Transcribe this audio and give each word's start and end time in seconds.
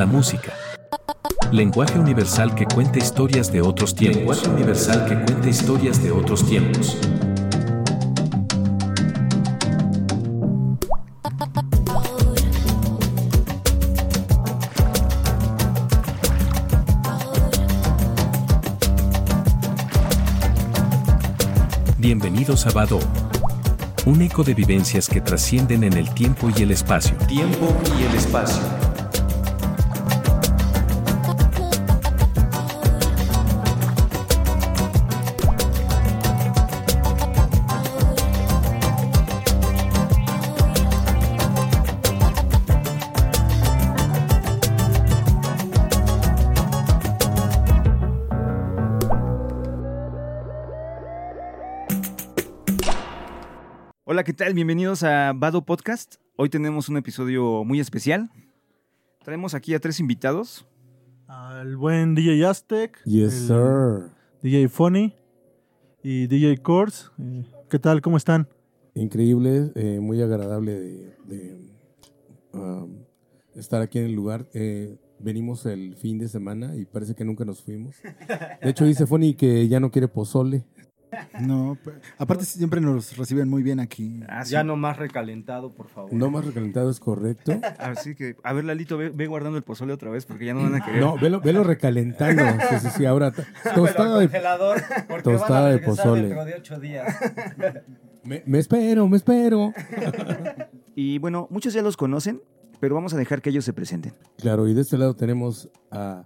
La 0.00 0.06
música. 0.06 0.54
Lenguaje 1.52 1.98
universal 1.98 2.54
que 2.54 2.64
cuenta 2.64 2.98
historias 2.98 3.52
de 3.52 3.60
otros 3.60 3.94
tiempos. 3.94 4.16
Lenguaje 4.16 4.48
universal 4.48 5.04
que 5.04 5.14
cuenta 5.14 5.46
historias 5.46 6.02
de 6.02 6.10
otros 6.10 6.46
tiempos. 6.46 6.96
Bienvenidos 21.98 22.66
a 22.66 22.70
Bado. 22.70 23.00
Un 24.06 24.22
eco 24.22 24.44
de 24.44 24.54
vivencias 24.54 25.10
que 25.10 25.20
trascienden 25.20 25.84
en 25.84 25.92
el 25.92 26.08
tiempo 26.14 26.48
y 26.56 26.62
el 26.62 26.70
espacio. 26.70 27.14
Tiempo 27.28 27.76
y 27.98 28.04
el 28.04 28.14
espacio. 28.14 28.79
Tal? 54.40 54.54
Bienvenidos 54.54 55.02
a 55.02 55.34
Bado 55.34 55.66
Podcast. 55.66 56.14
Hoy 56.36 56.48
tenemos 56.48 56.88
un 56.88 56.96
episodio 56.96 57.62
muy 57.62 57.78
especial. 57.78 58.30
Traemos 59.22 59.52
aquí 59.52 59.74
a 59.74 59.80
tres 59.80 60.00
invitados. 60.00 60.66
Al 61.26 61.76
buen 61.76 62.14
DJ 62.14 62.46
Aztec. 62.46 63.04
Yes, 63.04 63.34
sir. 63.34 64.10
DJ 64.40 64.70
Funny 64.70 65.14
y 66.02 66.26
DJ 66.26 66.56
Course. 66.62 67.08
Eh, 67.18 67.44
¿Qué 67.68 67.78
tal? 67.78 68.00
¿Cómo 68.00 68.16
están? 68.16 68.48
Increíble, 68.94 69.72
eh, 69.74 70.00
muy 70.00 70.22
agradable 70.22 70.72
de, 70.72 71.16
de, 71.26 71.58
um, 72.54 72.96
estar 73.54 73.82
aquí 73.82 73.98
en 73.98 74.06
el 74.06 74.12
lugar. 74.12 74.48
Eh, 74.54 74.96
venimos 75.18 75.66
el 75.66 75.96
fin 75.96 76.18
de 76.18 76.28
semana 76.28 76.74
y 76.76 76.86
parece 76.86 77.14
que 77.14 77.26
nunca 77.26 77.44
nos 77.44 77.60
fuimos. 77.60 77.96
De 78.62 78.70
hecho, 78.70 78.86
dice 78.86 79.06
Fonny 79.06 79.34
que 79.34 79.68
ya 79.68 79.80
no 79.80 79.90
quiere 79.90 80.08
pozole. 80.08 80.64
No, 81.40 81.76
aparte 82.18 82.44
siempre 82.44 82.80
nos 82.80 83.16
reciben 83.16 83.48
muy 83.48 83.62
bien 83.62 83.80
aquí. 83.80 84.20
Ah, 84.28 84.44
sí. 84.44 84.52
Ya 84.52 84.64
no 84.64 84.76
más 84.76 84.96
recalentado, 84.96 85.72
por 85.72 85.88
favor. 85.88 86.12
No 86.12 86.30
más 86.30 86.44
recalentado 86.44 86.90
es 86.90 87.00
correcto. 87.00 87.58
Así 87.78 88.14
que, 88.14 88.36
a 88.42 88.52
ver, 88.52 88.64
Lalito, 88.64 88.96
ve, 88.96 89.10
ve 89.10 89.26
guardando 89.26 89.56
el 89.58 89.64
pozole 89.64 89.92
otra 89.92 90.10
vez 90.10 90.26
porque 90.26 90.46
ya 90.46 90.54
no 90.54 90.62
van 90.62 90.74
a 90.74 90.84
querer. 90.84 91.00
No, 91.00 91.16
velo, 91.18 91.40
velo 91.40 91.64
recalentando. 91.64 92.42
Sí, 92.70 92.76
sí, 92.80 92.88
sí, 92.98 93.04
ahora 93.06 93.32
tostada 93.74 94.18
de... 94.18 94.26
congelador, 94.26 94.82
porque 95.08 95.22
tostada 95.22 95.60
van 95.62 95.68
a 95.68 95.72
de 95.72 95.78
pozole. 95.80 96.22
dentro 96.22 96.44
de 96.44 96.54
ocho 96.54 96.78
días. 96.78 97.16
Me, 98.22 98.42
me 98.46 98.58
espero, 98.58 99.08
me 99.08 99.16
espero. 99.16 99.72
Y 100.94 101.18
bueno, 101.18 101.48
muchos 101.50 101.72
ya 101.72 101.82
los 101.82 101.96
conocen, 101.96 102.42
pero 102.78 102.94
vamos 102.94 103.14
a 103.14 103.16
dejar 103.16 103.42
que 103.42 103.50
ellos 103.50 103.64
se 103.64 103.72
presenten. 103.72 104.12
Claro, 104.38 104.68
y 104.68 104.74
de 104.74 104.82
este 104.82 104.98
lado 104.98 105.14
tenemos 105.14 105.68
a 105.90 106.24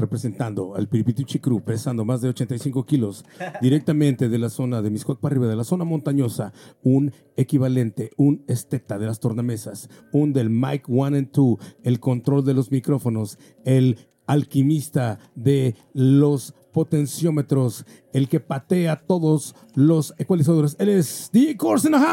representando 0.00 0.74
al 0.74 0.88
Piripituchi 0.88 1.38
Crew, 1.38 1.62
pesando 1.62 2.04
más 2.04 2.20
de 2.20 2.28
85 2.30 2.84
kilos, 2.86 3.24
directamente 3.60 4.28
de 4.28 4.38
la 4.38 4.48
zona 4.48 4.82
de 4.82 4.90
Miscuac 4.90 5.18
para 5.20 5.34
arriba, 5.34 5.46
de 5.46 5.56
la 5.56 5.64
zona 5.64 5.84
montañosa, 5.84 6.52
un 6.82 7.12
equivalente, 7.36 8.10
un 8.16 8.44
esteta 8.48 8.98
de 8.98 9.06
las 9.06 9.20
tornamesas, 9.20 9.88
un 10.12 10.32
del 10.32 10.50
mic 10.50 10.88
one 10.88 11.18
and 11.18 11.30
two, 11.30 11.58
el 11.82 12.00
control 12.00 12.44
de 12.44 12.54
los 12.54 12.70
micrófonos, 12.70 13.38
el 13.64 13.98
alquimista 14.26 15.18
de 15.34 15.74
los 15.92 16.54
potenciómetros, 16.72 17.84
el 18.12 18.28
que 18.28 18.40
patea 18.40 18.96
todos 18.96 19.56
los 19.74 20.14
ecualizadores. 20.18 20.76
Él 20.78 20.88
es 20.90 21.30
DJ 21.32 21.56
Corsen. 21.56 21.94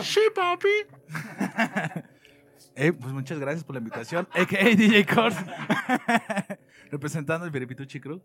Sí, 0.00 0.20
papi. 0.32 0.68
Eh, 2.80 2.92
pues 2.92 3.12
muchas 3.12 3.40
gracias 3.40 3.64
por 3.64 3.74
la 3.74 3.80
invitación. 3.80 4.28
A.K.A. 4.32 4.76
DJ 4.76 5.04
Kors. 5.04 5.34
Representando 6.92 7.44
el 7.44 7.50
Veripituchi 7.50 7.98
Crew. 7.98 8.22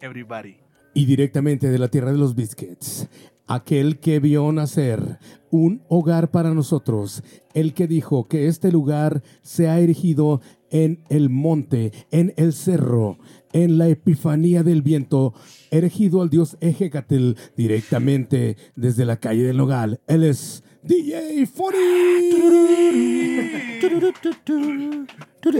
Everybody. 0.00 0.58
Y 0.94 1.06
directamente 1.06 1.70
de 1.70 1.78
la 1.78 1.88
tierra 1.88 2.12
de 2.12 2.18
los 2.18 2.34
biscuits. 2.34 3.08
Aquel 3.46 3.98
que 3.98 4.20
vio 4.20 4.52
nacer 4.52 5.18
un 5.50 5.82
hogar 5.88 6.30
para 6.30 6.52
nosotros, 6.52 7.22
el 7.54 7.72
que 7.72 7.86
dijo 7.86 8.28
que 8.28 8.46
este 8.46 8.70
lugar 8.70 9.22
se 9.40 9.68
ha 9.68 9.80
erigido 9.80 10.42
en 10.70 11.02
el 11.08 11.30
monte, 11.30 11.92
en 12.10 12.34
el 12.36 12.52
cerro, 12.52 13.18
en 13.52 13.78
la 13.78 13.88
epifanía 13.88 14.62
del 14.62 14.82
viento, 14.82 15.32
erigido 15.70 16.20
al 16.20 16.28
dios 16.28 16.58
Ejecatl 16.60 17.32
directamente 17.56 18.56
desde 18.76 19.04
la 19.04 19.16
calle 19.16 19.44
del 19.44 19.56
Nogal. 19.56 20.00
Él 20.06 20.24
es 20.24 20.62
DJ 20.82 21.46
Funny. 21.46 21.78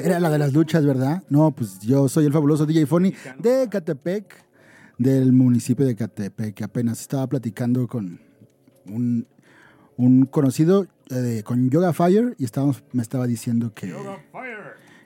Era 0.03 0.21
la 0.21 0.31
de 0.31 0.39
las 0.39 0.53
luchas, 0.53 0.85
¿verdad? 0.85 1.23
No, 1.29 1.51
pues 1.51 1.81
yo 1.81 2.09
soy 2.09 2.27
el 2.27 2.33
fabuloso 2.33 2.67
DJ 2.67 2.87
Funny 2.87 3.13
de 3.39 3.69
Catepec, 3.71 4.48
del 4.99 5.33
municipio 5.33 5.87
de 5.87 5.95
Catepec, 5.95 6.55
que 6.55 6.65
apenas 6.65 7.01
estaba 7.01 7.27
platicando 7.29 7.87
con 7.87 8.21
un, 8.87 9.27
un 9.97 10.27
conocido 10.27 10.87
eh, 11.11 11.43
con 11.45 11.71
Yoga 11.71 11.93
Fire 11.93 12.35
y 12.39 12.45
estábamos, 12.45 12.83
me 12.93 13.03
estaba 13.03 13.27
diciendo 13.27 13.73
que, 13.75 13.95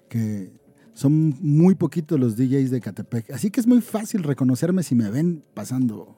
que 0.08 0.50
son 0.94 1.36
muy 1.40 1.74
poquitos 1.74 2.18
los 2.18 2.36
DJs 2.36 2.70
de 2.70 2.80
Catepec. 2.80 3.30
Así 3.32 3.50
que 3.50 3.60
es 3.60 3.66
muy 3.66 3.80
fácil 3.80 4.22
reconocerme 4.22 4.82
si 4.82 4.94
me 4.94 5.10
ven 5.10 5.44
pasando. 5.54 6.16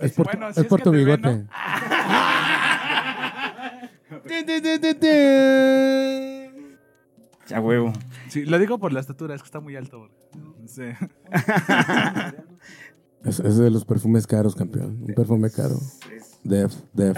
Es 0.00 0.12
por, 0.12 0.26
Bueno, 0.26 0.48
es 0.48 0.56
si 0.56 0.62
es 0.62 0.66
por 0.66 0.82
tu 0.82 0.90
ven, 0.90 1.04
bigote. 1.04 1.46
A 7.52 7.60
huevo. 7.60 7.92
Sí, 8.28 8.44
lo 8.44 8.58
digo 8.58 8.78
por 8.78 8.92
la 8.92 9.00
estatura, 9.00 9.34
es 9.34 9.42
que 9.42 9.46
está 9.46 9.60
muy 9.60 9.76
alto. 9.76 10.08
Sí. 10.66 10.82
Es, 13.24 13.40
es 13.40 13.56
de 13.56 13.70
los 13.70 13.86
perfumes 13.86 14.26
caros, 14.26 14.54
campeón. 14.54 14.98
Un 15.08 15.14
perfume 15.14 15.50
caro. 15.50 15.76
Def, 16.42 16.74
def, 16.92 17.16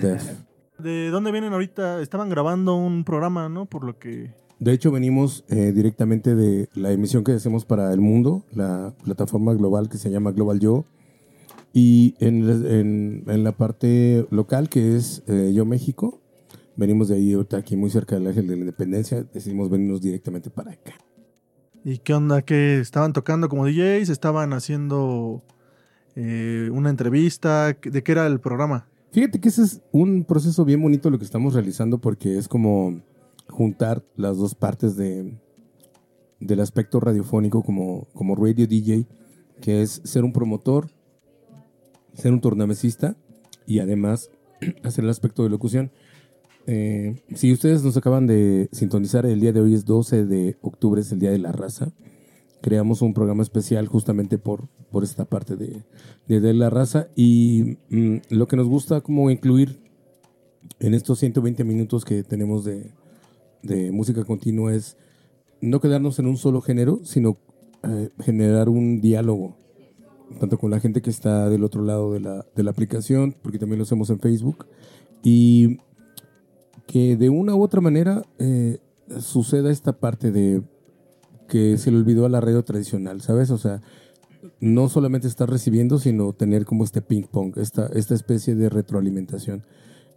def. 0.00 0.32
¿De 0.78 1.10
dónde 1.10 1.30
vienen 1.30 1.52
ahorita? 1.52 2.00
Estaban 2.00 2.30
grabando 2.30 2.74
un 2.76 3.04
programa, 3.04 3.48
¿no? 3.50 3.66
Por 3.66 3.84
lo 3.84 3.98
que... 3.98 4.32
De 4.58 4.72
hecho, 4.72 4.90
venimos 4.90 5.44
eh, 5.48 5.72
directamente 5.72 6.34
de 6.34 6.70
la 6.74 6.90
emisión 6.90 7.22
que 7.22 7.32
hacemos 7.32 7.66
para 7.66 7.92
el 7.92 8.00
mundo, 8.00 8.44
la 8.54 8.94
plataforma 9.04 9.52
global 9.52 9.90
que 9.90 9.98
se 9.98 10.10
llama 10.10 10.32
Global 10.32 10.58
Yo. 10.58 10.86
Y 11.74 12.14
en, 12.18 12.48
en- 12.48 13.24
en 13.26 13.44
la 13.44 13.52
parte 13.52 14.26
local, 14.30 14.70
que 14.70 14.96
es 14.96 15.22
eh, 15.26 15.52
Yo 15.54 15.66
México, 15.66 16.22
venimos 16.76 17.08
de 17.08 17.16
ahí, 17.16 17.32
ahorita 17.32 17.56
aquí 17.58 17.76
muy 17.76 17.90
cerca 17.90 18.16
del 18.16 18.26
Ángel 18.26 18.46
de 18.46 18.54
la 18.54 18.60
Independencia, 18.60 19.22
decidimos 19.22 19.70
venirnos 19.70 20.00
directamente 20.00 20.50
para 20.50 20.72
acá. 20.72 20.94
¿Y 21.84 21.98
qué 21.98 22.14
onda? 22.14 22.42
¿Qué 22.42 22.80
estaban 22.80 23.12
tocando 23.12 23.48
como 23.48 23.66
DJs? 23.66 24.08
¿Estaban 24.08 24.52
haciendo 24.52 25.44
eh, 26.16 26.68
una 26.72 26.90
entrevista? 26.90 27.76
¿De 27.80 28.02
qué 28.02 28.12
era 28.12 28.26
el 28.26 28.40
programa? 28.40 28.88
Fíjate 29.12 29.40
que 29.40 29.48
ese 29.48 29.62
es 29.62 29.80
un 29.92 30.24
proceso 30.24 30.64
bien 30.64 30.82
bonito 30.82 31.10
lo 31.10 31.18
que 31.18 31.24
estamos 31.24 31.54
realizando 31.54 31.98
porque 31.98 32.38
es 32.38 32.48
como 32.48 33.00
juntar 33.48 34.04
las 34.16 34.36
dos 34.36 34.54
partes 34.54 34.96
de, 34.96 35.38
del 36.40 36.60
aspecto 36.60 37.00
radiofónico 37.00 37.62
como, 37.62 38.08
como 38.12 38.34
radio 38.34 38.66
DJ, 38.66 39.06
que 39.60 39.82
es 39.82 40.02
ser 40.04 40.24
un 40.24 40.32
promotor, 40.32 40.90
ser 42.14 42.32
un 42.32 42.40
tornamesista 42.40 43.16
y 43.66 43.78
además 43.78 44.30
hacer 44.82 45.04
el 45.04 45.10
aspecto 45.10 45.42
de 45.42 45.50
locución. 45.50 45.90
Eh, 46.66 47.22
si 47.34 47.52
ustedes 47.52 47.84
nos 47.84 47.96
acaban 47.96 48.26
de 48.26 48.68
sintonizar, 48.72 49.24
el 49.26 49.40
día 49.40 49.52
de 49.52 49.60
hoy 49.60 49.74
es 49.74 49.84
12 49.84 50.26
de 50.26 50.56
octubre, 50.62 51.00
es 51.00 51.12
el 51.12 51.20
Día 51.20 51.30
de 51.30 51.38
la 51.38 51.52
Raza. 51.52 51.92
Creamos 52.60 53.02
un 53.02 53.14
programa 53.14 53.42
especial 53.42 53.86
justamente 53.86 54.38
por, 54.38 54.68
por 54.90 55.04
esta 55.04 55.24
parte 55.24 55.56
de, 55.56 55.84
de, 56.26 56.40
de 56.40 56.54
la 56.54 56.70
raza 56.70 57.08
y 57.14 57.76
mm, 57.90 58.16
lo 58.30 58.48
que 58.48 58.56
nos 58.56 58.66
gusta 58.66 59.02
como 59.02 59.30
incluir 59.30 59.78
en 60.80 60.94
estos 60.94 61.18
120 61.20 61.62
minutos 61.64 62.04
que 62.04 62.24
tenemos 62.24 62.64
de, 62.64 62.90
de 63.62 63.92
música 63.92 64.24
continua 64.24 64.74
es 64.74 64.96
no 65.60 65.80
quedarnos 65.80 66.18
en 66.18 66.26
un 66.26 66.36
solo 66.36 66.60
género, 66.60 67.00
sino 67.04 67.38
eh, 67.82 68.10
generar 68.20 68.68
un 68.68 69.00
diálogo, 69.00 69.56
tanto 70.40 70.58
con 70.58 70.70
la 70.70 70.80
gente 70.80 71.02
que 71.02 71.10
está 71.10 71.48
del 71.48 71.64
otro 71.64 71.82
lado 71.82 72.12
de 72.12 72.20
la, 72.20 72.46
de 72.54 72.62
la 72.62 72.70
aplicación, 72.70 73.34
porque 73.42 73.58
también 73.58 73.78
lo 73.78 73.84
hacemos 73.84 74.10
en 74.10 74.18
Facebook, 74.18 74.66
y 75.22 75.78
que 76.86 77.16
de 77.16 77.28
una 77.30 77.54
u 77.54 77.62
otra 77.62 77.80
manera 77.80 78.22
eh, 78.38 78.78
suceda 79.20 79.70
esta 79.70 79.98
parte 79.98 80.30
de 80.30 80.62
que 81.48 81.78
se 81.78 81.90
le 81.90 81.98
olvidó 81.98 82.26
a 82.26 82.28
la 82.28 82.40
radio 82.40 82.64
tradicional, 82.64 83.20
¿sabes? 83.20 83.50
O 83.50 83.58
sea, 83.58 83.80
no 84.60 84.88
solamente 84.88 85.28
estar 85.28 85.48
recibiendo, 85.48 85.98
sino 85.98 86.32
tener 86.32 86.64
como 86.64 86.84
este 86.84 87.02
ping 87.02 87.24
pong, 87.24 87.56
esta, 87.58 87.86
esta 87.88 88.14
especie 88.14 88.54
de 88.54 88.68
retroalimentación. 88.68 89.64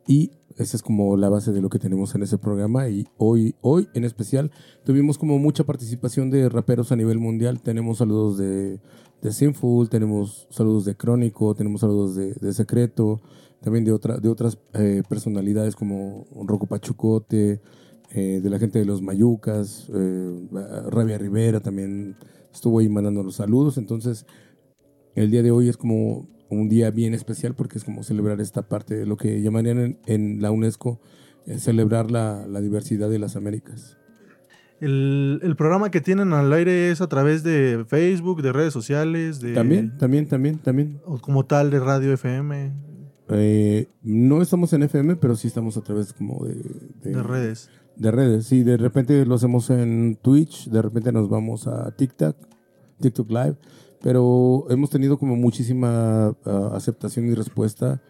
Y 0.08 0.32
esa 0.58 0.76
es 0.76 0.82
como 0.82 1.16
la 1.18 1.30
base 1.30 1.52
de 1.52 1.62
lo 1.62 1.70
que 1.70 1.78
tenemos 1.78 2.16
en 2.16 2.24
ese 2.24 2.38
programa. 2.38 2.90
Y 2.90 3.08
hoy, 3.18 3.56
hoy 3.62 3.88
en 3.94 4.06
especial, 4.06 4.52
tuvimos 4.84 5.18
como 5.18 5.38
mucha 5.38 5.66
participación 5.66 6.32
de 6.32 6.50
raperos 6.50 6.92
a 6.92 6.96
nivel 6.96 7.20
mundial. 7.20 7.62
Tenemos 7.62 8.00
saludos 8.00 8.38
de, 8.38 8.80
de 9.22 9.32
Sinful, 9.32 9.90
tenemos 9.90 10.48
saludos 10.50 10.86
de 10.86 10.96
Crónico, 10.96 11.54
tenemos 11.54 11.82
saludos 11.82 12.16
de, 12.16 12.34
de 12.34 12.54
Secreto, 12.54 13.22
también 13.62 13.86
de, 13.86 13.92
otra, 13.92 14.18
de 14.18 14.30
otras 14.30 14.58
eh, 14.74 15.04
personalidades 15.08 15.76
como 15.76 16.26
Rocco 16.46 16.68
Pachucote, 16.68 17.62
eh, 18.12 18.40
de 18.42 18.50
la 18.50 18.60
gente 18.60 18.80
de 18.80 18.86
los 18.86 19.02
Mayucas, 19.02 19.90
eh, 19.94 20.48
Rabia 20.90 21.18
Rivera 21.18 21.60
también 21.60 22.16
estuvo 22.52 22.80
ahí 22.80 22.90
mandando 22.90 23.24
los 23.24 23.36
saludos. 23.36 23.78
Entonces, 23.78 24.26
el 25.16 25.32
día 25.32 25.44
de 25.44 25.52
hoy 25.52 25.70
es 25.70 25.78
como 25.78 26.28
un 26.50 26.70
día 26.70 26.90
bien 26.90 27.14
especial 27.14 27.54
porque 27.54 27.78
es 27.78 27.84
como 27.84 28.04
celebrar 28.04 28.42
esta 28.42 28.64
parte 28.64 28.96
de 28.96 29.06
lo 29.06 29.18
que 29.18 29.42
llamarían 29.42 29.80
en, 29.80 30.00
en 30.08 30.42
la 30.42 30.52
UNESCO 30.52 31.00
celebrar 31.58 32.12
la, 32.12 32.46
la 32.48 32.62
diversidad 32.62 33.10
de 33.10 33.20
las 33.20 33.36
Américas. 33.36 33.98
El, 34.80 35.40
el 35.44 35.56
programa 35.56 35.92
que 35.92 36.00
tienen 36.00 36.32
al 36.32 36.54
aire 36.54 36.90
es 36.90 37.02
a 37.02 37.08
través 37.08 37.44
de 37.44 37.84
Facebook, 37.88 38.42
de 38.42 38.54
redes 38.54 38.72
sociales, 38.72 39.42
de... 39.42 39.54
También, 39.54 39.98
también, 39.98 40.28
también, 40.28 40.58
también. 40.60 41.02
o 41.06 41.18
como 41.20 41.46
tal 41.46 41.70
de 41.70 41.80
Radio 41.80 42.14
FM, 42.14 42.72
Eh, 43.30 43.88
no 44.02 44.42
estamos 44.42 44.74
en 44.74 44.84
FM, 44.84 45.16
pero 45.18 45.36
sí 45.36 45.48
estamos 45.48 45.78
a 45.78 45.82
través 45.82 46.14
como 46.14 46.46
de, 46.46 46.56
de, 47.02 47.12
de 47.12 47.24
redes. 47.24 47.70
de 47.96 48.12
redes. 48.12 48.46
Sí, 48.46 48.64
de 48.64 48.78
repente 48.78 49.26
lo 49.26 49.36
hacemos 49.36 49.70
en 49.70 50.18
Twitch, 50.22 50.70
de 50.70 50.82
repente 50.82 51.12
nos 51.12 51.30
vamos 51.30 51.68
a 51.68 51.92
TikTok, 51.92 52.36
TikTok 53.00 53.30
Live, 53.30 53.56
pero 54.02 54.66
hemos 54.70 54.90
tenido 54.90 55.18
como 55.20 55.36
muchísima 55.36 56.36
ah, 56.46 56.72
aceptación 56.74 57.28
y 57.28 57.36
respuesta 57.36 58.02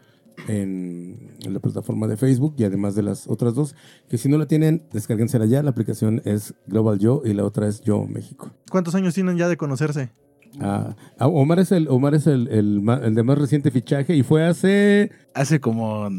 en, 0.48 1.36
en 1.42 1.54
la 1.54 1.60
plataforma 1.60 2.08
de 2.08 2.16
Facebook 2.16 2.56
y 2.58 2.64
además 2.64 2.96
de 2.96 3.04
las 3.04 3.28
otras 3.28 3.54
dos, 3.56 3.76
que 4.08 4.18
si 4.18 4.30
no 4.30 4.38
la 4.38 4.48
tienen, 4.48 4.88
descárguensela 4.94 5.46
ya. 5.46 5.62
La 5.64 5.72
aplicación 5.72 6.22
es 6.24 6.54
Global 6.68 6.98
Yo 6.98 7.22
y 7.26 7.34
la 7.34 7.44
otra 7.44 7.68
es 7.68 7.82
Yo 7.82 8.06
México. 8.08 8.52
¿Cuántos 8.72 8.96
años 8.96 9.14
tienen 9.14 9.38
ya 9.38 9.50
de 9.50 9.58
conocerse? 9.58 10.12
Ah, 10.60 10.96
ah, 11.18 11.28
Omar 11.28 11.60
es 11.60 11.72
el 11.72 11.88
Omar 11.90 12.16
es 12.16 12.28
el, 12.28 12.48
el, 12.48 12.82
el 13.04 13.16
de 13.16 13.24
más 13.24 13.38
reciente 13.38 13.72
fichaje 13.72 14.16
y 14.16 14.24
fue 14.24 14.46
hace 14.46 15.12
Hace 15.34 15.60
como. 15.60 16.10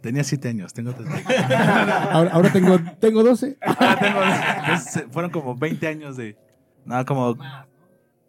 Tenía 0.00 0.22
siete 0.22 0.48
años, 0.48 0.74
tengo. 0.74 0.92
tengo, 0.92 1.10
ahora, 2.10 2.30
ahora 2.32 2.52
tengo 2.52 2.78
tengo 3.00 3.22
12. 3.24 3.56
entonces, 4.60 5.04
fueron 5.10 5.30
como 5.30 5.56
20 5.56 5.86
años 5.86 6.16
de. 6.16 6.36
No, 6.84 7.04
como. 7.04 7.36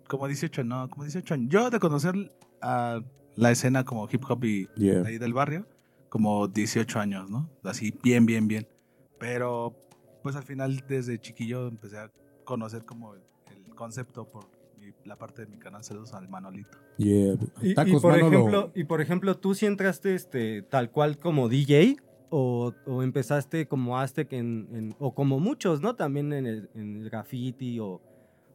Como 0.07 0.27
18, 0.27 0.63
no, 0.63 0.89
como 0.89 1.03
18 1.03 1.33
años. 1.33 1.50
Yo 1.50 1.69
de 1.69 1.80
conocer 1.80 2.31
a 2.62 3.01
la 3.36 3.51
escena 3.51 3.83
como 3.83 4.07
hip 4.09 4.24
hop 4.30 4.44
y 4.45 4.68
Yeah. 4.77 5.03
ahí 5.06 5.18
del 5.18 5.33
barrio, 5.33 5.68
como 6.09 6.48
18 6.48 7.00
años, 7.00 7.30
¿no? 7.30 7.50
Así, 7.63 7.94
bien, 8.03 8.25
bien, 8.25 8.48
bien. 8.48 8.68
Pero, 9.19 9.75
pues 10.24 10.36
al 10.36 10.44
final, 10.44 10.83
desde 10.88 11.19
chiquillo 11.19 11.68
empecé 11.68 11.98
a 11.98 12.12
conocer 12.45 12.86
como 12.86 13.15
el, 13.15 13.21
el 13.65 13.75
concepto 13.75 14.25
por 14.30 14.45
la 15.05 15.15
parte 15.17 15.43
de 15.43 15.47
mi 15.47 15.57
canal. 15.57 15.83
Saludos 15.83 16.13
al 16.13 16.27
Manolito. 16.29 16.77
Yeah. 16.97 17.35
Y, 17.61 17.71
y 17.71 17.73
Tacos 17.75 18.01
por 18.01 18.11
Manolo. 18.13 18.37
ejemplo, 18.37 18.71
y 18.75 18.83
por 18.85 19.01
ejemplo, 19.01 19.37
¿tú 19.37 19.53
sí 19.55 19.65
entraste 19.65 20.15
este, 20.15 20.61
tal 20.63 20.91
cual 20.91 21.17
como 21.17 21.47
DJ? 21.49 21.97
O, 22.31 22.73
o 22.85 23.03
empezaste 23.03 23.67
como 23.67 23.99
Aztec 23.99 24.33
en, 24.33 24.67
en- 24.73 24.95
o 24.99 25.13
como 25.13 25.39
muchos, 25.39 25.79
¿no? 25.81 25.95
También 25.95 26.33
en 26.33 26.45
el, 26.47 26.69
en 26.73 26.97
el 26.97 27.09
graffiti 27.09 27.79
o, 27.79 28.01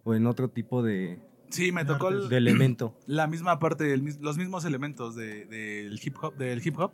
o 0.05 0.15
en 0.15 0.27
otro 0.27 0.49
tipo 0.51 0.83
de, 0.83 1.19
Sí, 1.51 1.71
me 1.73 1.85
tocó 1.85 2.09
el- 2.09 2.29
de 2.29 2.37
elemento. 2.37 2.95
la 3.07 3.27
misma 3.29 3.59
parte, 3.59 3.93
el 3.95 4.05
los 4.21 4.37
mismos 4.37 4.65
elementos 4.65 5.15
de- 5.15 5.47
del 5.47 5.99
hip 6.03 6.17
hop, 6.21 6.37
del 6.37 6.61
hip 6.67 6.79
hop, 6.79 6.93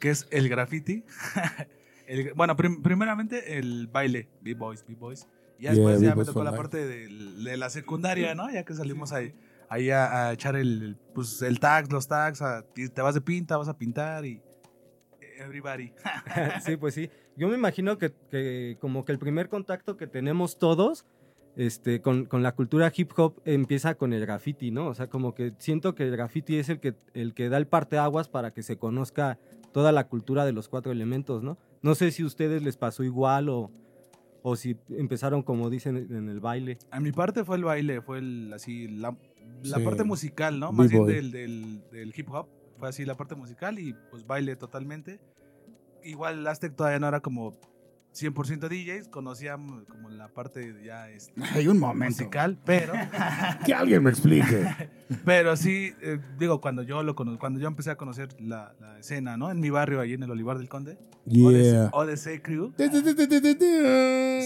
que 0.00 0.10
es 0.10 0.26
el 0.30 0.48
graffiti. 0.48 1.04
El- 2.06 2.32
bueno, 2.34 2.56
prim- 2.56 2.82
primeramente 2.82 3.56
el 3.58 3.86
baile, 3.86 4.28
B-Boys, 4.40 4.84
B-Boys. 4.88 5.28
Y 5.60 5.64
ya 5.64 5.72
Yeah, 5.74 5.82
después 5.90 6.00
ya 6.00 6.14
me 6.14 6.24
tocó 6.24 6.42
la 6.42 6.50
life. 6.52 6.56
parte 6.62 6.86
de, 6.86 7.56
la 7.58 7.68
secundaria, 7.68 8.34
¿no? 8.34 8.50
Ya 8.50 8.64
que 8.64 8.72
salimos 8.74 9.12
ahí, 9.12 9.34
ahí 9.68 9.90
a, 9.90 10.28
a 10.28 10.32
echar 10.32 10.56
el, 10.56 10.96
pues, 11.14 11.42
el 11.42 11.60
tag, 11.60 11.92
los 11.92 12.08
tags, 12.08 12.40
a- 12.40 12.64
te 12.72 13.02
vas 13.02 13.14
de 13.14 13.20
pinta, 13.20 13.56
vas 13.58 13.68
a 13.68 13.76
pintar 13.76 14.24
y 14.24 14.40
everybody. 15.38 15.92
sí, 16.64 16.76
pues 16.76 16.94
sí. 16.94 17.10
Yo 17.36 17.48
me 17.48 17.54
imagino 17.56 17.98
que, 17.98 18.12
que 18.30 18.76
como 18.80 19.04
que 19.04 19.12
el 19.12 19.18
primer 19.18 19.48
contacto 19.48 19.96
que 19.96 20.06
tenemos 20.06 20.58
todos 20.58 21.04
este, 21.56 22.00
con, 22.00 22.24
con 22.26 22.42
la 22.42 22.52
cultura 22.52 22.92
hip 22.94 23.10
hop 23.16 23.40
empieza 23.44 23.94
con 23.96 24.12
el 24.12 24.20
graffiti, 24.20 24.70
¿no? 24.70 24.86
O 24.88 24.94
sea, 24.94 25.08
como 25.08 25.34
que 25.34 25.52
siento 25.58 25.94
que 25.94 26.04
el 26.04 26.10
graffiti 26.12 26.56
es 26.56 26.68
el 26.68 26.80
que, 26.80 26.94
el 27.14 27.34
que 27.34 27.48
da 27.48 27.56
el 27.58 27.66
parteaguas 27.66 28.28
para 28.28 28.52
que 28.52 28.62
se 28.62 28.78
conozca 28.78 29.38
toda 29.72 29.92
la 29.92 30.08
cultura 30.08 30.44
de 30.44 30.52
los 30.52 30.68
cuatro 30.68 30.92
elementos, 30.92 31.42
¿no? 31.42 31.58
No 31.82 31.94
sé 31.94 32.10
si 32.12 32.22
a 32.22 32.26
ustedes 32.26 32.62
les 32.62 32.76
pasó 32.76 33.02
igual 33.02 33.48
o, 33.48 33.70
o 34.42 34.56
si 34.56 34.76
empezaron 34.90 35.42
como 35.42 35.70
dicen 35.70 35.96
en 36.10 36.28
el 36.28 36.40
baile. 36.40 36.78
A 36.90 37.00
mi 37.00 37.12
parte 37.12 37.44
fue 37.44 37.56
el 37.56 37.64
baile, 37.64 38.00
fue 38.02 38.18
el, 38.18 38.52
así, 38.54 38.88
la, 38.88 39.16
la 39.62 39.78
Sí. 39.78 39.84
parte 39.84 40.04
musical, 40.04 40.58
¿no? 40.58 40.72
Más 40.72 40.90
bien 40.90 41.06
del, 41.06 41.30
del, 41.30 41.82
del 41.90 42.12
hip 42.16 42.28
hop. 42.30 42.48
Fue 42.78 42.88
así 42.88 43.04
la 43.04 43.14
parte 43.16 43.34
musical 43.34 43.78
y 43.78 43.94
pues 44.10 44.26
baile 44.26 44.56
totalmente. 44.56 45.20
Igual 46.02 46.46
Aztec 46.46 46.74
todavía 46.74 46.98
no 46.98 47.08
era 47.08 47.20
como 47.20 47.58
100% 48.12 48.68
DJs, 48.68 49.08
conocíamos 49.08 49.84
como 49.84 50.08
la 50.10 50.28
parte 50.28 50.74
ya 50.84 51.08
este, 51.10 51.32
Hay 51.54 51.68
un 51.68 51.78
momento. 51.78 52.10
musical, 52.22 52.58
pero, 52.64 52.92
Que 53.64 53.72
alguien 53.74 54.02
me 54.02 54.10
explique. 54.10 54.66
pero 55.24 55.56
sí, 55.56 55.92
eh, 56.02 56.18
digo, 56.38 56.60
cuando 56.60 56.82
yo 56.82 57.02
lo 57.02 57.14
cono- 57.14 57.38
cuando 57.38 57.60
yo 57.60 57.68
empecé 57.68 57.90
a 57.90 57.96
conocer 57.96 58.28
la, 58.40 58.74
la 58.80 58.98
escena, 58.98 59.36
¿no? 59.36 59.50
En 59.50 59.60
mi 59.60 59.70
barrio, 59.70 60.00
ahí 60.00 60.12
en 60.14 60.22
el 60.24 60.30
Olivar 60.30 60.58
del 60.58 60.68
Conde, 60.68 60.98
Yeah. 61.26 61.90
ODC 61.92 62.42
Crew, 62.42 62.72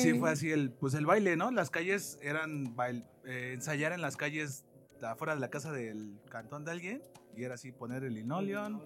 Sí, 0.02 0.12
fue 0.18 0.30
así 0.30 0.50
el, 0.50 0.70
pues 0.70 0.94
el 0.94 1.06
baile, 1.06 1.36
¿no? 1.36 1.50
Las 1.50 1.70
calles 1.70 2.18
eran 2.22 2.74
bail- 2.76 3.04
eh, 3.24 3.52
ensayar 3.54 3.92
en 3.92 4.00
las 4.02 4.16
calles 4.16 4.64
afuera 5.02 5.34
de 5.34 5.40
la 5.40 5.48
casa 5.48 5.72
del 5.72 6.18
cantón 6.30 6.64
de 6.64 6.72
alguien 6.72 7.02
y 7.36 7.44
era 7.44 7.54
así 7.54 7.72
poner 7.72 8.04
el 8.04 8.14
linoleum 8.14 8.80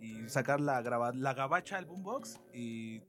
y 0.00 0.28
sacar 0.28 0.60
la 0.60 0.80
graba- 0.82 1.12
la 1.14 1.34
gabacha 1.34 1.76
al 1.78 1.84
boombox 1.86 2.40
y 2.52 3.00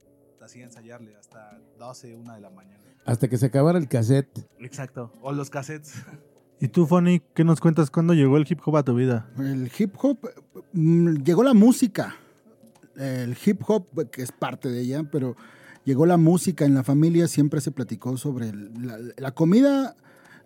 así 0.45 0.61
ensayarle 0.61 1.15
hasta 1.15 1.59
12, 1.79 2.15
1 2.15 2.33
de 2.35 2.39
la 2.39 2.49
mañana. 2.51 2.83
Hasta 3.05 3.27
que 3.27 3.37
se 3.37 3.47
acabara 3.47 3.79
el 3.79 3.87
cassette. 3.87 4.47
Exacto. 4.59 5.11
O 5.21 5.31
los 5.33 5.49
cassettes. 5.49 5.95
¿Y 6.59 6.69
tú, 6.69 6.85
Fonny, 6.85 7.21
qué 7.33 7.43
nos 7.43 7.59
cuentas 7.59 7.89
cuándo 7.89 8.13
llegó 8.13 8.37
el 8.37 8.45
hip 8.49 8.59
hop 8.63 8.77
a 8.77 8.83
tu 8.83 8.95
vida? 8.95 9.29
El 9.37 9.69
hip 9.77 9.95
hop, 10.01 10.19
mm, 10.73 11.23
llegó 11.23 11.43
la 11.43 11.53
música. 11.53 12.15
El 12.95 13.35
hip 13.43 13.61
hop, 13.67 14.09
que 14.09 14.21
es 14.21 14.31
parte 14.31 14.69
de 14.69 14.81
ella, 14.81 15.03
pero 15.11 15.35
llegó 15.83 16.05
la 16.05 16.17
música. 16.17 16.63
En 16.63 16.75
la 16.75 16.83
familia 16.83 17.27
siempre 17.27 17.59
se 17.59 17.71
platicó 17.71 18.15
sobre 18.15 18.53
la, 18.53 18.97
la 19.17 19.31
comida. 19.31 19.97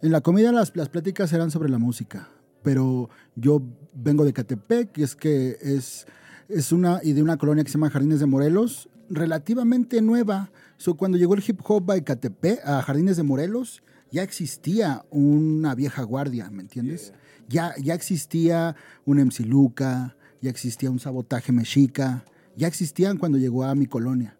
En 0.01 0.11
la 0.11 0.21
comida 0.21 0.51
las, 0.51 0.75
las 0.75 0.89
pláticas 0.89 1.31
eran 1.33 1.51
sobre 1.51 1.69
la 1.69 1.77
música. 1.77 2.29
Pero 2.63 3.09
yo 3.35 3.61
vengo 3.93 4.25
de 4.25 4.33
Catepec, 4.33 4.97
y 4.97 5.03
es 5.03 5.15
que 5.15 5.57
es, 5.61 6.07
es 6.47 6.71
una, 6.71 7.01
y 7.03 7.13
de 7.13 7.21
una 7.21 7.37
colonia 7.37 7.63
que 7.63 7.69
se 7.69 7.77
llama 7.77 7.91
Jardines 7.91 8.19
de 8.19 8.25
Morelos, 8.25 8.89
relativamente 9.09 10.01
nueva. 10.01 10.51
So, 10.77 10.95
cuando 10.95 11.17
llegó 11.17 11.35
el 11.35 11.43
hip 11.45 11.59
hop 11.65 11.91
a 11.91 11.97
Ecatepec, 11.97 12.61
a 12.65 12.81
Jardines 12.81 13.17
de 13.17 13.23
Morelos, 13.23 13.83
ya 14.11 14.23
existía 14.23 15.05
una 15.09 15.75
vieja 15.75 16.03
guardia, 16.03 16.49
¿me 16.49 16.61
entiendes? 16.61 17.13
Ya, 17.47 17.73
ya 17.77 17.93
existía 17.93 18.75
un 19.05 19.19
MC 19.19 19.41
Luca, 19.41 20.15
ya 20.41 20.49
existía 20.49 20.89
un 20.89 20.99
sabotaje 20.99 21.51
mexica, 21.51 22.23
ya 22.55 22.67
existían 22.67 23.17
cuando 23.17 23.37
llegó 23.37 23.63
a 23.63 23.75
mi 23.75 23.85
colonia. 23.85 24.37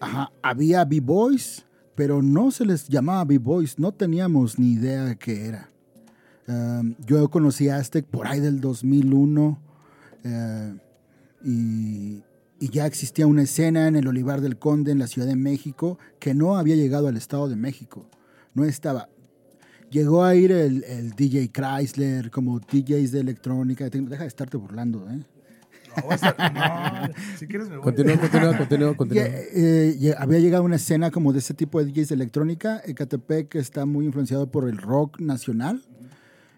Ajá, 0.00 0.32
había 0.42 0.84
B-Boys, 0.84 1.66
pero 1.94 2.22
no 2.22 2.50
se 2.50 2.64
les 2.64 2.88
llamaba 2.88 3.24
B-Boys, 3.24 3.78
no 3.78 3.92
teníamos 3.92 4.58
ni 4.58 4.72
idea 4.72 5.04
de 5.04 5.16
qué 5.16 5.46
era. 5.46 5.70
Um, 6.48 6.94
yo 7.06 7.28
conocí 7.30 7.68
a 7.68 7.76
Aztec 7.76 8.06
por 8.06 8.26
ahí 8.26 8.40
del 8.40 8.60
2001 8.60 9.58
eh, 10.24 10.74
y, 11.44 12.22
y 12.60 12.68
ya 12.68 12.86
existía 12.86 13.26
una 13.26 13.42
escena 13.42 13.88
en 13.88 13.96
el 13.96 14.06
Olivar 14.06 14.40
del 14.40 14.58
Conde 14.58 14.92
en 14.92 14.98
la 14.98 15.06
Ciudad 15.08 15.26
de 15.26 15.34
México 15.36 15.98
que 16.18 16.34
no 16.34 16.56
había 16.56 16.76
llegado 16.76 17.08
al 17.08 17.16
Estado 17.16 17.48
de 17.48 17.56
México. 17.56 18.06
No 18.54 18.64
estaba. 18.64 19.08
Llegó 19.90 20.22
a 20.22 20.34
ir 20.36 20.52
el, 20.52 20.84
el 20.84 21.10
DJ 21.12 21.50
Chrysler, 21.50 22.30
como 22.30 22.60
DJs 22.60 23.10
de 23.12 23.20
electrónica. 23.20 23.88
Deja 23.90 24.22
de 24.22 24.28
estarte 24.28 24.56
burlando, 24.56 25.08
¿eh? 25.10 25.24
No, 25.96 26.10
estar- 26.12 26.36
no, 27.08 27.12
si 27.36 27.46
quieres 27.48 27.68
me 27.68 27.76
voy. 27.78 27.84
Continúa, 27.84 28.16
continúa, 28.18 28.56
continúa, 28.56 28.96
continúa. 28.96 29.24
Ya, 29.28 29.30
eh, 29.52 30.14
había 30.18 30.38
llegado 30.38 30.62
una 30.62 30.76
escena 30.76 31.10
como 31.10 31.32
de 31.32 31.40
ese 31.40 31.54
tipo 31.54 31.82
de 31.82 31.90
DJs 31.90 32.10
de 32.10 32.14
electrónica. 32.14 32.80
Ecatepec 32.84 33.56
está 33.56 33.86
muy 33.86 34.06
influenciado 34.06 34.48
por 34.50 34.68
el 34.68 34.76
rock 34.78 35.18
nacional 35.20 35.82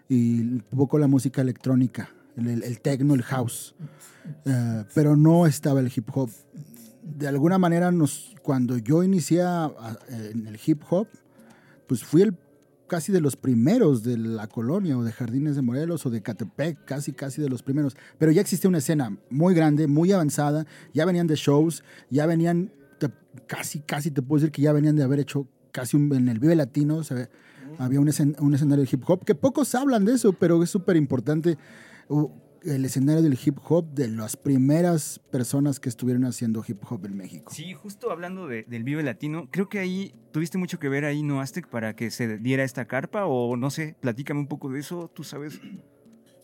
y 0.09 0.41
un 0.41 0.63
poco 0.75 0.99
la 0.99 1.07
música 1.07 1.41
electrónica, 1.41 2.09
el, 2.37 2.63
el, 2.63 2.79
techno, 2.81 3.13
el 3.15 3.23
house. 3.23 3.75
Eh, 4.45 4.83
pero 4.93 5.15
no 5.15 5.45
estaba 5.45 5.79
el 5.79 5.91
hip 5.95 6.09
hop. 6.13 6.29
De 7.03 7.27
alguna 7.27 7.57
manera, 7.57 7.91
nos, 7.91 8.33
cuando 8.41 8.77
yo 8.77 9.03
inicié 9.03 9.41
en 10.09 10.47
el 10.47 10.59
hip 10.65 10.81
hop, 10.89 11.07
pues 11.87 12.03
fui 12.03 12.21
el 12.21 12.35
casi 12.87 13.11
de 13.11 13.21
los 13.21 13.35
primeros 13.35 14.03
de 14.03 14.17
la 14.17 14.47
colonia 14.47 14.97
o 14.97 15.03
de 15.03 15.11
Jardines 15.11 15.55
de 15.55 15.61
Morelos 15.61 16.05
o 16.05 16.09
de 16.09 16.21
Catepec, 16.21 16.85
casi, 16.85 17.11
casi 17.11 17.41
de 17.41 17.49
los 17.49 17.63
primeros. 17.63 17.95
Pero 18.19 18.31
ya 18.31 18.41
existía 18.41 18.69
una 18.69 18.77
escena 18.77 19.17
muy 19.29 19.53
grande, 19.55 19.87
muy 19.87 20.11
avanzada, 20.11 20.65
ya 20.93 21.03
venían 21.05 21.27
de 21.27 21.35
shows, 21.35 21.83
ya 22.09 22.25
venían, 22.25 22.71
te- 22.99 23.09
casi, 23.47 23.79
casi 23.79 24.11
te 24.11 24.21
puedo 24.21 24.41
decir 24.41 24.51
que 24.51 24.61
ya 24.61 24.71
venían 24.73 24.95
de 24.95 25.03
haber 25.03 25.19
hecho 25.19 25.47
casi 25.71 25.97
un, 25.97 26.13
en 26.13 26.29
el 26.29 26.39
Vive 26.39 26.55
Latino, 26.55 27.01
había 27.79 27.99
un, 27.99 28.07
escen- 28.07 28.35
escenario 28.53 28.83
de 28.85 28.89
hip 28.91 29.03
hop, 29.07 29.25
que 29.25 29.33
pocos 29.33 29.73
hablan 29.75 30.05
de 30.05 30.13
eso, 30.13 30.33
pero 30.33 30.61
es 30.61 30.69
súper 30.69 30.95
importante. 30.95 31.57
El 32.63 32.85
escenario 32.85 33.21
del 33.21 33.37
hip 33.43 33.57
hop 33.67 33.93
de 33.93 34.07
las 34.07 34.37
primeras 34.37 35.19
personas 35.31 35.79
que 35.81 35.89
estuvieron 35.89 36.23
haciendo 36.25 36.63
hip 36.65 36.81
hop 36.89 37.05
en 37.05 37.17
México. 37.17 37.51
Sí, 37.53 37.73
justo 37.73 38.09
hablando 38.11 38.47
de- 38.47 38.63
del 38.63 38.83
Vive 38.85 39.03
Latino, 39.03 39.49
creo 39.51 39.67
que 39.67 39.79
ahí 39.79 40.13
tuviste 40.31 40.57
mucho 40.57 40.79
que 40.79 40.87
ver 40.87 41.03
ahí, 41.03 41.23
¿no, 41.23 41.41
Aztec, 41.41 41.67
para 41.67 41.93
que 41.95 42.09
se 42.09 42.37
diera 42.37 42.63
esta 42.63 42.85
carpa? 42.85 43.25
O 43.25 43.57
no 43.57 43.69
sé, 43.69 43.95
platícame 43.99 44.39
un 44.39 44.47
poco 44.47 44.69
de 44.69 44.79
eso, 44.79 45.11
tú 45.13 45.23
sabes. 45.25 45.59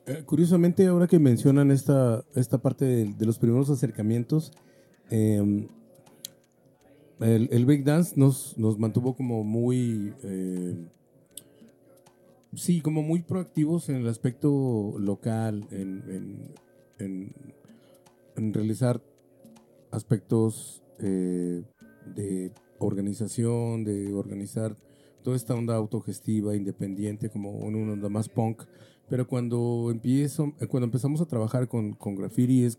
Eh, 0.08 0.24
curiosamente, 0.26 0.86
ahora 0.88 1.08
que 1.08 1.20
mencionan 1.20 1.72
esta, 1.72 2.24
esta 2.36 2.58
parte 2.58 2.84
de, 2.84 3.06
de 3.14 3.26
los 3.26 3.40
primeros 3.40 3.70
acercamientos, 3.70 4.52
eh, 5.12 5.68
el, 7.22 7.50
el 7.52 7.66
breakdance 7.66 8.14
nos, 8.18 8.58
nos 8.58 8.78
mantuvo 8.80 9.16
como 9.16 9.44
muy... 9.44 10.14
eh, 10.24 10.76
sí, 12.56 12.82
como 12.82 13.02
muy 13.02 13.22
proactivos 13.22 13.90
en 13.90 13.98
el 13.98 14.08
aspecto 14.08 14.96
local, 14.98 15.68
en, 15.72 16.04
en- 16.10 16.56
en- 17.00 17.34
en 18.36 18.54
realizar 18.54 19.02
aspectos 19.92 20.82
eh, 21.00 21.64
de 22.16 22.52
organización, 22.80 23.84
de 23.84 24.14
organizar 24.14 24.76
toda 25.24 25.36
esta 25.36 25.54
onda 25.56 25.76
autogestiva, 25.76 26.56
independiente, 26.56 27.30
como 27.30 27.52
una 27.52 27.94
onda 27.94 28.10
más 28.10 28.30
punk. 28.30 28.64
Pero 29.10 29.28
cuando 29.28 29.90
empiezo, 29.92 30.54
cuando 30.70 30.86
empezamos 30.86 31.20
a 31.22 31.26
trabajar 31.26 31.68
con, 31.68 31.94
con 31.94 32.16
graffiti 32.16 32.64
es 32.64 32.78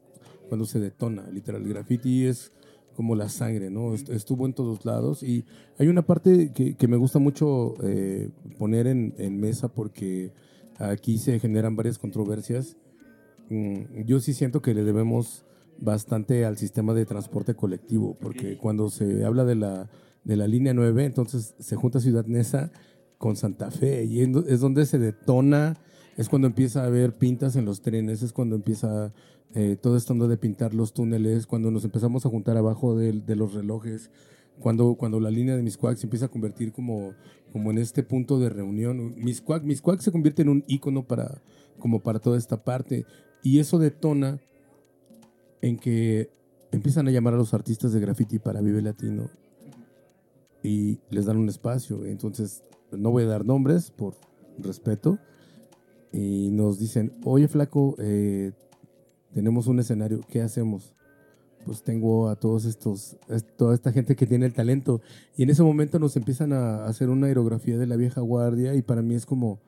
cuando 0.49 0.65
se 0.65 0.79
detona, 0.79 1.29
literal. 1.31 1.62
El 1.62 1.69
graffiti 1.71 2.25
es 2.27 2.53
como 3.00 3.14
la 3.16 3.30
sangre, 3.30 3.71
¿no? 3.71 3.95
Est- 3.95 4.11
Estuvo 4.11 4.45
en 4.45 4.52
todos 4.52 4.85
lados 4.85 5.23
y 5.23 5.47
hay 5.78 5.88
una 5.88 6.02
parte 6.02 6.52
que, 6.52 6.75
que 6.75 6.87
me 6.87 6.99
gusta 6.99 7.19
mucho 7.19 7.73
eh, 7.83 8.28
poner 8.59 8.87
en, 8.87 9.14
en 9.16 9.40
mesa 9.40 9.69
porque 9.69 10.33
aquí 10.78 11.16
se 11.16 11.38
generan 11.40 11.76
varias 11.76 11.97
controversias. 11.97 12.76
Mm, 13.49 14.02
yo 14.04 14.21
sí 14.21 14.35
siento 14.35 14.61
que 14.61 14.75
le 14.75 14.85
debemos 14.85 15.47
bastante 15.78 16.45
al 16.45 16.59
sistema 16.59 16.92
de 16.92 17.07
transporte 17.07 17.54
colectivo, 17.54 18.19
porque 18.21 18.59
cuando 18.59 18.90
se 18.90 19.25
habla 19.25 19.47
de 19.47 19.54
la, 19.54 19.88
de 20.25 20.37
la 20.37 20.47
línea 20.47 20.75
9, 20.75 21.07
entonces 21.07 21.54
se 21.59 21.76
junta 21.76 22.00
Ciudad 22.00 22.26
Neza 22.26 22.71
con 23.16 23.35
Santa 23.37 23.71
Fe 23.71 24.04
y 24.04 24.21
es 24.21 24.61
donde 24.61 24.85
se 24.85 24.99
detona, 24.99 25.78
es 26.19 26.28
cuando 26.28 26.49
empieza 26.49 26.83
a 26.83 26.87
haber 26.88 27.16
pintas 27.16 27.57
en 27.57 27.64
los 27.64 27.80
trenes, 27.80 28.23
es 28.23 28.35
cuando 28.35 28.57
empieza 28.57 29.14
eh, 29.54 29.76
todo 29.80 29.97
esto 29.97 30.14
de 30.14 30.37
pintar 30.37 30.75
los 30.75 30.92
túneles, 30.92 31.47
cuando 31.47 31.71
nos 31.71 31.85
empezamos 31.85 32.25
a 32.25 32.28
juntar 32.28 32.57
abajo 32.57 32.97
de, 32.97 33.23
los 33.35 33.54
relojes, 33.54 34.11
cuando, 34.61 34.95
cuando 34.95 35.19
la 35.19 35.30
línea 35.30 35.57
de 35.57 35.62
Miscuac 35.62 35.97
se 35.97 36.07
empieza 36.07 36.26
a 36.26 36.28
convertir 36.28 36.73
como, 36.73 37.14
como 37.52 37.71
en 37.71 37.78
este 37.78 38.02
punto 38.02 38.38
de 38.38 38.49
reunión. 38.49 39.14
Miscuac, 39.16 39.64
Miscuac 39.64 40.00
se 40.00 40.12
convierte 40.12 40.42
en 40.42 40.50
un 40.50 40.64
ícono 40.69 41.04
para, 41.04 41.42
como 41.78 42.00
para 42.00 42.21
toda 42.21 42.38
esta 42.38 42.62
parte 42.62 43.04
y 43.42 43.59
eso 43.59 43.78
detona 43.78 44.40
en 45.62 45.78
que 45.78 46.30
empiezan 46.71 47.09
a 47.09 47.11
llamar 47.11 47.35
a 47.35 47.38
los 47.38 47.54
artistas 47.54 47.92
de 47.92 48.00
graffiti 48.00 48.38
para 48.38 48.61
Vive 48.61 48.83
Latino 48.83 49.30
y 50.62 50.99
les 51.11 51.26
dan 51.26 51.38
un 51.38 51.49
espacio. 51.49 52.04
Entonces, 52.04 52.62
no 52.92 53.11
voy 53.11 53.25
a 53.25 53.28
dar 53.28 53.45
nombres 53.45 53.90
por 53.90 54.14
respeto. 54.59 55.19
Y 56.12 56.50
nos 56.50 56.78
dicen, 56.78 57.12
oye 57.25 57.47
flaco, 57.47 57.95
eh, 57.99 58.52
tenemos 59.33 59.67
un 59.67 59.81
escenario, 59.81 60.21
¿qué 60.29 60.43
hacemos? 60.43 60.95
Pues 61.65 61.83
tengo 61.83 62.29
a 62.29 62.37
todos 62.37 62.65
estos, 62.65 63.17
es- 63.29 63.45
toda 63.57 63.75
esta 63.75 63.93
gente 63.93 64.17
que 64.17 64.27
tiene 64.27 64.47
el 64.47 64.55
talento. 64.55 65.01
Y 65.37 65.43
en 65.43 65.51
ese 65.51 65.63
momento 65.63 65.99
nos 65.99 66.17
empiezan 66.17 66.53
a 66.53 66.87
hacer 66.87 67.11
una 67.11 67.27
aerografía 67.27 67.79
de 67.79 67.87
la 67.87 67.97
vieja 67.97 68.21
guardia 68.21 68.75
y 68.75 68.83
para 68.83 69.03
mí 69.03 69.15
es 69.15 69.27
como, 69.27 69.61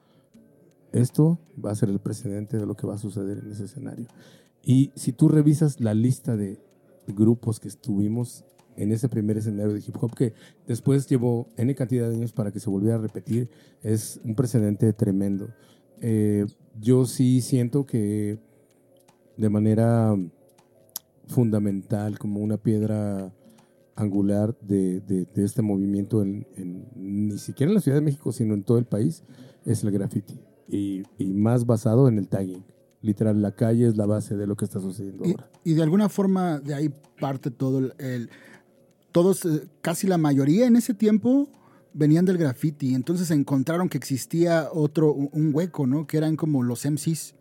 esto 0.92 1.38
va 1.62 1.71
a 1.71 1.75
ser 1.75 1.88
el 1.88 1.99
precedente 1.99 2.57
de 2.59 2.66
lo 2.66 2.75
que 2.75 2.87
va 2.87 2.95
a 2.95 2.99
suceder 2.99 3.38
en 3.38 3.50
ese 3.50 3.64
escenario. 3.64 4.07
Y 4.64 4.90
si 4.95 5.12
tú 5.12 5.28
revisas 5.28 5.81
la 5.81 5.95
lista 5.95 6.37
de 6.37 6.59
grupos 7.09 7.61
que 7.61 7.69
estuvimos 7.69 8.45
en 8.76 8.92
ese 8.92 9.09
primer 9.09 9.37
escenario 9.37 9.73
de 9.75 9.81
hip 9.81 9.97
hop, 10.00 10.14
que 10.14 10.33
después 10.66 11.07
llevó 11.09 11.49
N 11.57 11.75
cantidad 11.75 12.09
de 12.09 12.16
años 12.16 12.33
para 12.33 12.52
que 12.52 12.61
se 12.61 12.71
volviera 12.71 12.97
a 12.97 13.00
repetir, 13.00 13.50
es 13.83 14.21
un 14.25 14.35
precedente 14.35 14.92
tremendo. 14.92 15.49
Eh, 16.00 16.47
yo 16.81 17.04
sí 17.04 17.40
siento 17.42 17.85
que 17.85 18.38
de 19.36 19.48
manera 19.48 20.14
fundamental, 21.26 22.18
como 22.18 22.40
una 22.40 22.56
piedra 22.56 23.32
angular 23.94 24.56
de, 24.60 25.00
de- 25.00 25.24
de 25.26 25.44
este 25.44 25.62
movimiento, 25.62 26.22
en, 26.22 26.46
en- 26.56 26.86
ni 26.96 27.38
siquiera 27.38 27.70
en 27.70 27.74
la 27.74 27.80
Ciudad 27.80 27.98
de 27.98 28.04
México, 28.04 28.32
sino 28.32 28.54
en 28.54 28.62
todo 28.62 28.78
el 28.78 28.86
país, 28.86 29.22
es 29.64 29.84
el 29.84 29.90
graffiti. 29.90 30.40
Y, 30.68 31.02
y 31.18 31.26
más 31.32 31.66
basado 31.66 32.08
en 32.08 32.18
el 32.18 32.28
tagging. 32.28 32.64
Literal, 33.02 33.42
la 33.42 33.54
calle 33.54 33.86
es 33.88 33.96
la 33.96 34.06
base 34.06 34.36
de 34.36 34.46
lo 34.46 34.56
que 34.56 34.64
está 34.64 34.80
sucediendo 34.80 35.24
Y, 35.26 35.32
ahora. 35.32 35.50
y 35.64 35.74
de 35.74 35.82
alguna 35.82 36.08
forma 36.08 36.60
de 36.60 36.74
ahí 36.74 36.90
parte 37.20 37.50
todo 37.50 37.78
el... 37.78 37.94
el- 37.98 38.30
todos, 39.10 39.44
eh, 39.44 39.68
casi 39.82 40.06
la 40.06 40.16
mayoría 40.16 40.66
en 40.66 40.74
ese 40.76 40.94
tiempo 40.94 41.46
venían 41.92 42.24
del 42.24 42.38
graffiti, 42.38 42.94
entonces 42.94 43.30
encontraron 43.30 43.90
que 43.90 43.98
existía 43.98 44.68
otro, 44.72 45.12
un 45.12 45.28
un 45.34 45.50
hueco, 45.54 45.86
¿no? 45.86 46.06
Que 46.06 46.16
eran 46.16 46.34
como 46.36 46.62
los 46.62 46.86
MCs. 46.86 47.34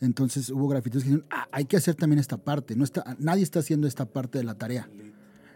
Entonces 0.00 0.50
hubo 0.50 0.68
grafitis 0.68 1.02
que 1.02 1.08
dijeron, 1.10 1.26
"Ah, 1.30 1.48
hay 1.50 1.64
que 1.64 1.76
hacer 1.76 1.94
también 1.94 2.18
esta 2.20 2.36
parte, 2.36 2.76
no 2.76 2.84
está, 2.84 3.16
nadie 3.18 3.42
está 3.42 3.58
haciendo 3.60 3.86
esta 3.88 4.06
parte 4.06 4.38
de 4.38 4.44
la 4.44 4.54
tarea. 4.54 4.88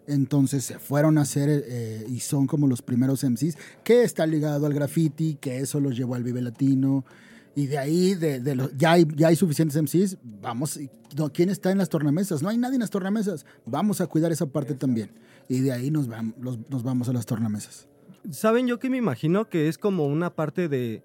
Entonces 0.06 0.64
se 0.64 0.78
fueron 0.78 1.16
a 1.18 1.20
hacer 1.22 1.48
eh, 1.66 2.04
y 2.08 2.20
son 2.20 2.46
como 2.48 2.66
los 2.66 2.82
primeros 2.82 3.22
MCs 3.22 3.56
que 3.84 4.02
está 4.02 4.26
ligado 4.26 4.66
al 4.66 4.74
graffiti, 4.74 5.36
que 5.40 5.58
eso 5.58 5.78
los 5.78 5.96
llevó 5.96 6.16
al 6.16 6.24
Vive 6.24 6.42
Latino. 6.42 7.04
Y 7.54 7.66
de 7.66 7.78
ahí, 7.78 8.14
de, 8.14 8.40
de 8.40 8.54
los- 8.56 8.76
ya, 8.76 8.92
hay, 8.92 9.06
ya 9.14 9.28
hay 9.28 9.36
suficientes 9.36 9.76
MCs, 9.76 10.16
vamos, 10.40 10.80
¿quién 11.34 11.50
está 11.50 11.70
en 11.70 11.78
las 11.78 11.88
tornamesas? 11.90 12.42
No 12.42 12.48
hay 12.48 12.56
nadie 12.56 12.76
en 12.76 12.80
las 12.80 12.90
tornamesas, 12.90 13.44
vamos 13.66 14.00
a 14.00 14.06
cuidar 14.06 14.32
esa 14.32 14.46
parte 14.46 14.74
también. 14.74 15.10
Y 15.48 15.60
de 15.60 15.70
ahí 15.70 15.90
nos, 15.90 16.08
vam- 16.08 16.34
los- 16.40 16.58
nos 16.70 16.82
vamos 16.82 17.08
a 17.08 17.12
las 17.12 17.26
tornamesas. 17.26 17.86
¿Saben 18.30 18.66
yo 18.66 18.78
que 18.78 18.88
me 18.88 18.96
imagino 18.96 19.48
que 19.48 19.68
es 19.68 19.76
como 19.78 20.06
una 20.06 20.34
parte 20.34 20.68
de... 20.68 21.02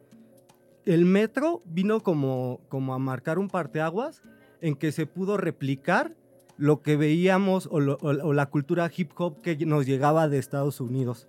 El 0.88 1.03
metro 1.06 1.62
vino 1.65 2.01
como, 2.01 2.62
como 2.70 2.94
a 2.94 2.98
marcar 3.00 3.39
un 3.39 3.50
parteaguas 3.50 4.22
en 4.62 4.75
que 4.75 4.94
se 4.94 5.06
pudo 5.06 5.36
replicar 5.36 6.15
lo 6.58 6.82
que 6.82 6.96
veíamos 6.96 7.67
o, 7.70 7.79
la 7.82 8.46
cultura 8.46 8.89
hip 8.96 9.12
hop 9.17 9.41
que 9.41 9.58
nos 9.65 9.86
llegaba 9.86 10.29
de 10.29 10.38
Estados 10.38 10.79
Unidos. 10.79 11.27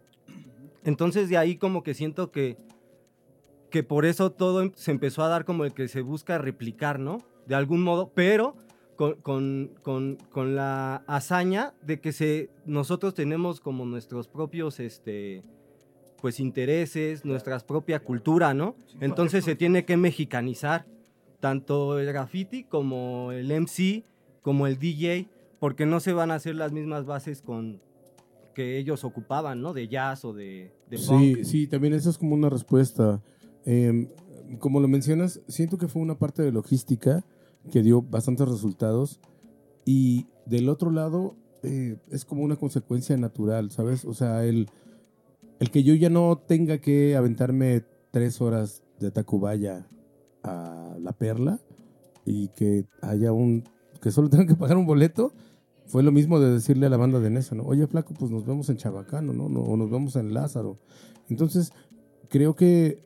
Entonces 0.85 1.29
de 1.29 1.37
ahí 1.39 1.57
como 1.57 1.83
que 1.83 1.93
siento 1.95 2.31
que, 2.31 2.57
que 3.69 3.83
por 3.83 4.07
eso 4.07 4.31
todo 4.31 4.63
em- 4.63 4.73
se 4.77 4.93
empezó 4.93 5.25
a 5.25 5.29
dar 5.29 5.45
como 5.45 5.65
el 5.65 5.75
que 5.75 5.89
se 5.89 6.03
busca 6.03 6.39
replicar, 6.39 7.01
¿no? 7.01 7.19
De 7.49 7.57
algún 7.57 7.83
modo, 7.83 8.13
pero 8.15 8.55
con, 8.95 9.15
con- 9.17 9.73
con- 9.83 10.17
con 10.31 10.55
la 10.55 11.03
hazaña 11.09 11.75
de 11.83 12.01
que 12.01 12.13
se, 12.13 12.49
nosotros 12.65 13.13
tenemos 13.13 13.61
como 13.61 13.85
nuestros 13.85 14.29
propios, 14.29 14.79
este, 14.81 15.43
pues 16.21 16.41
intereses, 16.41 17.25
nuestra 17.25 17.59
propia 17.61 18.01
cultura, 18.01 18.55
¿no? 18.55 18.75
Entonces 19.01 19.45
se 19.45 19.55
tiene 19.55 19.85
que 19.85 19.97
mexicanizar 19.97 20.87
tanto 21.41 21.99
el 21.99 22.07
graffiti 22.07 22.65
como 22.65 23.33
el 23.33 23.53
MC, 23.53 24.05
como 24.43 24.67
el 24.67 24.79
DJ, 24.79 25.29
porque 25.61 25.87
no 25.87 26.01
se 26.01 26.13
van 26.13 26.31
a 26.31 26.35
hacer 26.35 26.55
las 26.57 26.73
mismas 26.73 27.05
bases 27.07 27.43
con 27.43 27.81
que 28.55 28.79
ellos 28.79 29.05
ocupaban, 29.05 29.61
¿no? 29.61 29.73
De 29.73 29.87
jazz 29.87 30.25
o 30.25 30.33
de, 30.33 30.73
de 30.91 30.99
Sí, 30.99 31.07
punk. 31.35 31.45
sí, 31.45 31.67
también 31.69 31.95
esa 31.95 32.11
es 32.11 32.19
como 32.19 32.35
una 32.35 32.51
respuesta. 32.51 33.23
Eh, 33.65 34.09
como 34.59 34.81
lo 34.81 34.89
mencionas, 34.89 35.41
siento 35.47 35.79
que 35.79 35.87
fue 35.89 36.03
una 36.03 36.19
parte 36.19 36.43
de 36.43 36.51
logística 36.51 37.25
que 37.71 37.83
dio 37.83 38.03
bastantes 38.03 38.49
resultados 38.49 39.21
y 39.85 40.27
del 40.47 40.69
otro 40.69 40.91
lado 40.91 41.37
eh, 41.63 41.97
es 42.11 42.25
como 42.25 42.43
una 42.43 42.57
consecuencia 42.57 43.17
natural, 43.17 43.71
¿sabes? 43.71 44.05
O 44.05 44.15
sea, 44.15 44.45
el, 44.45 44.69
el 45.59 45.71
que 45.71 45.83
yo 45.83 45.95
ya 45.95 46.11
no 46.11 46.39
tenga 46.39 46.79
que 46.79 47.17
aventarme 47.17 47.85
tres 48.11 48.41
horas 48.41 48.83
de 49.01 49.11
Tacubaya 49.11 49.87
a 50.43 50.97
La 51.01 51.13
Perla 51.13 51.61
y 52.25 52.49
que 52.49 52.85
haya 53.03 53.33
un, 53.33 53.65
que 54.01 54.11
solo 54.11 54.29
tenga 54.29 54.47
que 54.47 54.55
pagar 54.55 54.77
un 54.77 54.87
boleto, 54.87 55.33
fue 55.87 56.03
lo 56.03 56.13
mismo 56.13 56.39
de 56.39 56.53
decirle 56.53 56.87
a 56.87 56.91
la 56.91 56.99
banda 56.99 57.19
de 57.19 57.31
Nesa, 57.31 57.55
¿no? 57.55 57.65
Oye, 57.65 57.87
flaco, 57.87 58.13
pues 58.15 58.31
nos 58.31 58.45
vemos 58.45 58.69
en 58.69 58.77
Chabacano, 58.77 59.33
¿no? 59.33 59.45
O 59.45 59.77
nos 59.77 59.91
vemos 59.91 60.17
en 60.17 60.35
Lázaro. 60.35 60.79
Entonces, 61.31 61.73
creo 62.29 62.55
que 62.55 63.03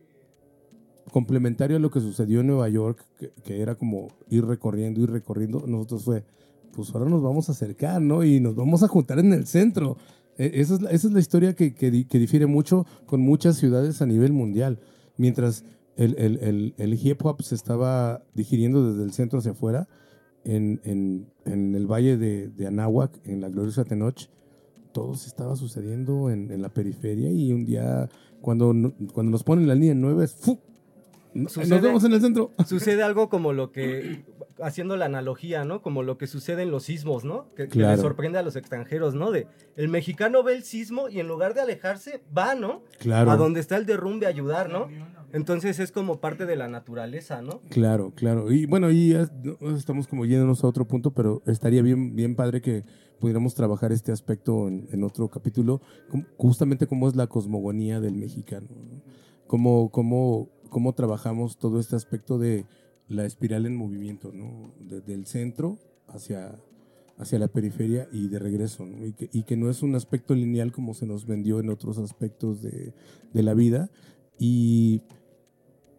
complementario 1.12 1.76
a 1.76 1.80
lo 1.80 1.90
que 1.90 2.00
sucedió 2.00 2.40
en 2.40 2.48
Nueva 2.48 2.68
York, 2.68 3.04
que, 3.18 3.30
que 3.44 3.60
era 3.60 3.76
como 3.76 4.08
ir 4.28 4.44
recorriendo, 4.44 5.00
ir 5.00 5.10
recorriendo, 5.10 5.64
nosotros 5.66 6.04
fue, 6.04 6.24
pues 6.72 6.92
ahora 6.94 7.08
nos 7.08 7.22
vamos 7.22 7.48
a 7.48 7.52
acercar, 7.52 8.02
¿no? 8.02 8.24
Y 8.24 8.40
nos 8.40 8.56
vamos 8.56 8.82
a 8.82 8.88
juntar 8.88 9.18
en 9.20 9.32
el 9.32 9.46
centro. 9.46 9.96
E- 10.38 10.52
Esa 10.60 10.74
es 10.74 10.82
la, 10.82 10.90
esa 10.90 11.08
es 11.08 11.12
la 11.12 11.20
historia 11.20 11.54
que, 11.54 11.74
que 11.74 12.06
que 12.06 12.18
difiere 12.18 12.46
mucho 12.46 12.86
con 13.06 13.20
muchas 13.20 13.56
ciudades 13.56 14.02
a 14.02 14.06
nivel 14.06 14.32
mundial. 14.32 14.78
Mientras 15.16 15.64
el, 15.96 16.14
el- 16.18 16.38
el- 16.38 16.74
el 16.78 16.94
hip 16.94 17.24
hop 17.24 17.42
se 17.42 17.54
estaba 17.54 18.22
digiriendo 18.34 18.90
desde 18.90 19.04
el 19.04 19.12
centro 19.12 19.38
hacia 19.38 19.52
afuera, 19.52 19.88
en, 20.44 20.80
en- 20.84 21.28
en 21.44 21.74
el 21.74 21.86
valle 21.86 22.16
de, 22.16 22.48
de 22.48 22.66
Anáhuac, 22.66 23.20
en 23.24 23.40
la 23.40 23.48
gloriosa 23.48 23.84
Tenoch, 23.84 24.28
todo 24.92 25.14
se 25.14 25.28
estaba 25.28 25.56
sucediendo 25.56 26.30
en, 26.30 26.50
en 26.50 26.60
la 26.62 26.68
periferia 26.68 27.30
y 27.30 27.52
un 27.52 27.64
día, 27.64 28.08
cuando, 28.40 28.74
cuando 29.14 29.30
nos 29.32 29.42
ponen 29.44 29.66
la 29.68 29.74
línea 29.74 29.94
9, 29.94 30.24
es. 30.24 30.36
Nos 31.34 31.52
Sucede- 31.52 31.80
vemos 31.80 32.04
en 32.04 32.12
el 32.12 32.20
centro. 32.20 32.50
Sucede 32.66 33.02
algo 33.02 33.28
como 33.28 33.52
lo 33.52 33.72
que, 33.72 34.24
haciendo 34.60 34.96
la 34.96 35.06
analogía, 35.06 35.64
¿no? 35.64 35.80
Como 35.82 36.02
lo 36.02 36.18
que 36.18 36.26
sucede 36.26 36.62
en 36.62 36.70
los 36.70 36.84
sismos, 36.84 37.24
¿no? 37.24 37.46
Que, 37.54 37.66
le 37.66 37.96
sorprende 37.96 38.38
a 38.38 38.42
los 38.42 38.56
extranjeros, 38.56 39.14
¿no? 39.14 39.30
De 39.30 39.46
el 39.76 39.88
mexicano 39.88 40.42
ve 40.42 40.54
el 40.54 40.62
sismo 40.62 41.08
y 41.08 41.20
en 41.20 41.28
lugar 41.28 41.54
de 41.54 41.62
alejarse, 41.62 42.22
va, 42.36 42.54
¿no? 42.54 42.82
Claro. 42.98 43.30
A 43.30 43.36
donde 43.36 43.60
está 43.60 43.76
el 43.76 43.86
derrumbe 43.86 44.26
a 44.26 44.28
ayudar, 44.28 44.70
¿no? 44.70 44.88
Entonces 45.32 45.78
es 45.78 45.92
como 45.92 46.20
parte 46.20 46.44
de 46.44 46.56
la 46.56 46.68
naturaleza, 46.68 47.40
¿no? 47.40 47.62
Claro, 47.70 48.12
claro. 48.14 48.52
Y 48.52 48.66
bueno, 48.66 48.90
y 48.90 49.16
estamos 49.74 50.06
como 50.06 50.26
yéndonos 50.26 50.62
a 50.62 50.66
otro 50.66 50.86
punto, 50.86 51.12
pero 51.12 51.42
estaría 51.46 51.80
bien, 51.80 52.14
bien 52.14 52.36
padre 52.36 52.60
que 52.60 52.84
pudiéramos 53.18 53.54
trabajar 53.54 53.92
este 53.92 54.12
aspecto 54.12 54.68
en, 54.68 54.88
en 54.90 55.04
otro 55.04 55.28
capítulo, 55.28 55.80
justamente 56.36 56.86
cómo 56.86 57.08
es 57.08 57.16
la 57.16 57.28
cosmogonía 57.28 58.00
del 58.00 58.16
mexicano, 58.16 58.66
¿no? 58.70 59.00
cómo, 59.46 59.90
cómo, 59.90 60.48
cómo 60.72 60.94
trabajamos 60.94 61.58
todo 61.58 61.78
este 61.78 61.96
aspecto 61.96 62.38
de 62.38 62.64
la 63.06 63.26
espiral 63.26 63.66
en 63.66 63.76
movimiento, 63.76 64.32
¿no? 64.32 64.72
Desde 64.80 65.12
el 65.12 65.26
centro 65.26 65.78
hacia, 66.08 66.58
hacia 67.18 67.38
la 67.38 67.48
periferia 67.48 68.08
y 68.10 68.28
de 68.28 68.38
regreso, 68.38 68.86
¿no? 68.86 69.06
Y, 69.06 69.12
que, 69.12 69.28
y 69.32 69.42
que 69.42 69.54
no 69.54 69.68
es 69.68 69.82
un 69.82 69.94
aspecto 69.94 70.34
lineal 70.34 70.72
como 70.72 70.94
se 70.94 71.04
nos 71.04 71.26
vendió 71.26 71.60
en 71.60 71.68
otros 71.68 71.98
aspectos 71.98 72.62
de, 72.62 72.94
de 73.34 73.42
la 73.42 73.52
vida. 73.52 73.90
Y, 74.38 75.02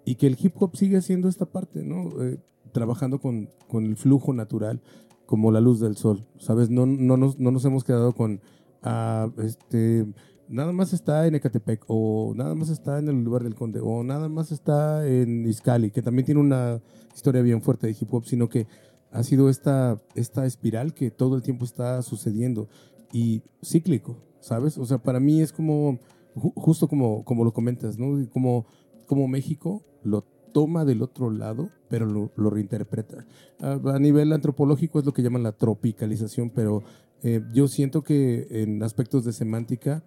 y 0.06 0.16
que 0.16 0.26
el 0.26 0.38
hip 0.42 0.56
hop 0.60 0.76
sigue 0.76 0.98
haciendo 0.98 1.30
esta 1.30 1.46
parte, 1.46 1.84
¿no? 1.84 2.10
Eh, 2.24 2.40
trabajando 2.72 3.20
con, 3.20 3.52
con 3.68 3.86
el 3.86 3.96
flujo 3.96 4.34
natural, 4.34 4.82
como 5.28 5.52
la 5.52 5.62
luz 5.62 5.80
del 5.80 5.98
sol, 5.98 6.26
¿sabes? 6.40 6.72
No, 6.72 6.88
no, 6.88 7.16
nos, 7.16 7.38
no 7.38 7.52
nos 7.52 7.64
hemos 7.64 7.84
quedado 7.84 8.14
con, 8.14 8.42
ah, 8.82 9.30
este, 9.38 10.08
nada 10.50 10.72
más 10.72 10.94
está 10.94 11.26
en 11.28 11.36
Ecatepec, 11.36 11.84
o 11.88 12.34
nada 12.36 12.56
más 12.56 12.70
está 12.70 13.00
en 13.00 13.08
el 13.08 13.24
lugar 13.24 13.44
del 13.44 13.56
Conde, 13.56 13.80
o 13.82 14.04
nada 14.04 14.30
más 14.30 14.52
está 14.52 15.08
en 15.08 15.48
Izcali, 15.48 15.92
que 15.92 16.02
también 16.02 16.26
tiene 16.26 16.42
una 16.42 16.82
historia 17.16 17.42
bien 17.42 17.62
fuerte 17.62 17.88
de 17.88 17.96
hip 18.00 18.14
hop, 18.14 18.26
sino 18.26 18.50
que 18.50 18.68
ha 19.12 19.24
sido 19.24 19.50
esta, 19.50 20.02
esta 20.16 20.46
espiral 20.46 20.94
que 20.94 21.12
todo 21.12 21.36
el 21.36 21.44
tiempo 21.44 21.66
está 21.66 22.02
sucediendo 22.02 22.68
y 23.12 23.44
cíclico, 23.64 24.18
¿sabes? 24.40 24.78
O 24.78 24.86
sea, 24.86 24.98
para 24.98 25.20
mí 25.20 25.42
es 25.42 25.54
como, 25.54 26.00
ju- 26.36 26.54
justo 26.56 26.88
como, 26.88 27.24
como 27.24 27.44
lo 27.44 27.54
comentas, 27.54 28.00
¿no? 28.00 28.28
Como, 28.32 28.66
como 29.06 29.28
México 29.28 29.84
lo 30.04 30.24
toma 30.52 30.84
del 30.86 31.02
otro 31.02 31.30
lado, 31.30 31.70
pero 31.90 32.06
lo, 32.06 32.32
lo 32.36 32.50
reinterpreta. 32.50 33.26
A, 33.60 33.80
a 33.94 34.00
nivel 34.00 34.34
antropológico 34.34 35.00
es 35.00 35.06
lo 35.06 35.14
que 35.14 35.22
llaman 35.22 35.44
la 35.44 35.52
tropicalización, 35.52 36.50
pero 36.50 36.84
eh, 37.22 37.42
yo 37.54 37.68
siento 37.68 38.04
que 38.04 38.48
en 38.50 38.82
aspectos 38.84 39.26
de 39.26 39.34
semántica 39.34 40.04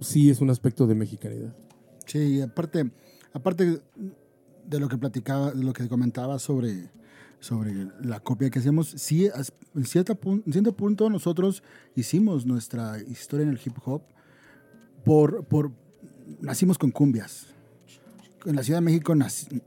sí 0.00 0.30
es 0.30 0.40
un 0.40 0.50
aspecto 0.50 0.86
de 0.86 0.94
mexicanidad. 0.94 1.54
Sí, 2.06 2.40
aparte, 2.40 2.90
aparte 3.32 3.80
de 4.66 4.80
lo 4.80 4.88
que 4.88 4.98
platicaba, 4.98 5.52
de 5.52 5.62
lo 5.62 5.72
que 5.72 5.88
comentaba 5.88 6.38
sobre, 6.38 6.90
sobre 7.40 7.88
la 8.02 8.20
copia 8.20 8.50
que 8.50 8.58
hacemos, 8.58 8.88
sí, 8.88 9.28
en 9.74 9.84
cierto 9.86 10.16
punto 10.76 11.10
nosotros 11.10 11.62
hicimos 11.94 12.46
nuestra 12.46 12.98
historia 13.02 13.44
en 13.44 13.50
el 13.52 13.60
hip 13.64 13.76
hop 13.84 14.02
por, 15.04 15.44
por 15.44 15.72
nacimos 16.40 16.78
con 16.78 16.90
cumbias. 16.90 17.46
En 18.46 18.56
la 18.56 18.62
Ciudad 18.62 18.78
de 18.80 18.84
México 18.84 19.14
nac- 19.14 19.62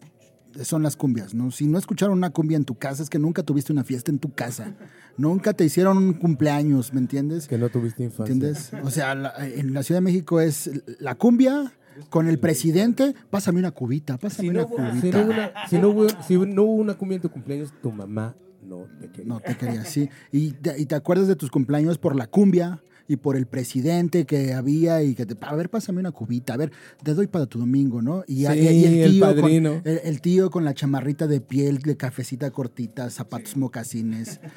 son 0.63 0.83
las 0.83 0.95
cumbias, 0.95 1.33
¿no? 1.33 1.51
Si 1.51 1.67
no 1.67 1.77
escucharon 1.77 2.17
una 2.17 2.29
cumbia 2.31 2.57
en 2.57 2.65
tu 2.65 2.75
casa, 2.75 3.03
es 3.03 3.09
que 3.09 3.19
nunca 3.19 3.43
tuviste 3.43 3.71
una 3.73 3.83
fiesta 3.83 4.11
en 4.11 4.19
tu 4.19 4.33
casa. 4.33 4.73
Nunca 5.17 5.53
te 5.53 5.65
hicieron 5.65 5.97
un 5.97 6.13
cumpleaños, 6.13 6.93
¿me 6.93 6.99
entiendes? 6.99 7.47
Que 7.47 7.57
no 7.57 7.69
tuviste 7.69 8.03
infancia. 8.03 8.33
¿Entiendes? 8.33 8.71
O 8.83 8.91
sea, 8.91 9.15
la- 9.15 9.33
en 9.47 9.73
la 9.73 9.83
Ciudad 9.83 9.97
de 10.01 10.05
México 10.05 10.39
es 10.41 10.69
la 10.99 11.15
cumbia 11.15 11.73
con 12.09 12.27
el 12.27 12.39
presidente. 12.39 13.15
Pásame 13.29 13.59
una 13.59 13.71
cubita, 13.71 14.17
pásame 14.17 14.49
Si 14.49 14.53
no, 14.53 14.65
una 14.65 14.67
hubo- 14.69 14.93
si, 14.93 14.99
cubita. 15.01 15.17
no 15.17 15.23
hubo 15.25 15.31
una, 15.33 15.51
si, 15.69 15.77
no 15.79 15.89
hubo, 15.89 16.07
si 16.23 16.37
no 16.37 16.63
hubo 16.63 16.73
una 16.73 16.93
cumbia 16.95 17.15
en 17.15 17.21
tu 17.21 17.29
cumpleaños, 17.31 17.73
tu 17.81 17.91
mamá 17.91 18.35
no 18.63 18.85
te 18.99 19.09
quería. 19.09 19.25
No 19.33 19.39
te 19.39 19.57
quería 19.57 19.81
así. 19.81 20.09
Y 20.31 20.51
te, 20.51 20.79
y 20.79 20.85
te 20.85 20.95
acuerdas 20.95 21.27
de 21.27 21.35
tus 21.35 21.49
cumpleaños 21.49 21.97
por 21.97 22.15
la 22.15 22.27
cumbia 22.27 22.81
y 23.07 23.15
por 23.17 23.37
el 23.37 23.45
presidente 23.47 24.25
que 24.25 24.53
había 24.53 25.01
y 25.01 25.15
que 25.15 25.25
te, 25.25 25.37
a 25.45 25.55
ver, 25.55 25.69
pásame 25.69 25.99
una 25.99 26.11
cubita, 26.11 26.53
a 26.53 26.57
ver, 26.57 26.71
te 27.03 27.13
doy 27.13 27.27
para 27.27 27.45
tu 27.45 27.57
domingo, 27.59 28.01
¿no? 28.01 28.23
Y, 28.27 28.45
Sí, 28.45 28.59
y 28.59 28.85
el 29.01 29.11
tío 29.11 29.25
con- 29.25 29.35
padrino. 29.41 29.81
el, 29.85 30.01
el 30.03 30.21
tío 30.21 30.49
con 30.49 30.65
la 30.65 30.73
chamarrita 30.73 31.25
de 31.27 31.39
piel, 31.41 31.77
de 31.79 31.95
cafecita 31.97 32.51
cortita, 32.51 33.09
zapatos 33.09 33.55
mocasines. 33.57 34.39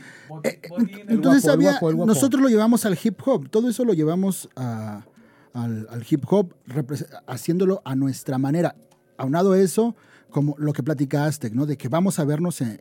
Eh, 0.44 0.60
Entonces 1.08 1.42
guapo, 1.42 1.54
había, 1.54 1.70
guapo, 1.72 1.86
guapo. 1.96 2.06
nosotros 2.06 2.40
lo 2.40 2.48
llevamos 2.48 2.86
al 2.86 2.96
hip 3.02 3.18
hop, 3.24 3.48
todo 3.50 3.68
eso 3.68 3.84
lo 3.84 3.92
llevamos 3.94 4.48
a- 4.56 5.04
al, 5.52 5.86
al 5.90 6.04
hip 6.08 6.24
hop, 6.28 6.54
haciéndolo 7.26 7.82
a 7.84 7.94
nuestra 7.94 8.38
manera. 8.38 8.76
Aunado 9.16 9.52
a 9.52 9.58
eso, 9.60 9.96
como 10.30 10.54
lo 10.58 10.72
que 10.72 10.82
platicaste, 10.82 11.50
¿no? 11.50 11.66
De 11.66 11.76
que 11.76 11.88
vamos 11.88 12.18
a 12.18 12.24
vernos 12.24 12.60
en- 12.60 12.78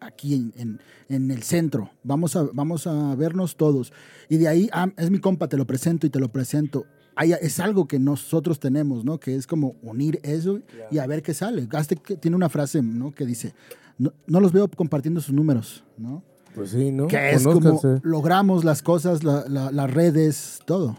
aquí 0.00 0.34
en, 0.34 0.52
en- 0.56 0.80
en 1.08 1.30
el 1.30 1.42
centro, 1.42 1.90
vamos 2.02 2.36
a, 2.36 2.44
vamos 2.52 2.86
a 2.86 3.14
vernos 3.16 3.56
todos. 3.56 3.92
Y 4.28 4.36
de 4.38 4.48
ahí, 4.48 4.68
ah, 4.72 4.88
es 4.96 5.10
mi 5.10 5.18
compa, 5.18 5.48
te 5.48 5.56
lo 5.56 5.66
presento 5.66 6.06
y 6.06 6.10
te 6.10 6.18
lo 6.20 6.30
presento. 6.30 6.86
Hay- 7.16 7.32
es 7.32 7.60
algo 7.60 7.86
que 7.86 7.98
nosotros 7.98 8.58
tenemos, 8.60 9.04
¿no? 9.04 9.18
Que 9.18 9.34
es 9.34 9.46
como 9.46 9.76
unir 9.82 10.20
eso 10.22 10.60
y 10.90 10.98
a 10.98 11.06
ver 11.06 11.22
qué 11.22 11.34
sale. 11.34 11.66
Gaste 11.66 11.96
que 11.96 12.16
tiene 12.16 12.36
una 12.36 12.48
frase, 12.48 12.80
¿no? 12.82 13.12
Que 13.12 13.26
dice, 13.26 13.52
no, 13.98 14.12
no 14.26 14.40
los 14.40 14.52
veo 14.52 14.68
compartiendo 14.68 15.20
sus 15.20 15.34
números, 15.34 15.84
¿no? 15.98 16.22
Pues 16.54 16.70
sí, 16.70 16.90
¿no? 16.90 17.06
Que 17.06 17.30
es 17.36 17.42
como 17.54 17.70
logramos 18.02 18.64
las 18.64 18.82
cosas, 18.82 19.22
la- 19.22 19.44
la- 19.48 19.70
las 19.70 19.90
redes, 19.92 20.60
todo. 20.66 20.96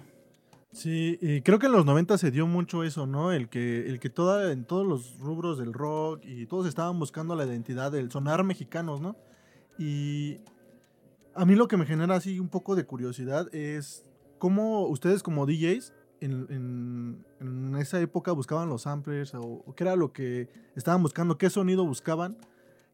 Sí, 0.74 1.18
y 1.22 1.42
creo 1.42 1.60
que 1.60 1.66
en 1.66 1.74
los 1.74 1.86
90 1.86 2.18
se 2.18 2.32
dio 2.32 2.48
mucho 2.48 2.84
eso, 2.84 3.06
¿no? 3.06 3.34
El 3.34 3.50
que, 3.50 3.90
el 3.90 4.00
que 4.00 4.10
toda, 4.10 4.54
en 4.54 4.64
todos 4.64 4.88
los 4.88 5.20
rubros 5.20 5.58
del 5.58 5.74
rock 5.74 6.22
y 6.24 6.46
todos 6.46 6.66
estaban 6.66 6.98
buscando 6.98 7.36
la 7.36 7.46
identidad 7.46 7.92
del 7.92 8.10
sonar 8.10 8.44
mexicanos, 8.46 9.02
¿no? 9.02 9.18
Y 9.78 10.38
a 11.36 11.46
mí 11.46 11.56
lo 11.56 11.68
que 11.68 11.76
me 11.76 11.86
genera 11.86 12.16
así 12.16 12.40
un 12.40 12.48
poco 12.48 12.76
de 12.76 12.86
curiosidad 12.86 13.54
es 13.54 14.06
cómo 14.38 14.88
ustedes 14.88 15.24
como 15.24 15.46
DJs 15.46 15.94
en, 16.22 16.46
en- 16.50 17.26
en 17.42 17.76
esa 17.76 18.00
época 18.00 18.32
buscaban 18.32 18.70
los 18.70 18.84
samplers 18.84 19.34
o, 19.36 19.64
qué 19.76 19.84
era 19.84 19.96
lo 19.98 20.14
que 20.14 20.48
estaban 20.76 21.02
buscando, 21.04 21.38
qué 21.38 21.50
sonido 21.50 21.86
buscaban 21.86 22.38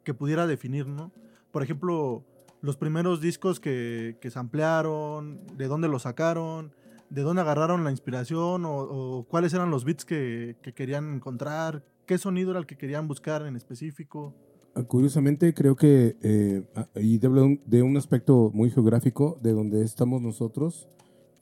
que 0.04 0.16
pudiera 0.16 0.48
definir, 0.48 0.88
¿no? 0.88 1.12
Por 1.52 1.62
ejemplo, 1.62 2.24
los 2.62 2.76
primeros 2.78 3.22
discos 3.22 3.60
que, 3.60 4.18
que 4.20 4.32
samplearon, 4.32 5.46
de 5.58 5.68
dónde 5.68 5.88
los 5.90 6.04
sacaron, 6.04 6.72
de 7.10 7.22
dónde 7.22 7.42
agarraron 7.42 7.84
la 7.84 7.92
inspiración 7.92 8.66
o, 8.66 8.80
o 8.80 9.24
cuáles 9.28 9.54
eran 9.54 9.72
los 9.72 9.86
beats 9.86 10.06
que, 10.06 10.58
que 10.62 10.74
querían 10.74 11.16
encontrar, 11.16 11.84
qué 12.06 12.18
sonido 12.18 12.52
era 12.52 12.60
el 12.60 12.66
que 12.66 12.78
querían 12.78 13.08
buscar 13.08 13.46
en 13.46 13.56
específico. 13.56 14.34
Ah, 14.76 14.84
Curiosamente, 14.84 15.54
creo 15.54 15.76
que, 15.76 16.18
eh, 16.22 16.64
y 16.96 17.18
de 17.18 17.28
un, 17.28 17.62
de 17.66 17.82
un 17.82 17.98
aspecto 17.98 18.52
muy 18.54 18.70
geográfico, 18.70 19.40
de 19.42 19.54
donde 19.54 19.84
estamos 19.84 20.22
nosotros, 20.22 20.88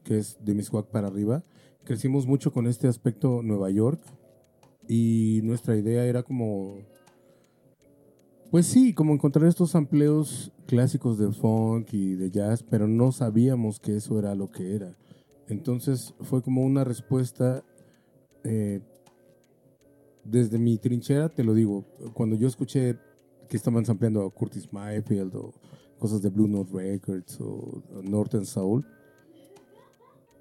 que 0.04 0.18
es 0.20 0.38
de 0.40 0.54
Miscuac 0.54 0.88
para 0.88 1.08
arriba, 1.08 1.44
crecimos 1.84 2.26
mucho 2.28 2.52
con 2.52 2.68
este 2.68 2.88
aspecto 2.88 3.42
Nueva 3.44 3.70
York, 3.70 4.02
y 4.88 5.42
nuestra 5.44 5.76
idea 5.76 6.06
era 6.06 6.24
como, 6.24 6.78
pues 8.52 8.68
sí, 8.68 8.94
como 8.94 9.14
encontrar 9.14 9.48
estos 9.48 9.76
amplios 9.76 10.52
clásicos 10.68 11.18
de 11.18 11.32
funk 11.32 11.94
y 11.94 12.14
de 12.16 12.32
jazz, 12.32 12.64
pero 12.64 12.88
no 12.88 13.12
sabíamos 13.12 13.80
que 13.80 13.98
eso 13.98 14.20
era 14.20 14.36
lo 14.36 14.50
que 14.50 14.76
era. 14.76 14.96
Entonces 15.48 16.14
fue 16.22 16.42
como 16.42 16.64
una 16.64 16.84
respuesta 16.84 17.64
eh, 18.44 18.82
desde 20.24 20.58
mi 20.58 20.78
trinchera, 20.78 21.30
te 21.30 21.44
lo 21.44 21.54
digo, 21.54 21.86
cuando 22.14 22.36
yo 22.36 22.48
escuché 22.48 22.98
que 23.48 23.58
estaban 23.58 23.86
sampleando 23.86 24.24
a 24.24 24.32
Curtis 24.32 24.74
Mayfield 24.74 25.36
o 25.36 25.54
cosas 26.00 26.22
de 26.22 26.30
Blue 26.30 26.48
Note 26.48 26.72
Records 26.74 27.40
o, 27.42 27.84
Northern 28.04 28.46
Soul, 28.46 28.86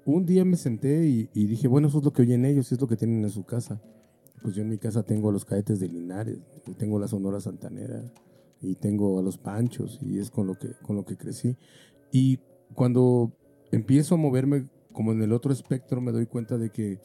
un 0.05 0.25
día 0.25 0.43
me 0.43 0.57
senté 0.57 1.07
y, 1.07 1.29
y 1.33 1.45
dije, 1.45 1.67
bueno, 1.67 1.87
eso 1.87 1.99
es 1.99 2.05
lo 2.05 2.13
que 2.13 2.23
oyen 2.23 2.45
ellos, 2.45 2.71
es 2.71 2.81
lo 2.81 2.87
que 2.87 2.95
tienen 2.95 3.23
en 3.23 3.29
su 3.29 3.43
casa. 3.43 3.81
Pues 4.41 4.55
yo 4.55 4.61
en 4.61 4.69
mi 4.69 4.77
casa 4.77 5.03
tengo 5.03 5.29
a 5.29 5.31
los 5.31 5.45
cadetes 5.45 5.79
de 5.79 5.87
Linares, 5.87 6.37
y 6.67 6.73
tengo 6.73 6.99
la 6.99 7.07
Sonora 7.07 7.39
Santanera 7.39 8.03
y 8.61 8.75
tengo 8.75 9.19
a 9.19 9.21
los 9.21 9.37
Panchos 9.37 9.99
y 10.01 10.19
es 10.19 10.29
con 10.31 10.47
lo 10.47 10.57
que, 10.57 10.73
con 10.81 10.95
lo 10.95 11.05
que 11.05 11.17
crecí. 11.17 11.57
Y 12.11 12.39
cuando 12.73 13.31
empiezo 13.71 14.15
a 14.15 14.17
moverme 14.17 14.67
como 14.95 15.11
en 15.11 15.21
el 15.21 15.33
otro 15.33 15.51
espectro, 15.51 16.01
me 16.01 16.11
doy 16.11 16.25
cuenta 16.25 16.57
de 16.57 16.71
que 16.71 16.99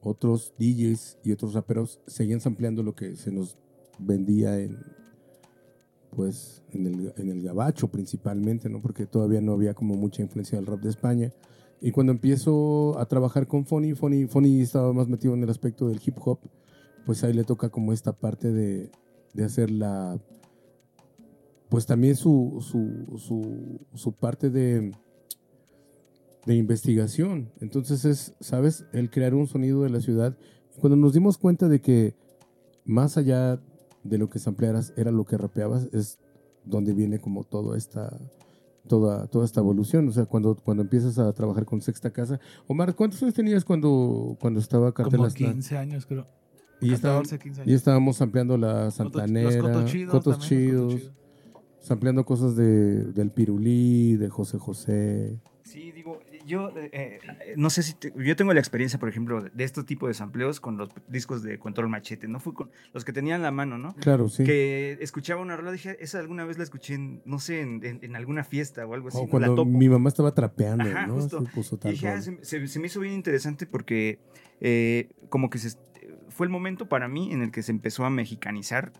otros 0.00 0.52
DJs 0.58 1.18
y 1.24 1.32
otros 1.32 1.54
raperos 1.54 2.00
seguían 2.06 2.40
sampleando 2.40 2.82
lo 2.82 2.94
que 2.94 3.16
se 3.16 3.32
nos 3.32 3.56
vendía 3.98 4.60
en 4.60 4.78
pues 6.14 6.62
en 6.70 6.86
el, 6.86 7.12
en 7.16 7.28
el 7.30 7.42
gabacho 7.42 7.88
principalmente, 7.88 8.68
¿no? 8.68 8.80
Porque 8.80 9.06
todavía 9.06 9.40
no 9.40 9.52
había 9.54 9.74
como 9.74 9.96
mucha 9.96 10.22
influencia 10.22 10.56
del 10.56 10.66
rap 10.66 10.80
de 10.80 10.90
España 10.90 11.32
Y 11.80 11.90
cuando 11.90 12.12
empiezo 12.12 12.96
a 13.00 13.06
trabajar 13.06 13.48
con 13.48 13.64
Fonny, 13.66 13.94
Fonny, 13.94 14.26
Fonny 14.26 14.60
estaba 14.60 14.92
más 14.92 15.08
metido 15.08 15.34
en 15.34 15.42
el 15.42 15.50
aspecto 15.50 15.88
del 15.88 16.00
hip 16.04 16.16
hop, 16.24 16.38
pues 17.04 17.24
ahí 17.24 17.32
le 17.32 17.42
toca 17.42 17.70
como 17.70 17.92
esta 17.92 18.12
parte 18.12 18.52
de, 18.52 18.92
de 19.32 19.44
hacer 19.44 19.70
la, 19.70 20.20
pues 21.68 21.86
también 21.86 22.14
su, 22.14 22.58
su, 22.60 23.18
su, 23.18 23.80
su 23.94 24.12
parte 24.12 24.50
de, 24.50 24.92
de 26.46 26.54
investigación. 26.56 27.50
Entonces 27.60 28.04
es, 28.04 28.34
¿sabes? 28.40 28.84
El 28.92 29.10
crear 29.10 29.34
un 29.34 29.46
sonido 29.46 29.82
de 29.82 29.90
la 29.90 30.00
ciudad. 30.00 30.36
Cuando 30.80 30.96
nos 30.96 31.12
dimos 31.14 31.38
cuenta 31.38 31.68
de 31.68 31.80
que 31.80 32.14
más 32.84 33.16
allá 33.16 33.60
de 34.02 34.18
lo 34.18 34.28
que 34.28 34.38
samplearas 34.38 34.92
era 34.96 35.10
lo 35.10 35.24
que 35.24 35.38
rapeabas, 35.38 35.88
es 35.92 36.18
donde 36.64 36.92
viene 36.92 37.18
como 37.18 37.44
toda 37.44 37.76
esta, 37.78 38.18
toda, 38.86 39.26
toda 39.28 39.44
esta 39.44 39.60
evolución. 39.60 40.08
O 40.08 40.12
sea, 40.12 40.26
cuando, 40.26 40.54
cuando 40.56 40.82
empiezas 40.82 41.18
a 41.18 41.32
trabajar 41.32 41.64
con 41.64 41.80
Sexta 41.80 42.10
Casa. 42.10 42.38
Omar, 42.66 42.94
¿cuántos 42.94 43.22
años 43.22 43.34
tenías 43.34 43.64
cuando, 43.64 44.36
cuando 44.40 44.60
estaba 44.60 44.92
Cartel 44.92 45.16
Como 45.18 45.26
Astral? 45.26 45.52
15 45.52 45.78
años, 45.78 46.06
creo. 46.06 46.26
Y, 46.80 46.92
estaba- 46.92 47.14
14, 47.22 47.38
15 47.38 47.60
y 47.60 47.62
años. 47.62 47.76
estábamos 47.76 48.20
ampliando 48.20 48.58
la 48.58 48.90
Santanera, 48.90 49.50
los 49.50 49.56
cotos 49.56 49.84
chidos. 49.90 50.12
Cotos 50.12 50.38
también, 50.38 50.74
los 50.74 50.92
chidos, 50.92 50.92
cotos 50.92 51.12
chidos. 51.80 51.90
ampliando 51.90 52.24
cosas 52.26 52.56
de, 52.56 53.04
del 53.12 53.30
Pirulí, 53.30 54.16
de 54.16 54.28
José 54.28 54.58
José. 54.58 55.40
Sí, 55.62 55.92
digo, 55.92 56.18
yo 56.46 56.70
eh, 56.76 56.90
eh, 56.92 57.18
no 57.56 57.70
sé 57.70 57.82
si 57.82 57.94
te- 57.94 58.12
yo 58.16 58.36
tengo 58.36 58.52
la 58.52 58.60
experiencia, 58.60 58.98
por 58.98 59.08
ejemplo, 59.08 59.40
de 59.42 59.64
este 59.64 59.82
tipo 59.84 60.06
de 60.08 60.14
sampleos 60.14 60.60
con 60.60 60.76
los 60.76 60.90
discos 61.08 61.42
de 61.42 61.58
Control 61.58 61.88
Machete, 61.88 62.28
¿no? 62.28 62.40
Fue 62.40 62.54
con 62.54 62.70
los 62.92 63.04
que 63.04 63.12
tenían 63.12 63.42
la 63.42 63.50
mano, 63.50 63.78
¿no? 63.78 63.94
Claro, 63.96 64.28
sí. 64.28 64.44
Que 64.44 64.98
escuchaba 65.00 65.40
una 65.42 65.56
rola, 65.56 65.72
dije, 65.72 65.96
esa 66.00 66.18
alguna 66.18 66.44
vez 66.44 66.58
la 66.58 66.64
escuché, 66.64 66.94
en, 66.94 67.22
no 67.24 67.38
sé, 67.38 67.60
en, 67.60 67.84
en- 67.84 68.00
en 68.02 68.16
alguna 68.16 68.44
fiesta 68.44 68.86
o 68.86 68.94
algo 68.94 69.08
así. 69.08 69.18
O 69.18 69.20
¿no? 69.20 69.26
La 69.26 69.30
cuando 69.30 69.54
topo. 69.56 69.70
mi 69.70 69.88
mamá 69.88 70.08
estaba 70.08 70.34
trapeando, 70.34 70.84
Ajá, 70.84 71.06
¿no? 71.06 71.14
justo. 71.14 71.44
Y 71.84 71.90
dije, 71.90 72.08
ah, 72.08 72.20
se, 72.20 72.44
se- 72.44 72.66
se 72.68 72.78
me 72.80 72.86
hizo 72.86 73.00
bien 73.00 73.14
interesante 73.14 73.66
porque 73.66 74.18
eh, 74.60 75.08
como 75.28 75.50
que 75.50 75.58
se, 75.58 75.76
fue 76.28 76.46
el 76.46 76.50
momento 76.50 76.88
para 76.88 77.08
mí 77.08 77.32
en 77.32 77.42
el 77.42 77.50
que 77.50 77.62
se 77.62 77.72
empezó 77.72 78.04
a 78.04 78.10
mexicanizar 78.10 78.92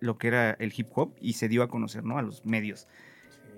lo 0.00 0.16
que 0.18 0.28
era 0.28 0.52
el 0.52 0.72
hip 0.76 0.88
hop 0.94 1.14
y 1.20 1.32
se 1.34 1.48
dio 1.48 1.62
a 1.62 1.68
conocer, 1.68 2.04
¿no? 2.04 2.18
A 2.18 2.22
los 2.22 2.44
medios. 2.44 2.86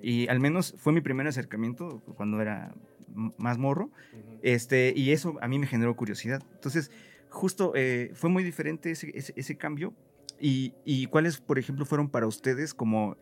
Y 0.02 0.28
al 0.28 0.40
menos 0.40 0.74
fue 0.78 0.94
mi 0.94 1.02
primer 1.02 1.26
acercamiento 1.26 2.00
cuando 2.16 2.40
era 2.40 2.72
más 3.14 3.58
morro. 3.58 3.90
Este, 4.42 4.92
y 4.96 5.12
eso 5.12 5.36
a 5.42 5.48
mí 5.48 5.58
me 5.58 5.66
generó 5.66 5.94
curiosidad. 5.96 6.42
Entonces, 6.54 6.90
justo 7.28 7.72
eh, 7.74 8.10
fue 8.14 8.30
muy 8.30 8.42
diferente 8.42 8.90
ese, 8.90 9.10
ese- 9.14 9.32
ese 9.36 9.56
cambio. 9.56 9.94
Y, 10.40 10.74
y 10.84 11.06
cuáles, 11.06 11.38
por 11.40 11.58
ejemplo, 11.58 11.84
fueron 11.84 12.08
para 12.08 12.26
ustedes 12.26 12.72
como 12.72 13.16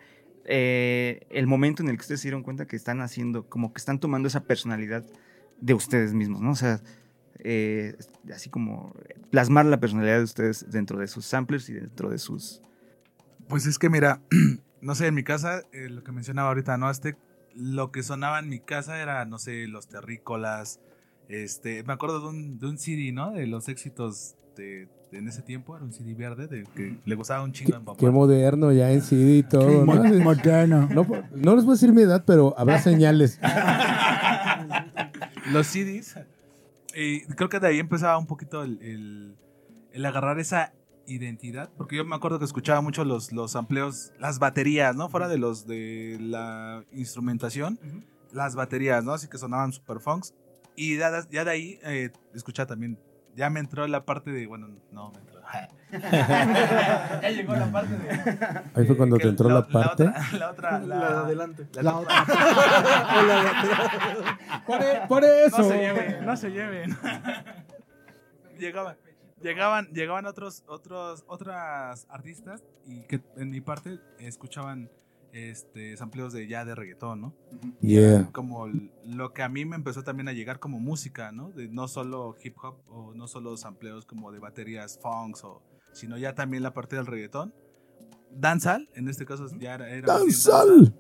eh, 0.45 1.21
el 1.31 1.47
momento 1.47 1.83
en 1.83 1.89
el 1.89 1.97
que 1.97 2.03
ustedes 2.03 2.21
se 2.21 2.29
dieron 2.29 2.43
cuenta 2.43 2.67
que 2.67 2.77
están 2.77 3.01
haciendo, 3.01 3.49
como 3.49 3.73
que 3.73 3.79
están 3.79 3.99
tomando 3.99 4.29
esa 4.29 4.45
personalidad 4.45 5.05
de 5.61 5.75
ustedes 5.75 6.15
mismos, 6.15 6.41
¿no? 6.41 6.53
O 6.53 6.57
sea, 6.57 6.81
eh, 7.41 7.97
así 8.33 8.49
como 8.51 8.95
plasmar 9.31 9.67
la 9.67 9.81
personalidad 9.81 10.19
de 10.19 10.25
ustedes 10.25 10.71
dentro 10.71 10.99
de 10.99 11.09
sus 11.09 11.25
samplers 11.27 11.69
y 11.69 11.75
dentro 11.75 12.09
de 12.11 12.19
sus... 12.19 12.63
Pues 13.49 13.67
es 13.67 13.79
que 13.79 13.91
mira, 13.91 14.21
no 14.81 14.95
sé, 14.95 15.07
en 15.09 15.15
mi 15.15 15.25
casa, 15.25 15.63
eh, 15.73 15.89
lo 15.89 16.03
que 16.05 16.13
mencionaba 16.13 16.49
ahorita, 16.49 16.77
¿no? 16.79 16.87
Aztec, 16.87 17.17
lo 17.59 17.91
que 17.91 18.03
sonaba 18.03 18.39
en 18.39 18.49
mi 18.49 18.61
casa 18.61 19.01
era, 19.03 19.25
no 19.25 19.39
sé, 19.39 19.67
los 19.67 19.89
terrícolas. 19.89 20.81
Este, 21.29 21.83
me 21.85 21.93
acuerdo 21.93 22.21
de 22.21 22.29
un, 22.29 22.59
de 22.59 22.67
un 22.69 22.79
CD, 22.79 23.13
¿no? 23.13 23.33
De 23.33 23.47
los 23.47 23.69
éxitos 23.69 24.37
de, 24.57 24.89
de 25.13 25.19
en 25.19 25.29
ese 25.29 25.43
tiempo, 25.43 25.77
era 25.77 25.85
un 25.85 25.93
CD 25.93 26.15
verde, 26.15 26.47
de 26.47 26.65
que 26.75 26.97
le 27.05 27.15
gustaba 27.15 27.43
un 27.43 27.53
chingo 27.53 27.77
a 27.77 27.81
mi 27.81 27.85
papá. 27.85 27.99
Qué 27.99 28.11
moderno 28.11 28.73
ya 28.73 28.91
en 28.93 29.03
CD 29.03 29.39
y 29.39 29.43
todo, 29.43 29.85
¿no? 29.85 29.93
Moderno. 30.23 30.89
No, 30.89 31.07
no 31.33 31.55
les 31.57 31.65
voy 31.65 31.73
a 31.73 31.75
decir 31.75 31.93
mi 31.93 32.03
edad, 32.03 32.25
pero 32.27 32.55
habrá 32.57 32.79
señales. 32.81 33.39
los 35.53 35.67
CDs. 35.67 36.15
Y 36.95 37.21
creo 37.27 37.49
que 37.49 37.61
de 37.61 37.69
ahí 37.69 37.79
empezaba 37.79 38.19
un 38.19 38.27
poquito 38.27 38.63
el, 38.63 38.81
el- 38.83 39.37
el 39.93 40.05
agarrar 40.07 40.39
esa 40.39 40.73
identidad. 41.09 41.71
Porque 41.77 41.97
yo 41.97 42.05
me 42.05 42.15
acuerdo 42.15 42.39
que 42.39 42.45
escuchaba 42.45 42.81
mucho 42.81 43.05
los, 43.05 43.33
los 43.33 43.57
amplios, 43.57 44.13
las 44.19 44.39
baterías, 44.39 44.95
¿no? 44.95 45.09
Fuera 45.09 45.27
de 45.29 45.39
los 45.39 45.67
de 45.67 46.17
la 46.21 46.85
instrumentación, 46.93 47.79
las 48.33 48.55
baterías, 48.55 49.03
¿no? 49.05 49.13
Así 49.13 49.27
que 49.29 49.39
sonaban 49.39 49.73
super 49.73 49.99
funks. 50.01 50.35
Y 50.77 50.97
ya, 50.99 51.11
ya 51.31 51.45
de 51.45 51.51
ahí 51.51 51.79
eh, 51.83 52.11
escuchaba 52.35 52.67
también. 52.67 52.99
Ya 53.35 53.51
me 53.51 53.61
entró 53.61 53.87
la 53.89 54.05
parte 54.05 54.31
de. 54.31 54.47
Bueno, 54.47 54.69
no 54.93 55.11
me 55.13 55.19
entró. 55.19 55.39
ya 57.23 57.31
llegó 57.31 57.55
la 57.55 57.71
parte 57.73 57.97
de. 57.97 58.11
Ahí 58.75 58.87
fue 58.87 58.97
cuando 58.97 59.17
te 59.17 59.29
entró 59.29 59.49
la, 59.49 59.67
parte. 59.67 60.05
otra, 60.05 60.23
la 60.39 60.51
otra. 60.51 60.79
La, 60.81 60.97
La 60.99 61.09
de 61.11 61.17
adelante. 61.17 61.67
la- 61.75 61.83
La 61.83 61.97
otra. 61.97 62.27
Por, 64.67 64.83
e- 64.83 65.01
por 65.09 65.25
eso. 65.25 65.59
No 65.59 65.65
se 65.65 65.79
lleven, 65.79 66.27
no 66.27 66.37
se 66.37 66.51
lleven. 66.51 66.97
llegaban, 68.59 68.97
llegaban, 69.43 69.89
llegaban 69.93 70.27
otros, 70.27 70.65
otros, 70.67 71.25
otras 71.27 72.07
artistas 72.11 72.63
y 72.87 73.03
que 73.03 73.23
en 73.37 73.51
mi 73.51 73.61
parte 73.61 73.99
escuchaban 74.19 74.91
este 75.33 75.97
sampleos 75.97 76.33
de 76.33 76.49
ya 76.49 76.65
de 76.65 76.75
reggaetón, 76.75 77.21
¿no? 77.21 77.35
Yeah. 77.81 78.31
Como 78.33 78.69
lo 79.05 79.33
que 79.33 79.43
a 79.43 79.49
mí 79.49 79.65
me 79.65 79.77
empezó 79.77 80.03
también 80.03 80.29
a 80.29 80.33
llegar 80.33 80.59
como 80.59 80.81
música, 80.81 81.33
¿no? 81.33 81.51
De 81.51 81.69
no 81.69 81.87
solo 81.89 82.37
hip 82.43 82.57
hop 82.63 82.77
o 82.89 83.15
no 83.15 83.29
solo 83.29 83.57
sampleos 83.57 84.07
como 84.07 84.33
de 84.33 84.39
baterías 84.39 84.99
funks 85.03 85.45
o 85.45 85.63
sino 85.93 86.17
ya 86.17 86.35
también 86.35 86.63
la 86.63 86.73
parte 86.73 86.97
del 86.97 87.07
reggaetón. 87.07 87.53
Danzal, 88.31 88.89
en 88.95 89.09
este 89.09 89.25
caso 89.25 89.47
ya 89.59 89.75
era, 89.75 89.91
era 89.91 90.07
¡Danzal! 90.07 90.95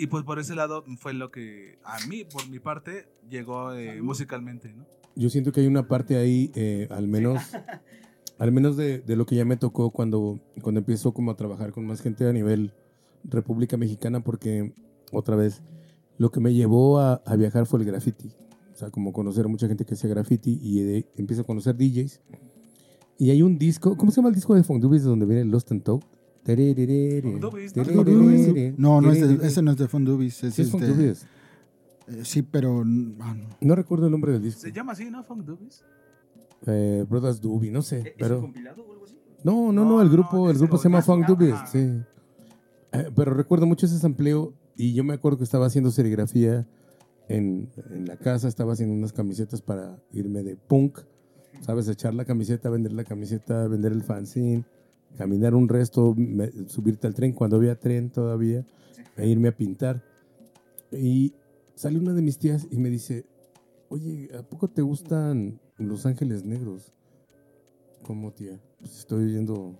y 0.00 0.06
pues 0.06 0.24
por 0.24 0.38
ese 0.38 0.54
lado 0.54 0.82
fue 0.96 1.12
lo 1.12 1.30
que 1.30 1.78
a 1.84 1.98
mí, 2.06 2.24
por 2.24 2.48
mi 2.48 2.58
parte, 2.58 3.06
llegó 3.28 3.74
eh, 3.74 4.00
musicalmente, 4.00 4.72
¿no? 4.72 4.86
Yo 5.20 5.28
siento 5.30 5.52
que 5.52 5.60
hay 5.60 5.66
una 5.66 5.86
parte 5.86 6.16
ahí, 6.16 6.50
eh, 6.54 6.88
al 6.90 7.06
menos, 7.06 7.40
al 8.38 8.52
menos 8.52 8.76
de, 8.76 8.98
de 9.00 9.16
lo 9.16 9.26
que 9.26 9.36
ya 9.36 9.44
me 9.44 9.56
tocó 9.56 9.90
cuando, 9.90 10.40
cuando 10.62 10.78
empiezo 10.80 11.12
como 11.12 11.30
a 11.30 11.36
trabajar 11.36 11.72
con 11.72 11.84
más 11.86 12.00
gente 12.00 12.26
a 12.26 12.32
nivel 12.32 12.72
República 13.24 13.76
Mexicana, 13.76 14.24
porque 14.24 14.72
otra 15.12 15.36
vez, 15.36 15.62
lo 16.18 16.30
que 16.30 16.40
me 16.40 16.54
llevó 16.54 16.98
a, 16.98 17.14
a 17.26 17.36
viajar 17.36 17.66
fue 17.66 17.80
el 17.80 17.84
graffiti. 17.86 18.32
O 18.72 18.76
sea, 18.80 18.90
como 18.90 19.12
conocer 19.12 19.44
a 19.44 19.48
mucha 19.48 19.68
gente 19.68 19.84
que 19.84 19.92
hacía 19.94 20.08
graffiti 20.08 20.58
y 20.62 20.80
de- 20.82 21.06
empiezo 21.16 21.42
a 21.42 21.44
conocer 21.44 21.76
DJs. 21.76 22.20
Y 23.18 23.28
hay 23.30 23.42
un 23.42 23.58
disco, 23.58 23.96
¿cómo 23.98 24.10
se 24.10 24.16
llama 24.16 24.30
el 24.30 24.34
disco 24.34 24.54
de 24.54 24.62
Fondubis 24.62 25.02
donde 25.02 25.26
viene 25.26 25.44
Lost 25.44 25.70
and 25.72 25.82
Toad? 25.82 26.00
Fondubis, 27.22 27.76
¿no? 27.76 27.82
No, 28.78 29.00
no 29.02 29.12
es 29.12 29.20
de- 29.20 29.46
ese 29.46 29.60
no 29.60 29.72
es 29.72 29.76
de 29.76 29.86
Fondubis. 29.88 30.42
Es 30.44 30.54
Sí, 30.54 30.62
es 30.62 30.70
Fondubis. 30.70 31.26
Eh, 32.10 32.24
sí, 32.24 32.42
pero. 32.42 32.80
ah, 33.20 33.34
no. 33.34 33.48
No 33.60 33.74
recuerdo 33.74 34.06
el 34.06 34.12
nombre 34.12 34.32
del 34.32 34.42
disco. 34.42 34.60
Se 34.60 34.72
llama 34.72 34.92
así, 34.92 35.10
¿no? 35.10 35.22
Funk 35.24 35.44
Dubis. 35.44 35.84
Eh, 36.66 37.04
Brothers 37.08 37.40
Doobie, 37.40 37.70
no 37.70 37.82
sé. 37.82 37.98
¿Es 38.00 38.04
un 38.06 38.12
Pero... 38.18 38.40
compilado 38.42 38.84
o 38.86 38.92
algo 38.92 39.04
así? 39.04 39.16
No, 39.42 39.72
no, 39.72 39.84
No, 39.84 39.90
no, 39.90 40.02
el 40.02 40.08
no, 40.08 40.12
grupo, 40.12 40.50
el 40.50 40.56
es 40.56 40.60
grupo 40.62 40.76
se 40.76 40.84
llama 40.88 41.00
Funk 41.02 41.26
Dubis, 41.26 41.52
Ajá. 41.54 41.66
sí. 41.66 41.78
Eh, 42.92 43.10
pero 43.14 43.32
recuerdo 43.32 43.66
mucho 43.66 43.86
ese 43.86 43.98
sampleo 43.98 44.52
y 44.76 44.92
yo 44.94 45.04
me 45.04 45.14
acuerdo 45.14 45.38
que 45.38 45.44
estaba 45.44 45.66
haciendo 45.66 45.90
serigrafía 45.90 46.66
en, 47.28 47.70
en 47.90 48.06
la 48.06 48.16
casa, 48.16 48.48
estaba 48.48 48.72
haciendo 48.74 48.94
unas 48.94 49.12
camisetas 49.12 49.62
para 49.62 50.02
irme 50.12 50.42
de 50.42 50.56
punk, 50.56 50.98
¿sabes? 51.60 51.88
Echar 51.88 52.12
la 52.14 52.24
camiseta, 52.24 52.68
vender 52.68 52.92
la 52.92 53.04
camiseta, 53.04 53.66
vender 53.68 53.92
el 53.92 54.02
fanzine, 54.02 54.64
caminar 55.16 55.54
un 55.54 55.68
resto, 55.68 56.14
me- 56.16 56.50
subirte 56.68 57.06
al 57.06 57.14
tren 57.14 57.32
cuando 57.32 57.56
había 57.56 57.78
tren 57.78 58.10
todavía, 58.10 58.66
e 59.16 59.28
irme 59.28 59.48
a 59.48 59.56
pintar. 59.56 60.02
Y 60.92 61.32
sale 61.80 61.98
una 61.98 62.12
de 62.12 62.20
mis 62.20 62.38
tías 62.38 62.66
y 62.70 62.76
me 62.76 62.90
dice, 62.90 63.24
oye, 63.88 64.28
¿a 64.38 64.42
poco 64.42 64.68
te 64.68 64.82
gustan 64.82 65.58
Los 65.78 66.04
Ángeles 66.04 66.44
Negros? 66.44 66.92
¿Cómo, 68.02 68.32
tía? 68.32 68.60
Pues 68.78 68.98
estoy 68.98 69.24
oyendo 69.24 69.78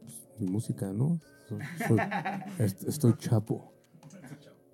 pues, 0.00 0.26
mi 0.40 0.46
música, 0.48 0.92
¿no? 0.92 1.20
Soy- 1.48 1.60
soy- 1.86 1.98
est- 2.58 2.82
estoy 2.88 3.14
chapo. 3.18 3.72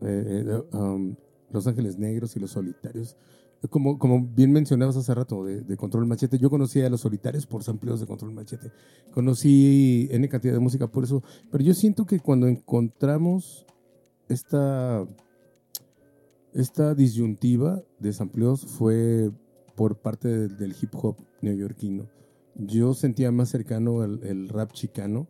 Eh, 0.01 0.45
eh, 0.47 0.77
um, 0.77 1.15
Los 1.51 1.67
Ángeles 1.67 1.99
Negros 1.99 2.35
y 2.37 2.41
Los 2.41 2.53
Solitarios. 2.53 3.17
Como, 3.69 3.99
como 3.99 4.25
bien 4.27 4.51
mencionabas 4.53 4.97
hace 4.97 5.13
rato 5.15 5.45
de, 5.45 5.61
de 5.63 5.77
Control 5.77 6.07
Machete, 6.07 6.39
yo 6.39 6.49
conocí 6.49 6.81
a 6.81 6.89
Los 6.89 7.03
Solitarios 7.03 7.47
por 7.47 7.63
sampleos 7.63 8.01
de 8.01 8.07
Control 8.07 8.33
Machete. 8.33 8.71
Conocí 9.13 10.09
N 10.13 10.27
cantidad 10.31 10.55
de 10.55 10.61
música 10.61 10.87
por 10.87 11.05
eso. 11.05 11.23
Pero 11.51 11.63
yo 11.63 11.75
siento 11.75 12.07
que 12.07 12.21
cuando 12.21 12.47
encontramos 12.47 13.67
esta, 14.29 15.05
esta 16.53 16.95
disyuntiva 16.95 17.83
de 17.99 18.13
sampleos 18.13 18.67
fue 18.67 19.31
por 19.75 19.99
parte 19.99 20.29
del, 20.29 20.57
del 20.57 20.75
hip 20.81 20.95
hop 20.95 21.17
neoyorquino. 21.41 22.09
Yo 22.57 22.95
sentía 22.95 23.31
más 23.31 23.51
cercano 23.51 24.03
el, 24.03 24.21
el 24.25 24.49
rap 24.49 24.73
chicano, 24.73 25.29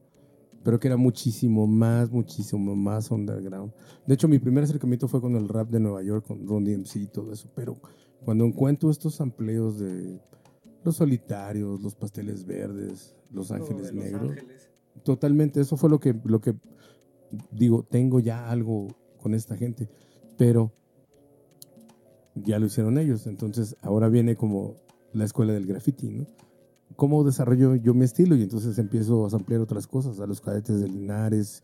pero 0.64 0.80
que 0.80 0.88
era 0.88 0.96
muchísimo 0.96 1.66
más, 1.66 2.10
muchísimo 2.10 2.74
más 2.74 3.10
underground. 3.10 3.72
De 4.06 4.14
hecho, 4.14 4.28
mi 4.28 4.38
primer 4.38 4.64
acercamiento 4.64 5.08
fue 5.08 5.20
con 5.20 5.36
el 5.36 5.48
rap 5.48 5.68
de 5.70 5.80
Nueva 5.80 6.02
York, 6.02 6.26
con 6.26 6.46
Ron 6.46 6.64
DMC 6.64 6.96
y 6.96 7.06
todo 7.06 7.32
eso. 7.32 7.48
Pero 7.54 7.76
cuando 8.24 8.44
encuentro 8.44 8.90
estos 8.90 9.14
sampleos 9.14 9.78
de 9.78 10.20
Los 10.84 10.96
Solitarios, 10.96 11.80
Los 11.80 11.94
Pasteles 11.94 12.44
Verdes, 12.44 13.14
Los 13.30 13.50
Ángeles 13.50 13.92
Negros, 13.92 14.36
totalmente, 15.04 15.60
eso 15.60 15.76
fue 15.76 15.90
lo 15.90 16.00
que, 16.00 16.18
lo 16.24 16.40
que 16.40 16.54
digo, 17.52 17.84
tengo 17.84 18.20
ya 18.20 18.50
algo 18.50 18.88
con 19.18 19.34
esta 19.34 19.56
gente. 19.56 19.88
Pero 20.36 20.72
ya 22.44 22.58
lo 22.58 22.66
hicieron 22.66 22.98
ellos. 22.98 23.26
Entonces 23.26 23.76
ahora 23.82 24.08
viene 24.08 24.36
como 24.36 24.76
la 25.12 25.24
escuela 25.24 25.52
del 25.52 25.66
graffiti, 25.66 26.08
¿no? 26.08 26.26
¿Cómo 26.96 27.22
desarrollo 27.22 27.76
yo 27.76 27.94
mi 27.94 28.04
estilo? 28.04 28.34
Y 28.36 28.42
entonces 28.42 28.78
empiezo 28.78 29.26
a 29.26 29.28
ampliar 29.36 29.60
otras 29.60 29.86
cosas, 29.86 30.20
a 30.20 30.26
los 30.26 30.40
cadetes 30.40 30.80
de 30.80 30.88
Linares, 30.88 31.62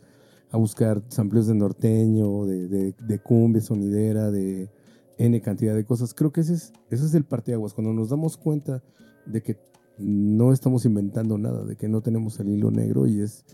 a 0.50 0.56
buscar 0.56 1.02
sampleos 1.08 1.46
de 1.46 1.54
norteño, 1.54 2.44
de, 2.46 2.68
de, 2.68 2.92
de 2.92 3.18
cumbia 3.18 3.60
sonidera, 3.60 4.30
de 4.30 4.70
N 5.18 5.40
cantidad 5.40 5.74
de 5.74 5.84
cosas. 5.84 6.14
Creo 6.14 6.30
que 6.32 6.42
ese 6.42 6.54
es, 6.54 6.72
ese 6.90 7.06
es 7.06 7.14
el 7.14 7.24
parteaguas, 7.24 7.74
cuando 7.74 7.92
nos 7.92 8.10
damos 8.10 8.36
cuenta 8.36 8.82
de 9.26 9.42
que 9.42 9.56
no 9.98 10.52
estamos 10.52 10.84
inventando 10.84 11.38
nada, 11.38 11.64
de 11.64 11.76
que 11.76 11.88
no 11.88 12.00
tenemos 12.00 12.38
el 12.40 12.50
hilo 12.50 12.70
negro 12.70 13.06
y 13.06 13.20
es 13.20 13.44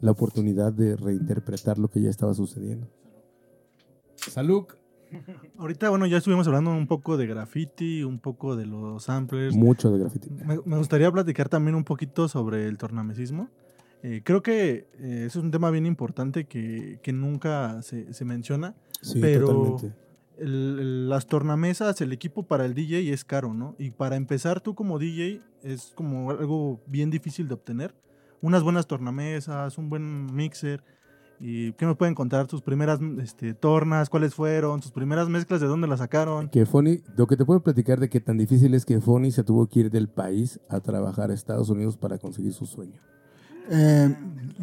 la 0.00 0.10
oportunidad 0.10 0.72
de 0.72 0.96
reinterpretar 0.96 1.78
lo 1.78 1.88
que 1.88 2.00
ya 2.00 2.10
estaba 2.10 2.34
sucediendo. 2.34 2.88
Salud. 4.16 4.64
Ahorita, 5.58 5.90
bueno, 5.90 6.06
ya 6.06 6.18
estuvimos 6.18 6.46
hablando 6.46 6.70
un 6.70 6.86
poco 6.86 7.16
de 7.16 7.26
graffiti, 7.26 8.02
un 8.04 8.18
poco 8.18 8.56
de 8.56 8.66
los 8.66 9.04
samplers. 9.04 9.54
Mucho 9.54 9.90
de 9.90 9.98
graffiti. 9.98 10.30
Me, 10.30 10.58
me 10.64 10.76
gustaría 10.78 11.10
platicar 11.10 11.48
también 11.48 11.74
un 11.74 11.84
poquito 11.84 12.28
sobre 12.28 12.66
el 12.66 12.78
tornamesismo. 12.78 13.48
Eh, 14.02 14.22
creo 14.24 14.42
que 14.42 14.86
eh, 14.98 15.24
eso 15.26 15.38
es 15.40 15.44
un 15.44 15.50
tema 15.50 15.70
bien 15.70 15.84
importante 15.86 16.44
que, 16.46 16.98
que 17.02 17.12
nunca 17.12 17.82
se, 17.82 18.12
se 18.14 18.24
menciona, 18.24 18.74
Sí, 19.02 19.18
pero 19.20 19.46
totalmente. 19.46 19.92
el- 20.38 20.78
el- 20.80 21.08
las 21.10 21.26
tornamesas, 21.26 22.00
el 22.00 22.12
equipo 22.12 22.44
para 22.44 22.64
el 22.64 22.72
DJ 22.74 23.12
es 23.12 23.24
caro, 23.24 23.52
¿no? 23.52 23.74
Y 23.78 23.90
para 23.90 24.16
empezar 24.16 24.60
tú 24.62 24.74
como 24.74 24.98
DJ 24.98 25.42
es 25.62 25.92
como 25.94 26.30
algo 26.30 26.80
bien 26.86 27.10
difícil 27.10 27.46
de 27.48 27.54
obtener. 27.54 27.94
Unas 28.40 28.62
buenas 28.62 28.86
tornamesas, 28.86 29.76
un 29.76 29.90
buen 29.90 30.34
mixer. 30.34 30.82
¿Y 31.42 31.72
qué 31.72 31.86
me 31.86 31.94
pueden 31.94 32.14
contar? 32.14 32.48
¿Sus 32.50 32.60
primeras 32.60 33.00
este, 33.22 33.54
tornas? 33.54 34.10
¿Cuáles 34.10 34.34
fueron? 34.34 34.82
¿Sus 34.82 34.92
primeras 34.92 35.28
mezclas? 35.30 35.62
¿De 35.62 35.66
dónde 35.66 35.88
las 35.88 36.00
sacaron? 36.00 36.50
Que 36.50 36.66
Fonny, 36.66 37.02
lo 37.16 37.26
que 37.26 37.36
te 37.38 37.46
puedo 37.46 37.62
platicar 37.62 37.98
de 37.98 38.10
que 38.10 38.20
tan 38.20 38.36
difícil 38.36 38.74
es 38.74 38.84
que 38.84 39.00
Fonny 39.00 39.30
se 39.32 39.42
tuvo 39.42 39.66
que 39.66 39.80
ir 39.80 39.90
del 39.90 40.08
país 40.08 40.60
a 40.68 40.80
trabajar 40.80 41.30
a 41.30 41.34
Estados 41.34 41.70
Unidos 41.70 41.96
para 41.96 42.18
conseguir 42.18 42.52
su 42.52 42.66
sueño. 42.66 43.00
Eh, 43.70 44.14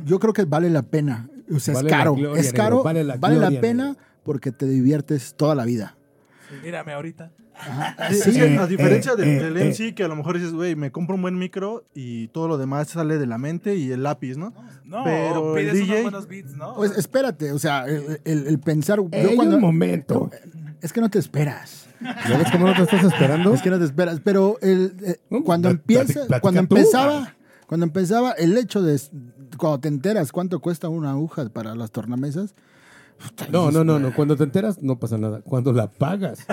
yo 0.06 0.20
creo 0.20 0.34
que 0.34 0.46
vale 0.46 0.70
la 0.70 0.84
pena. 0.84 1.30
O 1.52 1.60
sea, 1.60 1.74
Vale 1.74 1.90
es 1.90 1.96
caro. 1.96 2.14
gloria, 2.14 2.40
es 2.42 2.54
caro. 2.54 2.70
negro, 2.76 2.84
vale 2.84 3.04
la 3.04 3.18
vale 3.18 3.40
la 3.40 3.62
pena 3.62 3.86
negro. 3.88 4.02
porque 4.24 4.52
te 4.52 4.68
diviertes 4.68 5.34
toda 5.36 5.56
la 5.56 5.66
vida. 5.66 5.97
Mírame 6.64 6.94
ahorita. 6.94 7.32
Sí, 8.12 8.40
eh, 8.40 8.58
a 8.60 8.68
diferencia 8.68 9.16
del, 9.16 9.28
eh, 9.28 9.44
del 9.44 9.58
eh. 9.58 9.66
MC, 9.72 9.96
que 9.96 10.04
a 10.04 10.08
lo 10.08 10.16
mejor 10.16 10.36
dices, 10.38 10.54
güey, 10.54 10.76
me 10.76 10.92
compro 10.92 11.16
un 11.16 11.22
buen 11.24 11.38
micro 11.38 11.84
y 11.96 12.28
todo 12.30 12.48
lo 12.48 12.58
demás 12.58 12.90
sale 12.90 13.18
de 13.18 13.26
la 13.26 13.38
mente 13.38 13.76
y 13.76 13.92
el 13.92 14.04
lápiz, 14.04 14.38
¿no? 14.38 14.54
No, 14.86 15.04
Pero 15.04 15.58
el 15.58 15.66
pides 15.72 15.84
unos 15.90 16.02
buenos 16.04 16.28
beats, 16.28 16.56
¿no? 16.56 16.76
Pues 16.76 16.98
espérate, 16.98 17.52
o 17.52 17.60
sea, 17.60 17.86
el, 17.86 18.22
el- 18.26 18.48
el 18.48 18.60
pensar. 18.60 19.00
yo 19.00 19.10
cuando- 19.36 19.56
un 19.56 19.62
momento. 19.62 20.30
Es 20.82 20.94
que 20.94 21.02
no 21.02 21.10
te 21.10 21.18
esperas. 21.20 21.88
¿Ya 22.00 22.38
ves 22.38 22.52
cómo 22.52 22.68
no 22.68 22.76
te 22.76 22.84
estás 22.84 23.04
esperando? 23.04 23.52
Es 23.56 23.64
que 23.64 23.72
no 23.72 23.80
te 23.80 23.86
esperas. 23.86 24.20
Pero 24.24 24.60
el, 24.62 24.96
eh, 25.04 25.20
No, 25.32 25.44
cuando 25.44 25.70
empieza, 25.70 26.28
cuando 26.40 26.60
empezaba, 26.60 27.34
cuando 27.66 27.88
empezaba 27.88 28.34
el 28.34 28.56
hecho 28.56 28.84
de 28.84 29.02
cuando 29.58 29.80
te 29.80 29.88
enteras 29.88 30.32
cuánto 30.32 30.60
cuesta 30.60 30.88
una 30.90 31.10
aguja 31.12 31.50
para 31.50 31.74
las 31.74 31.90
tornamesas. 31.90 32.54
No, 33.52 33.72
no, 33.72 33.84
no, 33.84 33.98
no. 34.00 34.14
Cuando 34.14 34.36
te 34.36 34.44
enteras 34.44 34.82
no 34.82 35.00
pasa 35.00 35.18
nada. 35.18 35.42
Cuando 35.42 35.74
la 35.74 35.88
pagas. 35.88 36.46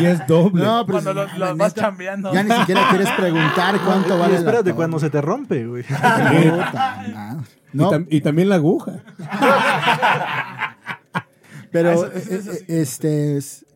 y 0.00 0.04
es 0.06 0.26
doble. 0.26 0.64
No, 0.64 0.84
pero 0.86 1.00
Cuando 1.02 1.10
si- 1.12 1.16
lo, 1.32 1.38
lo 1.38 1.46
la 1.46 1.54
vas 1.54 1.74
neta, 1.74 1.80
chambeando. 1.88 2.32
Ya 2.32 2.42
ni 2.42 2.50
siquiera 2.52 2.82
quieres 2.90 3.10
preguntar 3.12 3.80
cuánto 3.84 4.18
vale. 4.18 4.36
espérate 4.36 4.74
cuando 4.74 4.98
se 4.98 5.10
te 5.10 5.20
rompe, 5.20 5.66
güey. 5.66 5.84
No. 5.94 7.42
Y, 7.72 7.76
No, 7.76 7.90
tam- 7.90 8.06
y 8.08 8.20
también 8.20 8.48
la 8.48 8.54
aguja. 8.56 9.02
pero 11.70 11.90
Ah, 11.90 11.92
eso- 11.94 12.06
eso- 12.12 12.30
eh, 12.32 12.36
eso 12.38 12.52
eh, 12.52 12.54
sí. 12.58 12.64
este 12.68 13.36
es, 13.36 13.66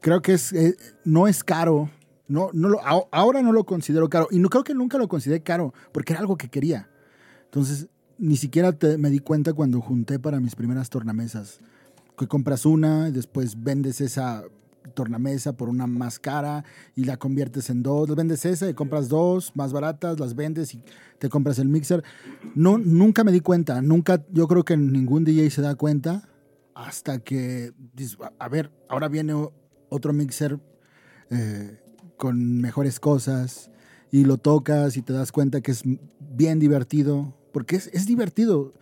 creo 0.00 0.20
que 0.22 0.34
es 0.34 0.52
eh, 0.52 0.76
no 1.04 1.26
es 1.28 1.42
caro. 1.44 1.90
No, 2.28 2.48
no 2.54 2.68
lo, 2.70 2.80
ahora 3.10 3.42
no 3.42 3.52
lo 3.52 3.64
considero 3.64 4.08
caro 4.08 4.28
y 4.30 4.38
no 4.38 4.48
creo 4.48 4.64
que 4.64 4.74
nunca 4.74 4.96
lo 4.96 5.06
consideré 5.08 5.42
caro 5.42 5.74
porque 5.92 6.12
era 6.14 6.20
algo 6.20 6.36
que 6.36 6.48
quería. 6.48 6.88
Entonces 7.44 7.88
ni 8.22 8.36
siquiera 8.36 8.72
te- 8.72 8.98
me 8.98 9.10
di 9.10 9.18
cuenta 9.18 9.52
cuando 9.52 9.80
junté 9.80 10.18
para 10.20 10.38
mis 10.38 10.54
primeras 10.54 10.88
tornamesas. 10.90 11.58
Que 12.16 12.28
compras 12.28 12.64
una 12.64 13.08
y 13.08 13.12
después 13.12 13.60
vendes 13.62 14.00
esa 14.00 14.44
tornamesa 14.94 15.56
por 15.56 15.68
una 15.68 15.86
más 15.88 16.18
cara 16.20 16.64
y 16.94 17.04
la 17.04 17.16
conviertes 17.16 17.68
en 17.70 17.82
dos, 17.82 18.14
vendes 18.14 18.44
esa 18.44 18.68
y 18.70 18.74
compras 18.74 19.08
dos 19.08 19.50
más 19.56 19.72
baratas, 19.72 20.20
las 20.20 20.34
vendes 20.36 20.72
y 20.74 20.82
te 21.18 21.28
compras 21.28 21.58
el 21.58 21.68
mixer. 21.68 22.04
No, 22.54 22.78
nunca 22.78 23.24
me 23.24 23.32
di 23.32 23.40
cuenta, 23.40 23.82
nunca, 23.82 24.24
yo 24.32 24.46
creo 24.46 24.64
que 24.64 24.76
ningún 24.76 25.24
DJ 25.24 25.50
se 25.50 25.62
da 25.62 25.74
cuenta 25.74 26.28
hasta 26.74 27.18
que, 27.18 27.72
a- 28.38 28.48
ver, 28.48 28.70
ahora 28.88 29.08
viene 29.08 29.34
otro 29.88 30.12
mixer 30.12 30.60
eh, 31.30 31.80
con 32.16 32.60
mejores 32.60 33.00
cosas 33.00 33.70
y 34.12 34.24
lo 34.24 34.36
tocas 34.36 34.96
y 34.96 35.02
te 35.02 35.12
das 35.12 35.32
cuenta 35.32 35.60
que 35.60 35.72
es 35.72 35.82
bien 36.20 36.58
divertido, 36.60 37.34
porque 37.52 37.76
es, 37.76 37.88
es 37.92 38.06
divertido. 38.06 38.74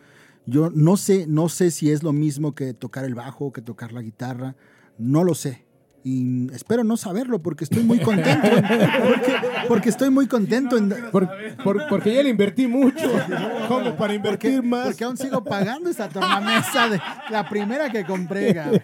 Yo 0.47 0.71
no 0.71 0.97
sé, 0.97 1.27
no 1.27 1.49
sé 1.49 1.71
si 1.71 1.91
es 1.91 2.03
lo 2.03 2.13
mismo 2.13 2.55
que 2.55 2.73
tocar 2.73 3.05
el 3.05 3.15
bajo, 3.15 3.53
que 3.53 3.63
tocar 3.63 3.93
la 3.93 4.03
guitarra, 4.03 4.57
no 4.99 5.25
lo 5.25 5.35
sé. 5.35 5.65
Y 6.03 6.51
espero 6.55 6.83
no 6.83 6.97
saberlo 6.97 7.43
porque 7.43 7.65
estoy 7.65 7.83
muy 7.83 7.99
contento. 8.01 8.49
Porque, 8.51 9.35
porque 9.69 9.89
estoy 9.91 10.09
muy 10.09 10.27
contento. 10.27 10.79
En, 10.79 10.89
Por- 11.11 11.29
por- 11.63 11.89
porque 11.89 12.15
ya 12.15 12.23
le 12.23 12.31
invertí 12.31 12.67
mucho. 12.67 13.07
¿Cómo? 13.69 13.97
Para 13.97 14.15
invertir 14.15 14.55
porque, 14.57 14.67
más. 14.69 14.87
porque 14.87 15.05
aún 15.05 15.17
sigo 15.19 15.45
pagando 15.45 15.91
esa 15.91 16.09
tornamesa 16.09 16.89
de 16.89 17.01
la 17.31 17.47
primera 17.49 17.91
que 17.91 18.05
compré. 18.07 18.55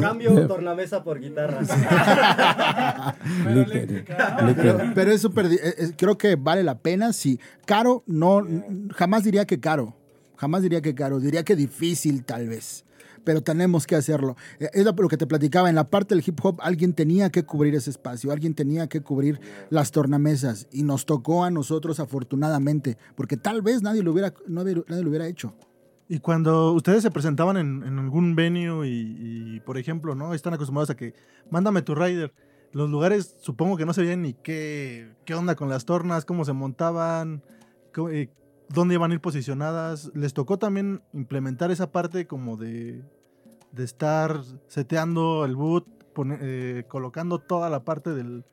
Cambio 0.00 0.46
tornamesa 0.46 1.02
por 1.02 1.18
guitarra. 1.20 1.58
Pero. 3.44 3.66
Pero, 4.56 4.78
pero 4.94 5.12
es 5.12 5.20
súper. 5.20 5.46
eh, 5.46 5.58
eh, 5.62 5.90
Creo 5.96 6.16
que 6.16 6.36
vale 6.36 6.62
la 6.62 6.78
pena. 6.78 7.12
Si 7.12 7.40
caro, 7.66 8.02
no. 8.06 8.46
Jamás 8.94 9.24
diría 9.24 9.44
que 9.46 9.58
caro. 9.60 9.96
Jamás 10.36 10.62
diría 10.62 10.80
que 10.80 10.94
caro. 10.94 11.18
Diría 11.20 11.42
que 11.44 11.56
difícil, 11.56 12.24
tal 12.24 12.48
vez. 12.48 12.84
Pero 13.28 13.42
tenemos 13.42 13.86
que 13.86 13.94
hacerlo. 13.94 14.36
Eh, 14.58 14.70
Es 14.72 14.86
lo 14.86 14.94
que 14.94 15.18
te 15.18 15.26
platicaba. 15.26 15.68
En 15.68 15.74
la 15.74 15.90
parte 15.90 16.14
del 16.14 16.24
hip 16.26 16.42
hop, 16.42 16.60
alguien 16.62 16.94
tenía 16.94 17.28
que 17.28 17.42
cubrir 17.44 17.74
ese 17.74 17.90
espacio. 17.90 18.32
Alguien 18.32 18.54
tenía 18.54 18.88
que 18.88 19.02
cubrir 19.02 19.38
las 19.68 19.90
tornamesas. 19.90 20.66
Y 20.72 20.82
nos 20.82 21.04
tocó 21.04 21.44
a 21.44 21.50
nosotros, 21.50 22.00
afortunadamente. 22.00 22.96
Porque 23.16 23.36
tal 23.36 23.60
vez 23.60 23.82
nadie 23.82 24.02
lo 24.02 24.12
hubiera, 24.12 24.32
nadie 24.46 24.76
lo 24.86 25.10
hubiera 25.10 25.26
hecho. 25.26 25.52
Y 26.08 26.20
cuando 26.20 26.72
ustedes 26.72 27.02
se 27.02 27.10
presentaban 27.10 27.58
en, 27.58 27.98
algún 27.98 28.34
venue 28.34 28.88
y, 28.88 29.60
por 29.60 29.76
ejemplo, 29.76 30.14
¿no? 30.14 30.32
Están 30.32 30.54
acostumbrados 30.54 30.88
a 30.88 30.96
que 30.96 31.12
mándame 31.50 31.82
tu 31.82 31.94
rider. 31.94 32.32
Los 32.72 32.88
lugares 32.88 33.36
supongo 33.42 33.76
que 33.76 33.84
no 33.84 33.92
sabían 33.92 34.22
ni 34.22 34.32
qué, 34.32 35.14
qué 35.26 35.34
onda 35.34 35.54
con 35.54 35.68
las 35.68 35.84
tornas, 35.84 36.24
cómo 36.24 36.46
se 36.46 36.54
montaban, 36.54 37.42
eh, 38.10 38.30
dónde 38.70 38.94
iban 38.94 39.10
a 39.10 39.14
ir 39.14 39.20
posicionadas. 39.20 40.10
Les 40.14 40.32
tocó 40.32 40.58
también 40.58 41.02
implementar 41.12 41.70
esa 41.70 41.92
parte 41.92 42.26
como 42.26 42.56
de, 42.56 43.02
de 43.72 43.84
estar 43.84 44.42
seteando 44.66 45.44
el 45.44 45.56
boot, 45.56 45.86
pone- 46.14 46.38
eh, 46.40 46.84
colocando 46.88 47.38
toda 47.38 47.68
la 47.70 47.84
parte 47.84 48.10
del, 48.14 48.44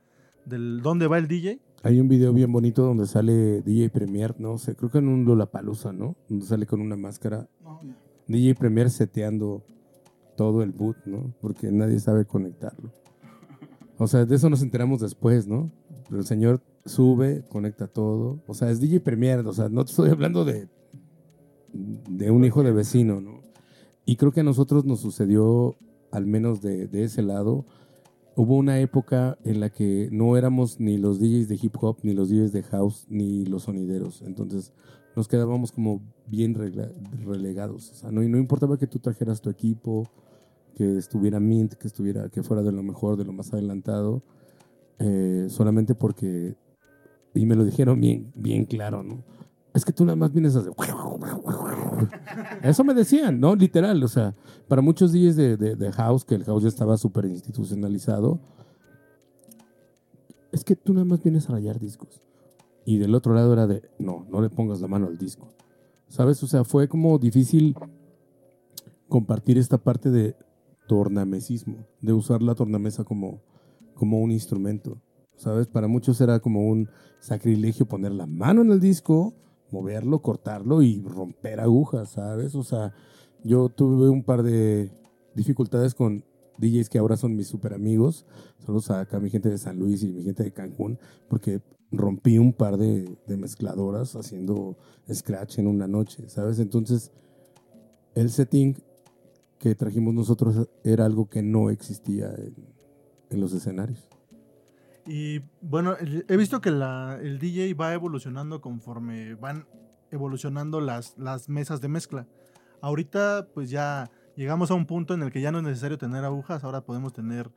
del 0.46 0.82
dónde 0.82 1.08
va 1.08 1.18
el 1.18 1.28
DJ. 1.28 1.60
Hay 1.84 2.00
un 2.00 2.08
video 2.08 2.34
bien 2.34 2.52
bonito 2.52 2.84
donde 2.84 3.06
sale 3.06 3.62
DJ 3.62 3.90
Premier, 3.90 4.36
no 4.40 4.58
sé, 4.58 4.76
creo 4.76 4.90
que 4.90 4.98
en 4.98 5.08
un 5.08 5.24
Lollapalooza, 5.26 5.94
¿no? 5.94 6.16
Donde 6.28 6.46
sale 6.46 6.66
con 6.66 6.82
una 6.82 6.96
máscara. 6.96 7.48
DJ 8.28 8.56
Premier 8.56 8.90
seteando 8.90 9.64
todo 10.36 10.64
el 10.64 10.72
boot, 10.72 10.98
¿no? 11.06 11.34
Porque 11.42 11.72
nadie 11.72 12.00
sabe 12.00 12.26
conectarlo. 12.26 12.92
O 13.98 14.08
sea, 14.08 14.26
de 14.26 14.36
eso 14.36 14.50
nos 14.50 14.62
enteramos 14.64 15.00
después, 15.00 15.48
¿no? 15.48 15.72
Pero 16.10 16.20
el 16.20 16.26
señor 16.26 16.62
sube, 16.86 17.46
conecta 17.50 17.88
todo. 17.88 18.40
O 18.48 18.54
sea, 18.54 18.70
es 18.72 18.80
DJ 18.82 19.00
Premier, 19.00 19.40
o 19.46 19.54
sea, 19.54 19.70
no 19.70 19.86
te 19.86 19.92
estoy 19.92 20.10
hablando 20.10 20.44
de, 20.44 20.68
de 21.74 22.32
un 22.32 22.44
hijo 22.46 22.64
de 22.64 22.72
vecino, 22.72 23.22
¿no? 23.22 23.35
Y 24.06 24.16
creo 24.18 24.32
que 24.32 24.42
a 24.42 24.44
nosotros 24.44 24.86
nos 24.86 25.00
sucedió, 25.00 25.76
al 26.12 26.26
menos 26.26 26.62
de, 26.62 26.88
de 26.88 27.04
ese 27.04 27.22
lado, 27.22 27.66
hubo 28.36 28.58
una 28.58 28.80
época 28.80 29.38
en 29.44 29.60
la 29.60 29.70
que 29.70 30.10
no 30.12 30.38
éramos 30.38 30.80
ni 30.80 30.98
los 30.98 31.20
DJs 31.20 31.48
de 31.48 31.60
hip 31.62 31.76
hop, 31.82 31.98
ni 32.04 32.14
los 32.14 32.30
DJs 32.30 32.52
de 32.52 32.64
house, 32.64 33.06
ni 33.10 33.46
los 33.46 33.64
sonideros. 33.64 34.22
Entonces 34.22 34.74
nos 35.16 35.28
quedábamos 35.28 35.72
como 35.72 36.02
bien 36.28 36.54
relegados. 36.54 37.92
O 37.92 37.96
sea, 37.96 38.12
no, 38.12 38.22
no 38.22 38.38
importaba 38.38 38.78
que 38.78 38.88
tú 38.88 39.00
trajeras 39.00 39.42
tu 39.42 39.50
equipo, 39.50 40.04
que 40.76 40.98
estuviera 40.98 41.40
mint, 41.40 41.74
que 41.74 41.88
estuviera, 41.88 42.30
que 42.30 42.44
fuera 42.44 42.62
de 42.62 42.74
lo 42.74 42.84
mejor, 42.84 43.16
de 43.16 43.24
lo 43.24 43.32
más 43.32 43.54
adelantado, 43.54 44.22
eh, 45.00 45.48
solamente 45.50 45.96
porque, 45.96 46.56
y 47.34 47.46
me 47.46 47.56
lo 47.56 47.64
dijeron 47.64 48.00
bien, 48.02 48.32
bien 48.36 48.66
claro, 48.66 49.04
¿no? 49.04 49.24
Es 49.76 49.86
que 49.86 49.92
tú 49.92 50.06
nada 50.06 50.16
más 50.16 50.32
vienes 50.32 50.56
a 50.56 50.60
hacer... 50.60 50.74
Eso 52.64 52.84
me 52.84 52.94
decían, 52.94 53.40
¿no? 53.40 53.56
Literal, 53.56 54.04
o 54.04 54.08
sea, 54.08 54.34
para 54.68 54.82
muchos 54.82 55.12
DJs 55.12 55.36
de, 55.36 55.58
de, 55.58 55.76
de 55.76 55.92
house, 55.92 56.26
que 56.26 56.36
el 56.36 56.44
house 56.46 56.64
ya 56.64 56.70
estaba 56.70 56.98
súper 56.98 57.26
institucionalizado, 57.26 58.40
es 60.52 60.64
que 60.64 60.76
tú 60.76 60.94
nada 60.94 61.06
más 61.06 61.22
vienes 61.22 61.48
a 61.50 61.54
rayar 61.54 61.80
discos. 61.80 62.24
Y 62.86 62.98
del 62.98 63.14
otro 63.14 63.34
lado 63.34 63.54
era 63.54 63.68
de, 63.68 63.84
no, 64.00 64.26
no 64.32 64.42
le 64.42 64.50
pongas 64.50 64.82
la 64.82 64.88
mano 64.88 65.08
al 65.08 65.18
disco. 65.18 65.54
¿Sabes? 66.08 66.42
O 66.42 66.48
sea, 66.48 66.64
fue 66.64 66.88
como 66.88 67.20
difícil 67.20 67.76
compartir 69.08 69.58
esta 69.58 69.78
parte 69.78 70.10
de, 70.10 70.36
tornamesismo, 70.88 71.88
de 72.02 72.14
usar 72.14 72.42
la 72.42 72.56
tornamesa 72.56 73.04
como, 73.04 73.42
como 73.94 74.20
un 74.22 74.32
instrumento. 74.32 75.02
¿Sabes? 75.36 75.68
Para 75.68 75.88
muchos 75.88 76.22
era 76.22 76.40
como 76.40 76.68
un 76.68 76.90
sacrilegio 77.20 77.86
poner 77.86 78.14
la 78.14 78.26
mano 78.26 78.62
en 78.62 78.72
el 78.72 78.80
disco, 78.80 79.34
moverlo, 79.72 80.22
cortarlo 80.22 80.82
y 80.82 81.02
romper 81.02 81.60
agujas, 81.60 82.10
¿sabes? 82.10 82.56
O 82.56 82.64
sea, 82.64 82.94
yo 83.44 83.70
tuve 83.70 84.10
un 84.10 84.24
par 84.24 84.44
de 84.44 84.92
dificultades 85.36 85.94
con 85.94 86.24
DJs 86.58 86.90
que 86.90 86.98
ahora 86.98 87.18
son 87.18 87.36
mis 87.36 87.48
super 87.48 87.74
amigos. 87.74 88.26
Saludos 88.60 88.90
acá 88.92 89.20
mi 89.20 89.30
gente 89.30 89.50
de 89.50 89.58
San 89.58 89.78
Luis 89.78 90.04
y 90.04 90.12
mi 90.12 90.24
gente 90.24 90.44
de 90.44 90.52
Cancún, 90.52 90.98
porque 91.28 91.62
rompí 91.92 92.38
un 92.38 92.54
par 92.54 92.78
de, 92.78 93.18
mezcladoras 93.28 94.16
haciendo 94.16 94.78
scratch 95.12 95.60
en 95.60 95.68
una 95.68 95.88
noche, 95.88 96.28
¿sabes? 96.30 96.60
Entonces, 96.60 97.12
el 98.16 98.30
setting 98.30 98.76
que 99.60 99.76
trajimos 99.76 100.14
nosotros 100.14 100.68
era 100.84 101.06
algo 101.06 101.30
que 101.30 101.42
no 101.42 101.70
existía 101.70 102.34
en 103.30 103.40
los 103.42 103.54
escenarios. 103.54 104.08
Y 105.08 105.40
bueno, 105.62 105.96
he 106.00 106.38
visto 106.38 106.62
que 106.62 106.72
la, 106.72 107.20
el 107.22 107.38
DJ 107.40 107.74
va 107.76 107.94
evolucionando 107.94 108.60
conforme 108.62 109.36
van 109.36 109.68
evolucionando 110.12 110.80
las, 110.82 111.16
las 111.18 111.48
mesas 111.50 111.82
de 111.82 111.88
mezcla. 111.90 112.28
Ahorita 112.82 113.48
pues 113.54 113.70
ya 113.70 114.10
llegamos 114.36 114.72
a 114.72 114.74
un 114.74 114.86
punto 114.86 115.14
en 115.14 115.22
el 115.22 115.32
que 115.32 115.42
ya 115.42 115.52
no 115.52 115.60
es 115.60 115.64
necesario 115.64 115.98
tener 115.98 116.24
agujas, 116.26 116.64
ahora 116.64 116.82
podemos 116.82 117.14
tener 117.14 117.52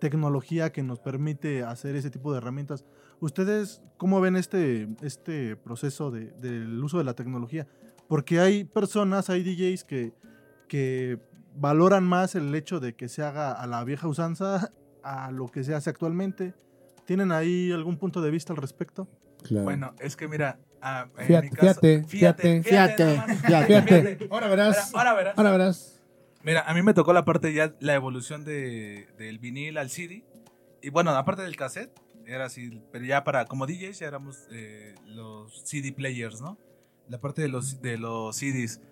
tecnología 0.00 0.70
que 0.72 0.82
nos 0.82 1.00
permite 1.00 1.62
hacer 1.64 1.96
ese 1.96 2.10
tipo 2.10 2.32
de 2.32 2.38
herramientas. 2.38 2.84
¿Ustedes 3.20 3.82
cómo 3.96 4.20
ven 4.20 4.36
este, 4.36 4.88
este 5.02 5.56
proceso 5.56 6.10
de- 6.10 6.30
del 6.32 6.82
uso 6.82 6.98
de 6.98 7.04
la 7.04 7.14
tecnología? 7.14 7.66
Porque 8.08 8.40
hay 8.40 8.64
personas, 8.64 9.28
hay 9.28 9.42
DJs 9.42 9.84
que, 9.84 10.14
que 10.68 11.20
valoran 11.56 12.04
más 12.04 12.34
el 12.36 12.54
hecho 12.54 12.78
de 12.80 12.94
que 12.94 13.08
se 13.08 13.22
haga 13.22 13.52
a 13.52 13.66
la 13.66 13.82
vieja 13.84 14.06
usanza 14.08 14.72
a 15.02 15.30
lo 15.32 15.46
que 15.48 15.64
se 15.64 15.74
hace 15.74 15.90
actualmente. 15.90 16.54
¿Tienen 17.08 17.32
ahí 17.32 17.72
algún 17.72 17.96
punto 17.96 18.20
de 18.20 18.30
vista 18.30 18.52
al 18.52 18.58
respecto? 18.58 19.08
Claro. 19.42 19.64
Bueno, 19.64 19.94
es 19.98 20.14
que 20.14 20.28
mira, 20.28 20.58
ah, 20.82 21.08
en 21.16 21.26
Fíjate, 21.26 21.48
mi 21.50 21.56
caso- 21.56 21.80
fíjate, 21.80 22.04
fíjate. 22.06 22.62
Fíjate, 22.62 23.16
más. 23.16 23.40
fíjate. 23.46 24.28
Ahora 24.30 24.48
verás. 24.48 24.94
Ahora, 24.94 25.10
ahora 25.12 25.14
verás. 25.14 25.38
Ahora 25.38 25.50
verás. 25.52 26.02
Mira, 26.42 26.60
a 26.68 26.74
mí 26.74 26.82
me 26.82 26.92
tocó 26.92 27.14
la 27.14 27.24
parte 27.24 27.54
ya, 27.54 27.74
la 27.80 27.94
evolución 27.94 28.44
de, 28.44 29.08
del 29.16 29.38
vinil 29.38 29.78
al 29.78 29.88
CD. 29.88 30.22
Y 30.82 30.90
bueno, 30.90 31.12
aparte 31.12 31.40
del 31.40 31.56
cassette, 31.56 31.98
era 32.26 32.44
así, 32.44 32.82
pero 32.92 33.06
ya 33.06 33.24
para, 33.24 33.46
como 33.46 33.66
DJs, 33.66 34.00
ya 34.00 34.06
éramos 34.06 34.46
eh, 34.50 34.94
los 35.06 35.62
CD 35.64 35.92
players, 35.94 36.42
¿no? 36.42 36.58
La 37.08 37.18
parte 37.18 37.40
de 37.40 37.48
los, 37.48 37.80
de 37.80 37.96
los 37.96 38.36
CDs. 38.36 38.82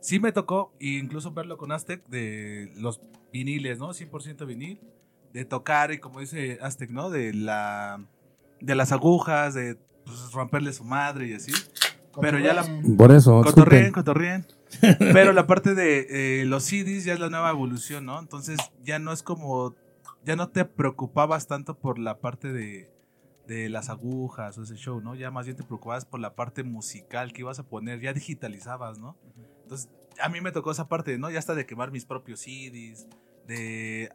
Sí 0.00 0.18
me 0.18 0.32
tocó, 0.32 0.72
e 0.80 0.96
incluso 0.96 1.30
verlo 1.32 1.58
con 1.58 1.72
Aztec, 1.72 2.06
de 2.06 2.72
los 2.76 3.02
viniles, 3.34 3.78
¿no? 3.78 3.90
100% 3.92 4.46
vinil. 4.46 4.80
De 5.32 5.44
tocar, 5.44 5.92
y 5.92 5.98
como 5.98 6.20
dice 6.20 6.58
Aztec, 6.62 6.90
¿no? 6.90 7.10
De, 7.10 7.34
la, 7.34 8.00
de 8.60 8.74
las 8.74 8.92
agujas, 8.92 9.54
de 9.54 9.76
pues, 10.04 10.32
romperle 10.32 10.72
su 10.72 10.84
madre 10.84 11.28
y 11.28 11.34
así. 11.34 11.52
Pero 12.20 12.38
ya 12.38 12.54
la, 12.54 12.64
Por 12.96 13.12
eso, 13.12 13.42
Cotorreen, 13.42 13.92
disculpen. 13.92 13.92
cotorreen. 13.92 14.46
Pero 15.12 15.32
la 15.32 15.46
parte 15.46 15.74
de 15.74 16.40
eh, 16.40 16.44
los 16.46 16.64
CDs 16.64 17.04
ya 17.04 17.12
es 17.12 17.20
la 17.20 17.28
nueva 17.28 17.50
evolución, 17.50 18.06
¿no? 18.06 18.18
Entonces 18.18 18.58
ya 18.82 18.98
no 18.98 19.12
es 19.12 19.22
como, 19.22 19.74
ya 20.24 20.34
no 20.36 20.48
te 20.48 20.64
preocupabas 20.64 21.46
tanto 21.46 21.78
por 21.78 21.98
la 21.98 22.18
parte 22.18 22.52
de, 22.52 22.90
de 23.46 23.68
las 23.68 23.90
agujas 23.90 24.56
o 24.58 24.62
ese 24.62 24.76
show, 24.76 25.00
¿no? 25.00 25.14
Ya 25.14 25.30
más 25.30 25.44
bien 25.46 25.56
te 25.56 25.62
preocupabas 25.62 26.04
por 26.06 26.20
la 26.20 26.34
parte 26.34 26.62
musical 26.64 27.32
que 27.32 27.42
ibas 27.42 27.58
a 27.58 27.64
poner, 27.64 28.00
ya 28.00 28.12
digitalizabas, 28.12 28.98
¿no? 28.98 29.16
Entonces 29.62 29.90
a 30.20 30.28
mí 30.28 30.40
me 30.40 30.52
tocó 30.52 30.70
esa 30.70 30.88
parte, 30.88 31.18
¿no? 31.18 31.30
Ya 31.30 31.38
hasta 31.38 31.54
de 31.54 31.66
quemar 31.66 31.90
mis 31.90 32.06
propios 32.06 32.40
CDs, 32.40 33.06
de 33.46 34.10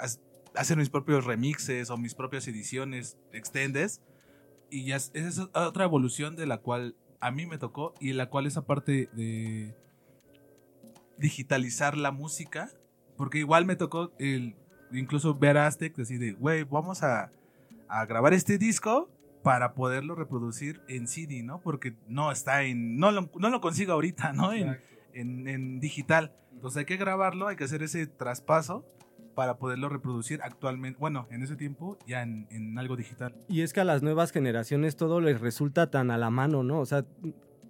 hacer 0.55 0.77
mis 0.77 0.89
propios 0.89 1.25
remixes 1.25 1.89
o 1.89 1.97
mis 1.97 2.15
propias 2.15 2.47
ediciones 2.47 3.17
extendes. 3.31 4.01
Y 4.69 4.85
ya 4.85 4.95
es, 4.95 5.39
otra 5.53 5.83
evolución 5.83 6.35
de 6.35 6.45
la 6.45 6.57
cual 6.57 6.95
a 7.19 7.31
mí 7.31 7.45
me 7.45 7.57
tocó 7.57 7.93
y 7.99 8.13
la 8.13 8.29
cual 8.29 8.47
esa 8.47 8.65
parte 8.65 9.09
de 9.13 9.75
digitalizar 11.17 11.97
la 11.97 12.11
música, 12.11 12.69
porque 13.17 13.39
igual 13.39 13.65
me 13.65 13.75
tocó 13.75 14.11
el, 14.17 14.55
incluso 14.91 15.35
ver 15.35 15.57
a 15.57 15.67
Aztec 15.67 15.95
decir 15.95 16.19
de, 16.19 16.31
güey, 16.33 16.63
vamos 16.63 17.03
a, 17.03 17.31
a 17.87 18.05
grabar 18.05 18.33
este 18.33 18.57
disco 18.57 19.09
para 19.43 19.73
poderlo 19.73 20.15
reproducir 20.15 20.81
en 20.87 21.07
CD, 21.07 21.43
¿no? 21.43 21.59
Porque 21.61 21.95
no 22.07 22.31
está 22.31 22.63
en, 22.63 22.97
no 22.97 23.11
lo, 23.11 23.29
no 23.37 23.49
lo 23.49 23.61
consigo 23.61 23.93
ahorita, 23.93 24.33
¿no? 24.33 24.53
En, 24.53 24.79
en, 25.13 25.47
en 25.47 25.79
digital. 25.79 26.33
Entonces 26.53 26.79
hay 26.79 26.85
que 26.85 26.97
grabarlo, 26.97 27.47
hay 27.47 27.55
que 27.55 27.63
hacer 27.65 27.83
ese 27.83 28.07
traspaso 28.07 28.85
para 29.41 29.57
poderlo 29.57 29.89
reproducir 29.89 30.39
actualmente, 30.43 30.99
bueno, 30.99 31.25
en 31.31 31.41
ese 31.41 31.55
tiempo 31.55 31.97
ya 32.05 32.21
en, 32.21 32.45
en 32.51 32.77
algo 32.77 32.95
digital. 32.95 33.33
Y 33.49 33.61
es 33.61 33.73
que 33.73 33.79
a 33.79 33.83
las 33.83 34.03
nuevas 34.03 34.31
generaciones 34.31 34.95
todo 34.95 35.19
les 35.19 35.41
resulta 35.41 35.89
tan 35.89 36.11
a 36.11 36.19
la 36.19 36.29
mano, 36.29 36.61
¿no? 36.61 36.79
O 36.79 36.85
sea, 36.85 37.05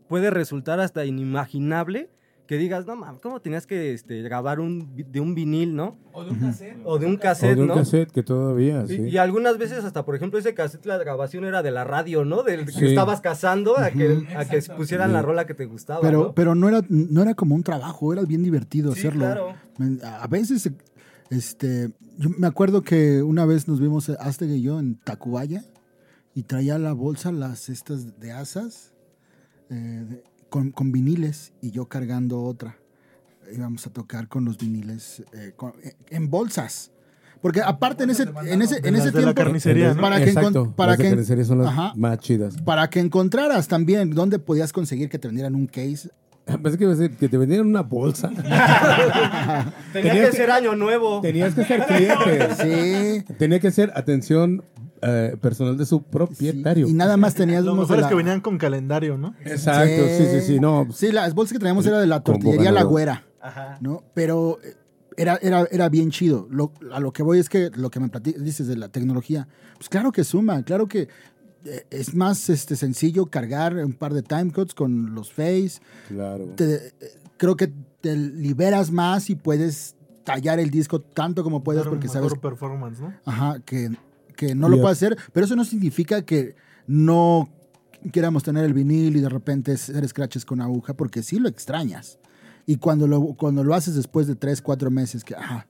puede 0.10 0.32
resultar 0.32 0.82
hasta 0.82 1.06
inimaginable 1.06 2.10
que 2.46 2.58
digas, 2.58 2.86
no 2.86 2.98
mames, 2.98 3.22
¿cómo 3.22 3.40
tenías 3.40 3.66
que 3.66 3.94
este, 3.94 4.22
grabar 4.22 4.60
un, 4.60 4.94
de 5.10 5.22
un 5.22 5.34
vinil, 5.34 5.74
¿no? 5.74 5.98
O 6.12 6.26
de 6.26 6.32
un 6.32 6.40
cassette. 6.40 6.78
O 6.84 7.00
de 7.00 7.06
un 7.06 7.16
O 7.16 7.20
cassette, 7.20 7.56
de 7.56 7.62
un 7.62 7.68
¿no? 7.70 7.76
cassette 7.76 8.12
que 8.12 8.24
todavía, 8.24 8.84
Y, 8.84 8.88
sí. 8.90 9.02
y 9.04 9.18
algunas 9.18 9.58
veces 9.58 9.86
hasta, 9.86 10.04
por 10.04 10.16
ejemplo, 10.16 10.38
ese 10.38 10.54
cassette, 10.54 10.86
la 10.86 10.98
grabación 10.98 11.46
era 11.46 11.64
de 11.64 11.72
la 11.72 11.86
radio, 11.86 12.26
¿no? 12.26 12.44
Del 12.44 12.66
que 12.66 12.74
Sí. 12.74 12.88
estabas 12.88 13.22
cazando 13.22 13.78
a 13.78 13.92
que, 13.92 14.28
a 14.36 14.44
que 14.44 14.62
pusieran 14.76 15.14
la 15.14 15.22
rola 15.22 15.46
que 15.46 15.54
te 15.54 15.64
gustaba, 15.66 16.02
Pero, 16.02 16.20
¿no? 16.24 16.34
pero 16.36 16.54
no 16.54 16.68
era, 16.68 16.82
no 16.90 17.22
era 17.22 17.34
como 17.36 17.56
un 17.56 17.64
trabajo, 17.64 18.12
era 18.12 18.24
bien 18.24 18.44
divertido 18.44 18.92
Sí, 18.92 19.00
hacerlo. 19.08 19.22
claro. 19.22 19.54
A 20.22 20.28
veces, 20.28 20.70
este, 21.32 21.92
yo 22.20 22.30
me 22.38 22.46
acuerdo 22.46 22.84
que 22.84 23.24
una 23.24 23.46
vez 23.46 23.68
nos 23.68 23.80
vimos 23.80 24.10
Aztec 24.10 24.50
y 24.52 24.62
yo 24.62 24.80
en 24.80 24.96
Tacubaya 25.00 25.64
y 26.36 26.44
traía 26.44 26.78
la 26.78 26.94
bolsa, 26.94 27.32
las 27.32 27.70
estas 27.70 28.20
de 28.20 28.32
asas, 28.32 28.94
eh, 29.70 30.06
de- 30.08 30.24
con, 30.50 30.72
con 30.72 30.92
viniles 30.92 31.54
y 31.62 31.72
yo 31.72 31.88
cargando 31.88 32.44
otra. 32.44 32.78
Íbamos 33.56 33.88
a 33.88 33.90
tocar 33.90 34.28
con 34.28 34.46
los 34.46 34.58
viniles 34.58 35.24
eh, 35.34 35.54
con- 35.56 35.74
eh, 35.84 35.96
en 36.10 36.30
bolsas. 36.30 36.92
Porque 37.42 37.62
aparte 37.62 38.04
en 38.04 38.12
ese, 38.12 38.24
en 38.46 38.62
ese, 38.62 38.80
en 38.88 38.96
ese 38.96 39.12
tiempo, 39.12 39.34
para 39.34 39.52
que, 39.52 39.58
encon- 39.60 40.28
Exacto, 40.28 40.74
para 40.76 40.92
las 40.92 40.98
de 41.00 41.04
que, 41.06 41.10
carnicería 41.10 41.44
son 41.46 41.58
las 41.58 41.70
Ajá. 41.70 41.94
más 41.96 42.20
chidas. 42.20 42.62
para 42.62 42.88
que 42.90 43.00
encontraras 43.00 43.68
también 43.68 44.12
dónde 44.12 44.38
podías 44.38 44.72
conseguir 44.72 45.10
que 45.10 45.18
te 45.18 45.28
vendieran 45.28 45.56
un 45.56 45.66
case. 45.66 46.12
Pensé 46.64 46.78
que 46.78 46.84
iba 46.86 46.94
a 46.94 46.96
decir 46.96 47.16
que 47.18 47.30
te 47.30 47.38
vendieran 47.38 47.68
una 47.68 47.82
bolsa. 47.82 48.30
Tenía 48.36 49.74
Tenías 49.94 50.16
que 50.26 50.32
que- 50.32 50.38
ser 50.38 50.52
año 50.52 50.76
nuevo. 50.76 51.22
Tenías 51.22 51.54
que 51.54 51.64
ser 51.66 51.86
cliente. 51.86 52.50
Sí. 52.62 53.34
Tenía 53.38 53.60
que 53.60 53.72
ser 53.72 53.92
atención 53.96 54.64
eh, 55.02 55.36
personal 55.42 55.78
de 55.78 55.86
su 55.86 56.04
propietario. 56.04 56.88
Y 56.88 56.94
nada 56.94 57.18
más 57.18 57.34
tenías 57.36 57.64
Lo 57.64 57.74
unos 57.74 57.90
mejor 57.90 58.04
es 58.04 58.08
que 58.08 58.14
la- 58.14 58.18
venían 58.18 58.42
con 58.42 58.58
calendario, 58.58 59.18
¿no? 59.18 59.34
Exacto, 59.46 60.04
sí, 60.18 60.26
sí, 60.32 60.42
sí. 60.42 60.60
No, 60.60 60.86
pues, 60.86 60.98
Sí, 60.98 61.12
las 61.12 61.34
bolsas 61.34 61.54
que 61.54 61.60
traíamos 61.60 61.86
era 61.86 62.00
de 62.00 62.08
la 62.08 62.22
tortillería 62.22 62.72
La. 62.72 62.84
Güera, 62.84 63.24
Ajá. 63.42 63.78
¿no? 63.82 64.04
Pero 64.14 64.60
eh, 64.64 64.76
era, 65.18 65.38
era, 65.42 65.68
era 65.72 65.90
bien 65.90 66.12
chido. 66.12 66.48
Lo- 66.50 66.72
a 66.94 67.00
lo 67.00 67.12
que 67.14 67.24
voy 67.24 67.40
es 67.40 67.50
que 67.50 67.70
lo 67.76 67.90
que 67.90 68.00
me 68.00 68.08
plati- 68.10 68.36
dices 68.36 68.68
de 68.68 68.78
la 68.78 68.90
tecnología, 68.90 69.48
pues 69.78 69.90
claro 69.90 70.12
que 70.12 70.24
suma, 70.24 70.64
claro 70.64 70.88
que 70.88 71.08
es 71.90 72.14
más 72.16 72.50
este, 72.50 72.76
sencillo 72.76 73.28
cargar 73.28 73.76
un 73.78 73.94
par 73.94 74.14
de 74.14 74.24
timecodes 74.24 74.74
con 74.74 75.14
los 75.14 75.32
face. 75.32 75.74
claro. 76.08 76.46
Te- 76.56 76.94
creo 77.38 77.56
que 77.56 77.72
te 78.02 78.16
liberas 78.16 78.92
más 78.92 79.30
y 79.30 79.36
puedes 79.36 79.96
tallar 80.24 80.60
el 80.60 80.70
disco 80.70 81.02
tanto 81.02 81.44
como 81.44 81.64
puedes 81.64 81.80
Dar 81.84 81.88
un 81.88 81.96
porque 82.00 82.08
mejor 82.08 82.30
sabes 82.30 82.40
performance, 82.40 83.00
¿no? 83.00 83.14
Ajá, 83.26 83.60
que, 83.66 83.90
que 84.36 84.54
no 84.56 84.70
lo 84.70 84.78
Ya. 84.78 84.82
puede 84.84 84.94
hacer, 84.94 85.18
pero 85.34 85.46
eso 85.46 85.56
no 85.56 85.66
significa 85.66 86.22
que 86.24 86.56
no 86.88 87.50
quieramos 88.12 88.44
tener 88.44 88.66
el 88.66 88.74
vinil 88.74 89.16
y 89.16 89.22
de 89.22 89.30
repente 89.30 89.74
hacer 89.74 90.08
scratches 90.08 90.46
con 90.46 90.62
aguja, 90.62 90.94
porque 90.96 91.24
sí 91.24 91.40
lo 91.40 91.48
extrañas. 91.50 92.20
Y 92.68 92.78
cuando 92.78 93.08
lo, 93.08 93.34
cuando 93.34 93.64
lo 93.64 93.74
haces 93.74 93.96
después 93.96 94.28
de 94.28 94.36
tres, 94.36 94.62
cuatro 94.62 94.92
meses, 94.92 95.24
que, 95.24 95.36
ajá, 95.36 95.68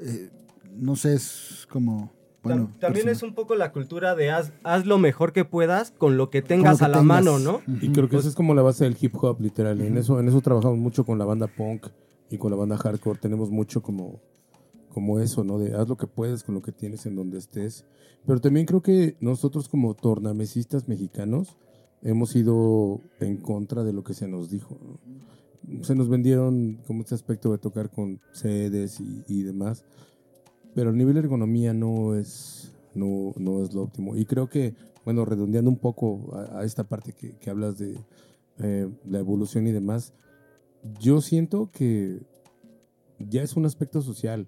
eh, 0.00 0.30
no 0.74 0.96
sé, 0.96 1.14
es 1.14 1.66
como, 1.70 2.12
bueno. 2.46 2.62
Tam- 2.68 2.78
También 2.80 3.06
personal. 3.06 3.12
es 3.16 3.22
un 3.22 3.34
poco 3.34 3.54
la 3.54 3.72
cultura 3.72 4.14
de 4.14 4.30
haz, 4.30 4.52
haz 4.64 4.86
lo 4.86 4.98
mejor 4.98 5.32
que 5.32 5.44
puedas 5.44 5.90
con 5.90 6.16
lo 6.16 6.30
que 6.30 6.42
tengas 6.42 6.78
que 6.78 6.84
a 6.84 6.88
la 6.88 6.98
tengas. 7.00 7.06
mano, 7.24 7.38
¿no? 7.38 7.60
Y 7.82 7.90
creo 7.90 8.08
que 8.08 8.16
esa 8.16 8.28
es 8.28 8.34
como 8.34 8.54
la 8.54 8.62
base 8.62 8.84
del 8.84 8.96
hip 9.00 9.14
hop, 9.22 9.40
literal. 9.40 9.80
En 9.80 9.96
eso, 9.98 10.18
en 10.20 10.28
eso 10.28 10.40
trabajamos 10.40 10.78
mucho 10.78 11.04
con 11.04 11.18
la 11.18 11.24
banda 11.24 11.46
punk 11.46 11.86
y 12.30 12.38
con 12.38 12.50
la 12.50 12.56
banda 12.56 12.76
hardcore. 12.76 13.18
Tenemos 13.18 13.50
mucho 13.50 13.82
como, 13.82 14.20
como 14.90 15.20
eso, 15.20 15.44
¿no? 15.44 15.58
De 15.58 15.74
haz 15.74 15.88
lo 15.88 15.96
que 15.96 16.06
puedes 16.06 16.42
con 16.42 16.54
lo 16.54 16.62
que 16.62 16.72
tienes 16.72 17.06
en 17.06 17.16
donde 17.16 17.38
estés. 17.38 17.84
Pero 18.26 18.40
también 18.40 18.66
creo 18.66 18.82
que 18.82 19.16
nosotros 19.20 19.68
como 19.68 19.94
tornamesistas 19.94 20.88
mexicanos 20.88 21.56
hemos 22.02 22.34
ido 22.36 23.00
en 23.20 23.36
contra 23.36 23.84
de 23.84 23.92
lo 23.92 24.02
que 24.04 24.14
se 24.14 24.26
nos 24.28 24.50
dijo. 24.50 24.78
¿no? 25.62 25.84
Se 25.84 25.94
nos 25.94 26.08
vendieron 26.08 26.80
como 26.86 27.02
este 27.02 27.14
aspecto 27.14 27.50
de 27.52 27.58
tocar 27.58 27.90
con 27.90 28.20
sedes 28.32 29.00
y, 29.00 29.24
y 29.28 29.42
demás. 29.42 29.84
Pero 30.76 30.90
el 30.90 30.96
nivel 30.98 31.14
de 31.14 31.20
ergonomía 31.20 31.72
no 31.72 32.14
es, 32.14 32.74
no, 32.94 33.32
no 33.38 33.62
es 33.62 33.72
lo 33.72 33.82
óptimo. 33.84 34.14
Y 34.14 34.26
creo 34.26 34.50
que, 34.50 34.74
bueno, 35.06 35.24
redondeando 35.24 35.70
un 35.70 35.78
poco 35.78 36.36
a, 36.36 36.60
a 36.60 36.64
esta 36.64 36.84
parte 36.84 37.14
que, 37.14 37.32
que 37.38 37.48
hablas 37.48 37.78
de 37.78 37.98
eh, 38.58 38.86
la 39.06 39.18
evolución 39.18 39.66
y 39.66 39.72
demás, 39.72 40.12
yo 41.00 41.22
siento 41.22 41.70
que 41.72 42.20
ya 43.18 43.42
es 43.42 43.56
un 43.56 43.64
aspecto 43.64 44.02
social. 44.02 44.46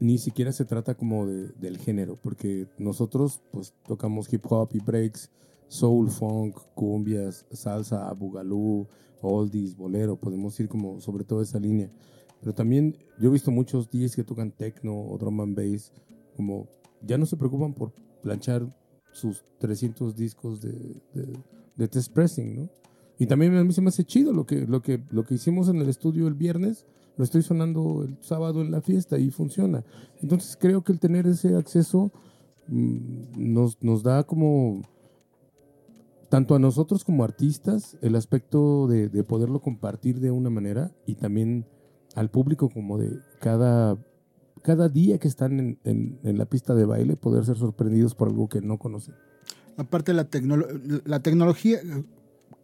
ni 0.00 0.16
siquiera 0.16 0.50
se 0.50 0.64
trata 0.64 0.94
como 0.94 1.26
de, 1.26 1.48
del 1.60 1.76
género, 1.76 2.16
porque 2.16 2.66
nosotros 2.78 3.42
pues 3.52 3.74
tocamos 3.86 4.32
hip 4.32 4.44
hop 4.50 4.70
y 4.72 4.80
breaks, 4.80 5.30
soul, 5.68 6.08
funk, 6.10 6.56
cumbias, 6.74 7.44
salsa, 7.52 8.10
bugalú, 8.14 8.88
oldies, 9.20 9.76
bolero, 9.76 10.16
podemos 10.16 10.58
ir 10.58 10.68
como 10.68 11.00
sobre 11.00 11.24
toda 11.24 11.42
esa 11.42 11.60
línea. 11.60 11.90
Pero 12.40 12.54
también 12.54 12.96
yo 13.18 13.28
he 13.28 13.32
visto 13.32 13.50
muchos 13.50 13.90
DJs 13.90 14.16
que 14.16 14.24
tocan 14.24 14.50
techno 14.50 14.98
o 14.98 15.18
drum 15.18 15.40
and 15.40 15.56
bass, 15.56 15.92
como 16.36 16.68
ya 17.02 17.18
no 17.18 17.26
se 17.26 17.36
preocupan 17.36 17.74
por 17.74 17.92
planchar 18.22 18.66
sus 19.12 19.44
300 19.58 20.16
discos 20.16 20.60
de, 20.60 21.02
de, 21.76 21.88
test 21.88 22.12
pressing, 22.12 22.56
¿no? 22.56 22.68
Y 23.18 23.26
también 23.26 23.54
a 23.56 23.64
mí 23.64 23.72
se 23.72 23.82
me 23.82 23.88
hace 23.88 24.04
chido 24.04 24.32
lo 24.32 24.46
que, 24.46 24.66
lo 24.66 24.80
que, 24.80 25.02
lo 25.10 25.24
que 25.24 25.34
hicimos 25.34 25.68
en 25.68 25.76
el 25.76 25.88
estudio 25.88 26.26
el 26.26 26.34
viernes, 26.34 26.86
lo 27.16 27.24
estoy 27.24 27.42
sonando 27.42 28.04
el 28.04 28.16
sábado 28.22 28.62
en 28.62 28.70
la 28.70 28.80
fiesta 28.80 29.18
y 29.18 29.30
funciona. 29.30 29.84
Entonces 30.22 30.56
creo 30.58 30.82
que 30.82 30.92
el 30.92 31.00
tener 31.00 31.26
ese 31.26 31.54
acceso 31.56 32.12
mm, 32.68 33.52
nos, 33.52 33.82
nos 33.82 34.02
da 34.02 34.22
como, 34.24 34.80
tanto 36.30 36.54
a 36.54 36.58
nosotros 36.58 37.04
como 37.04 37.24
artistas, 37.24 37.98
el 38.00 38.16
aspecto 38.16 38.86
de 38.86 39.24
poderlo 39.24 39.60
compartir 39.60 40.20
de 40.20 40.30
una 40.30 40.48
manera 40.48 40.90
y 41.04 41.16
también 41.16 41.66
al 42.14 42.30
público 42.30 42.68
como 42.68 42.98
de 42.98 43.18
cada, 43.40 43.96
cada 44.62 44.88
día 44.88 45.18
que 45.18 45.28
están 45.28 45.58
en, 45.60 45.78
en- 45.84 46.18
en 46.24 46.38
la 46.38 46.44
pista 46.46 46.74
de 46.74 46.84
baile, 46.84 47.16
poder 47.16 47.44
ser 47.44 47.56
sorprendidos 47.56 48.14
por 48.14 48.28
algo 48.28 48.48
que 48.48 48.60
no 48.60 48.78
conocen. 48.78 49.14
Aparte, 49.76 50.12
la, 50.12 50.28
la 51.04 51.20
tecnología, 51.22 51.78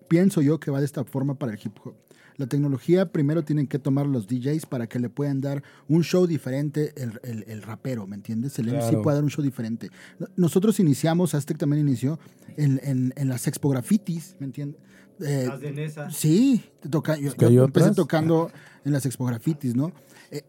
pienso 0.08 0.42
yo 0.42 0.60
que 0.60 0.70
va 0.70 0.80
de 0.80 0.84
esta 0.84 1.04
forma 1.04 1.34
para 1.38 1.52
el 1.52 1.58
hip 1.62 1.76
hop. 1.84 1.94
La 2.36 2.46
tecnología 2.46 3.10
primero 3.12 3.44
tienen 3.44 3.66
que 3.66 3.78
tomar 3.78 4.06
los 4.06 4.26
DJs 4.26 4.66
para 4.66 4.86
que 4.86 4.98
le 4.98 5.08
puedan 5.08 5.40
dar 5.40 5.62
un 5.88 6.02
show 6.04 6.26
diferente 6.26 6.92
el, 7.02 7.18
el- 7.22 7.44
el 7.48 7.62
rapero, 7.62 8.06
¿me 8.06 8.14
entiendes? 8.16 8.58
El 8.58 8.66
MC 8.66 8.80
Claro. 8.88 9.02
puede 9.02 9.14
dar 9.16 9.24
un 9.24 9.30
show 9.30 9.42
diferente. 9.42 9.88
No- 10.18 10.26
Nosotros 10.36 10.78
iniciamos, 10.78 11.34
Aztec 11.34 11.56
también 11.56 11.86
inició 11.88 12.18
en, 12.58 12.78
en- 12.84 13.14
en 13.16 13.28
las 13.28 13.46
expo 13.46 13.70
grafitis, 13.70 14.36
¿me 14.38 14.44
entiendes? 14.46 14.78
Eh, 15.20 15.46
Las 15.48 15.60
de 15.60 15.72
Nesa. 15.72 16.10
Sí, 16.10 16.64
toca, 16.90 17.16
yo, 17.16 17.32
yo 17.48 17.64
empecé 17.64 17.92
tocando 17.92 18.50
en 18.84 18.92
las 18.92 19.06
expografitis, 19.06 19.74
¿no? 19.74 19.92
Eh, 20.30 20.42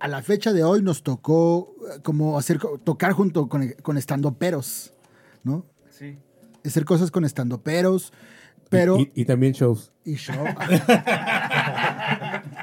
a 0.00 0.08
la 0.08 0.22
fecha 0.22 0.52
de 0.52 0.62
hoy 0.64 0.82
nos 0.82 1.02
tocó 1.02 1.74
eh, 1.90 2.00
como 2.02 2.38
hacer 2.38 2.58
tocar 2.84 3.12
junto 3.12 3.48
con, 3.48 3.68
con 3.82 3.96
estandoperos, 3.96 4.92
¿no? 5.42 5.64
Sí. 5.90 6.18
Hacer 6.64 6.84
cosas 6.84 7.10
con 7.10 7.24
estandoperos, 7.24 8.12
pero 8.70 8.98
Y, 8.98 9.10
y 9.14 9.24
también 9.24 9.52
shows. 9.52 9.92
y 10.04 10.14
show. 10.16 10.44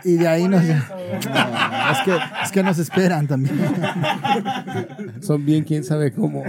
y 0.04 0.14
de 0.18 0.28
ahí 0.28 0.48
nos 0.48 0.64
No, 0.64 0.72
es 0.72 2.00
que 2.06 2.18
es 2.44 2.52
que 2.52 2.64
nos 2.64 2.78
esperan 2.80 3.28
también. 3.28 3.60
Son 5.22 5.46
bien, 5.46 5.64
quién 5.64 5.84
sabe 5.84 6.12
cómo. 6.12 6.44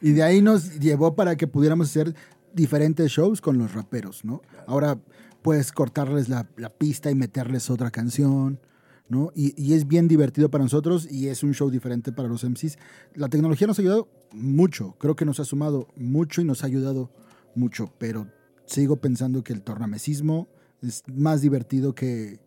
Y 0.00 0.12
de 0.12 0.22
ahí 0.22 0.40
nos 0.42 0.78
llevó 0.80 1.14
para 1.14 1.36
que 1.36 1.46
pudiéramos 1.46 1.88
hacer 1.90 2.14
diferentes 2.54 3.10
shows 3.10 3.40
con 3.40 3.58
los 3.58 3.74
raperos, 3.74 4.24
¿no? 4.24 4.42
Ahora 4.66 4.98
puedes 5.42 5.72
cortarles 5.72 6.28
la, 6.28 6.48
la 6.56 6.70
pista 6.70 7.10
y 7.10 7.14
meterles 7.14 7.70
otra 7.70 7.90
canción, 7.90 8.60
¿no? 9.08 9.32
Y, 9.34 9.60
y 9.62 9.74
es 9.74 9.86
bien 9.86 10.08
divertido 10.08 10.50
para 10.50 10.64
nosotros 10.64 11.10
y 11.10 11.28
es 11.28 11.42
un 11.42 11.54
show 11.54 11.70
diferente 11.70 12.12
para 12.12 12.28
los 12.28 12.44
MCs. 12.44 12.78
La 13.14 13.28
tecnología 13.28 13.66
nos 13.66 13.78
ha 13.78 13.82
ayudado 13.82 14.08
mucho, 14.32 14.96
creo 14.98 15.16
que 15.16 15.24
nos 15.24 15.40
ha 15.40 15.44
sumado 15.44 15.88
mucho 15.96 16.40
y 16.40 16.44
nos 16.44 16.62
ha 16.62 16.66
ayudado 16.66 17.10
mucho, 17.54 17.92
pero 17.98 18.28
sigo 18.66 18.96
pensando 18.96 19.44
que 19.44 19.52
el 19.52 19.62
tornamesismo 19.62 20.48
es 20.80 21.02
más 21.06 21.40
divertido 21.40 21.94
que, 21.94 22.40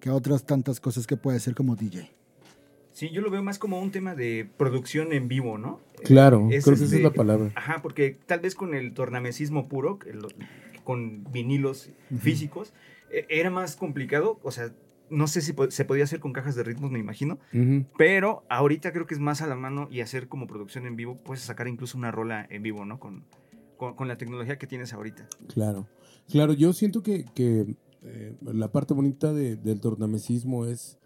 que 0.00 0.10
otras 0.10 0.44
tantas 0.44 0.80
cosas 0.80 1.06
que 1.06 1.16
puede 1.16 1.40
ser 1.40 1.54
como 1.54 1.76
DJ. 1.76 2.19
Sí, 3.00 3.08
yo 3.08 3.22
lo 3.22 3.30
veo 3.30 3.42
más 3.42 3.58
como 3.58 3.80
un 3.80 3.90
tema 3.90 4.14
de 4.14 4.46
producción 4.58 5.14
en 5.14 5.26
vivo, 5.26 5.56
¿no? 5.56 5.80
Claro, 6.04 6.48
Es 6.50 6.64
creo 6.64 6.76
que 6.76 6.84
esa 6.84 6.84
es 6.84 6.92
este- 6.92 7.02
la 7.02 7.10
palabra. 7.14 7.50
Ajá, 7.54 7.80
porque 7.80 8.18
tal 8.26 8.40
vez 8.40 8.54
con 8.54 8.74
el 8.74 8.92
tornamesismo 8.92 9.68
puro, 9.68 9.98
con 10.84 11.24
vinilos 11.32 11.88
físicos, 12.18 12.74
eh, 13.10 13.24
era 13.30 13.48
más 13.48 13.76
complicado. 13.76 14.38
O 14.42 14.50
sea, 14.50 14.74
no 15.08 15.28
sé 15.28 15.40
si 15.40 15.54
se 15.70 15.84
podía 15.86 16.04
hacer 16.04 16.20
con 16.20 16.34
cajas 16.34 16.54
de 16.56 16.62
ritmos, 16.62 16.90
me 16.90 16.98
imagino. 16.98 17.38
Pero 17.96 18.44
ahorita 18.50 18.92
creo 18.92 19.06
que 19.06 19.14
es 19.14 19.20
más 19.20 19.40
a 19.40 19.46
la 19.46 19.56
mano 19.56 19.88
y 19.90 20.02
hacer 20.02 20.28
como 20.28 20.46
producción 20.46 20.84
en 20.84 20.94
vivo, 20.96 21.16
puedes 21.24 21.42
sacar 21.42 21.68
incluso 21.68 21.96
una 21.96 22.10
rola 22.10 22.46
en 22.50 22.62
vivo, 22.62 22.84
¿no? 22.84 23.00
Con, 23.00 23.24
con, 23.78 23.94
con 23.94 24.08
la 24.08 24.18
tecnología 24.18 24.58
que 24.58 24.66
tienes 24.66 24.92
ahorita. 24.92 25.26
Claro, 25.54 25.88
claro, 26.30 26.52
yo 26.52 26.74
siento 26.74 27.02
que, 27.02 27.24
que, 27.34 27.76
eh, 28.02 28.34
la 28.42 28.70
parte 28.70 28.92
bonita 28.92 29.32
de- 29.32 29.56
del 29.56 29.80
tornamesismo 29.80 30.66
es 30.66 30.98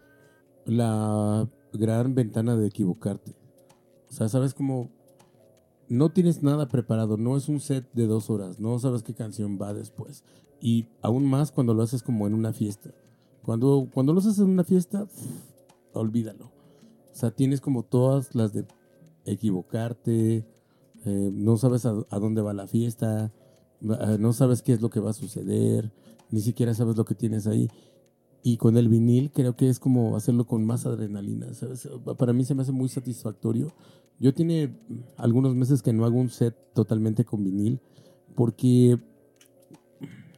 la 0.65 1.47
gran 1.77 2.15
ventana 2.15 2.55
de 2.55 2.67
equivocarte. 2.67 3.35
O 4.09 4.13
sea, 4.13 4.29
sabes 4.29 4.53
como 4.53 4.89
no 5.87 6.09
tienes 6.09 6.41
nada 6.41 6.67
preparado, 6.67 7.17
no 7.17 7.37
es 7.37 7.47
un 7.47 7.59
set 7.59 7.85
de 7.93 8.07
dos 8.07 8.29
horas, 8.29 8.59
no 8.59 8.79
sabes 8.79 9.03
qué 9.03 9.13
canción 9.13 9.59
va 9.61 9.73
después. 9.73 10.23
Y 10.61 10.87
aún 11.01 11.25
más 11.25 11.51
cuando 11.51 11.73
lo 11.73 11.83
haces 11.83 12.01
como 12.01 12.27
en 12.27 12.33
una 12.33 12.53
fiesta. 12.53 12.91
Cuando, 13.43 13.89
cuando 13.93 14.13
lo 14.13 14.19
haces 14.19 14.39
en 14.39 14.49
una 14.49 14.63
fiesta, 14.63 15.07
olvídalo. 15.93 16.45
O 16.45 17.15
sea, 17.15 17.31
tienes 17.31 17.61
como 17.61 17.83
todas 17.83 18.33
las 18.33 18.53
de 18.53 18.65
equivocarte, 19.25 20.45
eh, 21.05 21.29
no 21.31 21.57
sabes 21.57 21.85
a, 21.85 21.93
a 22.09 22.19
dónde 22.19 22.41
va 22.41 22.53
la 22.53 22.67
fiesta, 22.67 23.31
eh, 23.81 24.17
no 24.19 24.33
sabes 24.33 24.61
qué 24.61 24.73
es 24.73 24.81
lo 24.81 24.89
que 24.89 24.99
va 24.99 25.11
a 25.11 25.13
suceder, 25.13 25.91
ni 26.31 26.41
siquiera 26.41 26.73
sabes 26.73 26.97
lo 26.97 27.05
que 27.05 27.15
tienes 27.15 27.47
ahí. 27.47 27.69
Y 28.47 28.57
con 28.57 28.77
el 28.77 28.89
vinil 28.89 29.31
creo 29.31 29.55
que 29.55 29.69
es 29.69 29.79
como 29.79 30.15
hacerlo 30.15 30.45
con 30.45 30.63
más 30.65 30.85
adrenalina, 30.85 31.51
¿sabes? 31.55 31.89
Para 32.15 32.31
mí 32.31 32.45
se 32.45 32.53
me 32.53 32.61
hace 32.61 32.71
muy 32.71 32.87
satisfactorio. 32.89 33.71
Yo 34.19 34.35
tiene 34.35 34.77
algunos 35.17 35.55
meses 35.55 35.81
que 35.81 35.93
no 35.93 36.05
hago 36.05 36.19
un 36.19 36.29
set 36.29 36.55
totalmente 36.75 37.25
con 37.25 37.43
vinil 37.43 37.79
porque, 38.35 38.99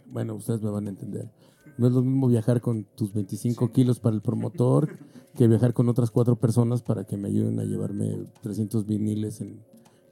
bueno, 0.10 0.36
ustedes 0.36 0.62
me 0.62 0.70
van 0.70 0.88
a 0.88 0.92
entender. 0.92 1.30
No 1.78 1.88
es 1.88 1.92
lo 1.94 2.02
mismo 2.02 2.30
viajar 2.30 2.62
con 2.62 2.86
tus 2.96 3.14
25 3.14 3.74
kilos 3.74 4.00
para 4.00 4.16
el 4.16 4.22
promotor 4.22 4.88
que 5.36 5.50
viajar 5.50 5.74
con 5.74 5.90
otras 5.90 6.10
cuatro 6.10 6.38
personas 6.38 6.82
para 6.82 7.04
que 7.04 7.18
me 7.18 7.28
ayuden 7.28 7.60
a 7.60 7.66
llevarme 7.66 8.26
300 8.42 8.86
viniles 8.86 9.42
en, 9.42 9.60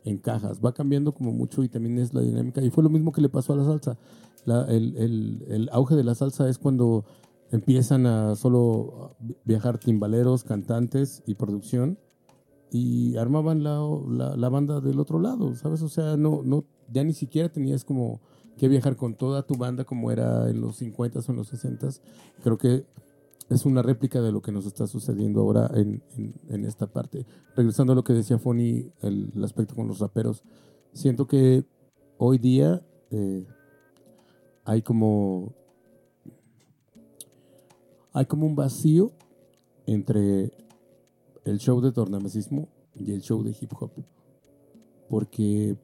en 0.03 0.17
cajas. 0.17 0.59
Va 0.63 0.73
cambiando 0.73 1.13
como 1.13 1.31
mucho 1.31 1.63
y 1.63 1.69
también 1.69 1.97
es 1.97 2.13
la 2.13 2.19
dinámica. 2.19 2.61
Y 2.61 2.71
fue 2.71 2.83
lo 2.83 2.89
mismo 2.89 3.13
que 3.13 3.21
le 3.21 3.29
pasó 3.29 3.53
a 3.53 3.55
la 3.55 3.63
salsa. 3.63 3.97
La- 4.43 4.65
el, 4.65 4.97
el- 4.97 5.45
el 5.47 5.69
auge 5.71 5.95
de 5.95 6.03
la 6.03 6.13
salsa 6.13 6.49
es 6.49 6.57
cuando 6.59 7.05
empiezan 7.51 8.05
a 8.05 8.35
solo 8.35 9.15
viajar 9.43 9.77
timbaleros, 9.77 10.43
cantantes 10.43 11.23
y 11.25 11.35
producción 11.35 11.99
y 12.71 13.15
armaban 13.17 13.63
la, 13.63 13.79
la, 14.35 14.49
banda 14.49 14.81
del 14.81 14.99
otro 14.99 15.19
lado, 15.19 15.53
¿sabes? 15.55 15.81
O 15.81 15.89
sea, 15.89 16.17
no, 16.17 16.41
no, 16.43 16.65
ya 16.91 17.03
ni 17.03 17.13
siquiera 17.13 17.49
tenías 17.49 17.85
como 17.85 18.19
que 18.57 18.67
viajar 18.67 18.95
con 18.95 19.15
toda 19.15 19.43
tu 19.43 19.55
banda 19.55 19.83
como 19.85 20.11
era 20.11 20.49
en 20.49 20.61
los 20.61 20.81
50s 20.81 21.27
o 21.27 21.31
en 21.31 21.37
los 21.37 21.53
60s. 21.53 22.01
Creo 22.43 22.57
que 22.57 22.85
es 23.49 23.65
una 23.65 23.81
réplica 23.81 24.21
de 24.21 24.31
lo 24.31 24.41
que 24.41 24.51
nos 24.51 24.65
está 24.65 24.87
sucediendo 24.87 25.41
ahora 25.41 25.69
en, 25.75 26.01
en- 26.17 26.33
en 26.49 26.65
esta 26.65 26.87
parte. 26.87 27.25
Regresando 27.55 27.93
a 27.93 27.95
lo 27.95 28.03
que 28.03 28.13
decía 28.13 28.39
Fonny, 28.39 28.91
el, 29.01 29.31
el 29.35 29.43
aspecto 29.43 29.75
con 29.75 29.87
los 29.87 29.99
raperos, 29.99 30.43
siento 30.93 31.27
que 31.27 31.63
hoy 32.17 32.37
día 32.39 32.81
eh, 33.11 33.45
hay 34.63 34.81
como 34.81 35.53
hay 38.15 38.25
como 38.27 38.47
un 38.47 38.55
vacío 38.55 39.11
entre 39.85 40.53
el 41.43 41.59
show 41.59 41.81
de 41.81 41.91
tornamesismo 41.91 42.69
y 42.95 43.11
el 43.11 43.21
show 43.21 43.43
de 43.43 43.55
hip 43.59 43.73
hop. 43.77 43.91
Porque 45.09 45.77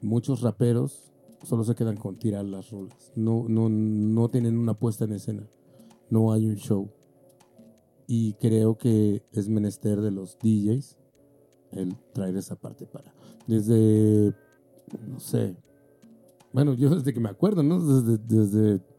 muchos 0.00 0.40
raperos 0.40 1.12
solo 1.42 1.62
se 1.62 1.74
quedan 1.74 1.98
con 1.98 2.16
tirar 2.16 2.46
las 2.46 2.70
rolas. 2.70 3.12
No, 3.16 3.44
no, 3.48 3.68
no 3.68 4.30
tienen 4.30 4.56
una 4.56 4.72
puesta 4.72 5.04
en 5.04 5.12
escena. 5.12 5.46
No 6.08 6.32
hay 6.32 6.46
un 6.46 6.56
show. 6.56 6.88
Y 8.06 8.32
creo 8.34 8.78
que 8.78 9.22
es 9.32 9.50
menester 9.50 10.00
de 10.00 10.12
los 10.12 10.38
DJs 10.38 10.96
el 11.72 11.96
traer 12.14 12.34
esa 12.38 12.56
parte 12.56 12.86
para. 12.86 13.12
Desde, 13.46 14.32
no 15.06 15.20
sé. 15.20 15.54
Bueno, 16.54 16.72
yo 16.72 16.88
desde 16.94 17.12
que 17.12 17.20
me 17.20 17.28
acuerdo, 17.28 17.62
¿no? 17.62 17.78
Desde, 17.78 18.16
desde 18.16 18.95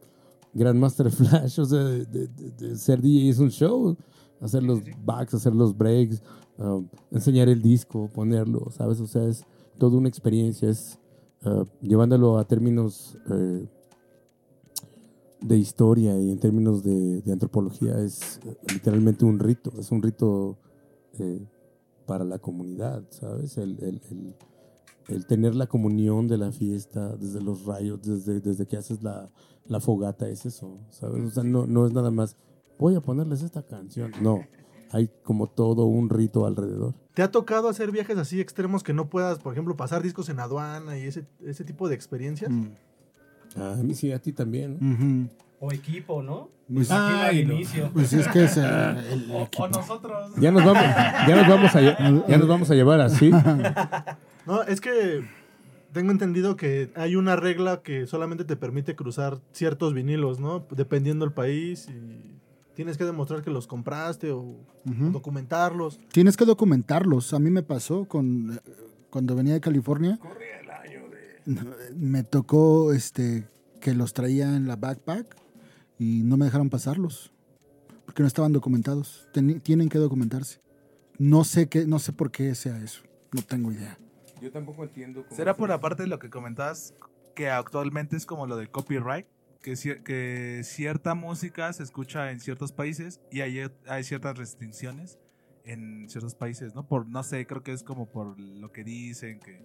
Grandmaster 0.58 1.10
Flash, 1.18 1.58
o 1.60 1.64
sea, 1.64 1.84
de, 1.84 2.04
de- 2.04 2.28
de- 2.28 2.50
de 2.50 2.76
ser 2.76 3.00
DJ 3.00 3.30
es 3.30 3.38
un 3.38 3.50
show. 3.50 3.96
Hacer 4.40 4.62
los 4.62 4.80
backs, 5.04 5.34
hacer 5.34 5.52
los 5.52 5.76
breaks, 5.76 6.22
um, 6.58 6.86
enseñar 7.10 7.48
el 7.48 7.60
disco, 7.60 8.08
ponerlo, 8.14 8.70
¿sabes? 8.70 9.00
O 9.00 9.06
sea, 9.08 9.24
es 9.24 9.44
toda 9.78 9.96
una 9.98 10.08
experiencia, 10.08 10.68
es 10.70 10.98
uh, 11.44 11.64
llevándolo 11.82 12.38
a 12.38 12.46
términos 12.46 13.18
eh, 13.30 13.66
de 15.40 15.56
historia 15.56 16.18
y 16.20 16.30
en 16.30 16.38
términos 16.38 16.82
de, 16.82 17.20
de 17.22 17.32
antropología, 17.32 17.98
es 18.00 18.38
eh, 18.44 18.56
literalmente 18.72 19.24
un 19.24 19.38
rito, 19.38 19.72
es 19.78 19.90
un 19.90 20.02
rito 20.02 20.56
eh, 21.18 21.44
para 22.06 22.24
la 22.24 22.38
comunidad, 22.38 23.04
¿sabes? 23.10 23.56
El, 23.58 23.72
el- 23.82 24.00
el- 24.10 24.34
el 25.08 25.26
tener 25.26 25.54
la 25.54 25.66
comunión 25.66 26.28
de 26.28 26.36
la 26.36 26.52
fiesta, 26.52 27.16
desde 27.16 27.40
los 27.40 27.64
rayos, 27.64 28.02
desde, 28.02 28.40
desde 28.40 28.66
que 28.66 28.76
haces 28.76 29.02
la, 29.02 29.30
la 29.68 29.80
fogata, 29.80 30.28
es 30.28 30.44
eso, 30.46 30.78
¿sabes? 30.90 31.24
O 31.24 31.30
sea, 31.30 31.42
no, 31.44 31.66
no 31.66 31.86
es 31.86 31.92
nada 31.92 32.10
más, 32.10 32.36
voy 32.78 32.94
a 32.94 33.00
ponerles 33.00 33.42
esta 33.42 33.62
canción. 33.62 34.12
No, 34.20 34.44
hay 34.90 35.10
como 35.22 35.46
todo 35.46 35.84
un 35.86 36.08
rito 36.10 36.46
alrededor. 36.46 36.94
¿Te 37.14 37.22
ha 37.22 37.30
tocado 37.30 37.68
hacer 37.68 37.90
viajes 37.90 38.16
así 38.18 38.40
extremos 38.40 38.82
que 38.82 38.92
no 38.94 39.08
puedas, 39.10 39.38
por 39.38 39.52
ejemplo, 39.52 39.76
pasar 39.76 40.02
discos 40.02 40.28
en 40.28 40.40
aduana 40.40 40.98
y 40.98 41.04
ese, 41.04 41.26
ese 41.44 41.64
tipo 41.64 41.88
de 41.88 41.94
experiencias? 41.94 42.50
Mm. 42.50 42.68
A 43.56 43.76
mí 43.76 43.94
sí, 43.94 44.12
a 44.12 44.18
ti 44.20 44.32
también. 44.32 44.78
¿no? 44.80 45.28
O 45.60 45.72
equipo, 45.72 46.22
¿no? 46.22 46.50
Pues, 46.72 46.88
Ay, 46.90 47.44
no. 47.44 47.54
inicio. 47.54 47.90
pues 47.92 48.12
es 48.12 48.28
que 48.28 48.44
es 48.44 48.56
el, 48.58 48.64
el 49.12 49.30
O, 49.32 49.42
equipo. 49.42 49.64
o 49.64 49.68
nosotros. 49.68 50.32
Ya 50.38 50.52
nos 50.52 50.64
vamos, 50.64 50.82
ya 51.26 51.36
nos 51.36 51.48
vamos 51.48 51.74
a, 51.74 51.80
ya 52.28 52.38
nos 52.38 52.48
vamos 52.48 52.70
a 52.70 52.74
llevar 52.74 53.00
así. 53.00 53.30
No, 54.46 54.62
es 54.62 54.80
que 54.80 55.26
tengo 55.98 56.12
entendido 56.12 56.54
que 56.54 56.92
hay 56.94 57.16
una 57.16 57.34
regla 57.34 57.82
que 57.82 58.06
solamente 58.06 58.44
te 58.44 58.54
permite 58.54 58.94
cruzar 58.94 59.40
ciertos 59.50 59.94
vinilos, 59.94 60.38
¿no? 60.38 60.64
Dependiendo 60.70 61.24
del 61.24 61.34
país 61.34 61.88
y 61.88 62.38
tienes 62.74 62.96
que 62.96 63.02
demostrar 63.02 63.42
que 63.42 63.50
los 63.50 63.66
compraste 63.66 64.30
o 64.30 64.64
documentarlos. 64.84 65.98
Tienes 66.12 66.36
que 66.36 66.44
documentarlos. 66.44 67.34
A 67.34 67.40
mí 67.40 67.50
me 67.50 67.64
pasó 67.64 68.04
con 68.04 68.60
cuando 69.10 69.34
venía 69.34 69.54
de 69.54 69.60
California. 69.60 70.20
Me 71.96 72.22
tocó 72.22 72.92
este 72.92 73.48
que 73.80 73.92
los 73.92 74.12
traía 74.12 74.54
en 74.54 74.68
la 74.68 74.76
backpack 74.76 75.34
y 75.98 76.22
no 76.22 76.36
me 76.36 76.44
dejaron 76.44 76.70
pasarlos 76.70 77.32
porque 78.06 78.22
no 78.22 78.28
estaban 78.28 78.52
documentados. 78.52 79.28
Tienen 79.32 79.88
que 79.88 79.98
documentarse. 79.98 80.60
No 81.18 81.42
sé 81.42 81.68
qué, 81.68 81.86
no 81.86 81.98
sé 81.98 82.12
por 82.12 82.30
qué 82.30 82.54
sea 82.54 82.80
eso. 82.84 83.00
No 83.32 83.42
tengo 83.42 83.72
idea. 83.72 83.98
Yo 84.40 84.50
tampoco 84.52 84.84
entiendo. 84.84 85.24
¿Será 85.30 85.54
por 85.56 85.68
la 85.68 85.80
parte 85.80 86.02
de 86.04 86.08
lo 86.08 86.18
que 86.18 86.30
comentabas 86.30 86.94
que 87.34 87.50
actualmente 87.50 88.16
es 88.16 88.26
como 88.26 88.46
lo 88.46 88.56
de 88.56 88.68
copyright? 88.68 89.26
Que, 89.62 89.72
cier- 89.72 90.02
que 90.04 90.62
cierta 90.64 91.14
música 91.14 91.72
se 91.72 91.82
escucha 91.82 92.30
en 92.30 92.38
ciertos 92.40 92.70
países 92.72 93.20
y 93.32 93.40
hay, 93.40 93.60
hay 93.88 94.04
ciertas 94.04 94.38
restricciones 94.38 95.18
en 95.64 96.08
ciertos 96.08 96.34
países, 96.34 96.74
¿no? 96.74 96.86
Por, 96.86 97.06
no 97.06 97.22
sé, 97.22 97.46
creo 97.46 97.62
que 97.62 97.72
es 97.72 97.82
como 97.82 98.06
por 98.10 98.38
lo 98.40 98.72
que 98.72 98.84
dicen, 98.84 99.40
que, 99.40 99.60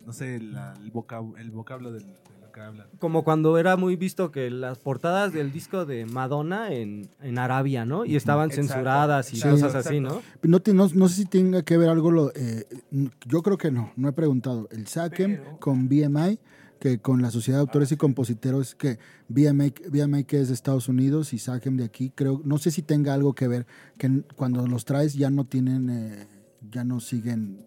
no 0.00 0.12
sé, 0.12 0.38
la- 0.40 0.72
el, 0.74 0.92
vocab- 0.92 1.36
el 1.38 1.50
vocablo 1.50 1.92
del- 1.92 2.06
de 2.06 2.41
hablan. 2.60 2.86
Como 2.98 3.24
cuando 3.24 3.56
era 3.58 3.76
muy 3.76 3.96
visto 3.96 4.30
que 4.30 4.50
las 4.50 4.78
portadas 4.78 5.32
del 5.32 5.52
disco 5.52 5.86
de 5.86 6.06
Madonna 6.06 6.72
en, 6.72 7.08
en 7.20 7.38
Arabia, 7.38 7.84
¿no? 7.84 8.04
Y 8.04 8.16
estaban 8.16 8.50
Exacto, 8.50 8.68
censuradas 8.68 9.32
y 9.32 9.36
exacto, 9.36 9.60
cosas 9.60 9.86
así. 9.86 10.00
¿no? 10.00 10.20
No, 10.42 10.60
te- 10.60 10.74
no, 10.74 10.88
no 10.94 11.08
sé 11.08 11.14
si 11.16 11.24
tenga 11.26 11.62
que 11.62 11.76
ver 11.76 11.88
algo, 11.88 12.10
lo, 12.10 12.32
eh, 12.34 12.66
yo 13.26 13.42
creo 13.42 13.56
que 13.58 13.70
no, 13.70 13.92
no 13.96 14.08
he 14.08 14.12
preguntado. 14.12 14.68
El 14.70 14.86
SACEM 14.86 15.36
Pero- 15.38 15.58
con 15.60 15.88
BMI, 15.88 16.38
que 16.78 16.98
con 16.98 17.22
la 17.22 17.30
Sociedad 17.30 17.58
de 17.58 17.62
Autores 17.62 17.92
y 17.92 17.96
Compositores, 17.96 18.74
que 18.74 18.98
BMI, 19.28 19.72
BMI 19.88 20.24
que 20.24 20.40
es 20.40 20.48
de 20.48 20.54
Estados 20.54 20.88
Unidos 20.88 21.32
y 21.32 21.38
SACEM 21.38 21.76
de 21.76 21.84
aquí, 21.84 22.10
creo, 22.14 22.40
no 22.44 22.58
sé 22.58 22.70
si 22.72 22.82
tenga 22.82 23.14
algo 23.14 23.34
que 23.34 23.46
ver, 23.46 23.66
que 23.98 24.22
cuando 24.34 24.66
los 24.66 24.84
traes 24.84 25.14
ya 25.14 25.30
no 25.30 25.44
tienen, 25.44 25.88
eh, 25.90 26.26
ya 26.72 26.82
no 26.82 26.98
siguen, 26.98 27.64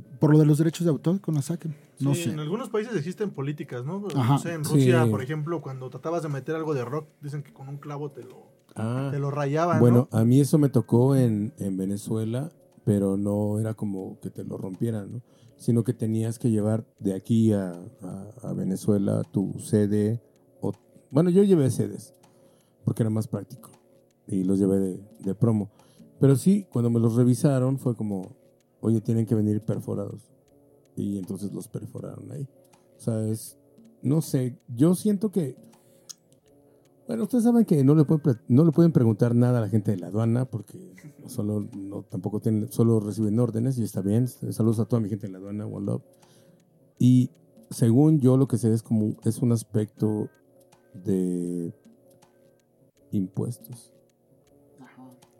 por 0.00 0.30
lo 0.32 0.38
de 0.38 0.46
los 0.46 0.58
derechos 0.58 0.84
de 0.84 0.90
autor 0.90 1.20
con 1.20 1.34
la 1.34 1.42
SACEM, 1.42 1.72
no 2.00 2.14
Sí, 2.14 2.24
sé. 2.24 2.30
En 2.30 2.40
algunos 2.40 2.68
países 2.70 2.94
existen 2.96 3.30
políticas, 3.30 3.84
¿no? 3.84 4.06
Ajá. 4.14 4.32
No 4.34 4.38
sé, 4.38 4.52
en 4.54 4.64
Rusia, 4.64 5.04
Sí. 5.04 5.10
por 5.10 5.22
ejemplo, 5.22 5.60
cuando 5.62 5.90
tratabas 5.90 6.22
de 6.22 6.28
meter 6.28 6.56
algo 6.56 6.74
de 6.74 6.84
rock, 6.84 7.08
dicen 7.20 7.42
que 7.42 7.52
con 7.52 7.68
un 7.68 7.76
clavo 7.78 8.10
te 8.10 8.22
lo, 8.24 8.52
Ah, 8.76 9.08
te 9.12 9.18
lo 9.20 9.30
rayaban, 9.30 9.78
bueno, 9.80 10.08
¿no? 10.10 10.18
a 10.18 10.24
mí 10.24 10.40
eso 10.40 10.58
me 10.58 10.68
tocó 10.68 11.14
en, 11.14 11.52
en 11.58 11.76
Venezuela, 11.76 12.50
pero 12.84 13.16
no 13.16 13.58
era 13.60 13.74
como 13.74 14.18
que 14.20 14.30
te 14.30 14.42
lo 14.44 14.56
rompieran, 14.58 15.12
¿no? 15.12 15.22
Sino 15.56 15.84
que 15.84 15.94
tenías 15.94 16.38
que 16.40 16.50
llevar 16.50 16.84
de 16.98 17.14
aquí 17.14 17.52
a, 17.52 17.70
a- 18.02 18.30
a 18.42 18.52
Venezuela 18.52 19.22
tu 19.30 19.54
CD. 19.60 20.20
O, 20.60 20.72
bueno, 21.10 21.30
yo 21.30 21.44
llevé 21.44 21.70
CDs, 21.70 22.12
porque 22.84 23.04
era 23.04 23.10
más 23.10 23.28
práctico. 23.28 23.70
Y 24.26 24.42
los 24.42 24.58
llevé 24.58 24.78
de, 24.80 25.04
de 25.20 25.34
promo. 25.36 25.70
Pero 26.20 26.34
sí, 26.36 26.66
cuando 26.72 26.90
me 26.90 26.98
los 26.98 27.14
revisaron 27.14 27.78
fue 27.78 27.94
como, 27.94 28.34
oye, 28.84 29.00
tienen 29.00 29.24
que 29.24 29.34
venir 29.34 29.62
perforados. 29.62 30.30
Y 30.94 31.18
entonces 31.18 31.52
los 31.52 31.68
perforaron 31.68 32.30
ahí. 32.30 32.46
O 32.96 33.00
sea, 33.00 33.26
es, 33.26 33.58
no 34.02 34.20
sé, 34.20 34.58
yo 34.68 34.94
siento 34.94 35.32
que 35.32 35.56
bueno, 37.06 37.24
ustedes 37.24 37.44
saben 37.44 37.66
que 37.66 37.84
no 37.84 37.94
le 37.94 38.04
pueden 38.04 38.40
no 38.48 38.64
le 38.64 38.72
pueden 38.72 38.90
preguntar 38.90 39.34
nada 39.34 39.58
a 39.58 39.60
la 39.60 39.68
gente 39.68 39.90
de 39.90 39.98
la 39.98 40.06
aduana 40.06 40.46
porque 40.46 40.94
solo 41.26 41.68
no 41.76 42.02
tampoco 42.02 42.40
tienen 42.40 42.72
solo 42.72 42.98
reciben 42.98 43.38
órdenes 43.38 43.78
y 43.78 43.82
está 43.82 44.00
bien. 44.00 44.26
Saludos 44.26 44.80
a 44.80 44.86
toda 44.86 45.00
mi 45.00 45.10
gente 45.10 45.26
de 45.26 45.32
la 45.32 45.38
aduana, 45.38 45.66
one 45.66 45.84
love. 45.84 46.02
Y 46.98 47.30
según 47.70 48.20
yo 48.20 48.36
lo 48.36 48.48
que 48.48 48.56
sé 48.56 48.72
es 48.72 48.82
como 48.82 49.16
es 49.24 49.38
un 49.38 49.52
aspecto 49.52 50.30
de 50.94 51.74
impuestos. 53.10 53.93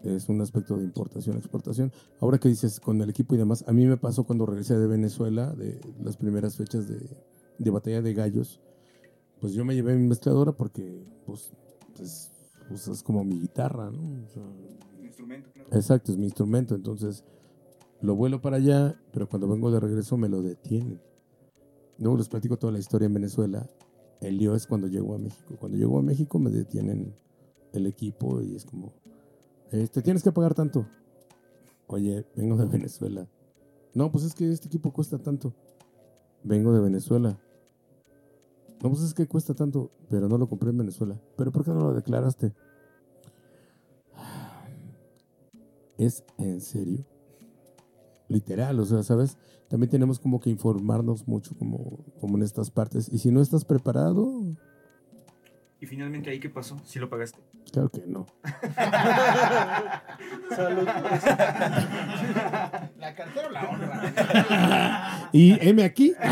Es 0.05 0.29
un 0.29 0.41
aspecto 0.43 0.77
de 0.77 0.85
importación, 0.85 1.37
exportación. 1.37 1.91
Ahora 2.21 2.39
que 2.39 2.49
dices 2.49 2.79
con 2.79 3.01
el 3.01 3.09
equipo 3.09 3.35
y 3.35 3.39
demás, 3.39 3.65
a 3.67 3.73
mí 3.73 3.87
me 3.87 3.97
pasó 3.97 4.25
cuando 4.25 4.45
regresé 4.45 4.79
de 4.79 4.87
Venezuela, 4.87 5.51
de 5.55 5.81
las 6.03 6.19
primeras 6.19 6.57
fechas 6.57 6.87
de, 6.87 7.01
de 7.59 7.71
batalla 7.71 8.03
de 8.03 8.13
gallos, 8.13 8.61
pues 9.41 9.55
yo 9.55 9.65
me 9.65 9.75
llevé 9.75 9.97
mi 9.97 10.07
mezcladora 10.07 10.53
porque 10.53 11.05
pues, 11.27 11.53
es, 12.01 12.31
pues, 12.69 12.89
es 12.89 13.03
como 13.03 13.25
mi 13.25 13.41
guitarra, 13.41 13.91
¿no? 13.91 14.25
O 14.25 14.29
sea, 14.29 14.43
Instrumento, 15.03 15.51
claro. 15.53 15.69
exacto, 15.73 16.13
es 16.13 16.19
mi 16.19 16.25
instrumento. 16.25 16.75
Entonces 16.75 17.25
lo 18.01 18.15
vuelo 18.15 18.41
para 18.41 18.57
allá, 18.57 19.01
pero 19.13 19.29
cuando 19.29 19.49
vengo 19.49 19.71
de 19.71 19.81
regreso 19.81 20.17
me 20.17 20.29
lo 20.29 20.43
detienen. 20.43 21.01
Luego 21.99 22.19
les 22.19 22.29
platico 22.29 22.59
toda 22.59 22.73
la 22.73 22.79
historia 22.79 23.07
en 23.07 23.15
Venezuela. 23.15 23.69
El 24.21 24.37
lío 24.39 24.55
es 24.55 24.67
cuando 24.67 24.87
llego 24.87 25.15
a 25.15 25.19
México. 25.19 25.57
Cuando 25.59 25.79
llego 25.79 25.99
a 25.99 26.03
México 26.03 26.39
me 26.39 26.51
detienen 26.51 27.15
el 27.73 27.87
equipo 27.87 28.43
y 28.43 28.57
es 28.57 28.65
como, 28.65 28.93
este, 29.71 30.03
tienes 30.03 30.23
que 30.23 30.33
pagar 30.33 30.55
tanto. 30.55 30.87
Oye, 31.87 32.27
vengo 32.37 32.57
de 32.57 32.67
Venezuela. 32.67 33.29
No, 33.95 34.11
pues 34.11 34.25
es 34.25 34.35
que 34.35 34.51
este 34.51 34.67
equipo 34.67 34.93
cuesta 34.93 35.19
tanto. 35.19 35.55
Vengo 36.43 36.73
de 36.73 36.81
Venezuela. 36.81 37.39
No, 38.83 38.91
pues 38.91 39.03
es 39.03 39.15
que 39.15 39.27
cuesta 39.27 39.55
tanto, 39.55 39.91
pero 40.11 40.29
no 40.29 40.37
lo 40.37 40.49
compré 40.49 40.71
en 40.71 40.79
Venezuela. 40.79 41.19
¿Pero 41.37 41.53
por 41.53 41.65
qué 41.65 41.71
no 41.71 41.81
lo 41.81 41.95
declaraste? 41.95 42.53
¿Es 45.97 46.25
en 46.39 46.61
serio? 46.61 47.05
Literal, 48.29 48.79
o 48.81 48.85
sea, 48.85 49.03
¿sabes? 49.03 49.39
También 49.69 49.91
tenemos 49.91 50.19
como 50.19 50.41
que 50.41 50.51
informarnos 50.51 51.27
mucho 51.29 51.57
como, 51.57 52.05
como 52.21 52.37
en 52.37 52.43
estas 52.43 52.71
partes. 52.71 53.09
Y 53.13 53.19
si 53.19 53.31
no 53.31 53.41
estás 53.41 53.65
preparado, 53.65 54.43
Y 55.85 55.87
finalmente 55.87 56.31
ahí 56.31 56.41
qué 56.41 56.49
pasó, 56.49 56.79
si 56.87 56.99
lo 56.99 57.11
pagaste. 57.11 57.39
claro 57.71 57.91
que 57.91 58.01
no. 58.07 58.25
Salud. 60.57 60.87
La 62.99 63.15
cartera 63.15 63.49
o 63.49 63.51
la 63.51 63.69
honra. 63.69 65.29
Y 65.35 65.59
M 65.69 65.85
aquí. 65.85 66.15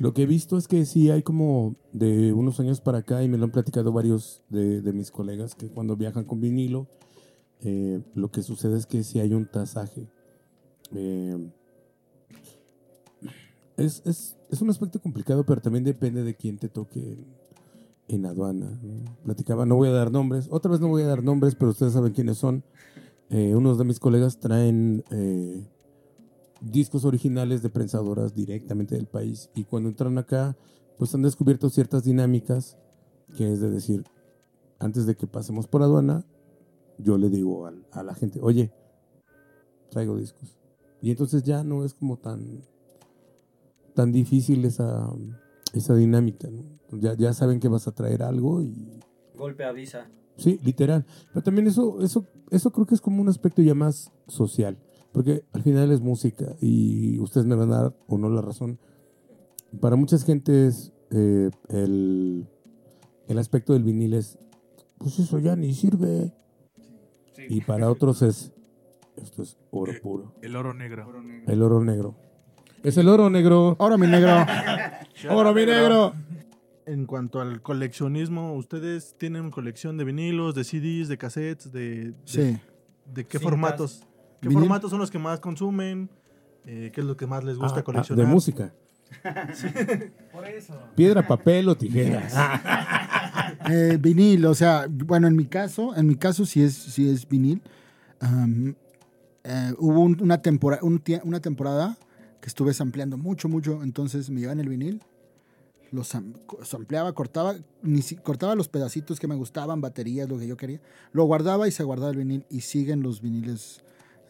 Lo 0.00 0.14
que 0.14 0.22
he 0.22 0.26
visto 0.26 0.56
es 0.56 0.66
que 0.66 0.84
sí 0.84 1.12
hay 1.12 1.22
como 1.22 1.76
de 1.92 2.32
unos 2.32 2.58
años 2.58 2.80
para 2.80 2.98
acá, 2.98 3.22
y 3.22 3.28
me 3.28 3.38
lo 3.38 3.44
han 3.44 3.52
platicado 3.52 3.92
varios 3.92 4.42
de, 4.48 4.80
de 4.82 4.92
mis 4.92 5.12
colegas, 5.12 5.54
que 5.54 5.68
cuando 5.68 5.94
viajan 5.96 6.24
con 6.24 6.40
vinilo, 6.40 6.88
eh, 7.60 8.00
lo 8.14 8.32
que 8.32 8.42
sucede 8.42 8.78
es 8.78 8.86
que 8.86 9.04
sí 9.04 9.20
hay 9.20 9.32
un 9.32 9.46
tasaje. 9.46 10.08
Eh, 10.92 11.52
es, 13.76 14.02
es- 14.04 14.34
es 14.50 14.62
un 14.62 14.70
aspecto 14.70 15.00
complicado, 15.00 15.44
pero 15.44 15.60
también 15.60 15.84
depende 15.84 16.22
de 16.22 16.34
quién 16.34 16.58
te 16.58 16.68
toque 16.68 17.18
en, 18.08 18.26
aduana. 18.26 18.80
Platicaba, 19.24 19.66
no 19.66 19.76
voy 19.76 19.88
a 19.88 19.92
dar 19.92 20.10
nombres, 20.10 20.48
otra 20.50 20.70
vez 20.70 20.80
no 20.80 20.88
voy 20.88 21.02
a 21.02 21.06
dar 21.06 21.22
nombres, 21.22 21.54
pero 21.54 21.70
ustedes 21.70 21.92
saben 21.92 22.12
quiénes 22.12 22.38
son. 22.38 22.64
Eh, 23.30 23.54
unos 23.54 23.76
de 23.76 23.84
mis 23.84 24.00
colegas 24.00 24.38
traen 24.38 25.04
eh, 25.10 25.66
discos 26.62 27.04
originales 27.04 27.62
de 27.62 27.68
prensadoras 27.68 28.34
directamente 28.34 28.94
del 28.94 29.06
país 29.06 29.50
y 29.54 29.64
cuando 29.64 29.90
entran 29.90 30.16
acá, 30.16 30.56
pues 30.96 31.14
han 31.14 31.22
descubierto 31.22 31.68
ciertas 31.68 32.04
dinámicas 32.04 32.78
que 33.36 33.52
es 33.52 33.60
de 33.60 33.70
decir, 33.70 34.04
antes 34.78 35.06
de 35.06 35.14
que 35.14 35.26
pasemos 35.26 35.66
por 35.66 35.82
aduana, 35.82 36.24
yo 36.98 37.18
le 37.18 37.28
digo 37.28 37.66
a 37.66 38.02
la 38.02 38.14
gente, 38.14 38.40
oye, 38.42 38.72
traigo 39.90 40.16
discos. 40.16 40.56
Y 41.00 41.10
entonces 41.10 41.42
ya 41.42 41.62
no 41.62 41.84
es 41.84 41.94
como 41.94 42.16
tan, 42.16 42.62
tan 43.98 44.12
difícil 44.12 44.64
esa, 44.64 45.12
esa 45.72 45.96
dinámica. 45.96 46.48
¿no? 46.48 46.62
Ya, 47.00 47.14
ya 47.14 47.32
saben 47.32 47.58
que 47.58 47.66
vas 47.66 47.88
a 47.88 47.92
traer 47.92 48.22
algo 48.22 48.62
y 48.62 49.00
Golpe 49.34 49.64
avisa. 49.64 50.08
Sí, 50.36 50.60
literal. 50.62 51.04
Pero 51.32 51.42
también 51.42 51.66
eso, 51.66 52.00
eso, 52.00 52.24
eso 52.52 52.70
creo 52.70 52.86
que 52.86 52.94
es 52.94 53.00
como 53.00 53.20
un 53.20 53.28
aspecto 53.28 53.60
ya 53.60 53.74
más 53.74 54.12
social. 54.28 54.78
Porque 55.10 55.42
al 55.52 55.64
final 55.64 55.90
es 55.90 56.00
música 56.00 56.54
y 56.60 57.18
ustedes 57.18 57.44
me 57.48 57.56
van 57.56 57.72
a 57.72 57.82
dar 57.82 57.96
o 58.06 58.18
no 58.18 58.30
la 58.30 58.40
razón. 58.40 58.78
Para 59.80 59.96
muchas 59.96 60.24
gentes 60.24 60.92
eh, 61.10 61.50
el, 61.70 62.46
el 63.26 63.38
aspecto 63.38 63.72
del 63.72 63.82
vinil 63.82 64.14
es, 64.14 64.38
pues 64.98 65.18
eso 65.18 65.40
ya 65.40 65.56
ni 65.56 65.74
sirve. 65.74 66.32
Sí. 67.32 67.46
Y 67.48 67.60
para 67.62 67.90
otros 67.90 68.22
es, 68.22 68.52
esto 69.16 69.42
es 69.42 69.56
oro 69.72 69.92
puro. 70.00 70.34
El 70.40 70.54
oro 70.54 70.72
negro. 70.72 71.08
Oro 71.08 71.20
negro. 71.20 71.52
El 71.52 71.62
oro 71.62 71.82
negro. 71.82 72.27
Es 72.82 72.96
el 72.96 73.08
oro 73.08 73.28
negro. 73.30 73.76
Ahora, 73.78 73.96
mi 73.96 74.06
negro. 74.06 74.44
Oro 75.30 75.52
mi 75.52 75.66
negro. 75.66 76.14
en 76.86 77.04
cuanto 77.06 77.40
al 77.40 77.60
coleccionismo, 77.60 78.54
¿ustedes 78.54 79.14
tienen 79.18 79.50
colección 79.50 79.96
de 79.98 80.04
vinilos, 80.04 80.54
de 80.54 80.64
CDs, 80.64 81.08
de 81.08 81.18
cassettes, 81.18 81.72
de, 81.72 82.12
de, 82.12 82.14
Sí. 82.24 82.40
de 83.12 83.24
qué 83.26 83.38
Cintas. 83.38 83.42
formatos? 83.42 84.06
¿Qué 84.40 84.48
Vinil. 84.48 84.62
formatos 84.64 84.90
son 84.90 85.00
los 85.00 85.10
que 85.10 85.18
más 85.18 85.40
consumen? 85.40 86.08
Eh, 86.64 86.90
¿Qué 86.94 87.00
es 87.00 87.06
lo 87.06 87.16
que 87.16 87.26
más 87.26 87.42
les 87.44 87.56
gusta 87.58 87.78
Ah, 87.78 87.80
ah, 87.80 87.84
coleccionar? 87.84 88.24
de 88.26 88.32
música. 88.32 88.72
Por 90.32 90.46
eso. 90.46 90.74
Piedra, 90.94 91.26
papel 91.26 91.68
o 91.68 91.76
tijeras. 91.76 92.34
Eh, 93.70 93.96
vinil, 94.00 94.44
o 94.46 94.54
sea, 94.54 94.86
bueno, 94.88 95.26
en 95.26 95.34
mi 95.34 95.46
caso, 95.46 95.94
en 95.96 96.06
mi 96.06 96.16
caso 96.16 96.44
sí 96.46 96.62
es, 96.62 96.74
sí 96.74 97.08
es 97.10 97.26
vinil. 97.28 97.60
Eh, 99.44 99.72
hubo 99.78 100.00
un- 100.00 100.18
una, 100.20 100.40
tempora- 100.42 100.78
un 100.82 101.02
una 101.24 101.40
temporada 101.40 101.96
que 102.48 102.50
estuve 102.50 102.72
sampleando 102.72 103.18
mucho, 103.18 103.46
mucho, 103.46 103.82
entonces 103.82 104.30
me 104.30 104.40
llevaban 104.40 104.60
el 104.60 104.70
vinil, 104.70 105.02
lo 105.92 106.02
sampleaba, 106.02 107.12
cortaba, 107.12 107.56
ni 107.82 108.00
si- 108.00 108.16
cortaba 108.16 108.54
los 108.54 108.68
pedacitos 108.68 109.20
que 109.20 109.28
me 109.28 109.34
gustaban, 109.34 109.82
baterías, 109.82 110.26
lo 110.30 110.38
que 110.38 110.46
yo 110.46 110.56
quería, 110.56 110.80
lo 111.12 111.24
guardaba 111.24 111.68
y 111.68 111.72
se 111.72 111.84
guardaba 111.84 112.10
el 112.12 112.16
vinil 112.16 112.46
y 112.48 112.62
siguen 112.62 113.02
los 113.02 113.20
viniles 113.20 113.82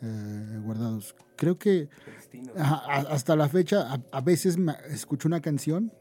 eh, 0.02 0.60
guardados. 0.64 1.14
Creo 1.36 1.58
que 1.58 1.88
a- 2.56 3.04
hasta 3.08 3.36
la 3.36 3.48
fecha, 3.48 3.92
a, 3.92 4.00
a 4.10 4.20
veces 4.20 4.58
me 4.58 4.74
escucho 4.90 5.28
una 5.28 5.40
canción 5.40 5.92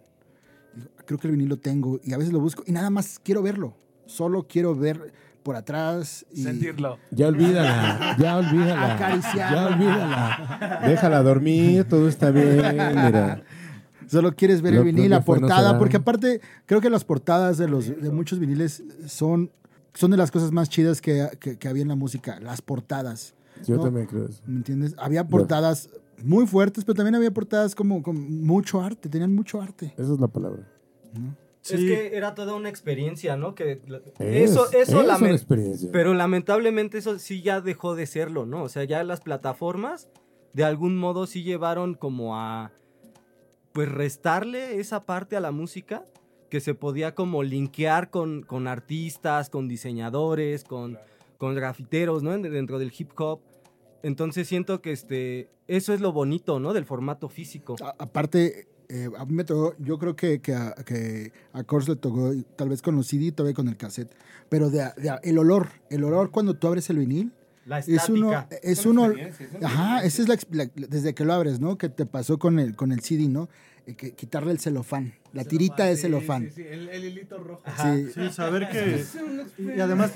creo 1.05 1.19
que 1.19 1.27
el 1.27 1.33
vinilo 1.33 1.57
tengo 1.57 1.99
y 2.03 2.13
a 2.13 2.17
veces 2.17 2.33
lo 2.33 2.39
busco 2.39 2.63
y 2.65 2.71
nada 2.71 2.89
más 2.89 3.19
quiero 3.19 3.41
verlo. 3.43 3.75
Solo 4.07 4.47
quiero 4.47 4.75
ver 4.75 5.11
por 5.47 5.55
atrás 5.55 6.25
y 6.33 6.43
Sentirlo. 6.43 6.97
Ya 7.09 7.29
olvídala, 7.29 8.17
ya 8.19 8.35
olvídala. 8.35 8.95
Acariciarla. 8.95 9.55
Ya 9.55 9.67
olvídala. 9.75 10.79
Déjala 10.85 11.23
dormir, 11.23 11.85
todo 11.85 12.09
está 12.09 12.31
bien, 12.31 12.57
mira. 12.57 13.41
solo 14.07 14.35
quieres 14.35 14.61
ver 14.61 14.73
Lo- 14.73 14.79
el 14.81 14.85
vinil, 14.87 15.09
la 15.09 15.19
no 15.19 15.23
portada, 15.25 15.79
porque 15.79 15.95
aparte 15.95 16.41
creo 16.65 16.81
que 16.81 16.89
las 16.89 17.05
portadas 17.05 17.57
de 17.57 17.69
los 17.69 17.87
de 17.87 18.11
muchos 18.11 18.39
viniles 18.39 18.83
son 19.07 19.49
son 19.93 20.11
de 20.11 20.17
las 20.17 20.31
cosas 20.31 20.51
más 20.51 20.67
chidas 20.67 20.99
que, 20.99 21.29
que- 21.39 21.57
que 21.57 21.67
había 21.69 21.81
en 21.81 21.87
la 21.87 21.95
música, 21.95 22.41
las 22.41 22.61
portadas. 22.61 23.33
Yo 23.65 23.77
No. 23.77 23.83
también 23.83 24.05
creo 24.05 24.25
eso. 24.27 24.41
¿Me 24.45 24.57
entiendes? 24.57 24.95
Había 24.99 25.23
portadas 25.29 25.89
muy 26.23 26.45
fuertes, 26.45 26.83
pero 26.83 26.95
también 26.95 27.15
había 27.15 27.31
portadas 27.31 27.73
como 27.73 28.03
con 28.03 28.43
mucho 28.45 28.81
arte, 28.81 29.07
tenían 29.07 29.33
mucho 29.33 29.61
arte. 29.61 29.93
Esa 29.97 30.13
es 30.13 30.19
la 30.19 30.27
palabra. 30.27 30.63
Sí. 31.75 31.87
que 31.87 32.15
era 32.15 32.33
toda 32.35 32.55
una 32.55 32.69
experiencia, 32.69 33.35
¿no? 33.35 33.53
Que 33.55 33.81
Es, 34.19 34.51
eso, 34.51 34.71
eso 34.71 35.01
es 35.01 35.07
lamen- 35.07 35.23
una 35.23 35.31
experiencia. 35.31 35.89
Pero 35.91 36.13
lamentablemente 36.13 36.97
eso 36.99 37.19
sí 37.19 37.41
ya 37.41 37.59
dejó 37.59 37.95
de 37.95 38.05
serlo, 38.05 38.45
¿no? 38.45 38.63
O 38.63 38.69
sea, 38.69 38.83
ya 38.85 39.03
las 39.03 39.19
plataformas 39.21 40.07
de 40.53 40.63
algún 40.63 40.97
modo 40.97 41.27
sí 41.27 41.43
llevaron 41.43 41.93
como 41.95 42.37
a 42.37 42.71
pues 43.73 43.89
restarle 43.91 44.79
esa 44.79 45.05
parte 45.05 45.35
a 45.35 45.39
la 45.39 45.51
música 45.51 46.05
que 46.49 46.59
se 46.61 46.73
podía 46.73 47.13
como 47.13 47.43
linkear 47.43 48.09
con, 48.09 48.41
con 48.41 48.67
artistas, 48.67 49.49
con 49.49 49.67
diseñadores, 49.67 50.63
con, 50.63 50.97
con 51.37 51.53
grafiteros, 51.55 52.23
¿no? 52.23 52.33
En- 52.33 52.41
Dentro 52.43 52.79
del 52.79 52.91
hip 52.97 53.11
hop. 53.19 53.41
Entonces 54.03 54.47
siento 54.47 54.81
que 54.81 54.91
este, 54.91 55.49
eso 55.67 55.93
es 55.93 56.01
lo 56.01 56.11
bonito, 56.13 56.59
¿no? 56.59 56.73
Del 56.73 56.85
formato 56.85 57.29
físico. 57.29 57.75
A- 57.83 57.93
aparte, 57.99 58.67
eh, 58.89 59.09
a 59.17 59.25
mí 59.25 59.33
me 59.33 59.43
tocó, 59.43 59.75
yo 59.79 59.97
creo 59.99 60.15
que, 60.15 60.39
que, 60.41 60.53
a, 60.53 60.73
que 60.85 61.31
a 61.53 61.63
Kors 61.63 61.87
le 61.89 61.95
tocó, 61.95 62.31
tal 62.55 62.69
vez 62.69 62.81
con 62.81 62.95
los 62.95 63.07
CD, 63.07 63.31
todavía 63.31 63.53
con 63.55 63.67
el 63.67 63.77
cassette, 63.77 64.11
pero 64.49 64.69
de, 64.69 64.79
de- 64.97 65.19
el 65.23 65.37
olor, 65.37 65.67
el 65.89 66.03
olor 66.03 66.31
cuando 66.31 66.53
tú 66.55 66.67
abres 66.67 66.89
el 66.89 66.97
vinil, 66.97 67.31
La 67.67 67.79
es 67.79 68.07
uno, 68.09 68.47
es 68.63 68.85
uno, 68.85 69.13
ajá, 69.61 70.03
esa 70.03 70.21
es 70.21 70.29
la, 70.29 70.69
desde 70.75 71.13
que 71.13 71.25
lo 71.25 71.33
abres, 71.33 71.59
¿no? 71.59 71.77
Que 71.77 71.89
te 71.89 72.05
pasó 72.05 72.39
con 72.39 72.59
el, 72.59 72.75
con 72.77 72.93
el 72.93 73.01
CD, 73.01 73.27
¿no? 73.27 73.49
Eh, 73.85 73.95
que, 73.95 74.13
quitarle 74.13 74.51
el 74.53 74.59
celofán, 74.59 75.13
la 75.33 75.43
tirita 75.43 75.83
de 75.85 75.97
celofán. 75.97 76.43
Sí, 76.45 76.51
sí, 76.55 76.61
el, 76.69 76.87
el 76.89 77.03
hilito 77.05 77.37
rojo. 77.37 77.61
Sí. 77.81 78.07
Sí, 78.13 78.29
saber 78.31 78.69
que... 78.69 79.03
Y 79.75 79.79
además, 79.81 80.11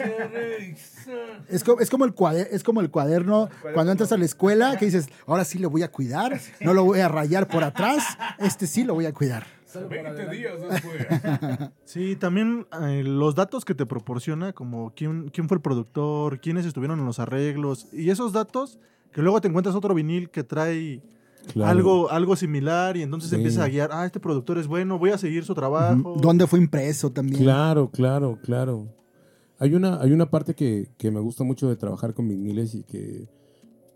Es, 1.49 1.63
como, 1.63 1.79
es, 1.81 1.89
como 1.89 2.05
el 2.05 2.15
cuader- 2.15 2.47
es 2.51 2.63
como 2.63 2.81
el 2.81 2.89
cuaderno 2.89 3.49
cuando 3.73 3.91
entras 3.91 4.11
a 4.11 4.17
la 4.17 4.25
escuela 4.25 4.77
que 4.77 4.85
dices, 4.85 5.07
ahora 5.25 5.43
sí 5.45 5.59
lo 5.59 5.69
voy 5.69 5.83
a 5.83 5.91
cuidar, 5.91 6.39
no 6.61 6.73
lo 6.73 6.83
voy 6.83 6.99
a 6.99 7.07
rayar 7.07 7.47
por 7.47 7.63
atrás, 7.63 8.03
este 8.39 8.67
sí 8.67 8.83
lo 8.83 8.93
voy 8.93 9.05
a 9.05 9.13
cuidar. 9.13 9.45
20 9.79 10.29
días 10.29 10.53
después. 10.61 11.07
sí, 11.85 12.15
también 12.15 12.67
eh, 12.81 13.03
los 13.03 13.35
datos 13.35 13.65
que 13.65 13.75
te 13.75 13.85
proporciona, 13.85 14.53
como 14.53 14.93
quién, 14.95 15.29
quién 15.29 15.47
fue 15.47 15.55
el 15.55 15.61
productor, 15.61 16.39
quiénes 16.39 16.65
estuvieron 16.65 16.99
en 16.99 17.05
los 17.05 17.19
arreglos, 17.19 17.87
y 17.93 18.09
esos 18.09 18.33
datos 18.33 18.79
que 19.11 19.21
luego 19.21 19.41
te 19.41 19.47
encuentras 19.47 19.75
otro 19.75 19.93
vinil 19.93 20.29
que 20.29 20.43
trae 20.43 21.01
Claro. 21.53 21.71
algo, 21.71 22.11
algo 22.11 22.35
similar 22.35 22.95
y 22.97 23.01
entonces 23.01 23.31
Sí. 23.31 23.35
empieza 23.35 23.63
a 23.63 23.67
guiar, 23.67 23.89
ah, 23.91 24.05
este 24.05 24.19
productor 24.19 24.59
es 24.59 24.67
bueno, 24.67 24.99
voy 24.99 25.09
a 25.09 25.17
seguir 25.17 25.43
su 25.43 25.55
trabajo. 25.55 26.15
¿Dónde 26.21 26.45
fue 26.45 26.59
impreso 26.59 27.11
también? 27.11 27.41
Claro, 27.41 27.89
claro, 27.89 28.37
claro. 28.43 28.87
Hay 29.57 29.73
una, 29.73 29.99
hay 30.01 30.11
una 30.11 30.29
parte 30.29 30.53
que, 30.53 30.89
que 30.99 31.09
me 31.09 31.19
gusta 31.19 31.43
mucho 31.43 31.67
de 31.67 31.75
trabajar 31.77 32.13
con 32.13 32.27
viniles 32.27 32.75
y 32.75 32.83
que 32.83 33.27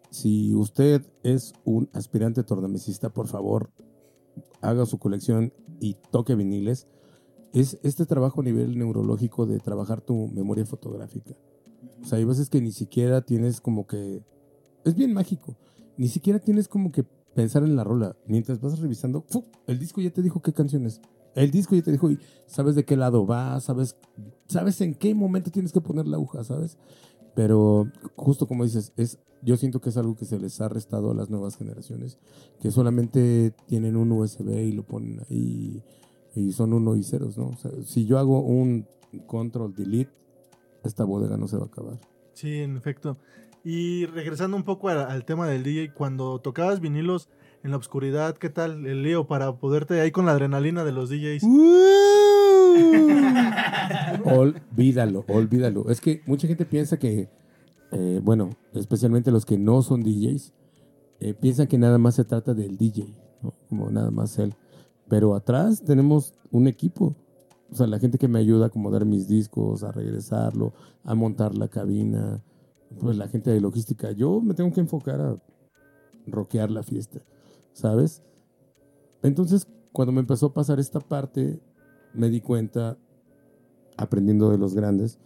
si 0.09 0.55
usted 0.55 1.03
es 1.21 1.53
un 1.65 1.87
aspirante 1.93 2.43
tornamesista, 2.43 3.09
por 3.09 3.27
favor, 3.27 3.69
haga 4.69 4.85
su 4.85 4.97
colección 4.97 5.53
y 5.79 5.95
toque 6.11 6.35
viniles. 6.35 6.87
Es 7.53 7.79
este 7.83 8.05
trabajo 8.05 8.41
a 8.41 8.43
nivel 8.43 8.77
neurológico 8.77 9.45
de 9.45 9.59
trabajar 9.59 10.01
tu 10.01 10.27
memoria 10.27 10.65
fotográfica. 10.65 11.35
O 12.01 12.05
sea, 12.05 12.17
hay 12.17 12.25
veces 12.25 12.49
que 12.49 12.61
ni 12.61 12.71
siquiera 12.71 13.21
tienes 13.21 13.61
como 13.61 13.87
que... 13.87 14.23
Es 14.83 14.95
bien 14.95 15.13
mágico. 15.13 15.57
Ni 15.97 16.07
siquiera 16.09 16.39
tienes 16.39 16.67
como 16.67 16.91
que 16.91 17.03
pensar 17.33 17.63
en 17.63 17.75
la 17.75 17.83
rola. 17.83 18.15
Mientras 18.27 18.59
vas 18.59 18.79
revisando, 18.79 19.25
el 19.67 19.79
disco 19.79 20.01
ya 20.01 20.11
te 20.11 20.21
dijo 20.21 20.41
qué 20.41 20.53
canciones. 20.53 21.01
El 21.35 21.51
disco 21.51 21.75
ya 21.75 21.81
te 21.81 21.91
dijo 21.91 22.09
y 22.09 22.19
sabes 22.47 22.75
de 22.75 22.85
qué 22.85 22.95
lado 22.95 23.25
va, 23.27 23.59
sabes, 23.59 23.97
sabes 24.47 24.79
en 24.81 24.95
qué 24.95 25.13
momento 25.13 25.51
tienes 25.51 25.73
que 25.73 25.81
poner 25.81 26.07
la 26.07 26.15
aguja, 26.15 26.43
¿sabes? 26.43 26.77
Pero 27.35 27.91
justo 28.15 28.47
como 28.47 28.63
dices, 28.63 28.93
es, 28.95 29.19
yo 29.45 29.57
siento 29.57 29.79
que 29.79 29.89
es 29.89 29.97
algo 29.97 30.15
que 30.15 30.25
se 30.25 30.39
les 30.39 30.59
ha 30.59 30.67
restado 30.67 31.11
a 31.11 31.13
las 31.13 31.29
nuevas 31.29 31.55
generaciones, 31.55 32.17
que 32.59 32.71
solamente 32.71 33.53
tienen 33.67 33.95
un 33.95 34.11
USB 34.11 34.49
y 34.49 34.71
lo 34.71 34.83
ponen 34.83 35.21
ahí 35.29 35.83
y 36.35 36.51
son 36.51 36.73
uno 36.73 36.95
y 36.95 37.03
ceros, 37.03 37.37
¿no? 37.37 37.47
O 37.47 37.57
sea, 37.57 37.71
si 37.83 38.05
yo 38.05 38.17
hago 38.17 38.41
un 38.41 38.87
control 39.25 39.73
delete, 39.73 40.11
esta 40.83 41.05
bodega 41.05 41.37
no 41.37 41.47
se 41.47 41.57
va 41.57 41.63
a 41.63 41.67
acabar. 41.67 41.99
Sí, 42.33 42.57
en 42.57 42.75
efecto. 42.75 43.17
Y 43.63 44.05
regresando 44.07 44.57
un 44.57 44.63
poco 44.63 44.89
al, 44.89 44.99
al 44.99 45.25
tema 45.25 45.47
del 45.47 45.63
DJ, 45.63 45.93
cuando 45.93 46.39
tocabas 46.39 46.81
vinilos 46.81 47.29
en 47.63 47.71
la 47.71 47.77
oscuridad, 47.77 48.37
¿qué 48.37 48.49
tal 48.49 48.85
el 48.85 49.03
lío 49.03 49.27
para 49.27 49.57
poderte 49.57 50.01
ahí 50.01 50.11
con 50.11 50.25
la 50.25 50.33
adrenalina 50.33 50.83
de 50.83 50.91
los 50.91 51.09
DJs? 51.09 51.43
Olvídalo, 54.25 55.23
olvídalo. 55.27 55.89
Es 55.89 56.01
que 56.01 56.21
mucha 56.25 56.47
gente 56.47 56.65
piensa 56.65 56.97
que, 56.97 57.29
eh, 57.91 58.19
bueno, 58.23 58.49
especialmente 58.73 59.31
los 59.31 59.45
que 59.45 59.57
no 59.57 59.81
son 59.81 60.03
DJs, 60.03 60.53
eh, 61.19 61.33
piensan 61.33 61.67
que 61.67 61.77
nada 61.77 61.97
más 61.97 62.15
se 62.15 62.25
trata 62.25 62.53
del 62.53 62.77
DJ, 62.77 63.15
como 63.69 63.89
nada 63.89 64.11
más 64.11 64.37
él. 64.39 64.53
Pero 65.07 65.35
atrás 65.35 65.83
tenemos 65.83 66.33
un 66.51 66.67
equipo. 66.67 67.15
O 67.71 67.75
sea, 67.75 67.87
la 67.87 67.99
gente 67.99 68.17
que 68.17 68.27
me 68.27 68.39
ayuda 68.39 68.65
a 68.65 68.67
acomodar 68.67 69.05
mis 69.05 69.27
discos, 69.27 69.83
a 69.83 69.91
regresarlo, 69.91 70.73
a 71.03 71.15
montar 71.15 71.55
la 71.55 71.67
cabina, 71.67 72.43
pues 72.99 73.17
la 73.17 73.27
gente 73.27 73.49
de 73.49 73.61
logística. 73.61 74.11
Yo 74.11 74.41
me 74.41 74.53
tengo 74.53 74.71
que 74.71 74.81
enfocar 74.81 75.21
a 75.21 75.37
rockear 76.27 76.71
la 76.71 76.83
fiesta, 76.83 77.21
¿sabes? 77.73 78.23
Entonces, 79.21 79.67
cuando 79.91 80.11
me 80.11 80.21
empezó 80.21 80.47
a 80.47 80.53
pasar 80.53 80.79
esta 80.79 80.99
parte, 80.99 81.59
me 82.13 82.29
di 82.29 82.41
cuenta, 82.41 82.97
aprendiendo 83.97 84.49
de 84.49 84.57
los 84.57 84.73
grandes, 84.75 85.19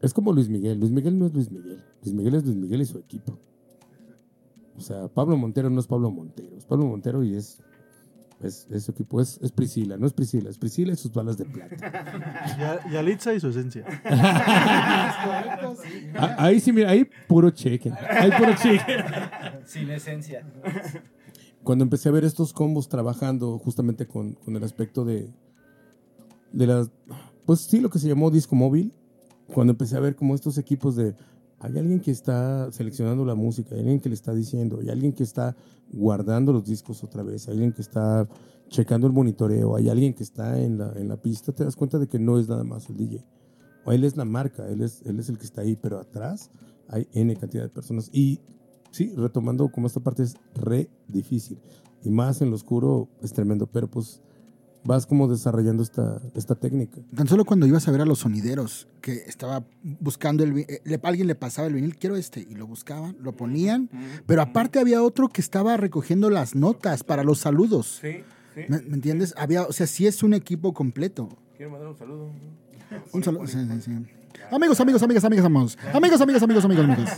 es 0.00 0.14
como 0.14 0.32
Luis 0.32 0.48
Miguel. 0.48 0.78
Luis 0.78 0.92
Miguel 0.92 1.18
no 1.18 1.26
es 1.26 1.34
Luis 1.34 1.50
Miguel. 1.50 1.82
Luis 2.02 2.14
Miguel 2.14 2.34
es 2.36 2.44
Luis 2.44 2.56
Miguel 2.56 2.82
y 2.82 2.86
su 2.86 2.98
equipo. 2.98 3.38
O 4.76 4.80
sea, 4.80 5.08
Pablo 5.08 5.36
Montero 5.36 5.70
no 5.70 5.80
es 5.80 5.86
Pablo 5.86 6.10
Montero. 6.10 6.56
Es 6.56 6.64
Pablo 6.64 6.86
Montero 6.86 7.24
y 7.24 7.34
es, 7.34 7.60
es, 8.40 8.68
es 8.70 8.84
su 8.84 8.92
equipo. 8.92 9.20
Es, 9.20 9.38
es 9.42 9.50
Priscila, 9.50 9.96
no 9.96 10.06
es 10.06 10.12
Priscila. 10.12 10.50
Es 10.50 10.58
Priscila 10.58 10.92
y 10.92 10.96
sus 10.96 11.12
balas 11.12 11.36
de 11.36 11.46
plata. 11.46 12.84
Y 12.90 12.96
Alitza 12.96 13.34
y 13.34 13.40
su 13.40 13.48
esencia. 13.48 13.84
Ah, 16.20 16.36
ahí 16.38 16.60
sí, 16.60 16.72
mira, 16.72 16.90
ahí 16.90 17.08
puro 17.26 17.50
cheque. 17.50 17.92
Ahí 17.92 18.30
puro 18.38 18.54
cheque. 18.54 19.04
Sin 19.64 19.90
esencia. 19.90 20.46
cuando 21.62 21.84
empecé 21.84 22.08
a 22.08 22.12
ver 22.12 22.24
estos 22.24 22.52
combos 22.52 22.88
trabajando 22.88 23.58
justamente 23.58 24.06
con, 24.06 24.34
con 24.34 24.56
el 24.56 24.64
aspecto 24.64 25.04
de, 25.04 25.30
de 26.52 26.66
las, 26.66 26.90
pues 27.44 27.60
sí, 27.60 27.80
lo 27.80 27.90
que 27.90 27.98
se 27.98 28.08
llamó 28.08 28.30
disco 28.30 28.56
móvil, 28.56 28.92
cuando 29.52 29.72
empecé 29.72 29.96
a 29.96 30.00
ver 30.00 30.16
como 30.16 30.34
estos 30.34 30.58
equipos 30.58 30.96
de, 30.96 31.14
hay 31.60 31.76
alguien 31.78 32.00
que 32.00 32.10
está 32.10 32.70
seleccionando 32.70 33.24
la 33.24 33.34
música, 33.34 33.74
hay 33.74 33.80
alguien 33.80 34.00
que 34.00 34.08
le 34.08 34.14
está 34.14 34.32
diciendo, 34.32 34.78
hay 34.80 34.90
alguien 34.90 35.12
que 35.12 35.22
está 35.24 35.56
guardando 35.92 36.52
los 36.52 36.64
discos 36.64 37.02
otra 37.02 37.22
vez, 37.22 37.48
hay 37.48 37.54
alguien 37.54 37.72
que 37.72 37.82
está 37.82 38.28
checando 38.68 39.06
el 39.06 39.12
monitoreo, 39.12 39.74
hay 39.74 39.88
alguien 39.88 40.14
que 40.14 40.22
está 40.22 40.60
en 40.60 40.78
la, 40.78 40.92
en 40.94 41.08
la 41.08 41.16
pista, 41.16 41.52
te 41.52 41.64
das 41.64 41.74
cuenta 41.74 41.98
de 41.98 42.06
que 42.06 42.18
no 42.18 42.38
es 42.38 42.48
nada 42.48 42.64
más 42.64 42.88
el 42.90 42.96
DJ. 42.96 43.24
O 43.84 43.92
él 43.92 44.04
es 44.04 44.16
la 44.16 44.24
marca, 44.24 44.68
él 44.68 44.82
es, 44.82 45.02
él 45.06 45.18
es 45.18 45.28
el 45.28 45.38
que 45.38 45.44
está 45.44 45.62
ahí, 45.62 45.74
pero 45.74 45.98
atrás 45.98 46.50
hay 46.88 47.08
N 47.12 47.34
cantidad 47.36 47.62
de 47.62 47.70
personas. 47.70 48.10
Y 48.12 48.40
sí, 48.90 49.12
retomando 49.16 49.70
como 49.70 49.86
esta 49.86 50.00
parte 50.00 50.22
es 50.22 50.36
re 50.54 50.90
difícil. 51.08 51.58
Y 52.04 52.10
más 52.10 52.40
en 52.42 52.50
lo 52.50 52.56
oscuro 52.56 53.08
es 53.22 53.32
tremendo, 53.32 53.66
pero 53.66 53.88
pues 53.88 54.22
vas 54.84 55.06
como 55.06 55.28
desarrollando 55.28 55.82
esta, 55.82 56.20
esta 56.34 56.54
técnica. 56.54 57.00
Tan 57.14 57.28
solo 57.28 57.44
cuando 57.44 57.66
ibas 57.66 57.86
a 57.88 57.90
ver 57.90 58.00
a 58.00 58.04
los 58.04 58.20
sonideros, 58.20 58.88
que 59.00 59.12
estaba 59.26 59.64
buscando 59.82 60.44
el 60.44 60.58
eh, 60.58 61.00
alguien 61.02 61.26
le 61.26 61.34
pasaba 61.34 61.68
el 61.68 61.74
vinil, 61.74 61.96
quiero 61.96 62.16
este, 62.16 62.40
y 62.40 62.54
lo 62.54 62.66
buscaban, 62.66 63.16
lo 63.20 63.36
ponían, 63.36 63.90
pero 64.26 64.42
aparte 64.42 64.78
había 64.78 65.02
otro 65.02 65.28
que 65.28 65.40
estaba 65.40 65.76
recogiendo 65.76 66.30
las 66.30 66.54
notas 66.54 67.04
para 67.04 67.24
los 67.24 67.38
saludos. 67.38 67.98
Sí, 68.00 68.22
sí. 68.54 68.62
¿Me, 68.68 68.80
me 68.82 68.94
entiendes? 68.94 69.34
Había, 69.36 69.62
o 69.64 69.72
sea, 69.72 69.86
sí 69.86 70.06
es 70.06 70.22
un 70.22 70.34
equipo 70.34 70.72
completo. 70.74 71.28
Quiero 71.56 71.72
mandar 71.72 71.88
un 71.88 71.96
saludo. 71.96 72.30
Un 73.12 73.24
saludo. 73.24 73.46
sí, 73.46 73.58
sí, 73.58 73.80
sí. 73.82 73.92
Amigos, 74.50 74.80
amigos, 74.80 75.02
amigas, 75.02 75.24
amigas, 75.24 75.44
amigos. 75.44 75.78
Amigos, 75.92 76.20
amigos, 76.20 76.42
amigos, 76.42 76.64
amigos, 76.64 76.84
amigos. 76.84 77.10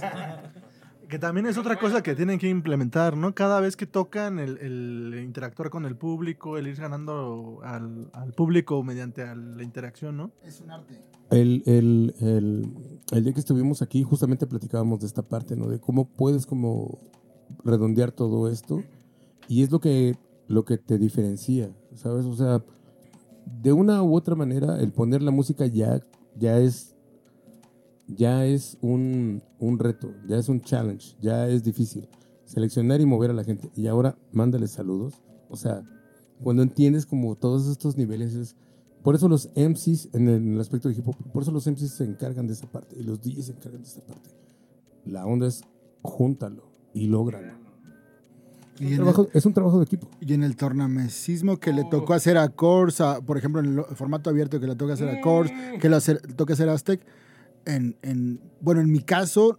Que 1.11 1.19
también 1.19 1.47
es 1.47 1.59
otra 1.59 1.77
cosa 1.77 2.03
que 2.05 2.15
tienen 2.15 2.39
que 2.39 2.49
implementar, 2.49 3.17
¿no? 3.17 3.35
Cada 3.35 3.61
vez 3.61 3.77
que 3.77 3.85
tocan, 3.87 4.39
el, 4.39 4.59
el 4.59 5.21
interactuar 5.25 5.69
con 5.69 5.85
el 5.85 5.97
público, 5.97 6.57
el 6.57 6.69
ir 6.69 6.77
ganando 6.77 7.59
al, 7.65 8.11
al 8.13 8.33
público 8.33 8.81
mediante 8.85 9.23
a 9.23 9.35
la 9.35 9.65
interacción, 9.65 10.17
¿no? 10.17 10.31
Es 10.45 10.61
un 10.61 10.71
arte. 10.71 10.95
El, 11.31 11.65
el, 11.67 12.15
el, 12.21 12.73
el 13.11 13.25
día 13.25 13.33
que 13.33 13.41
estuvimos 13.41 13.83
aquí, 13.83 14.05
justamente 14.05 14.47
platicábamos 14.47 15.01
de 15.01 15.07
esta 15.09 15.23
parte, 15.23 15.57
¿no? 15.57 15.69
De 15.69 15.81
cómo 15.81 16.09
puedes 16.09 16.47
como 16.47 17.01
redondear 17.65 18.13
todo 18.13 18.49
esto. 18.49 18.81
Y 19.49 19.65
es 19.65 19.73
lo 19.73 19.81
que, 19.81 20.17
lo 20.47 20.65
que 20.65 20.79
te 20.79 20.97
diferencia, 20.97 21.73
¿sabes? 21.97 22.25
O 22.25 22.37
sea, 22.37 22.63
de 23.47 23.73
una 23.73 24.01
u 24.03 24.15
otra 24.15 24.37
manera, 24.37 24.81
el 24.81 24.93
poner 24.93 25.23
la 25.23 25.33
música 25.33 25.67
ya, 25.67 26.01
ya 26.37 26.59
es, 26.59 26.95
ya 28.17 28.45
es 28.47 28.77
un, 28.81 29.43
un 29.59 29.79
reto, 29.79 30.13
ya 30.27 30.37
es 30.37 30.49
un 30.49 30.61
challenge, 30.61 31.17
ya 31.21 31.49
es 31.49 31.63
difícil. 31.63 32.09
Seleccionar 32.45 33.01
y 33.01 33.07
mover 33.07 33.31
a 33.31 33.35
la 33.35 33.45
gente. 33.45 33.71
Y 33.77 33.87
ahora, 33.87 34.17
mándale 34.33 34.67
saludos. 34.69 35.23
O 35.49 35.57
sea, 35.57 35.83
cuando 36.43 36.63
entiendes 36.63 37.07
como 37.07 37.37
todos 37.37 37.69
estos 37.69 37.97
niveles 37.97 38.35
es... 38.35 38.57
Por 39.03 39.15
eso 39.15 39.29
los 39.29 39.49
MCs, 39.57 40.11
en 40.15 40.29
el, 40.29 40.35
en 40.37 40.55
el 40.55 40.61
aspecto 40.61 40.89
de 40.89 40.95
hip 40.95 41.09
hop, 41.09 41.17
por 41.33 41.43
eso 41.43 41.53
los 41.53 41.67
MCs 41.67 41.91
se 41.95 42.05
encargan 42.05 42.47
de 42.47 42.53
esa 42.53 42.67
parte 42.71 42.97
y 42.99 43.03
los 43.03 43.21
DJs 43.23 43.47
se 43.47 43.53
encargan 43.53 43.81
de 43.83 43.89
esa 43.89 44.01
parte. 44.03 44.31
La 45.07 45.25
onda 45.27 45.47
es 45.47 45.63
júntalo 46.03 46.65
y 46.93 47.07
lógralo. 47.07 47.55
Y 48.79 48.87
Un 48.93 48.97
trabajo- 48.97 49.29
es 49.33 49.45
un 49.47 49.53
trabajo 49.55 49.79
de 49.79 49.85
equipo. 49.85 50.09
el, 50.21 50.31
y 50.31 50.35
en 50.35 50.43
el 50.43 50.57
tornamesismo 50.57 51.59
que 51.59 51.73
le 51.73 51.85
tocó 51.85 52.15
hacer 52.15 52.37
a 52.39 52.49
Kors, 52.49 53.01
a- 53.01 53.21
por 53.21 53.37
ejemplo, 53.39 53.61
en 53.63 53.79
el 53.79 53.85
formato 53.95 54.29
abierto 54.31 54.59
que 54.59 54.67
le 54.67 54.75
toca 54.77 54.95
hacer 54.95 55.09
a 55.09 55.21
Kors, 55.21 55.51
que 55.81 55.89
le 55.89 55.99
toca 56.35 56.55
hacer 56.55 56.69
a 56.69 56.73
Aztec, 56.75 57.01
en, 57.67 57.97
en- 58.03 58.41
bueno, 58.61 58.81
en 58.81 58.91
mi 58.91 59.01
caso 59.01 59.59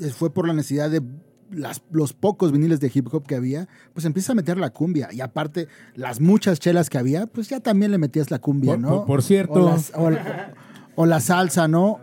eh, 0.00 0.08
fue 0.10 0.32
por 0.32 0.46
la 0.46 0.54
necesidad 0.54 0.90
de 0.90 1.02
las- 1.50 1.82
los 1.92 2.12
pocos 2.12 2.50
viniles 2.52 2.80
de 2.80 2.90
hip 2.92 3.06
hop 3.12 3.26
que 3.26 3.36
había, 3.36 3.68
pues 3.92 4.04
empieza 4.06 4.32
a 4.32 4.34
meter 4.34 4.58
la 4.58 4.70
cumbia. 4.70 5.08
Y 5.12 5.20
aparte, 5.20 5.68
las 5.94 6.20
muchas 6.20 6.58
chelas 6.58 6.90
que 6.90 6.98
había, 6.98 7.26
pues 7.26 7.48
ya 7.48 7.60
también 7.60 7.90
le 7.92 7.98
metías 7.98 8.30
la 8.30 8.38
cumbia, 8.40 8.72
Por, 8.72 8.80
¿no? 8.80 8.88
por- 8.98 9.06
por 9.06 9.22
cierto. 9.22 9.54
O, 9.64 9.70
las- 9.70 9.92
o 9.94 10.10
la, 10.10 10.54
o 10.96 11.06
la 11.06 11.20
salsa, 11.20 11.68
¿no? 11.68 12.00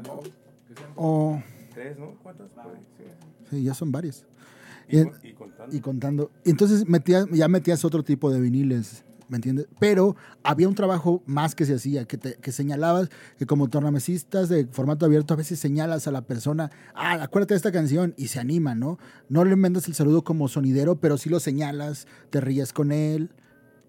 O, 0.96 1.42
Tres, 1.74 1.98
¿no? 1.98 2.16
¿Cuántas? 2.22 2.48
sí, 3.50 3.64
ya 3.64 3.74
son 3.74 3.92
varias. 3.92 4.26
Y, 4.90 5.00
y 5.72 5.80
contando. 5.80 6.32
Entonces 6.46 6.88
metías, 6.88 7.26
ya 7.32 7.48
metías 7.48 7.84
otro 7.86 8.04
tipo 8.04 8.30
de 8.32 8.40
viniles, 8.42 9.04
¿me 9.32 9.38
entiendes? 9.38 9.66
Pero 9.80 10.16
había 10.44 10.68
un 10.68 10.76
trabajo 10.76 11.24
más 11.26 11.56
que 11.56 11.66
se 11.66 11.74
hacía, 11.74 12.06
que, 12.06 12.18
te- 12.18 12.36
que 12.36 12.52
señalabas, 12.52 13.10
que 13.40 13.46
como 13.48 13.70
tornamesistas 13.70 14.50
de 14.50 14.68
formato 14.68 15.06
abierto 15.06 15.34
a 15.34 15.38
veces 15.38 15.58
señalas 15.58 16.06
a 16.06 16.12
la 16.12 16.22
persona, 16.22 16.70
ah, 16.94 17.14
acuérdate 17.24 17.54
de 17.54 17.58
esta 17.58 17.72
canción, 17.72 18.14
y 18.18 18.28
se 18.28 18.40
anima, 18.40 18.76
¿no? 18.76 19.00
No 19.30 19.46
le 19.46 19.56
mandas 19.56 19.88
el 19.88 19.94
saludo 19.96 20.24
como 20.24 20.48
sonidero, 20.50 21.00
pero 21.00 21.18
sí 21.18 21.30
lo 21.30 21.40
señalas, 21.40 22.06
te 22.30 22.42
ríes 22.42 22.74
con 22.74 22.92
él. 22.92 23.32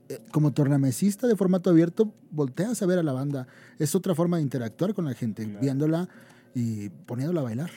Eh, 0.08 0.20
Como 0.30 0.52
tornamesista 0.52 1.26
de 1.26 1.36
formato 1.36 1.70
abierto, 1.70 2.14
volteas 2.30 2.80
a 2.82 2.86
ver 2.86 2.98
a 2.98 3.02
la 3.02 3.12
banda. 3.12 3.46
Es 3.78 3.94
otra 3.94 4.14
forma 4.14 4.36
de 4.36 4.44
interactuar 4.44 4.94
con 4.94 5.04
la 5.04 5.14
gente, 5.14 5.44
viéndola 5.60 6.08
y 6.54 6.88
poniéndola 6.88 7.40
a 7.40 7.44
bailar. 7.44 7.70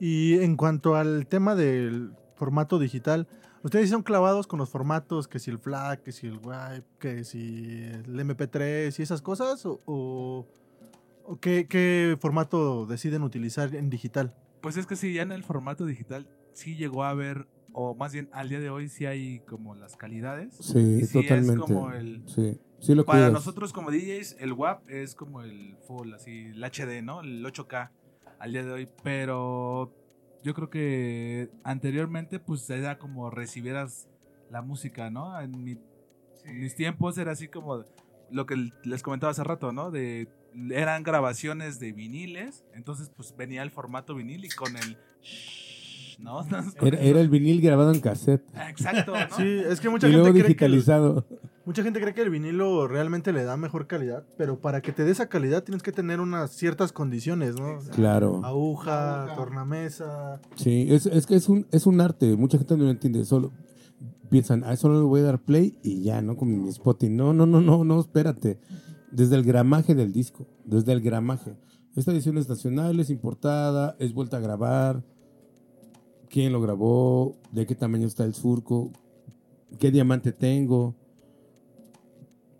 Y 0.00 0.38
en 0.40 0.56
cuanto 0.56 0.94
al 0.96 1.26
tema 1.26 1.54
del 1.54 2.12
formato 2.34 2.78
digital, 2.78 3.26
¿ustedes 3.66 3.90
son 3.90 4.02
clavados 4.02 4.46
con 4.46 4.58
los 4.58 4.70
formatos, 4.70 5.28
que 5.28 5.38
si 5.38 5.50
el 5.50 5.58
FLAC, 5.58 6.02
que 6.02 6.12
si 6.12 6.26
el 6.26 6.38
WAV, 6.38 6.82
que 6.98 7.24
si 7.24 7.82
el 7.82 8.18
MP3 8.18 8.98
y 8.98 9.02
esas 9.02 9.20
cosas? 9.22 9.66
¿O, 9.66 9.80
o- 9.86 10.46
o 11.24 11.40
qué, 11.40 11.66
qué 11.66 12.16
formato 12.20 12.86
deciden 12.86 13.22
utilizar 13.22 13.74
en 13.74 13.90
digital? 13.90 14.34
Pues 14.60 14.76
es 14.76 14.86
que 14.86 14.94
sí, 14.96 15.12
ya 15.12 15.22
en 15.22 15.32
el 15.32 15.42
formato 15.42 15.84
digital 15.84 16.28
sí 16.52 16.76
llegó 16.76 17.02
a 17.04 17.10
haber, 17.10 17.46
o 17.72 17.94
más 17.96 18.12
bien 18.12 18.28
al 18.32 18.48
día 18.48 18.60
de 18.60 18.70
hoy 18.70 18.88
sí 18.88 19.04
hay 19.06 19.40
como 19.40 19.74
las 19.74 19.96
calidades. 19.96 20.54
Sí, 20.60 21.00
es 21.02 21.12
totalmente. 21.12 21.60
como 21.60 21.90
el- 21.90 22.22
Sí, 22.26 22.58
sí 22.78 22.94
lo 22.94 23.04
Para 23.04 23.18
cuidas. 23.18 23.32
nosotros 23.32 23.72
como 23.72 23.90
DJs, 23.90 24.36
el 24.38 24.52
WAP 24.52 24.88
es 24.88 25.14
como 25.16 25.42
el 25.42 25.76
full, 25.86 26.12
así, 26.14 26.46
el 26.54 26.62
HD, 26.62 27.02
¿no? 27.02 27.20
El 27.22 27.44
8K 27.44 27.90
al 28.38 28.52
día 28.52 28.64
de 28.64 28.70
hoy. 28.72 28.88
Pero 29.02 29.92
yo 30.46 30.54
creo 30.54 30.70
que 30.70 31.50
anteriormente, 31.64 32.38
pues 32.38 32.70
era 32.70 32.98
como 32.98 33.30
recibieras 33.30 34.06
la 34.48 34.62
música, 34.62 35.10
¿no? 35.10 35.38
En, 35.40 35.50
mi- 35.64 35.80
en 36.44 36.60
mis 36.60 36.76
tiempos 36.76 37.18
era 37.18 37.32
así 37.32 37.48
como 37.48 37.82
lo 38.30 38.46
que 38.46 38.70
les 38.84 39.02
comentaba 39.02 39.32
hace 39.32 39.42
rato, 39.42 39.72
¿no? 39.72 39.90
De 39.90 40.28
eran 40.70 41.02
grabaciones 41.02 41.80
de 41.80 41.90
viniles, 41.92 42.64
entonces 42.74 43.10
pues 43.10 43.36
venía 43.36 43.64
el 43.64 43.72
formato 43.72 44.14
vinil 44.14 44.44
y 44.44 44.48
con 44.48 44.76
el 44.76 44.96
¿no? 46.18 46.40
Era, 46.80 46.98
era 47.00 47.20
el 47.20 47.28
vinil 47.28 47.60
grabado 47.60 47.92
en 47.92 48.00
cassette 48.00 48.42
Exacto, 48.68 49.12
¿no? 49.12 49.36
Sí, 49.36 49.60
es 49.68 49.80
que 49.80 49.88
mucha 49.88 50.08
y 50.08 50.12
luego 50.12 50.26
gente 50.26 50.42
cree 50.42 50.56
que 50.56 50.64
el- 50.66 50.72
digitalizado. 50.72 51.26
Mucha 51.64 51.82
gente 51.82 52.00
cree 52.00 52.14
que 52.14 52.22
el 52.22 52.30
vinilo 52.30 52.86
realmente 52.86 53.32
le 53.32 53.42
da 53.42 53.56
mejor 53.56 53.88
calidad, 53.88 54.24
pero 54.38 54.60
para 54.60 54.80
que 54.82 54.92
te 54.92 55.02
dé 55.04 55.10
esa 55.10 55.28
calidad 55.28 55.64
tienes 55.64 55.82
que 55.82 55.90
tener 55.90 56.20
unas 56.20 56.52
ciertas 56.52 56.92
condiciones, 56.92 57.56
¿no? 57.58 57.78
Claro. 57.92 58.40
Aguja, 58.44 59.32
tornamesa. 59.34 60.40
Sí, 60.54 60.86
es, 60.90 61.06
es 61.06 61.26
que 61.26 61.34
es 61.34 61.48
un, 61.48 61.66
es 61.72 61.86
un 61.86 62.00
arte. 62.00 62.36
Mucha 62.36 62.56
gente 62.58 62.76
no 62.76 62.84
lo 62.84 62.90
entiende. 62.90 63.24
Solo 63.24 63.50
piensan, 64.30 64.62
ah, 64.64 64.76
solo 64.76 64.94
le 65.00 65.06
voy 65.06 65.20
a 65.22 65.24
dar 65.24 65.40
play 65.40 65.76
y 65.82 66.02
ya, 66.04 66.22
¿no? 66.22 66.36
Con 66.36 66.62
mi 66.62 66.68
Spotify. 66.68 67.12
No, 67.12 67.32
no, 67.32 67.46
no, 67.46 67.60
no, 67.60 67.82
no, 67.82 67.98
espérate. 68.00 68.58
Desde 69.10 69.34
el 69.34 69.42
gramaje 69.42 69.96
del 69.96 70.12
disco, 70.12 70.46
desde 70.64 70.92
el 70.92 71.00
gramaje. 71.00 71.56
Esta 71.96 72.12
edición 72.12 72.38
es 72.38 72.48
nacional, 72.48 73.00
es 73.00 73.10
importada, 73.10 73.96
es 73.98 74.12
vuelta 74.12 74.36
a 74.36 74.40
grabar. 74.40 75.02
¿Quién 76.36 76.52
lo 76.52 76.60
grabó? 76.60 77.34
¿De 77.50 77.64
qué 77.64 77.74
tamaño 77.74 78.06
está 78.06 78.22
el 78.24 78.34
surco? 78.34 78.92
¿Qué 79.80 79.90
diamante 79.90 80.32
tengo? 80.32 80.94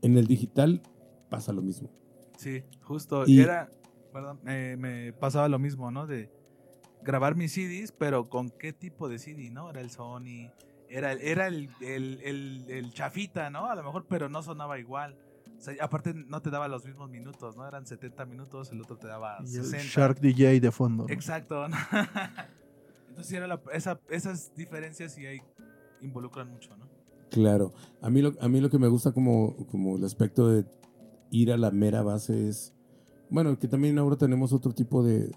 En 0.01 0.17
el 0.17 0.27
digital 0.27 0.81
pasa 1.29 1.53
lo 1.53 1.61
mismo. 1.61 1.91
Sí, 2.39 2.63
justo. 2.81 3.25
Y- 3.27 3.39
Era, 3.39 3.69
perdón, 4.15 4.41
eh, 4.47 4.77
me 4.79 5.13
pasaba 5.13 5.47
lo 5.51 5.59
mismo, 5.59 5.91
¿no? 5.91 6.07
De 6.07 6.31
grabar 7.03 7.35
mis 7.37 7.53
CDs, 7.53 7.93
pero 7.93 8.31
con 8.31 8.49
qué 8.49 8.73
tipo 8.73 9.11
de 9.11 9.19
CD, 9.19 9.51
¿no? 9.51 9.69
Era 9.69 9.83
el 9.83 9.91
Sony, 9.91 10.51
era, 10.89 11.13
el- 11.13 11.21
era 11.21 11.47
el, 11.47 11.69
el, 11.83 12.21
el- 12.25 12.65
el 12.71 12.95
chafita, 12.95 13.51
¿no? 13.51 13.67
A 13.67 13.75
lo 13.75 13.83
mejor, 13.85 14.07
pero 14.09 14.31
no 14.31 14.43
sonaba 14.43 14.79
igual. 14.79 15.19
O 15.59 15.61
sea, 15.61 15.75
aparte 15.85 16.15
no 16.15 16.41
te 16.41 16.49
daba 16.49 16.67
los 16.69 16.87
mismos 16.87 17.11
minutos, 17.11 17.59
¿no? 17.59 17.69
Eran 17.69 17.85
70 17.85 18.25
minutos, 18.25 18.73
el 18.73 18.81
otro 18.81 18.97
te 18.97 19.07
daba 19.07 19.37
Y 19.41 19.55
el 19.59 19.65
60. 19.65 19.85
Shark 20.01 20.19
DJ 20.21 20.61
de 20.61 20.71
fondo. 20.73 21.05
¿no? 21.07 21.13
Exacto. 21.13 21.69
¿no? 21.69 21.77
Entonces 23.17 23.33
era 23.33 23.47
la- 23.47 23.63
esa- 23.73 23.99
esas 24.11 24.55
diferencias 24.55 25.15
sí 25.15 25.25
hay, 25.25 25.39
involucran 26.03 26.51
mucho, 26.51 26.77
¿no? 26.77 26.85
Claro. 27.31 27.73
A 28.03 28.11
mí 28.11 28.21
lo, 28.21 28.35
a 28.41 28.47
mí 28.51 28.61
lo 28.61 28.69
que 28.69 28.79
me 28.79 28.89
gusta 28.89 29.13
como, 29.13 29.57
como 29.71 29.97
el 29.97 30.05
aspecto 30.05 30.51
de 30.51 30.67
ir 31.31 31.51
a 31.51 31.57
la 31.57 31.71
mera 31.71 32.03
base 32.03 32.47
es, 32.47 32.75
bueno, 33.31 33.59
que 33.59 33.69
también 33.69 33.99
ahora 33.99 34.17
tenemos 34.17 34.53
otro 34.53 34.73
tipo 34.75 35.03
de, 35.03 35.31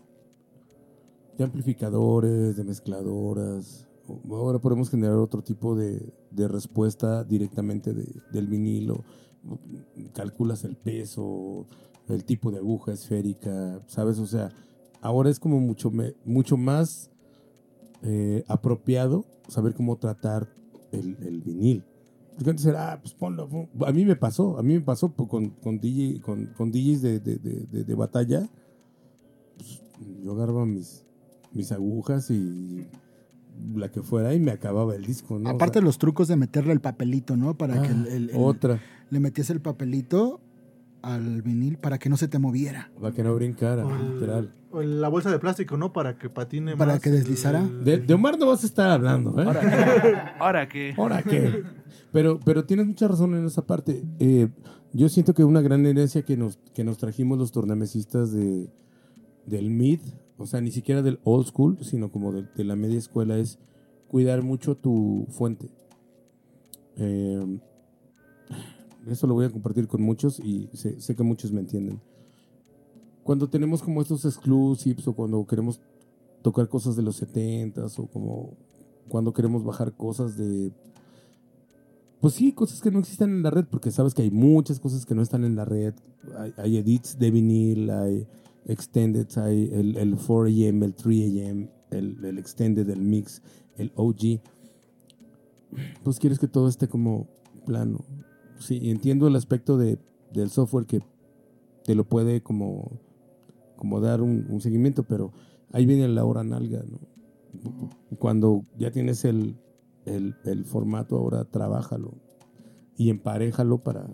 de 1.37 1.43
amplificadores, 1.45 2.57
de 2.57 2.63
mezcladoras. 2.65 3.87
Ahora 4.29 4.59
podemos 4.59 4.89
generar 4.89 5.15
otro 5.15 5.41
tipo 5.41 5.73
de, 5.73 6.11
de 6.31 6.47
respuesta 6.49 7.23
directamente 7.23 7.93
de- 7.93 8.21
del 8.33 8.47
vinilo. 8.47 9.05
Calculas 10.13 10.65
el 10.65 10.75
peso, 10.75 11.65
el 12.09 12.25
tipo 12.25 12.51
de 12.51 12.57
aguja 12.57 12.91
esférica, 12.91 13.81
¿sabes? 13.87 14.19
O 14.19 14.25
sea, 14.27 14.49
ahora 14.99 15.29
es 15.29 15.39
como 15.39 15.61
mucho, 15.61 15.89
mucho 16.25 16.57
más 16.57 17.09
eh, 18.03 18.43
apropiado 18.47 19.25
saber 19.47 19.73
cómo 19.73 19.97
tratar 19.97 20.47
el, 20.91 21.17
el 21.21 21.41
vinil. 21.41 21.83
Porque 22.35 22.51
antes 22.51 22.65
era, 22.65 22.93
ah, 22.93 22.99
pues 23.01 23.13
ponlo. 23.13 23.49
pon- 23.49 23.69
A 23.85 23.91
mí 23.91 24.05
me 24.05 24.15
pasó, 24.15 24.57
a 24.57 24.63
mí 24.63 24.73
me 24.75 24.81
pasó 24.81 25.13
con, 25.13 25.49
con, 25.49 25.79
DJ, 25.79 26.21
con, 26.21 26.45
con 26.57 26.71
DJs 26.71 27.01
de, 27.01 27.19
de, 27.19 27.35
de, 27.37 27.83
de- 27.83 27.95
batalla. 27.95 28.49
Pues, 29.57 29.81
yo 30.23 30.31
agarraba 30.33 30.65
mis, 30.65 31.05
mis 31.51 31.71
agujas 31.71 32.31
y 32.31 32.87
la 33.75 33.91
que 33.91 34.01
fuera 34.01 34.33
y 34.33 34.39
me 34.39 34.51
acababa 34.51 34.95
el 34.95 35.03
disco, 35.05 35.37
¿no? 35.37 35.49
O 35.49 35.53
Aparte 35.55 35.79
sea, 35.79 35.81
los 35.85 35.97
trucos 35.97 36.29
de 36.29 36.37
meterle 36.37 36.71
el 36.71 36.79
papelito, 36.79 37.35
¿no? 37.35 37.57
Para 37.57 37.81
que 37.81 37.89
el- 37.89 38.07
el- 38.07 38.29
el- 38.29 38.35
otra. 38.37 38.79
le 39.09 39.19
metías 39.19 39.49
el 39.49 39.59
papelito 39.61 40.39
al 41.01 41.41
vinil 41.41 41.77
para 41.77 41.97
que 41.97 42.09
no 42.09 42.17
se 42.17 42.27
te 42.27 42.39
moviera. 42.39 42.91
Para 42.99 43.13
que 43.13 43.23
no 43.23 43.33
brincara, 43.35 43.85
O 43.85 43.89
el- 43.95 44.13
literal. 44.15 44.53
o 44.71 44.81
la 44.81 45.07
bolsa 45.07 45.31
de 45.31 45.39
plástico, 45.39 45.77
¿no? 45.77 45.93
Para 45.93 46.17
que 46.17 46.29
patine 46.29 46.75
Para 46.77 46.93
más 46.93 47.01
que 47.01 47.09
deslizara. 47.11 47.61
el- 47.61 47.83
De, 47.83 47.97
de 47.99 48.13
Omar 48.13 48.37
no 48.37 48.47
vas 48.47 48.63
a 48.63 48.67
estar 48.67 48.89
hablando, 48.89 49.41
¿eh? 49.41 49.45
¿Ahora 50.39 50.67
qué? 50.67 50.93
¿Ahora 50.97 51.23
qué? 51.23 51.63
Pero, 52.11 52.39
pero 52.43 52.65
tienes 52.65 52.85
mucha 52.87 53.07
razón 53.07 53.33
en 53.35 53.45
esa 53.45 53.65
parte. 53.65 54.03
Eh, 54.19 54.49
yo 54.93 55.07
siento 55.09 55.33
que 55.33 55.43
una 55.43 55.61
gran 55.61 55.85
herencia 55.85 56.23
que 56.23 56.35
nos, 56.35 56.57
que 56.73 56.83
nos 56.83 56.97
trajimos 56.97 57.37
los 57.37 57.51
tornamesistas 57.51 58.31
de, 58.31 58.69
del 59.45 59.69
mid, 59.69 59.99
o 60.37 60.45
sea, 60.47 60.59
ni 60.61 60.71
siquiera 60.71 61.01
del 61.01 61.19
old 61.23 61.45
school, 61.47 61.77
sino 61.81 62.11
como 62.11 62.31
de, 62.31 62.45
de 62.55 62.63
la 62.63 62.75
media 62.75 62.97
escuela, 62.97 63.37
es 63.37 63.59
cuidar 64.07 64.41
mucho 64.41 64.75
tu 64.75 65.27
fuente. 65.29 65.69
Eh, 66.97 67.59
eso 69.07 69.27
lo 69.27 69.33
voy 69.33 69.45
a 69.45 69.49
compartir 69.49 69.87
con 69.87 70.01
muchos 70.01 70.39
y 70.39 70.69
sé, 70.73 70.99
sé 70.99 71.15
que 71.15 71.23
muchos 71.23 71.51
me 71.51 71.61
entienden. 71.61 72.01
Cuando 73.23 73.49
tenemos 73.49 73.81
como 73.81 74.01
estos 74.01 74.25
exclusives 74.25 75.07
o 75.07 75.13
cuando 75.13 75.45
queremos 75.45 75.79
tocar 76.41 76.67
cosas 76.67 76.95
de 76.95 77.03
los 77.03 77.21
70s 77.21 77.99
o 77.99 78.07
como 78.07 78.57
cuando 79.07 79.33
queremos 79.33 79.63
bajar 79.63 79.93
cosas 79.93 80.37
de 80.37 80.71
pues 82.19 82.33
sí, 82.33 82.51
cosas 82.51 82.81
que 82.81 82.91
no 82.91 82.99
existen 82.99 83.29
en 83.29 83.43
la 83.43 83.49
red, 83.49 83.65
porque 83.65 83.91
sabes 83.91 84.13
que 84.13 84.21
hay 84.21 84.31
muchas 84.31 84.79
cosas 84.79 85.05
que 85.05 85.15
no 85.15 85.21
están 85.21 85.45
en 85.45 85.55
la 85.55 85.63
red. 85.63 85.93
Hay, 86.37 86.53
hay 86.57 86.77
edits 86.77 87.17
de 87.17 87.31
vinil, 87.31 87.89
hay 87.89 88.27
extended, 88.65 89.25
hay 89.37 89.69
el, 89.71 89.95
el 89.95 90.17
4am, 90.17 90.83
el 90.83 90.95
3am, 90.95 91.69
el, 91.91 92.25
el 92.25 92.37
extended, 92.37 92.89
el 92.89 93.01
mix, 93.01 93.41
el 93.77 93.93
OG. 93.95 94.41
Pues 96.03 96.19
quieres 96.19 96.39
que 96.39 96.49
todo 96.49 96.67
esté 96.67 96.89
como 96.89 97.27
plano. 97.65 98.03
Sí, 98.59 98.89
entiendo 98.89 99.27
el 99.27 99.35
aspecto 99.35 99.77
de, 99.77 99.97
del 100.31 100.49
software 100.49 100.85
que 100.85 101.01
te 101.83 101.95
lo 101.95 102.03
puede 102.03 102.41
como, 102.41 102.99
como 103.75 103.99
dar 104.01 104.21
un, 104.21 104.61
seguimiento, 104.61 105.03
pero 105.03 105.31
ahí 105.71 105.85
viene 105.85 106.07
la 106.07 106.25
hora 106.25 106.43
nalga, 106.43 106.83
¿no? 106.83 106.99
Cuando 108.19 108.65
ya 108.77 108.91
tienes 108.91 109.25
el, 109.25 109.55
el, 110.05 110.35
el 110.45 110.65
formato 110.65 111.17
ahora 111.17 111.45
trabájalo 111.45 112.13
y 112.95 113.09
emparejalo 113.09 113.79
para, 113.79 114.07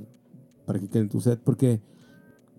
para 0.66 0.80
que 0.80 0.88
quede 0.88 1.04
en 1.04 1.10
tu 1.10 1.20
set. 1.20 1.42
Porque 1.44 1.82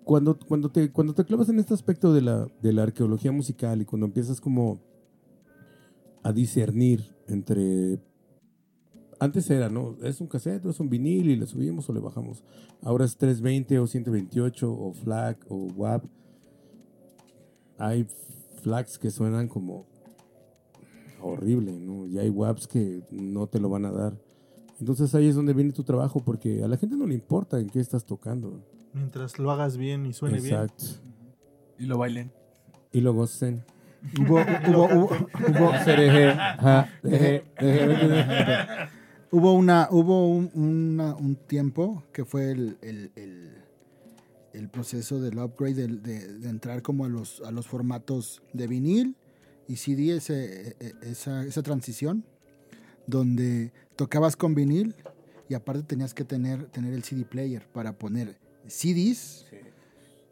cuando, 0.05 0.39
cuando, 0.39 0.71
te, 0.71 0.93
cuando 0.93 1.15
te 1.15 1.25
clavas 1.25 1.49
en 1.49 1.59
este 1.59 1.73
aspecto 1.75 2.13
de 2.13 2.21
la, 2.21 2.49
de 2.63 2.73
la 2.73 2.83
arqueología 2.83 3.33
musical 3.33 3.81
y 3.81 3.85
cuando 3.85 4.07
empiezas 4.07 4.41
como 4.41 4.81
a 6.23 6.33
discernir 6.33 7.05
entre... 7.29 8.01
Antes 9.19 9.49
era, 9.51 9.69
¿no? 9.71 9.97
Es 10.03 10.21
un 10.21 10.27
cassette 10.27 10.67
es 10.67 10.79
un 10.79 10.91
vinil 10.91 11.31
y 11.31 11.37
le 11.37 11.47
subimos 11.47 11.89
o 11.89 11.93
le 11.93 12.01
bajamos. 12.01 12.45
Ahora 12.83 13.05
es 13.05 13.17
320 13.17 13.79
o 13.79 13.87
128 13.87 14.71
o 14.71 14.93
FLAC 14.93 15.47
o 15.49 15.69
WAP. 15.75 16.05
Hay 17.79 18.07
FLACs 18.63 18.99
que 18.99 19.11
suenan 19.11 19.49
como 19.49 19.87
horrible, 21.23 21.73
¿no? 21.73 22.07
Y 22.07 22.19
hay 22.19 22.29
WAPs 22.29 22.67
que 22.67 23.03
no 23.11 23.47
te 23.47 23.59
lo 23.59 23.71
van 23.71 23.87
a 23.87 23.91
dar. 23.91 24.19
Entonces 24.79 25.15
ahí 25.15 25.29
es 25.29 25.35
donde 25.35 25.55
viene 25.55 25.73
tu 25.73 25.83
trabajo, 25.85 26.23
porque 26.23 26.63
a 26.63 26.69
la 26.69 26.77
gente 26.77 26.97
no 26.97 27.07
le 27.07 27.15
importa 27.15 27.59
en 27.59 27.71
qué 27.71 27.81
estás 27.81 28.05
tocando. 28.05 28.63
Mientras 28.93 29.39
lo 29.39 29.51
hagas 29.51 29.79
bien 29.79 30.05
y 30.05 30.13
suene 30.13 30.39
Exacto. 30.39 30.85
Y 31.79 31.87
lo 31.87 31.97
bailen. 31.97 32.33
Y 32.93 33.01
lo 33.01 33.15
gocen. 33.15 33.65
Hubo, 34.19 34.41
hubo, 34.69 34.85
hubo, 34.85 35.09
hubo-. 35.09 35.73
Hubo 39.37 39.53
una, 39.53 39.89
hubo 39.91 40.31
un, 40.31 40.51
una- 40.55 41.15
un 41.15 41.37
tiempo 41.37 42.03
que 42.13 42.25
fue 42.25 42.51
el, 42.53 42.79
el- 42.81 43.11
el- 43.17 43.51
el 44.55 44.69
proceso 44.71 45.21
del 45.21 45.39
upgrade, 45.39 45.87
de, 45.89 46.39
de 46.39 46.49
entrar 46.49 46.81
como 46.81 47.05
a 47.05 47.09
los, 47.09 47.43
a 47.43 47.51
los 47.51 47.67
formatos 47.67 48.41
de 48.55 48.67
vinil 48.67 49.15
y 49.69 49.77
CD, 49.77 50.17
ese, 50.17 50.69
e- 50.71 50.77
e- 50.81 50.95
esa, 51.11 51.45
esa 51.45 51.63
transición, 51.63 52.25
donde 53.07 53.73
tocabas 53.97 54.37
con 54.37 54.55
vinil 54.55 54.95
y 55.51 55.55
aparte 55.55 55.83
tenías 55.83 56.15
que 56.15 56.25
tener, 56.25 56.65
tener 56.71 56.95
el 56.95 57.03
CD 57.05 57.27
player 57.27 57.69
para 57.75 57.93
poner 57.99 58.39
CDs 58.67 59.45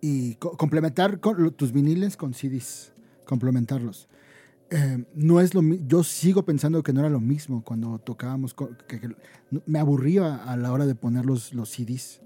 y 0.00 0.36
co- 0.36 0.56
complementar 0.56 1.20
con 1.20 1.52
tus 1.52 1.72
viniles 1.72 2.16
con 2.16 2.32
CDs, 2.32 2.92
complementarlos. 3.26 4.08
Eh, 4.76 5.04
no 5.14 5.38
es 5.40 5.54
lo 5.54 5.62
yo 5.62 6.02
sigo 6.02 6.44
pensando 6.44 6.82
que 6.82 6.92
no 6.92 6.98
era 6.98 7.08
lo 7.08 7.20
mismo 7.20 7.62
cuando 7.62 8.00
tocábamos 8.00 8.56
que, 8.88 9.08
me 9.66 9.78
aburría 9.78 10.34
a 10.34 10.56
la 10.56 10.72
hora 10.72 10.84
de 10.84 10.96
poner 10.96 11.24
los, 11.24 11.54
los 11.54 11.68
CDs 11.70 12.20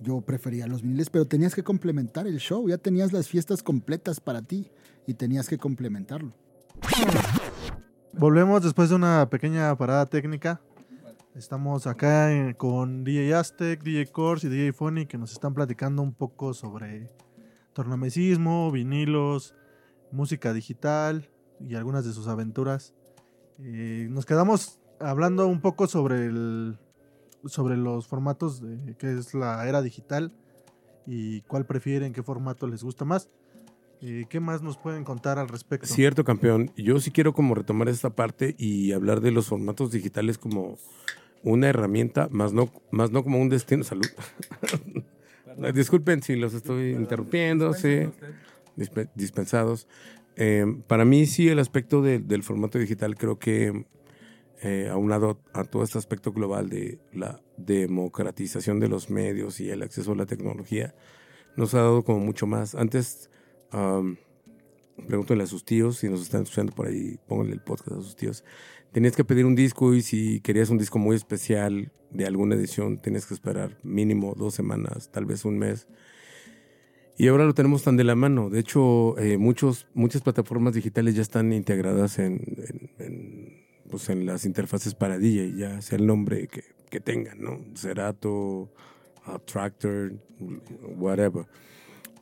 yo 0.00 0.22
prefería 0.22 0.66
los 0.66 0.80
viniles 0.80 1.10
pero 1.10 1.26
tenías 1.26 1.54
que 1.54 1.62
complementar 1.62 2.26
el 2.26 2.38
show 2.38 2.66
ya 2.66 2.78
tenías 2.78 3.12
las 3.12 3.28
fiestas 3.28 3.62
completas 3.62 4.20
para 4.20 4.40
ti 4.40 4.70
y 5.06 5.12
tenías 5.12 5.50
que 5.50 5.58
complementarlo. 5.58 6.32
Volvemos 8.14 8.62
después 8.62 8.88
de 8.88 8.94
una 8.94 9.28
pequeña 9.28 9.76
parada 9.76 10.06
técnica. 10.06 10.62
Estamos 11.34 11.86
acá 11.86 12.32
en- 12.32 12.54
con 12.54 13.04
DJ 13.04 13.34
Aztec, 13.34 13.82
DJ 13.82 14.06
Course 14.06 14.46
y 14.46 14.50
DJ 14.50 14.72
Phony 14.72 15.04
que 15.06 15.18
nos 15.18 15.32
están 15.32 15.52
platicando 15.52 16.00
un 16.00 16.14
poco 16.14 16.54
sobre 16.54 17.10
tornamesismo, 17.74 18.70
vinilos, 18.70 19.54
música 20.10 20.54
digital 20.54 21.28
y 21.68 21.74
algunas 21.74 22.04
de 22.04 22.12
sus 22.12 22.26
aventuras. 22.28 22.94
Eh, 23.62 24.06
nos 24.10 24.26
quedamos 24.26 24.78
hablando 24.98 25.46
un 25.46 25.60
poco 25.60 25.86
sobre 25.86 26.26
el 26.26 26.78
sobre 27.46 27.76
los 27.76 28.06
formatos 28.06 28.60
de 28.60 28.94
que 28.98 29.12
es 29.12 29.32
la 29.34 29.66
era 29.66 29.80
digital 29.80 30.30
y 31.06 31.40
cuál 31.42 31.64
prefieren, 31.66 32.12
qué 32.12 32.22
formato 32.22 32.66
les 32.66 32.82
gusta 32.82 33.04
más. 33.04 33.30
Eh, 34.02 34.24
¿Qué 34.30 34.40
más 34.40 34.62
nos 34.62 34.78
pueden 34.78 35.04
contar 35.04 35.38
al 35.38 35.48
respecto? 35.48 35.86
Cierto, 35.86 36.24
campeón. 36.24 36.70
Yo 36.76 37.00
sí 37.00 37.10
quiero 37.10 37.34
como 37.34 37.54
retomar 37.54 37.88
esta 37.88 38.10
parte 38.10 38.54
y 38.58 38.92
hablar 38.92 39.20
de 39.20 39.30
los 39.30 39.48
formatos 39.48 39.90
digitales 39.90 40.38
como 40.38 40.78
una 41.42 41.68
herramienta, 41.68 42.28
más 42.30 42.52
no, 42.54 42.70
más 42.90 43.10
no 43.10 43.22
como 43.22 43.38
un 43.40 43.48
destino. 43.50 43.84
Salud. 43.84 44.06
Disculpen 45.74 46.22
si 46.22 46.36
los 46.36 46.54
estoy 46.54 46.92
interrumpiendo, 46.92 47.74
sí. 47.74 48.08
Dispe- 48.76 49.10
dispensados. 49.14 49.86
Eh, 50.42 50.64
para 50.86 51.04
mí 51.04 51.26
sí 51.26 51.48
el 51.50 51.58
aspecto 51.58 52.00
de- 52.00 52.18
del 52.18 52.42
formato 52.42 52.78
digital 52.78 53.14
creo 53.14 53.38
que 53.38 53.84
eh, 54.62 54.88
aunado 54.90 55.38
a 55.52 55.64
todo 55.64 55.82
este 55.84 55.98
aspecto 55.98 56.32
global 56.32 56.70
de 56.70 56.98
la 57.12 57.42
democratización 57.58 58.80
de 58.80 58.88
los 58.88 59.10
medios 59.10 59.60
y 59.60 59.68
el 59.68 59.82
acceso 59.82 60.12
a 60.12 60.16
la 60.16 60.24
tecnología, 60.26 60.94
nos 61.56 61.74
ha 61.74 61.78
dado 61.78 62.04
como 62.04 62.20
mucho 62.20 62.46
más. 62.46 62.74
Antes, 62.74 63.30
um, 63.72 64.16
pregúntenle 65.06 65.44
a 65.44 65.46
sus 65.46 65.64
tíos, 65.64 65.98
si 65.98 66.08
nos 66.08 66.22
están 66.22 66.42
escuchando 66.42 66.72
por 66.72 66.86
ahí, 66.88 67.18
pónganle 67.26 67.54
el 67.54 67.60
podcast 67.62 67.92
a 67.98 68.02
sus 68.02 68.16
tíos. 68.16 68.44
Tenías 68.92 69.14
que 69.16 69.24
pedir 69.24 69.44
un 69.46 69.54
disco 69.54 69.94
y 69.94 70.02
si 70.02 70.40
querías 70.40 70.70
un 70.70 70.78
disco 70.78 70.98
muy 70.98 71.16
especial 71.16 71.92
de 72.10 72.26
alguna 72.26 72.54
edición, 72.54 72.98
tenías 72.98 73.26
que 73.26 73.34
esperar 73.34 73.78
mínimo 73.82 74.34
dos 74.36 74.54
semanas, 74.54 75.10
tal 75.10 75.24
vez 75.26 75.44
un 75.44 75.58
mes. 75.58 75.86
Y 77.20 77.28
ahora 77.28 77.44
lo 77.44 77.52
tenemos 77.52 77.82
tan 77.82 77.98
de 77.98 78.04
la 78.04 78.14
mano. 78.14 78.48
De 78.48 78.60
hecho, 78.60 79.14
eh, 79.18 79.36
muchos, 79.36 79.86
muchas 79.92 80.22
plataformas 80.22 80.72
digitales 80.72 81.14
ya 81.14 81.20
están 81.20 81.52
integradas 81.52 82.18
en, 82.18 82.40
pues 83.90 84.08
en 84.08 84.24
las 84.24 84.46
interfaces 84.46 84.94
para 84.94 85.18
DJ, 85.18 85.54
ya 85.54 85.82
sea 85.82 85.98
el 85.98 86.06
nombre 86.06 86.48
que, 86.48 86.64
que 86.88 86.98
tengan, 86.98 87.38
¿no? 87.42 87.60
Cerato, 87.74 88.72
Tractor, 89.44 90.14
whatever. 90.96 91.44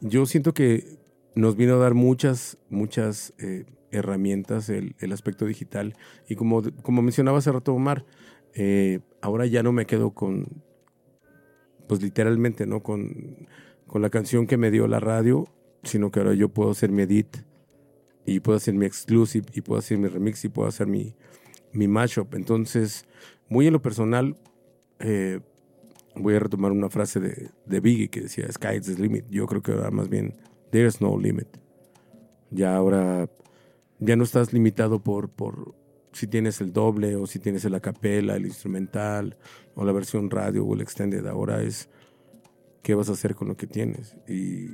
Yo 0.00 0.26
siento 0.26 0.52
que 0.52 0.98
nos 1.36 1.54
vino 1.54 1.74
a 1.74 1.78
dar 1.78 1.94
muchas, 1.94 2.58
muchas 2.68 3.34
eh, 3.38 3.66
herramientas 3.92 4.68
el, 4.68 4.96
el 4.98 5.12
aspecto 5.12 5.44
digital. 5.44 5.94
Y 6.28 6.34
como, 6.34 6.60
como 6.82 7.02
mencionaba 7.02 7.38
hace 7.38 7.52
rato 7.52 7.72
Omar, 7.72 8.04
eh, 8.52 8.98
ahora 9.20 9.46
ya 9.46 9.62
no 9.62 9.70
me 9.70 9.86
quedo 9.86 10.10
con, 10.10 10.64
pues 11.86 12.02
literalmente, 12.02 12.66
¿no? 12.66 12.82
Con, 12.82 13.46
con 13.88 14.02
la 14.02 14.10
canción 14.10 14.46
que 14.46 14.56
me 14.56 14.70
dio 14.70 14.86
la 14.86 15.00
radio, 15.00 15.48
sino 15.82 16.12
que 16.12 16.20
ahora 16.20 16.34
yo 16.34 16.50
puedo 16.50 16.70
hacer 16.70 16.92
mi 16.92 17.02
edit 17.02 17.38
y 18.24 18.40
puedo 18.40 18.56
hacer 18.56 18.74
mi 18.74 18.86
exclusive 18.86 19.46
y 19.54 19.62
puedo 19.62 19.78
hacer 19.80 19.98
mi 19.98 20.06
remix 20.06 20.44
y 20.44 20.48
puedo 20.48 20.68
hacer 20.68 20.86
mi, 20.86 21.14
mi 21.72 21.88
mashup. 21.88 22.34
Entonces, 22.34 23.06
muy 23.48 23.66
en 23.66 23.72
lo 23.72 23.82
personal, 23.82 24.36
eh, 25.00 25.40
voy 26.14 26.34
a 26.34 26.40
retomar 26.40 26.70
una 26.70 26.90
frase 26.90 27.18
de, 27.18 27.50
de 27.64 27.80
Biggie 27.80 28.08
que 28.08 28.20
decía, 28.20 28.46
Sky 28.52 28.76
is 28.78 28.86
the 28.86 29.00
limit. 29.00 29.24
Yo 29.30 29.46
creo 29.46 29.62
que 29.62 29.72
ahora 29.72 29.90
más 29.90 30.08
bien, 30.08 30.34
there's 30.70 31.00
no 31.00 31.18
limit. 31.18 31.48
Ya 32.50 32.76
ahora, 32.76 33.28
ya 33.98 34.16
no 34.16 34.24
estás 34.24 34.52
limitado 34.52 35.02
por, 35.02 35.30
por 35.30 35.74
si 36.12 36.26
tienes 36.26 36.60
el 36.60 36.72
doble 36.72 37.16
o 37.16 37.26
si 37.26 37.38
tienes 37.38 37.64
el 37.64 37.74
acapella, 37.74 38.36
el 38.36 38.46
instrumental 38.46 39.38
o 39.74 39.84
la 39.84 39.92
versión 39.92 40.28
radio 40.28 40.64
o 40.66 40.74
el 40.74 40.82
extended. 40.82 41.26
Ahora 41.26 41.62
es 41.62 41.88
qué 42.82 42.94
vas 42.94 43.08
a 43.08 43.12
hacer 43.12 43.34
con 43.34 43.48
lo 43.48 43.56
que 43.56 43.66
tienes. 43.66 44.16
Y 44.28 44.68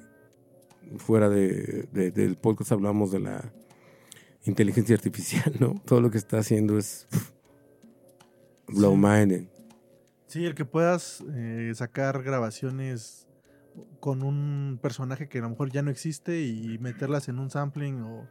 fuera 0.99 1.29
de, 1.29 1.89
de- 1.93 2.11
del 2.11 2.37
podcast 2.37 2.73
hablamos 2.73 3.11
de 3.13 3.21
la 3.21 3.53
inteligencia 4.45 4.95
artificial, 4.95 5.55
¿no? 5.61 5.75
Todo 5.87 6.01
lo 6.01 6.11
que 6.11 6.19
está 6.19 6.39
haciendo 6.39 6.79
es 6.79 7.07
pff, 7.11 7.31
blow 8.69 8.93
Sí. 8.95 8.99
minded. 9.01 9.45
Sí, 10.27 10.45
el 10.47 10.55
que 10.55 10.65
puedas 10.65 11.23
eh, 11.35 11.73
sacar 11.75 12.23
grabaciones 12.23 13.29
con 14.01 14.23
un 14.23 14.79
personaje 14.83 15.29
que 15.29 15.39
a 15.39 15.43
lo 15.43 15.51
mejor 15.51 15.71
ya 15.71 15.83
no 15.83 15.91
existe 15.91 16.43
y 16.43 16.79
meterlas 16.79 17.29
en 17.29 17.39
un 17.39 17.51
sampling 17.51 18.03
o 18.03 18.27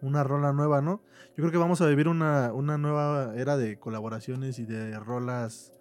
una 0.00 0.24
rola 0.24 0.52
nueva, 0.52 0.80
¿no? 0.80 1.02
Yo 1.30 1.34
creo 1.42 1.50
que 1.50 1.58
vamos 1.58 1.80
a 1.80 1.86
vivir 1.86 2.08
una, 2.08 2.52
una 2.52 2.78
nueva 2.78 3.34
era 3.36 3.56
de 3.56 3.78
colaboraciones 3.78 4.58
y 4.58 4.64
de 4.64 4.98
rolas 4.98 5.72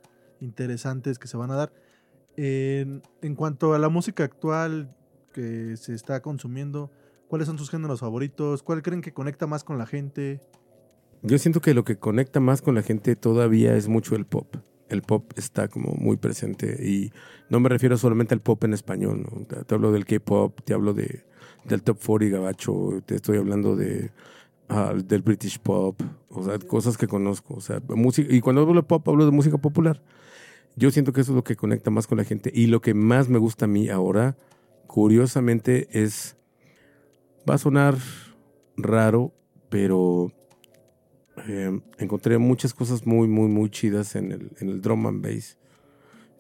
interesantes 0.42 1.20
que 1.20 1.28
se 1.28 1.38
van 1.38 1.52
a 1.52 1.56
dar. 1.56 1.74
En, 2.42 3.02
en 3.22 3.36
cuanto 3.36 3.74
a 3.74 3.80
la 3.80 3.90
música 3.90 4.24
actual 4.24 4.96
que 5.34 5.76
se 5.76 5.94
está 5.94 6.22
consumiendo, 6.22 6.90
¿cuáles 7.28 7.48
son 7.48 7.58
sus 7.58 7.70
géneros 7.70 8.00
favoritos? 8.00 8.64
¿Cuál 8.64 8.82
creen 8.82 9.02
que 9.02 9.12
conecta 9.12 9.46
más 9.46 9.66
con 9.66 9.78
la 9.78 9.86
gente? 9.86 10.40
Yo 11.22 11.38
siento 11.38 11.60
que 11.60 11.74
lo 11.74 11.84
que 11.84 11.98
conecta 11.98 12.40
más 12.40 12.62
con 12.62 12.76
la 12.76 12.82
gente 12.82 13.18
todavía 13.18 13.76
es 13.76 13.90
mucho 13.90 14.16
el 14.16 14.26
pop. 14.26 14.56
El 14.88 15.02
pop 15.02 15.34
está 15.36 15.68
como 15.68 15.92
muy 15.92 16.16
presente 16.16 16.78
y 16.82 17.12
no 17.50 17.60
me 17.60 17.68
refiero 17.68 17.98
solamente 17.98 18.34
al 18.34 18.42
pop 18.42 18.64
en 18.64 18.74
español, 18.74 19.24
¿no? 19.30 19.46
te, 19.46 19.76
hablo 19.76 19.92
del 19.92 20.06
K-pop, 20.06 20.62
te 20.64 20.74
hablo 20.74 20.94
de, 20.94 21.26
del 21.66 21.84
top 21.84 22.00
40 22.04 22.38
gabacho, 22.38 23.04
te 23.06 23.16
estoy 23.16 23.38
hablando 23.38 23.76
de 23.76 24.12
ah, 24.70 24.94
del 24.96 25.24
British 25.24 25.60
pop, 25.60 26.02
o 26.30 26.44
sea, 26.46 26.58
cosas 26.58 26.98
que 26.98 27.06
conozco, 27.06 27.56
o 27.56 27.62
sea, 27.62 27.82
música 27.90 28.34
y 28.34 28.40
cuando 28.40 28.62
hablo 28.62 28.76
de 28.76 28.84
pop 28.84 29.06
hablo 29.10 29.26
de 29.26 29.32
música 29.32 29.58
popular. 29.58 30.02
Yo 30.76 30.92
siento 30.92 31.14
que 31.14 31.22
eso 31.22 31.32
es 31.32 31.36
lo 31.36 31.44
que 31.44 31.56
conecta 31.56 31.92
más 31.92 32.08
con 32.08 32.18
la 32.18 32.24
gente 32.24 32.52
y 32.54 32.68
lo 32.68 32.82
que 32.82 32.94
más 32.94 33.30
me 33.30 33.38
gusta 33.38 33.66
a 33.66 33.68
mí 33.68 33.90
ahora, 33.90 34.38
curiosamente, 34.88 35.88
es 35.92 36.38
va 37.50 37.56
a 37.56 37.58
sonar 37.58 37.98
raro, 38.78 39.34
pero 39.70 40.32
eh, 41.48 41.80
encontré 41.98 42.38
muchas 42.38 42.74
cosas 42.74 43.06
muy, 43.06 43.28
muy, 43.28 43.48
muy 43.48 43.70
chidas 43.70 44.16
en 44.16 44.32
el, 44.32 44.52
en 44.60 44.70
el 44.70 44.82
drum 44.82 45.08
and 45.08 45.24
bass, 45.24 45.58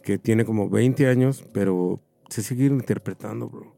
que 0.04 0.18
tiene 0.18 0.46
como 0.46 0.70
20 0.70 1.08
años, 1.08 1.46
pero 1.54 2.02
se 2.30 2.44
sigue 2.44 2.66
interpretando, 2.66 3.50
bro. 3.50 3.76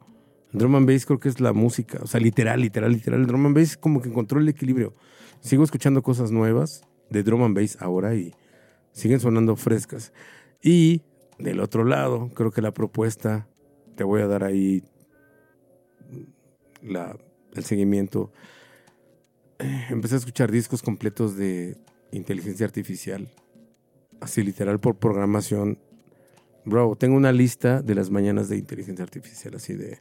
El 0.53 0.59
drum 0.59 0.75
and 0.75 0.87
bass 0.87 1.05
creo 1.05 1.19
que 1.19 1.29
es 1.29 1.39
la 1.39 1.53
música, 1.53 1.99
o 2.01 2.07
sea, 2.07 2.19
literal, 2.19 2.61
literal, 2.61 2.91
literal. 2.91 3.21
El 3.21 3.27
drum 3.27 3.45
and 3.47 3.55
bass 3.55 3.77
como 3.77 4.01
que 4.01 4.09
encontró 4.09 4.39
el 4.39 4.49
equilibrio. 4.49 4.93
Sigo 5.39 5.63
escuchando 5.63 6.01
cosas 6.03 6.31
nuevas 6.31 6.83
de 7.09 7.23
drum 7.23 7.43
and 7.43 7.55
bass 7.55 7.77
ahora 7.79 8.15
y 8.15 8.33
siguen 8.91 9.19
sonando 9.19 9.55
frescas. 9.55 10.11
Y 10.61 11.01
del 11.39 11.59
otro 11.59 11.83
lado, 11.83 12.29
creo 12.33 12.51
que 12.51 12.61
la 12.61 12.73
propuesta, 12.73 13.47
te 13.95 14.03
voy 14.03 14.21
a 14.21 14.27
dar 14.27 14.43
ahí 14.43 14.83
la, 16.81 17.17
el 17.53 17.63
seguimiento. 17.63 18.31
Eh, 19.59 19.87
Empecé 19.89 20.15
a 20.15 20.17
escuchar 20.19 20.51
discos 20.51 20.81
completos 20.81 21.35
de 21.35 21.77
inteligencia 22.11 22.65
artificial, 22.65 23.29
así 24.19 24.43
literal 24.43 24.79
por 24.79 24.97
programación. 24.97 25.79
Bro, 26.63 26.95
tengo 26.95 27.15
una 27.15 27.31
lista 27.31 27.81
de 27.81 27.95
las 27.95 28.11
mañanas 28.11 28.47
de 28.49 28.57
inteligencia 28.57 29.03
artificial, 29.03 29.55
así 29.55 29.73
de 29.73 29.99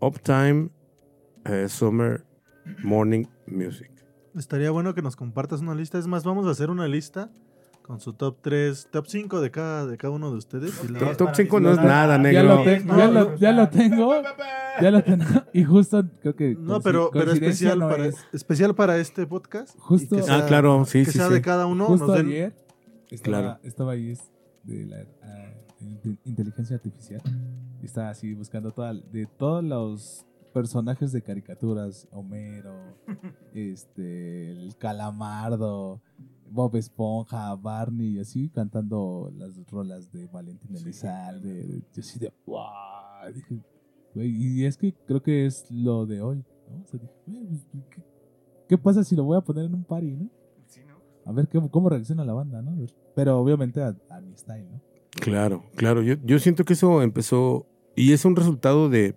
Uptime, 0.00 0.70
eh, 1.44 1.68
Summer, 1.68 2.24
Morning 2.84 3.24
Music. 3.46 3.90
Estaría 4.36 4.70
bueno 4.70 4.94
que 4.94 5.02
nos 5.02 5.16
compartas 5.16 5.60
una 5.60 5.74
lista. 5.74 5.98
Es 5.98 6.06
más, 6.06 6.22
vamos 6.22 6.46
a 6.46 6.50
hacer 6.50 6.70
una 6.70 6.86
lista 6.86 7.32
con 7.88 7.98
su 8.00 8.12
top 8.12 8.36
3, 8.42 8.88
top 8.92 9.06
5 9.08 9.40
de 9.40 9.50
cada, 9.50 9.86
de 9.86 9.96
cada 9.96 10.12
uno 10.14 10.30
de 10.30 10.36
ustedes. 10.36 10.78
y 10.84 10.92
la- 10.92 10.98
Top, 11.00 11.16
top 11.16 11.30
5 11.34 11.58
no 11.60 11.70
es 11.72 11.78
nada, 11.78 12.16
Ya 12.16 12.22
negro. 12.22 12.56
lo, 12.56 12.62
te- 12.62 12.84
ya, 12.86 13.08
lo, 13.08 13.36
ya 13.36 13.52
lo 13.52 13.68
tengo. 13.70 14.12
Ya 14.80 14.90
lo 14.92 15.02
tengo. 15.02 15.24
Y 15.54 15.64
justo 15.64 16.04
creo 16.20 16.36
que. 16.36 16.54
No, 16.54 16.80
pero, 16.80 17.10
pero 17.12 17.32
especial, 17.32 17.78
no 17.80 17.88
para, 17.88 18.06
es. 18.06 18.16
especial 18.32 18.74
para 18.74 18.98
este 18.98 19.26
podcast. 19.26 19.76
Justo- 19.78 20.16
que 20.16 20.22
Ah, 20.30 20.44
claro, 20.46 20.84
sí, 20.84 21.00
que 21.04 21.10
sí, 21.12 21.18
sea 21.18 21.28
sí. 21.28 21.34
de 21.34 21.42
cada 21.42 21.66
uno. 21.66 21.86
Justo 21.86 22.12
den- 22.12 22.26
ayer 22.26 22.54
estaba, 23.10 23.38
Claro. 23.40 23.58
estaba 23.64 23.92
ahí 23.92 24.10
es, 24.10 24.30
de 24.64 24.84
la 24.86 24.98
ah, 25.22 25.54
in- 25.80 26.18
inteligencia 26.26 26.76
artificial. 26.76 27.22
Y 27.82 27.86
estaba 27.86 28.10
así 28.10 28.34
buscando 28.34 28.70
toda, 28.70 28.92
de 28.92 29.26
todos 29.38 29.64
los 29.64 30.26
personajes 30.52 31.10
de 31.12 31.22
caricaturas, 31.22 32.06
Homero, 32.10 32.74
este, 33.54 34.50
el 34.52 34.76
Calamardo, 34.76 36.00
Bob 36.50 36.76
Esponja, 36.76 37.54
Barney, 37.56 38.16
y 38.16 38.18
así 38.20 38.48
cantando 38.48 39.30
las 39.36 39.56
rolas 39.70 40.10
de 40.12 40.26
Valentín 40.26 40.74
Elizalde. 40.76 41.82
Yo 41.94 42.00
así 42.00 42.18
de, 42.18 42.32
wow. 42.46 43.32
Dije, 43.34 43.60
güey, 44.14 44.30
y 44.60 44.64
es 44.64 44.76
que 44.76 44.94
creo 45.06 45.22
que 45.22 45.46
es 45.46 45.70
lo 45.70 46.06
de 46.06 46.20
hoy, 46.20 46.44
¿no? 46.70 46.82
O 46.82 46.86
sea, 46.86 46.98
dije, 47.00 47.12
güey, 47.26 47.46
pues, 47.46 47.66
¿qué, 47.90 48.02
qué 48.68 48.78
pasa 48.78 49.04
si 49.04 49.14
lo 49.16 49.24
voy 49.24 49.36
a 49.36 49.40
poner 49.40 49.64
en 49.66 49.74
un 49.74 49.84
party, 49.84 50.12
no? 50.12 50.28
A 51.24 51.32
ver 51.32 51.46
qué- 51.48 51.60
cómo 51.70 51.90
reacciona 51.90 52.24
la 52.24 52.32
banda, 52.32 52.62
¿no? 52.62 52.74
Pero 53.14 53.38
obviamente 53.38 53.82
a, 53.82 53.94
a 54.08 54.20
mi 54.20 54.34
style, 54.36 54.66
¿no? 54.70 54.80
Claro, 55.10 55.62
claro. 55.76 56.02
Yo, 56.02 56.14
yo 56.24 56.38
siento 56.38 56.64
que 56.64 56.72
eso 56.72 57.02
empezó 57.02 57.66
y 57.96 58.12
es 58.12 58.24
un 58.24 58.34
resultado 58.36 58.88
de, 58.88 59.14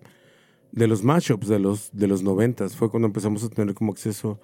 de 0.73 0.87
los 0.87 1.03
mashups 1.03 1.47
de 1.47 1.59
los, 1.59 1.89
de 1.93 2.07
los 2.07 2.21
noventas. 2.23 2.75
Fue 2.75 2.89
cuando 2.89 3.07
empezamos 3.07 3.43
a 3.45 3.49
tener 3.49 3.73
como 3.75 3.91
acceso 3.93 4.39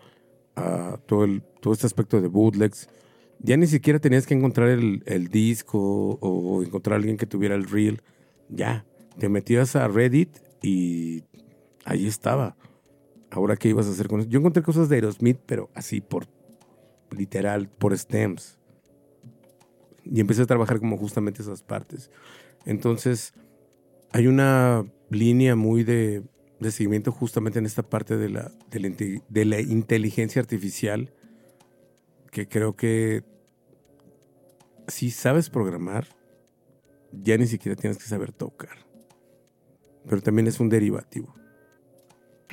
a 0.58 0.98
todo, 1.06 1.24
el, 1.24 1.42
todo 1.62 1.74
este 1.74 1.86
aspecto 1.86 2.20
de 2.20 2.28
bootlegs. 2.28 2.90
Ya 3.40 3.56
ni 3.56 3.68
siquiera 3.68 4.00
tenías 4.00 4.26
que 4.26 4.34
encontrar 4.34 4.70
el, 4.70 5.04
el 5.06 5.30
disco 5.30 5.80
o 6.20 6.64
encontrar 6.64 6.96
a 6.96 6.98
alguien 6.98 7.18
que 7.18 7.26
tuviera 7.26 7.56
el 7.56 7.70
reel. 7.70 8.02
Ya, 8.50 8.86
te 9.18 9.30
metías 9.30 9.76
a 9.76 9.88
Reddit 9.88 10.38
y 10.62 11.24
ahí 11.86 12.08
estaba. 12.08 12.58
Ahora, 13.30 13.56
¿qué 13.56 13.70
ibas 13.70 13.88
a 13.88 13.92
hacer 13.92 14.08
con 14.08 14.20
eso? 14.20 14.30
Yo 14.30 14.40
encontré 14.40 14.64
cosas 14.64 14.90
de 14.90 14.96
Aerosmith, 14.96 15.40
pero 15.46 15.70
así 15.76 16.02
por 16.02 16.26
literal, 17.12 17.70
por 17.70 17.98
stems 17.98 18.58
y 20.12 20.20
empecé 20.20 20.44
a 20.44 20.46
trabajar 20.46 20.80
como 20.80 20.98
justamente 20.98 21.42
esas 21.42 21.64
partes. 21.64 22.10
Entonces, 22.66 23.34
hay 24.12 24.28
una 24.28 24.86
línea 25.10 25.56
muy 25.56 25.84
de, 25.84 26.24
de 26.60 26.72
seguimiento 26.72 27.12
justamente 27.12 27.60
en 27.60 27.66
esta 27.66 27.84
parte 27.84 28.18
de 28.18 28.30
la, 28.30 28.52
de, 28.70 28.80
la, 28.80 28.88
inte- 28.88 29.22
de 29.30 29.46
la 29.46 29.60
inteligencia 29.62 30.42
artificial 30.42 31.14
que 32.32 32.48
creo 32.48 32.76
que 32.76 33.24
si 34.88 35.12
sabes 35.12 35.50
programar, 35.50 36.08
ya 37.12 37.38
ni 37.38 37.48
siquiera 37.48 37.76
tienes 37.76 37.98
que 37.98 38.06
saber 38.06 38.32
tocar. 38.32 38.78
Pero 40.08 40.22
también 40.22 40.48
es 40.48 40.60
un 40.60 40.70
derivativo. 40.70 41.34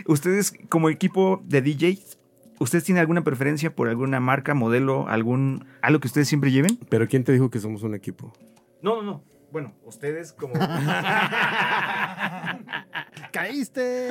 Ustedes, 0.07 0.53
como 0.69 0.91
equipo 0.91 1.41
de 1.45 1.63
DJs, 1.63 2.19
¿ustedes 2.59 2.85
tienen 2.85 3.01
alguna 3.01 3.23
preferencia 3.23 3.75
por 3.75 3.89
alguna 3.89 4.19
marca, 4.21 4.55
modelo, 4.55 5.07
algún 5.09 5.65
algo 5.81 6.01
que 6.01 6.09
ustedes 6.09 6.29
siempre 6.29 6.51
lleven? 6.51 6.79
Pero 6.89 7.07
¿quién 7.09 7.23
te 7.25 7.33
dijo 7.33 7.51
que 7.51 7.61
somos 7.61 7.83
un 7.85 7.95
equipo? 7.95 8.33
No, 8.83 8.97
no, 8.97 9.03
no. 9.03 9.25
Bueno, 9.55 9.73
ustedes 9.85 10.33
como. 10.33 10.55
¡Caíste! 13.33 14.09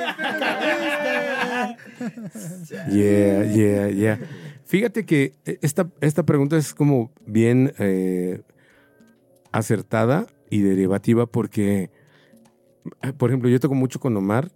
Yeah, 2.90 3.44
yeah, 3.52 3.90
yeah. 3.90 4.18
Fíjate 4.64 5.04
que 5.04 5.34
esta, 5.44 5.90
esta 6.00 6.22
pregunta 6.22 6.56
es 6.56 6.72
como 6.72 7.12
bien 7.26 7.74
eh, 7.78 8.40
acertada 9.52 10.26
y 10.48 10.62
derivativa 10.62 11.26
porque, 11.26 11.90
por 13.18 13.28
ejemplo, 13.28 13.50
yo 13.50 13.60
toco 13.60 13.74
mucho 13.74 14.00
con 14.00 14.16
Omar. 14.16 14.50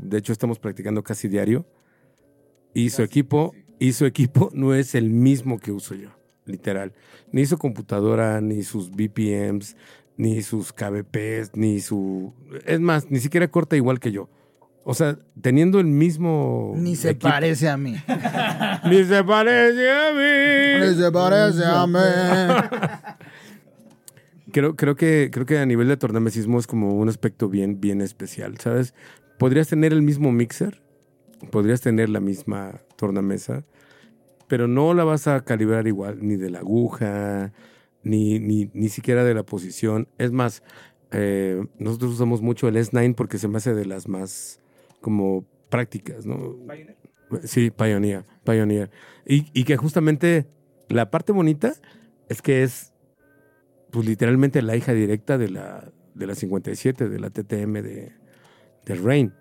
De 0.00 0.16
hecho, 0.16 0.32
estamos 0.32 0.58
practicando 0.58 1.02
casi 1.04 1.28
diario. 1.28 1.66
Y 2.72 2.88
su 2.88 3.02
equipo, 3.02 3.52
y 3.78 3.92
su 3.92 4.06
equipo 4.06 4.48
no 4.54 4.72
es 4.72 4.94
el 4.94 5.10
mismo 5.10 5.58
que 5.58 5.70
uso 5.70 5.94
yo, 5.94 6.08
literal. 6.44 6.92
Ni 7.30 7.46
su 7.46 7.58
computadora, 7.58 8.40
ni 8.40 8.62
sus 8.62 8.90
BPMs, 8.90 9.76
ni 10.16 10.42
sus 10.42 10.72
KBPs, 10.72 11.52
ni 11.54 11.80
su... 11.80 12.34
Es 12.66 12.80
más, 12.80 13.10
ni 13.10 13.20
siquiera 13.20 13.48
corta 13.48 13.76
igual 13.76 14.00
que 14.00 14.12
yo. 14.12 14.28
O 14.84 14.94
sea, 14.94 15.16
teniendo 15.40 15.78
el 15.78 15.86
mismo... 15.86 16.74
Ni 16.76 16.96
se 16.96 17.10
equipo- 17.10 17.30
parece 17.30 17.68
a 17.68 17.76
mí. 17.76 17.94
Ni 18.90 19.04
se 19.04 19.22
parece 19.22 19.90
a 19.90 20.12
mí. 20.12 20.86
Ni 20.88 20.94
se 21.00 21.12
parece 21.12 21.64
a 21.64 21.86
mí. 21.86 21.98
Creo, 24.52 24.76
creo, 24.76 24.96
que, 24.96 25.30
creo 25.32 25.46
que 25.46 25.56
a 25.58 25.64
nivel 25.64 25.88
de 25.88 25.96
tornamesismo 25.96 26.58
es 26.58 26.66
como 26.66 26.94
un 26.96 27.08
aspecto 27.08 27.48
bien, 27.48 27.80
bien 27.80 28.02
especial, 28.02 28.58
¿sabes? 28.58 28.92
Podrías 29.38 29.68
tener 29.68 29.94
el 29.94 30.02
mismo 30.02 30.30
mixer, 30.30 30.82
podrías 31.50 31.80
tener 31.80 32.10
la 32.10 32.20
misma 32.20 32.82
tornamesa, 32.96 33.64
pero 34.52 34.68
no 34.68 34.92
la 34.92 35.02
vas 35.02 35.28
a 35.28 35.42
calibrar 35.46 35.86
igual, 35.86 36.18
ni 36.20 36.36
de 36.36 36.50
la 36.50 36.58
aguja, 36.58 37.54
ni, 38.02 38.38
ni, 38.38 38.68
ni 38.74 38.90
siquiera 38.90 39.24
de 39.24 39.32
la 39.32 39.44
posición. 39.44 40.08
Es 40.18 40.30
más, 40.30 40.62
eh, 41.10 41.64
nosotros 41.78 42.12
usamos 42.12 42.42
mucho 42.42 42.68
el 42.68 42.76
S9 42.76 43.14
porque 43.14 43.38
se 43.38 43.48
me 43.48 43.56
hace 43.56 43.72
de 43.72 43.86
las 43.86 44.08
más 44.08 44.60
como 45.00 45.46
prácticas, 45.70 46.26
¿no? 46.26 46.54
Sí, 47.44 47.70
Pioneer, 47.70 48.26
Pioneer. 48.44 48.90
Y, 49.24 49.46
y 49.58 49.64
que 49.64 49.78
justamente 49.78 50.46
la 50.90 51.10
parte 51.10 51.32
bonita 51.32 51.72
es 52.28 52.42
que 52.42 52.62
es, 52.62 52.92
pues 53.90 54.06
literalmente 54.06 54.60
la 54.60 54.76
hija 54.76 54.92
directa 54.92 55.38
de 55.38 55.48
la, 55.48 55.90
de 56.12 56.26
la 56.26 56.34
57, 56.34 57.08
de 57.08 57.18
la 57.18 57.30
TTM 57.30 57.80
de, 57.80 58.12
de 58.84 58.94
Rain. 58.96 59.32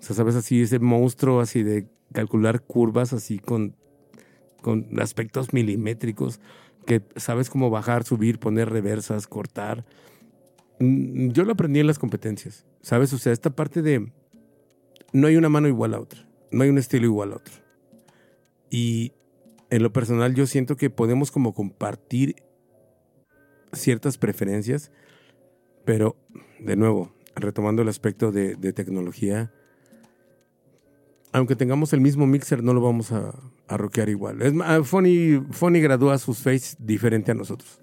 O 0.00 0.02
sea, 0.02 0.16
sabes, 0.16 0.34
así 0.34 0.62
ese 0.62 0.80
monstruo 0.80 1.38
así 1.38 1.62
de 1.62 1.86
calcular 2.12 2.62
curvas 2.62 3.12
así 3.12 3.38
con, 3.38 3.76
con 4.66 4.88
aspectos 4.98 5.52
milimétricos, 5.52 6.40
que 6.86 7.00
sabes 7.14 7.50
cómo 7.50 7.70
bajar, 7.70 8.02
subir, 8.02 8.40
poner 8.40 8.68
reversas, 8.68 9.28
cortar. 9.28 9.84
mm, 10.80 11.28
yo 11.28 11.44
lo 11.44 11.52
aprendí 11.52 11.78
en 11.78 11.86
las 11.86 12.00
competencias, 12.00 12.66
¿sabes? 12.82 13.12
O 13.12 13.18
sea, 13.18 13.32
esta 13.32 13.50
parte 13.50 13.80
de 13.80 14.10
no 15.12 15.28
hay 15.28 15.36
una 15.36 15.48
mano 15.48 15.68
igual 15.68 15.94
a 15.94 16.00
otra, 16.00 16.28
no 16.50 16.64
hay 16.64 16.68
un 16.70 16.78
estilo 16.78 17.04
igual 17.04 17.32
a 17.32 17.36
otro. 17.36 17.54
Y 18.68 19.12
en 19.70 19.84
lo 19.84 19.92
personal 19.92 20.34
yo 20.34 20.48
siento 20.48 20.76
que 20.76 20.90
podemos 20.90 21.30
como 21.30 21.54
compartir 21.54 22.34
ciertas 23.72 24.18
preferencias, 24.18 24.90
pero 25.84 26.16
de 26.58 26.74
nuevo, 26.74 27.14
retomando 27.36 27.82
el 27.82 27.88
aspecto 27.88 28.32
de, 28.32 28.56
de 28.56 28.72
tecnología, 28.72 29.52
aunque 31.32 31.56
tengamos 31.56 31.92
el 31.92 32.00
mismo 32.00 32.26
mixer, 32.26 32.62
no 32.62 32.72
lo 32.74 32.80
vamos 32.80 33.12
a, 33.12 33.34
a 33.68 33.76
rockear 33.76 34.08
igual. 34.08 34.40
Es, 34.42 34.52
más, 34.54 34.86
Fonny, 34.88 35.42
Fonny 35.50 35.80
gradúa 35.80 36.18
sus 36.18 36.38
face 36.38 36.76
diferente 36.78 37.30
a 37.32 37.34
nosotros. 37.34 37.80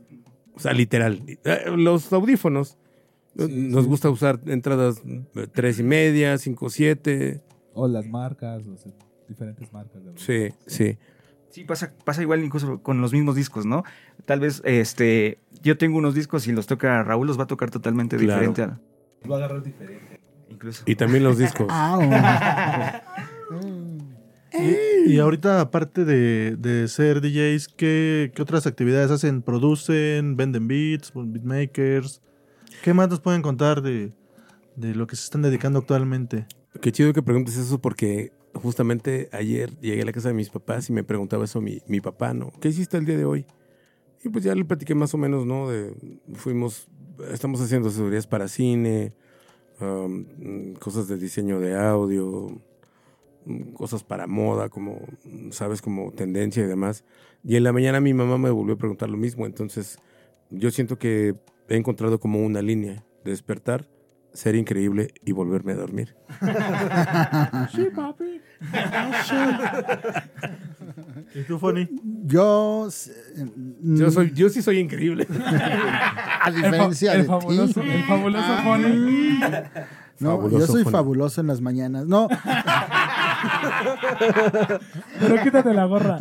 O 0.55 0.59
sea, 0.59 0.73
literal. 0.73 1.23
Eh, 1.43 1.65
Los 1.75 2.11
audífonos. 2.13 2.77
nos 3.35 3.87
gusta 3.87 4.09
usar 4.09 4.39
entradas 4.45 5.01
eh, 5.05 5.47
tres 5.51 5.79
y 5.79 5.83
media, 5.83 6.37
cinco, 6.37 6.69
siete. 6.69 7.41
O 7.73 7.87
las 7.87 8.05
marcas, 8.07 8.65
o 8.67 8.77
sea, 8.77 8.91
diferentes 9.27 9.71
marcas. 9.73 10.03
de. 10.03 10.11
Sí, 10.15 10.55
sí. 10.67 10.97
Sí, 11.49 11.63
pasa, 11.65 11.93
pasa 12.03 12.21
igual 12.23 12.43
incluso 12.43 12.81
con 12.81 12.99
los 13.01 13.13
mismos 13.13 13.35
discos, 13.35 13.65
¿no? 13.65 13.83
Tal 14.25 14.39
vez 14.39 14.61
este, 14.65 15.37
yo 15.61 15.77
tengo 15.77 15.97
unos 15.99 16.15
discos 16.15 16.47
y 16.47 16.51
los 16.51 16.65
toca 16.65 17.03
Raúl, 17.03 17.27
los 17.27 17.37
va 17.39 17.43
a 17.43 17.47
tocar 17.47 17.69
totalmente 17.69 18.17
Claro. 18.17 18.41
diferente. 18.47 18.63
a- 18.63 18.79
Va 19.29 19.35
a 19.35 19.37
agarrar 19.37 19.61
diferente. 19.63 20.19
incluso. 20.49 20.83
Y 20.87 20.95
también 20.95 21.23
los 21.23 21.37
discos. 21.37 21.67
Y, 24.53 25.13
y 25.13 25.19
ahorita, 25.19 25.61
aparte 25.61 26.05
de, 26.05 26.55
de 26.57 26.87
ser 26.87 27.21
DJs, 27.21 27.69
¿qué, 27.69 28.31
qué 28.35 28.41
otras 28.41 28.67
actividades 28.67 29.09
hacen? 29.09 29.41
¿Producen? 29.41 30.37
¿Venden 30.37 30.67
beats? 30.67 31.11
¿Beatmakers? 31.15 32.21
¿Qué 32.83 32.93
más 32.93 33.09
nos 33.09 33.19
pueden 33.19 33.41
contar 33.41 33.81
de, 33.81 34.13
de 34.75 34.95
lo 34.95 35.07
que 35.07 35.15
se 35.15 35.23
están 35.23 35.41
dedicando 35.41 35.79
actualmente? 35.79 36.45
Qué 36.81 36.91
chido 36.91 37.13
que 37.13 37.23
preguntes 37.23 37.57
eso 37.57 37.79
porque 37.79 38.31
justamente 38.53 39.29
ayer 39.31 39.71
llegué 39.79 40.01
a 40.01 40.05
la 40.05 40.11
casa 40.11 40.29
de 40.29 40.33
mis 40.33 40.49
papás 40.49 40.89
y 40.89 40.93
me 40.93 41.03
preguntaba 41.03 41.45
eso 41.45 41.61
mi, 41.61 41.81
mi 41.87 42.01
papá, 42.01 42.33
¿no? 42.33 42.51
¿Qué 42.61 42.69
hiciste 42.69 42.97
el 42.97 43.05
día 43.05 43.17
de 43.17 43.25
hoy? 43.25 43.45
Y 44.23 44.29
pues 44.29 44.43
ya 44.43 44.55
le 44.55 44.65
platiqué 44.65 44.95
más 44.95 45.13
o 45.13 45.17
menos, 45.17 45.45
¿no? 45.45 45.69
De, 45.69 45.93
fuimos, 46.33 46.87
estamos 47.31 47.59
haciendo 47.61 47.89
asesorías 47.89 48.27
para 48.27 48.47
cine, 48.47 49.13
um, 49.81 50.73
cosas 50.75 51.07
de 51.07 51.17
diseño 51.17 51.59
de 51.59 51.75
audio, 51.75 52.61
cosas 53.73 54.03
para 54.03 54.27
moda, 54.27 54.69
como, 54.69 54.99
mm, 55.25 55.51
sabes, 55.51 55.81
como 55.81 56.11
tendencia 56.11 56.63
y 56.63 56.67
demás. 56.67 57.03
Y 57.43 57.55
en 57.55 57.63
la 57.63 57.73
mañana 57.73 57.99
mi 57.99 58.13
mamá 58.13 58.37
me 58.37 58.49
volvió 58.49 58.75
a 58.75 58.77
preguntar 58.77 59.09
lo 59.09 59.17
mismo, 59.17 59.45
entonces 59.45 59.97
yo 60.49 60.71
siento 60.71 60.97
que 60.97 61.35
he 61.69 61.75
encontrado 61.75 62.19
como 62.19 62.39
una 62.45 62.61
línea 62.61 63.03
de 63.23 63.31
despertar, 63.31 63.87
ser 64.33 64.55
increíble 64.55 65.13
y 65.25 65.31
volverme 65.31 65.73
a 65.73 65.75
dormir. 65.75 66.15
¿Y 71.35 71.43
tú, 71.43 71.57
Fonny? 71.59 71.87
yo. 72.25 72.87
eh, 72.87 73.45
Yo, 73.81 74.11
soy, 74.11 74.31
yo 74.33 74.49
sí 74.49 74.61
soy 74.61 74.79
increíble. 74.79 75.27
A 75.39 76.49
El, 76.49 76.53
fa- 76.55 76.61
diferencia 76.67 77.13
el 77.13 77.21
de 77.21 77.27
fabuloso, 77.27 77.81
ti. 77.81 77.89
el 77.89 78.03
fabuloso 78.03 78.45
Ah. 78.47 78.61
Fonny. 78.63 79.39
No, 80.19 80.29
Fabuloso 80.37 80.59
yo 80.59 80.67
soy 80.67 80.83
Fonny. 80.83 80.91
fabuloso 80.91 81.41
en 81.41 81.47
las 81.47 81.61
mañanas. 81.61 82.05
No, 82.05 82.27
Pero 85.19 85.43
quítate 85.43 85.73
la 85.73 85.85
gorra. 85.85 86.17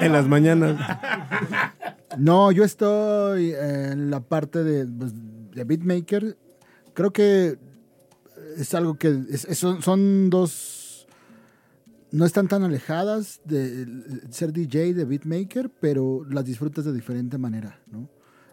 en 0.00 0.12
las 0.12 0.26
mañanas. 0.28 0.76
no, 2.18 2.52
yo 2.52 2.64
estoy 2.64 3.52
en 3.54 4.10
la 4.10 4.20
parte 4.20 4.62
de, 4.64 4.86
pues, 4.86 5.12
de 5.54 5.64
beatmaker. 5.64 6.36
Creo 6.94 7.12
que 7.12 7.58
es 8.56 8.74
algo 8.74 8.94
que 8.94 9.08
es- 9.30 9.44
es- 9.44 9.58
son, 9.58 9.82
son 9.82 10.30
dos. 10.30 11.06
No 12.12 12.24
están 12.24 12.48
tan 12.48 12.64
alejadas 12.64 13.40
de 13.44 13.86
ser 14.30 14.52
DJ, 14.52 14.94
de 14.94 15.04
beatmaker, 15.04 15.70
pero 15.80 16.24
las 16.28 16.44
disfrutas 16.44 16.84
de 16.84 16.92
diferente 16.92 17.38
manera, 17.38 17.78
¿no? 17.90 18.08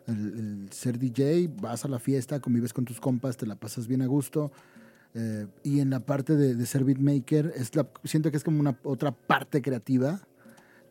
El, 0.06 0.16
el 0.64 0.68
ser 0.72 1.00
DJ, 1.00 1.50
vas 1.60 1.84
a 1.84 1.88
la 1.88 1.98
fiesta, 2.00 2.40
convives 2.40 2.72
con 2.72 2.86
tus 2.86 3.00
compas, 3.02 3.36
te 3.36 3.48
la 3.48 3.56
pasas 3.56 3.88
bien 3.88 4.04
a 4.04 4.06
gusto. 4.06 4.52
Eh, 5.20 5.48
y 5.64 5.80
en 5.80 5.90
la 5.90 6.00
parte 6.02 6.36
de, 6.36 6.54
de 6.54 6.66
ser 6.68 6.84
beatmaker, 6.84 7.52
es 7.56 7.76
la, 7.76 7.88
siento 8.04 8.30
que 8.30 8.38
es 8.38 8.44
como 8.44 8.60
una 8.60 8.78
otra 8.84 9.12
parte 9.12 9.62
creativa, 9.64 10.22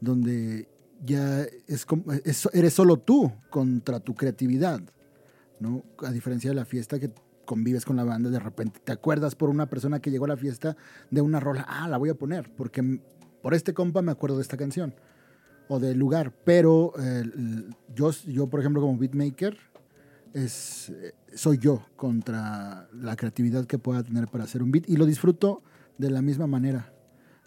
donde 0.01 0.69
ya 1.05 1.45
es 1.67 1.87
como, 1.87 2.13
es- 2.13 2.49
eres 2.53 2.73
solo 2.75 2.97
tú 2.97 3.33
contra 3.51 4.01
tu 4.01 4.15
creatividad, 4.15 4.81
¿no? 5.61 5.85
A 6.05 6.11
diferencia 6.11 6.51
de 6.51 6.57
la 6.57 6.65
fiesta 6.65 6.99
que 6.99 7.11
convives 7.45 7.85
con 7.85 7.95
la 7.97 8.03
banda, 8.05 8.29
de 8.31 8.41
repente 8.41 8.81
te 8.83 8.91
acuerdas 8.93 9.37
por 9.37 9.49
una 9.49 9.67
persona 9.71 10.01
que 10.01 10.11
llegó 10.11 10.25
a 10.25 10.29
la 10.29 10.37
fiesta 10.37 10.77
de 11.11 11.21
una 11.21 11.39
rola, 11.39 11.65
ah, 11.69 11.89
la 11.89 11.97
voy 11.97 12.09
a 12.11 12.15
poner, 12.15 12.51
porque 12.57 13.01
por 13.43 13.55
este 13.55 13.73
compa 13.75 14.03
me 14.03 14.11
acuerdo 14.11 14.37
de 14.37 14.43
esta 14.43 14.57
canción 14.57 14.93
o 15.69 15.79
del 15.79 15.99
lugar, 15.99 16.33
pero 16.45 16.93
eh, 16.99 17.23
yo, 17.95 18.11
yo, 18.27 18.49
por 18.49 18.59
ejemplo, 18.61 18.81
como 18.83 18.99
beatmaker, 18.99 19.57
es, 20.45 20.93
soy 21.35 21.59
yo 21.59 21.87
contra 21.97 22.89
la 22.93 23.17
creatividad 23.17 23.65
que 23.65 23.79
pueda 23.79 24.03
tener 24.03 24.29
para 24.29 24.45
hacer 24.45 24.63
un 24.63 24.71
beat 24.71 24.89
y 24.89 24.97
lo 24.97 25.07
disfruto 25.07 25.63
de 25.99 26.11
la 26.11 26.21
misma 26.21 26.47
manera. 26.47 26.93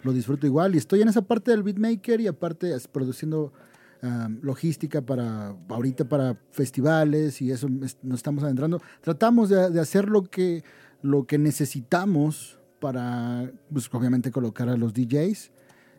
Lo 0.01 0.11
disfruto 0.13 0.47
igual 0.47 0.75
y 0.75 0.77
estoy 0.79 1.01
en 1.01 1.09
esa 1.09 1.21
parte 1.21 1.51
del 1.51 1.61
beatmaker 1.61 2.19
y 2.21 2.27
aparte 2.27 2.75
produciendo 2.91 3.53
um, 4.01 4.39
logística 4.41 5.01
para 5.01 5.55
ahorita 5.67 6.05
para 6.09 6.37
festivales 6.51 7.41
y 7.41 7.51
eso 7.51 7.67
es- 7.83 7.97
nos 8.01 8.19
estamos 8.19 8.43
adentrando. 8.43 8.81
Tratamos 9.01 9.49
de, 9.49 9.69
de 9.69 9.79
hacer 9.79 10.09
lo 10.09 10.23
que, 10.23 10.63
lo 11.01 11.25
que 11.27 11.37
necesitamos 11.37 12.59
para, 12.79 13.51
pues, 13.71 13.89
obviamente, 13.93 14.31
colocar 14.31 14.69
a 14.69 14.77
los 14.77 14.93
DJs 14.93 15.51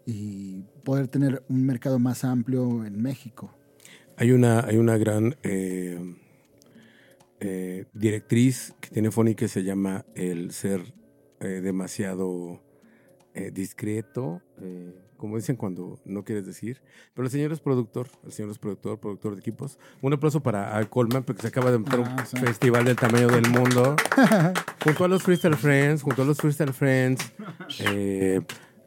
y 0.06 0.62
poder 0.82 1.08
tener 1.08 1.44
un 1.48 1.64
mercado 1.66 1.98
más 1.98 2.24
amplio 2.24 2.84
en 2.84 3.00
México. 3.00 3.54
Hay 4.16 4.32
una, 4.32 4.60
hay 4.60 4.76
una 4.78 4.96
gran 4.96 5.36
eh, 5.42 6.16
eh, 7.40 7.86
directriz 7.94 8.74
que 8.80 8.90
tiene 8.90 9.10
Fonny 9.10 9.34
que 9.34 9.48
se 9.48 9.62
llama 9.64 10.04
el 10.14 10.52
ser 10.52 10.94
eh, 11.40 11.60
demasiado 11.62 12.60
eh, 13.34 13.50
discreto, 13.52 14.42
eh, 14.60 14.94
como 15.16 15.36
dicen 15.36 15.56
cuando 15.56 15.98
no 16.04 16.24
quieres 16.24 16.46
decir. 16.46 16.82
Pero 17.14 17.26
el 17.26 17.30
señor 17.32 17.52
es 17.52 17.60
productor, 17.60 18.08
el 18.24 18.32
señor 18.32 18.50
es 18.50 18.58
productor, 18.58 18.98
productor 18.98 19.34
de 19.34 19.40
equipos. 19.40 19.78
Un 20.02 20.12
aplauso 20.12 20.42
para 20.42 20.76
Al 20.76 20.88
Coleman 20.90 21.22
porque 21.22 21.42
se 21.42 21.48
acaba 21.48 21.70
de 21.70 21.78
meter 21.78 22.00
Ah, 22.04 22.16
un 22.20 22.26
sí. 22.26 22.36
festival 22.38 22.84
del 22.84 22.96
tamaño 22.96 23.28
del 23.28 23.48
mundo. 23.50 23.96
junto 24.84 25.04
a 25.04 25.08
los 25.08 25.22
Freestyle 25.22 25.56
Friends, 25.56 26.02
junto 26.02 26.22
a 26.22 26.24
los 26.24 26.38
Freestyle 26.38 26.72
Friends. 26.72 27.32
eh, 27.86 28.40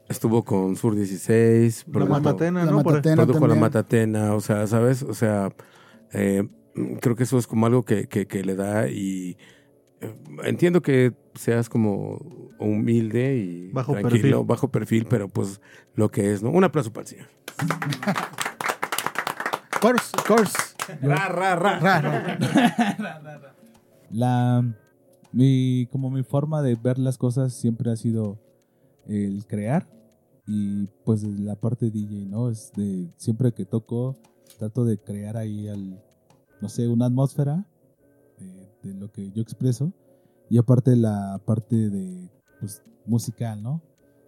estuvo 0.09 0.43
con 0.43 0.75
Sur 0.75 0.95
16. 0.95 1.85
La 1.87 1.93
produjo- 1.93 2.09
Matatena, 2.09 2.65
La 2.65 2.71
¿no? 2.71 2.83
Por- 2.83 2.93
Matatena 2.95 3.15
produjo 3.15 3.39
la 3.47 3.53
también. 3.53 3.59
Matatena, 3.61 4.33
o 4.35 4.41
sea, 4.41 4.67
¿sabes? 4.67 5.03
O 5.03 5.13
sea, 5.13 5.53
eh, 6.11 6.47
creo 7.01 7.15
que 7.15 7.23
eso 7.23 7.37
es 7.37 7.47
como 7.47 7.65
algo 7.65 7.83
que, 7.83 8.07
que- 8.07 8.25
que 8.27 8.43
le 8.43 8.55
da 8.55 8.87
y 8.87 9.37
eh, 10.01 10.13
entiendo 10.43 10.81
que 10.81 11.13
seas 11.35 11.69
como 11.69 12.17
humilde 12.59 13.35
y 13.37 13.71
Bajo 13.71 13.93
tranquilo, 13.93 14.21
perfil. 14.21 14.45
bajo 14.45 14.67
perfil, 14.71 15.05
pero 15.09 15.27
pues 15.27 15.61
lo 15.95 16.09
que 16.09 16.33
es, 16.33 16.41
¿no? 16.43 16.49
Un 16.51 16.63
aplauso 16.63 16.91
para 16.91 17.03
el 17.03 17.07
señor. 17.07 17.27
Course, 19.81 20.11
course. 20.27 20.53
Ra, 21.01 21.27
ra, 21.29 21.55
ra. 21.55 21.79
Ra, 21.79 22.01
ra. 22.97 23.55
La, 24.11 24.63
mi, 25.31 25.87
como 25.91 26.09
mi 26.09 26.23
forma 26.23 26.61
de 26.61 26.75
ver 26.75 26.99
las 26.99 27.17
cosas 27.17 27.53
siempre 27.53 27.91
ha 27.91 27.95
sido 27.95 28.39
el 29.07 29.45
crear 29.47 29.87
y 30.47 30.87
pues 31.05 31.23
la 31.23 31.55
parte 31.55 31.89
DJ, 31.89 32.25
¿no? 32.27 32.49
Es 32.49 32.71
de 32.75 33.09
siempre 33.17 33.51
que 33.53 33.65
toco 33.65 34.15
trato 34.59 34.85
de 34.85 34.97
crear 34.99 35.35
ahí 35.35 35.67
al, 35.67 36.01
no 36.61 36.69
sé, 36.69 36.87
una 36.87 37.05
atmósfera 37.07 37.65
de, 38.39 38.69
de 38.83 38.93
lo 38.99 39.11
que 39.11 39.31
yo 39.31 39.41
expreso 39.41 39.91
y 40.49 40.57
aparte 40.57 40.95
la 40.95 41.41
parte 41.45 41.89
de 41.89 42.29
pues 42.59 42.81
musical, 43.05 43.61
¿no? 43.61 43.81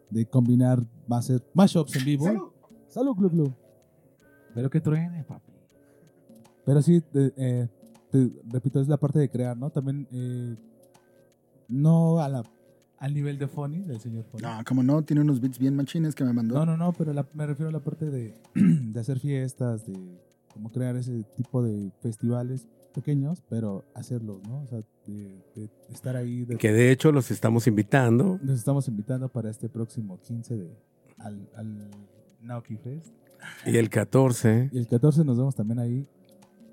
De 0.09 0.25
combinar, 0.25 0.83
va 1.11 1.17
a 1.17 1.21
ser 1.21 1.43
mashups 1.53 1.95
en 1.95 2.05
vivo. 2.05 2.53
Salud, 2.87 3.15
Glu 3.15 3.29
Glu. 3.29 3.53
Pero 4.53 4.69
que 4.69 4.79
truene, 4.81 5.23
papi. 5.23 5.51
Pero 6.65 6.81
sí, 6.81 7.01
de- 7.13 7.33
eh, 7.37 7.67
te- 8.11 8.31
repito, 8.49 8.79
es 8.79 8.87
la 8.87 8.97
parte 8.97 9.19
de 9.19 9.29
crear, 9.29 9.57
¿no? 9.57 9.69
También 9.69 10.07
eh, 10.11 10.55
no 11.67 12.19
a 12.19 12.29
la, 12.29 12.43
al 12.97 13.13
nivel 13.13 13.37
de 13.37 13.47
Fonny, 13.47 13.79
del 13.83 13.99
señor 13.99 14.23
Fonny. 14.25 14.43
No, 14.43 14.59
como 14.65 14.83
no, 14.83 15.01
tiene 15.03 15.21
unos 15.21 15.41
beats 15.41 15.59
bien 15.59 15.75
machines 15.75 16.15
que 16.15 16.23
me 16.23 16.33
mandó. 16.33 16.55
No, 16.55 16.65
no, 16.65 16.77
no, 16.77 16.93
pero 16.93 17.13
la- 17.13 17.27
me 17.33 17.45
refiero 17.45 17.69
a 17.69 17.73
la 17.73 17.79
parte 17.81 18.05
de, 18.09 18.33
de 18.55 18.99
hacer 18.99 19.19
fiestas, 19.19 19.85
de 19.85 19.93
como 20.55 20.71
crear 20.71 20.95
ese 20.95 21.23
tipo 21.35 21.61
de 21.61 21.91
festivales 22.01 22.65
pequeños, 22.93 23.43
pero 23.49 23.83
hacerlos, 23.93 24.41
¿no? 24.47 24.61
O 24.61 24.67
sea, 24.67 24.79
de, 25.05 25.43
de 25.53 25.69
estar 25.91 26.15
ahí. 26.15 26.45
De, 26.45 26.55
Que 26.55 26.71
de 26.71 26.91
hecho 26.91 27.11
los 27.11 27.29
estamos 27.29 27.67
invitando. 27.67 28.39
Nos 28.41 28.57
estamos 28.57 28.87
invitando 28.87 29.27
para 29.27 29.49
este 29.49 29.67
próximo 29.67 30.17
15 30.21 30.55
de, 30.55 30.69
al, 31.17 31.49
al 31.57 31.91
Naoki 32.41 32.77
Fest. 32.77 33.13
Y 33.65 33.75
el 33.75 33.89
14, 33.89 34.69
Y 34.71 34.77
el 34.77 34.87
14 34.87 35.25
nos 35.25 35.37
vemos 35.37 35.53
también 35.55 35.77
ahí 35.79 36.07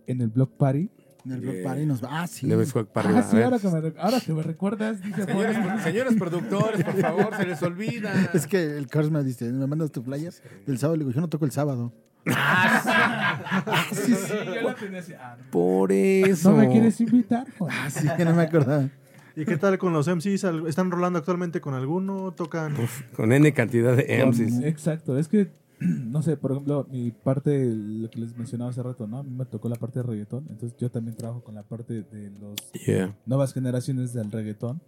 en 0.06 0.20
el 0.20 0.28
Block 0.28 0.52
Party 0.56 0.88
En 1.24 1.32
el 1.32 1.40
Block 1.40 1.54
Yeah. 1.54 1.64
Party 1.64 1.86
nos 1.86 2.04
va. 2.04 2.22
Ah, 2.22 2.26
sí. 2.28 2.48
Para 2.92 3.18
Ah, 3.18 3.22
sí, 3.24 3.42
ahora 3.42 3.58
que, 3.58 3.68
me, 3.68 3.92
ahora 3.98 4.20
que 4.20 4.32
me 4.32 4.42
recuerdas, 4.44 5.02
dice 5.02 5.24
Señores, 5.24 5.56
señores 5.82 6.14
productores, 6.14 6.84
por 6.84 6.94
favor, 6.94 7.36
se 7.36 7.46
les 7.46 7.60
olvida. 7.64 8.12
Es 8.32 8.46
que 8.46 8.76
el 8.78 8.86
Cars 8.86 9.10
me 9.10 9.24
dice, 9.24 9.50
¿me 9.52 9.66
mandas 9.66 9.90
tu 9.90 10.04
flyer 10.04 10.32
del 10.66 10.78
sábado? 10.78 10.96
Le 10.98 11.00
digo, 11.04 11.10
yo 11.12 11.20
no 11.20 11.28
toco 11.28 11.44
el 11.46 11.50
sábado. 11.50 11.92
Ah, 12.34 13.84
sí, 13.92 14.14
sí, 14.14 14.32
yo 14.46 14.62
la 14.62 14.74
tenía 14.74 15.00
así. 15.00 15.12
Ah, 15.14 15.36
no. 15.38 15.50
Por 15.50 15.92
eso. 15.92 16.50
¿No 16.50 16.56
me 16.58 16.68
quieres 16.68 17.00
invitar? 17.00 17.46
Juan? 17.58 17.72
Ah, 17.74 17.90
sí, 17.90 18.06
que 18.16 18.24
no 18.24 18.34
me 18.34 18.42
acordaba. 18.42 18.88
¿Y 19.36 19.44
qué 19.44 19.56
tal 19.56 19.78
con 19.78 19.92
los 19.92 20.08
MCs? 20.08 20.44
¿Al- 20.44 20.66
¿Están 20.66 20.90
rolando 20.90 21.18
actualmente 21.18 21.60
con 21.60 21.74
alguno? 21.74 22.32
¿Tocan? 22.32 22.74
Con 23.16 23.32
N 23.32 23.52
cantidad 23.52 23.96
de 23.96 24.06
Con- 24.20 24.28
MCs. 24.30 24.62
Exacto, 24.64 25.18
es 25.18 25.28
que, 25.28 25.50
no 25.80 26.22
sé, 26.22 26.36
por 26.36 26.52
ejemplo, 26.52 26.86
mi 26.90 27.10
parte, 27.10 27.64
lo 27.74 28.10
que 28.10 28.20
les 28.20 28.36
mencionaba 28.36 28.70
hace 28.70 28.82
rato, 28.82 29.06
¿no? 29.06 29.18
A 29.18 29.22
mí 29.22 29.30
me 29.30 29.44
tocó 29.46 29.68
la 29.68 29.76
parte 29.76 30.00
de 30.00 30.04
reggaetón, 30.04 30.46
entonces 30.50 30.76
yo 30.78 30.90
también 30.90 31.16
trabajo 31.16 31.42
con 31.42 31.54
la 31.54 31.62
parte 31.62 32.02
de 32.02 32.30
los 32.30 32.54
Yeah. 32.86 33.14
nuevas 33.26 33.52
generaciones 33.54 34.12
del 34.12 34.30
reggaetón 34.30 34.80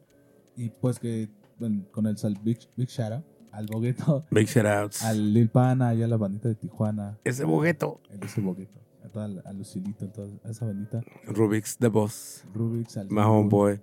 y 0.56 0.68
pues 0.70 0.98
que, 0.98 1.28
bueno, 1.58 1.84
con 1.90 2.06
el 2.06 2.16
sal 2.18 2.38
Big, 2.42 2.58
Big 2.76 2.88
Shout 2.88 3.12
Out, 3.12 3.24
al 3.54 3.66
Bogueto, 3.66 4.24
Big 4.30 4.46
shout 4.48 4.66
outs. 4.66 5.02
al 5.02 5.32
Lil 5.32 5.48
Pana 5.48 5.94
y 5.94 6.02
a 6.02 6.08
la 6.08 6.16
bandita 6.16 6.48
de 6.48 6.54
Tijuana, 6.54 7.18
Ese 7.24 7.44
bogueto. 7.44 8.00
ese 8.20 8.40
Bogueto, 8.40 8.80
a, 9.04 9.08
toda 9.08 9.26
a 9.44 9.52
Lucilito, 9.52 10.08
toda 10.08 10.28
a 10.44 10.50
esa 10.50 10.66
bandita, 10.66 11.02
Rubik's 11.26 11.76
The 11.78 11.88
Boss. 11.88 12.44
Rubix, 12.54 12.96
al 12.96 13.08
My 13.10 13.22
homeboy. 13.22 13.80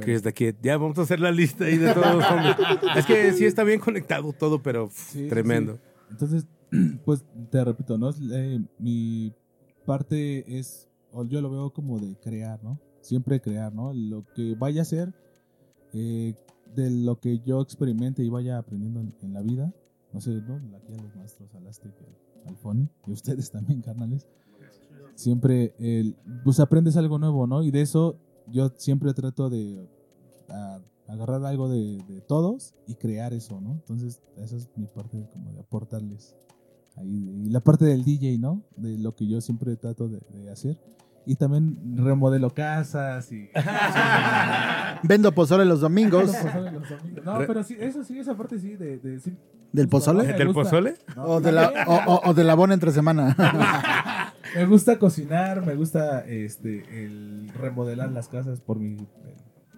Chris 0.00 0.22
the 0.22 0.32
Kid. 0.32 0.54
Ya 0.62 0.78
vamos 0.78 0.98
a 0.98 1.02
hacer 1.02 1.20
la 1.20 1.30
lista 1.30 1.64
ahí 1.66 1.76
de 1.76 1.92
todos. 1.92 2.24
es 2.96 3.04
que 3.04 3.32
sí 3.34 3.44
está 3.44 3.62
bien 3.62 3.78
conectado 3.78 4.32
todo, 4.32 4.62
pero 4.62 4.88
pff, 4.88 4.96
Sí, 4.96 5.24
sí, 5.24 5.28
tremendo. 5.28 5.78
Entonces, 6.10 6.46
pues 7.04 7.24
te 7.50 7.62
repito, 7.62 7.98
¿no? 7.98 8.08
Eh, 8.32 8.58
mi 8.78 9.34
parte 9.84 10.58
es, 10.58 10.88
yo 11.28 11.42
lo 11.42 11.50
veo 11.50 11.70
como 11.74 11.98
de 11.98 12.16
crear, 12.16 12.58
¿no? 12.64 12.80
Siempre 13.02 13.38
crear, 13.40 13.74
¿no? 13.74 13.92
Lo 13.92 14.24
que 14.34 14.54
vaya 14.58 14.80
a 14.80 14.84
ser, 14.86 15.12
eh, 15.92 16.34
de 16.74 16.90
lo 16.90 17.18
que 17.20 17.38
yo 17.40 17.60
experimente 17.60 18.22
y 18.24 18.28
vaya 18.28 18.58
aprendiendo 18.58 19.00
en, 19.00 19.14
en 19.22 19.32
la 19.32 19.42
vida, 19.42 19.72
no 20.12 20.20
sé, 20.20 20.30
¿no? 20.42 20.56
Aquí 20.76 20.92
a 20.92 21.02
los 21.02 21.14
maestros, 21.16 21.54
al 21.54 21.66
Aztec, 21.66 21.92
al- 22.46 22.56
Foni, 22.56 22.88
y 23.06 23.12
ustedes 23.12 23.50
también, 23.52 23.80
carnales. 23.82 24.26
Siempre, 25.14 25.74
el, 25.78 26.16
pues 26.44 26.58
aprendes 26.60 26.96
algo 26.96 27.18
nuevo, 27.18 27.46
¿no? 27.46 27.62
Y 27.62 27.70
de 27.70 27.82
eso 27.82 28.16
yo 28.50 28.70
siempre 28.76 29.12
trato 29.14 29.50
de 29.50 29.86
a- 30.48 30.80
agarrar 31.08 31.44
algo 31.44 31.68
de, 31.68 31.98
de 32.08 32.20
todos 32.22 32.74
y 32.86 32.94
crear 32.94 33.32
eso, 33.34 33.60
¿no? 33.60 33.72
Entonces, 33.72 34.20
esa 34.38 34.56
es 34.56 34.68
mi 34.76 34.86
parte 34.86 35.18
de, 35.18 35.28
como 35.28 35.52
de 35.52 35.60
aportarles 35.60 36.34
ahí. 36.96 37.42
Y 37.46 37.50
la 37.50 37.60
parte 37.60 37.84
del 37.84 38.04
DJ, 38.04 38.38
¿no? 38.38 38.62
De 38.76 38.96
lo 38.98 39.14
que 39.14 39.26
yo 39.26 39.40
siempre 39.40 39.76
trato 39.76 40.08
de, 40.08 40.20
de 40.32 40.50
hacer. 40.50 40.78
Y 41.26 41.36
también 41.36 41.96
remodelo 41.96 42.52
casas 42.52 43.30
y... 43.32 43.48
Vendo 45.04 45.32
pozole 45.32 45.64
los 45.64 45.80
domingos. 45.80 46.30
No, 47.24 47.38
pero 47.46 47.62
sí, 47.62 47.76
eso 47.78 48.02
sí, 48.04 48.18
esa 48.18 48.36
parte 48.36 48.58
sí, 48.58 48.74
de... 48.76 48.98
de 48.98 49.20
sí. 49.20 49.36
¿Del 49.72 49.88
pozole? 49.88 50.24
¿Del 50.26 50.48
gusta- 50.52 50.62
pozole? 50.64 50.94
No, 51.16 51.22
O 51.24 51.40
de 51.40 51.52
la, 51.52 51.72
o, 51.86 51.94
o- 52.14 52.30
o 52.30 52.34
de 52.34 52.44
la 52.44 52.54
bona 52.54 52.74
entre 52.74 52.90
semana. 52.92 53.34
Me 54.54 54.66
gusta 54.66 54.98
cocinar, 54.98 55.64
me 55.64 55.74
gusta 55.76 56.26
este 56.26 56.84
el 57.06 57.48
remodelar 57.58 58.12
las 58.12 58.28
casas 58.28 58.60
por 58.60 58.78
mi 58.78 58.98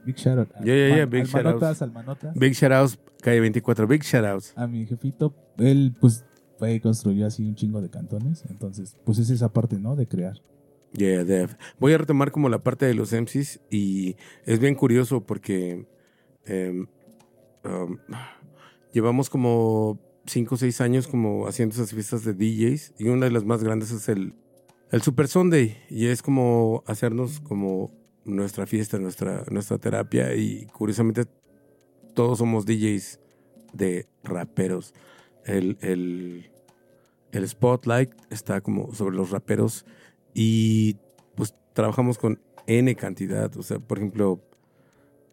Big 0.05 0.17
shout 0.17 0.37
out. 0.39 0.49
a- 0.57 0.65
Ya, 0.65 0.75
ya, 0.75 0.89
ya, 0.97 1.03
al- 1.05 1.07
big 1.09 1.21
al 1.21 1.27
shout 1.29 1.47
outs. 1.47 1.55
Manotas, 1.61 1.83
al 1.83 1.93
Manotas, 1.93 2.35
Big 2.35 2.55
shout 2.55 2.73
outs. 2.73 2.99
Calle 3.23 3.39
24. 3.41 3.87
Big 3.87 4.03
shout 4.03 4.25
outs. 4.25 4.53
a 4.57 4.67
mi 4.67 4.85
jefito, 4.85 5.33
él 5.59 5.95
pues 6.01 6.25
fue 6.59 6.75
y 6.75 6.81
construyó 6.81 7.25
así 7.29 7.47
un 7.47 7.55
chingo 7.55 7.81
de 7.81 7.89
cantones, 7.89 8.43
entonces 8.51 8.97
pues 9.05 9.19
es 9.19 9.31
esa 9.31 9.49
parte, 9.53 9.79
¿no? 9.79 9.95
De 9.95 10.09
crear. 10.09 10.41
Yeah, 10.97 11.25
def. 11.25 11.57
Voy 11.81 11.93
a 11.93 11.99
retomar 11.99 12.31
como 12.31 12.49
la 12.49 12.63
parte 12.63 12.87
de 12.87 12.95
los 12.95 13.13
MCs 13.13 13.61
y 13.69 14.17
es 14.47 14.61
bien 14.61 14.77
curioso 14.77 15.27
porque 15.27 15.87
em, 16.45 16.87
llevamos 18.93 19.29
como 19.29 19.99
5 20.27 20.55
o 20.55 20.59
6 20.59 20.81
años 20.81 21.09
como 21.09 21.49
haciendo 21.49 21.75
esas 21.75 21.91
fiestas 21.93 22.25
de 22.25 22.33
DJs 22.33 22.95
y 22.99 23.09
una 23.09 23.27
de 23.27 23.33
las 23.33 23.45
más 23.45 23.65
grandes 23.65 23.91
es 23.91 24.09
el, 24.09 24.35
el 24.93 25.03
Super 25.03 25.27
Sunday 25.27 25.77
y 25.91 26.07
es 26.07 26.23
como 26.23 26.85
hacernos 26.87 27.41
como 27.41 27.91
nuestra 28.25 28.65
fiesta, 28.65 28.99
nuestra, 28.99 29.45
nuestra 29.51 29.79
terapia 29.79 30.37
y 30.37 30.67
curiosamente 30.67 31.25
todos 32.15 32.39
somos 32.39 32.67
DJs 32.67 33.19
de 33.73 34.07
raperos. 34.23 34.95
El, 35.45 35.77
el, 35.81 36.53
el 37.33 37.49
spotlight 37.49 38.13
está 38.31 38.61
como 38.61 38.95
sobre 38.95 39.17
los 39.17 39.33
raperos 39.33 39.85
y 40.35 40.97
pues 41.37 41.55
trabajamos 41.73 42.19
con 42.19 42.41
N 42.67 42.95
cantidad. 42.97 43.57
O 43.57 43.63
sea, 43.63 43.79
por 43.79 43.99
ejemplo, 43.99 44.41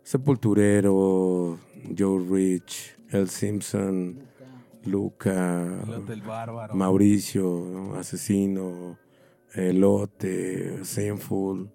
Sepulturero, 0.03 1.57
Joe 1.97 2.25
Rich, 2.29 2.97
El 3.09 3.29
Simpson, 3.29 4.19
Luca. 4.85 5.83
Mauricio, 6.73 7.43
¿no? 7.71 7.95
Asesino, 7.95 8.97
Elote, 9.53 10.83
Sinful. 10.85 11.69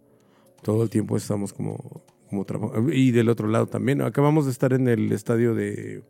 Todo 0.63 0.83
el 0.83 0.91
tiempo 0.91 1.17
estamos 1.17 1.53
como, 1.53 2.03
como 2.29 2.45
trabajando. 2.45 2.93
Y 2.93 3.11
del 3.11 3.29
otro 3.29 3.49
lado 3.49 3.67
también. 3.67 4.03
Acabamos 4.03 4.47
de 4.47 4.53
estar 4.53 4.73
en 4.73 4.89
el 4.89 5.13
estadio 5.13 5.55
de, 5.55 6.03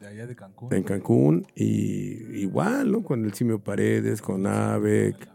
De 0.00 0.06
allá 0.06 0.26
de 0.26 0.34
Cancún. 0.34 0.72
en 0.72 0.82
Cancún 0.82 1.46
y 1.54 2.40
igual, 2.40 2.90
¿no? 2.90 3.02
Con 3.02 3.24
el 3.24 3.34
Simio 3.34 3.58
Paredes, 3.58 4.20
con 4.22 4.46
Avec. 4.46 5.31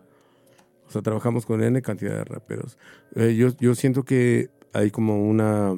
O 0.88 0.92
sea, 0.92 1.02
trabajamos 1.02 1.46
con 1.46 1.62
N 1.62 1.82
cantidad 1.82 2.16
de 2.16 2.24
raperos. 2.24 2.78
Eh, 3.16 3.36
yo, 3.36 3.50
yo 3.60 3.76
siento 3.76 4.04
que 4.04 4.50
hay 4.74 4.90
como 4.92 5.28
una... 5.28 5.76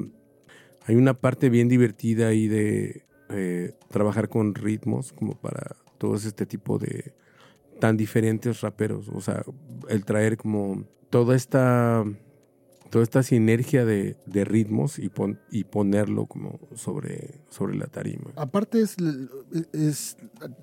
Hay 0.86 0.96
una 0.96 1.14
parte 1.14 1.50
bien 1.50 1.68
divertida 1.68 2.28
ahí 2.28 2.48
de 2.48 3.04
eh, 3.28 3.74
trabajar 3.90 4.28
con 4.28 4.54
ritmos 4.54 5.12
como 5.12 5.34
para 5.34 5.76
todos 5.98 6.24
este 6.24 6.46
tipo 6.46 6.78
de 6.78 7.14
tan 7.78 7.96
diferentes 7.96 8.60
raperos. 8.62 9.08
O 9.10 9.20
sea, 9.20 9.44
el 9.88 10.04
traer 10.04 10.36
como 10.36 10.84
toda 11.10 11.36
esta 11.36 12.04
toda 12.88 13.04
esta 13.04 13.22
sinergia 13.22 13.84
de, 13.84 14.16
de 14.26 14.44
ritmos 14.44 14.98
y, 14.98 15.10
pon- 15.10 15.38
y 15.52 15.62
ponerlo 15.62 16.26
como 16.26 16.58
sobre, 16.74 17.40
sobre 17.48 17.76
la 17.76 17.86
tarima. 17.86 18.32
Aparte 18.34 18.80
es, 18.80 18.96
es, 19.72 20.16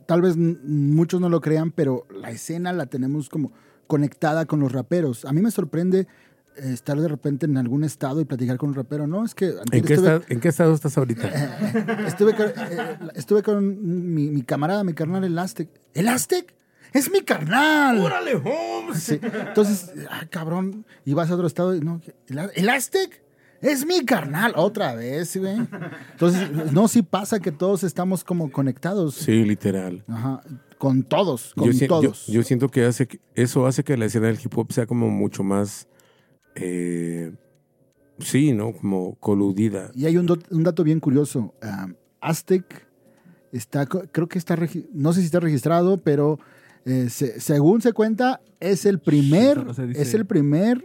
tal 0.08 0.24
vez 0.24 0.36
muchos 0.36 1.22
no 1.22 1.30
lo 1.30 1.40
crean, 1.40 1.72
pero 1.72 2.06
la 2.12 2.32
escena 2.32 2.74
la 2.74 2.88
tenemos 2.88 3.30
como 3.30 3.54
conectada 3.88 4.46
con 4.46 4.60
los 4.60 4.72
raperos. 4.72 5.26
A 5.26 5.32
mí 5.34 5.42
me 5.42 5.50
sorprende 5.52 6.02
eh, 6.58 6.72
estar 6.74 7.00
de 7.00 7.08
repente 7.08 7.46
en 7.46 7.58
algún 7.58 7.84
estado 7.84 8.22
y 8.22 8.26
platicar 8.26 8.58
con 8.58 8.70
un 8.70 8.76
rapero. 8.76 9.08
No, 9.08 9.26
es 9.26 9.34
que 9.34 9.48
¿En 9.72 9.84
qué, 9.84 9.94
estuve, 9.94 10.16
esta- 10.16 10.34
¿En 10.34 10.40
qué 10.40 10.48
estado 10.50 10.74
estás 10.74 10.98
ahorita? 10.98 11.28
estuve, 12.08 12.36
con, 12.36 12.46
eh, 12.48 12.98
estuve 13.16 13.44
con 13.44 14.14
mi, 14.14 14.30
mi 14.30 14.42
camarada, 14.44 14.84
mi 14.84 14.94
carnal, 14.94 15.24
el 15.24 15.38
Aztec. 15.40 15.70
¿El 15.94 16.08
Aztec? 16.08 16.54
¡Es 16.94 17.12
mi 17.12 17.22
carnal! 17.22 18.00
¡Órale, 18.00 18.36
Holmes! 18.36 19.04
Sí. 19.04 19.20
Entonces, 19.22 19.92
ah, 20.10 20.22
cabrón, 20.30 20.86
y 21.06 21.14
vas 21.14 21.30
a 21.30 21.34
otro 21.36 21.46
estado 21.48 21.76
y 21.76 21.82
no, 21.82 22.02
¿el, 22.28 22.40
el 22.56 22.70
Aztec? 22.70 23.24
Es 23.60 23.86
mi 23.88 24.06
carnal, 24.06 24.54
otra 24.56 24.94
vez, 24.96 25.36
güey. 25.36 25.58
Entonces, 26.12 26.72
no, 26.72 26.88
sí 26.88 27.02
pasa 27.02 27.40
que 27.40 27.52
todos 27.52 27.84
estamos 27.84 28.24
como 28.24 28.52
conectados. 28.52 29.16
Sí, 29.16 29.44
literal. 29.44 30.04
Ajá, 30.08 30.42
con 30.78 31.04
todos, 31.04 31.54
con 31.56 31.66
Yo, 31.68 31.74
si- 31.74 31.80
yo- 31.82 31.88
todos. 31.88 32.28
yo 32.28 32.44
siento 32.44 32.70
que 32.70 32.86
hace 32.86 33.08
que- 33.08 33.20
eso 33.36 33.66
hace 33.66 33.84
que 33.84 33.98
la 33.98 34.06
escena 34.06 34.28
del 34.28 34.38
hip 34.44 34.58
hop 34.58 34.72
sea 34.72 34.86
como 34.86 35.10
mucho 35.10 35.44
más, 35.44 35.88
eh, 36.56 37.32
sí, 38.20 38.54
¿no? 38.54 38.74
Como 38.74 39.16
coludida. 39.16 39.92
Y 39.96 40.06
hay 40.06 40.18
un, 40.18 40.28
dato 40.64 40.84
bien 40.84 41.00
curioso. 41.00 41.54
Ah, 41.62 41.88
Aztec 42.22 42.86
está, 43.52 43.86
creo 43.86 44.28
que 44.28 44.38
está, 44.38 44.56
no 44.94 45.14
sé 45.14 45.20
si 45.22 45.26
está 45.28 45.40
registrado, 45.40 45.98
pero 45.98 46.40
eh, 46.86 47.10
se- 47.10 47.40
según 47.42 47.82
se 47.82 47.92
cuenta, 47.94 48.40
es 48.60 48.86
el 48.86 49.00
primer, 49.00 49.66
dice- 49.68 50.02
es 50.02 50.14
el 50.14 50.26
primer, 50.26 50.84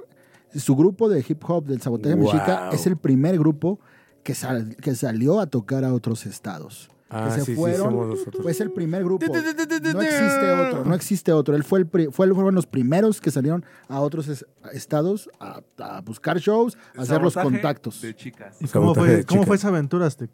su 0.55 0.74
grupo 0.74 1.09
de 1.09 1.24
hip 1.27 1.43
hop 1.48 1.64
del 1.66 1.81
Sabotaje 1.81 2.14
Wow. 2.16 2.24
Mexica 2.24 2.70
es 2.73 2.86
el 2.86 2.97
primer 2.97 3.39
grupo 3.39 3.78
que, 4.24 4.35
sal- 4.35 4.77
que 4.77 4.94
salió 4.94 5.39
a 5.40 5.47
tocar 5.47 5.85
a 5.85 5.94
otros 5.94 6.27
estados. 6.27 6.90
Ah, 7.14 7.24
que 7.26 7.30
se 7.34 7.40
sí, 7.40 7.52
sí, 7.52 7.55
fueron, 7.56 7.78
somos 7.90 8.09
nosotros. 8.09 8.43
Fue 8.43 8.52
el 8.52 8.70
primer 8.72 9.05
grupo. 9.05 9.26
No 9.26 10.01
existe 10.02 10.51
otro, 10.52 10.84
no 10.84 10.94
existe 10.94 11.32
otro. 11.32 11.55
Él 11.56 11.62
fue 11.64 11.80
el 11.80 11.86
pri- 11.86 12.09
fue, 12.10 12.32
fueron 12.32 12.55
los 12.55 12.66
primeros 12.66 13.20
que 13.20 13.30
salieron 13.30 13.64
a 13.89 14.01
otros 14.01 14.28
es- 14.28 14.47
estados 14.72 15.28
a, 15.39 15.60
a 15.78 16.01
buscar 16.01 16.39
shows, 16.39 16.78
a 16.97 17.02
hacer 17.02 17.20
los 17.20 17.34
contactos. 17.34 18.01
De 18.01 18.14
chicas. 18.16 18.56
¿Y 18.60 18.66
cómo 18.68 18.94
fue, 18.94 19.16
de 19.16 19.24
cómo 19.24 19.44
fue 19.44 19.56
esa 19.56 19.68
aventura, 19.68 20.06
Aztec? 20.06 20.30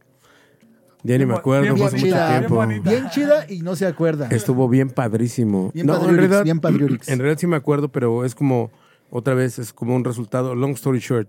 Ya 1.04 1.16
ni 1.16 1.26
me 1.26 1.34
acuerdo, 1.34 1.62
bien 1.62 1.86
hace 1.86 1.96
mucho 1.96 2.06
chida, 2.06 2.38
tiempo. 2.40 2.66
bien 2.90 3.08
chida 3.10 3.50
y 3.50 3.62
no 3.62 3.76
se 3.76 3.86
acuerda. 3.86 4.28
Estuvo 4.30 4.68
bien 4.68 4.90
padrísimo. 4.90 5.70
Bien 5.72 5.86
No, 5.86 5.94
en 6.08 6.16
realidad, 6.16 6.44
bien. 6.44 6.60
En 7.06 7.18
realidad 7.18 7.38
sí 7.38 7.46
me 7.46 7.56
acuerdo, 7.56 7.88
pero 7.88 8.24
es 8.24 8.34
como, 8.34 8.70
otra 9.10 9.34
vez, 9.34 9.58
es 9.58 9.72
como 9.72 9.94
un 9.94 10.04
resultado. 10.04 10.54
Long 10.56 10.72
story 10.72 10.98
short, 10.98 11.28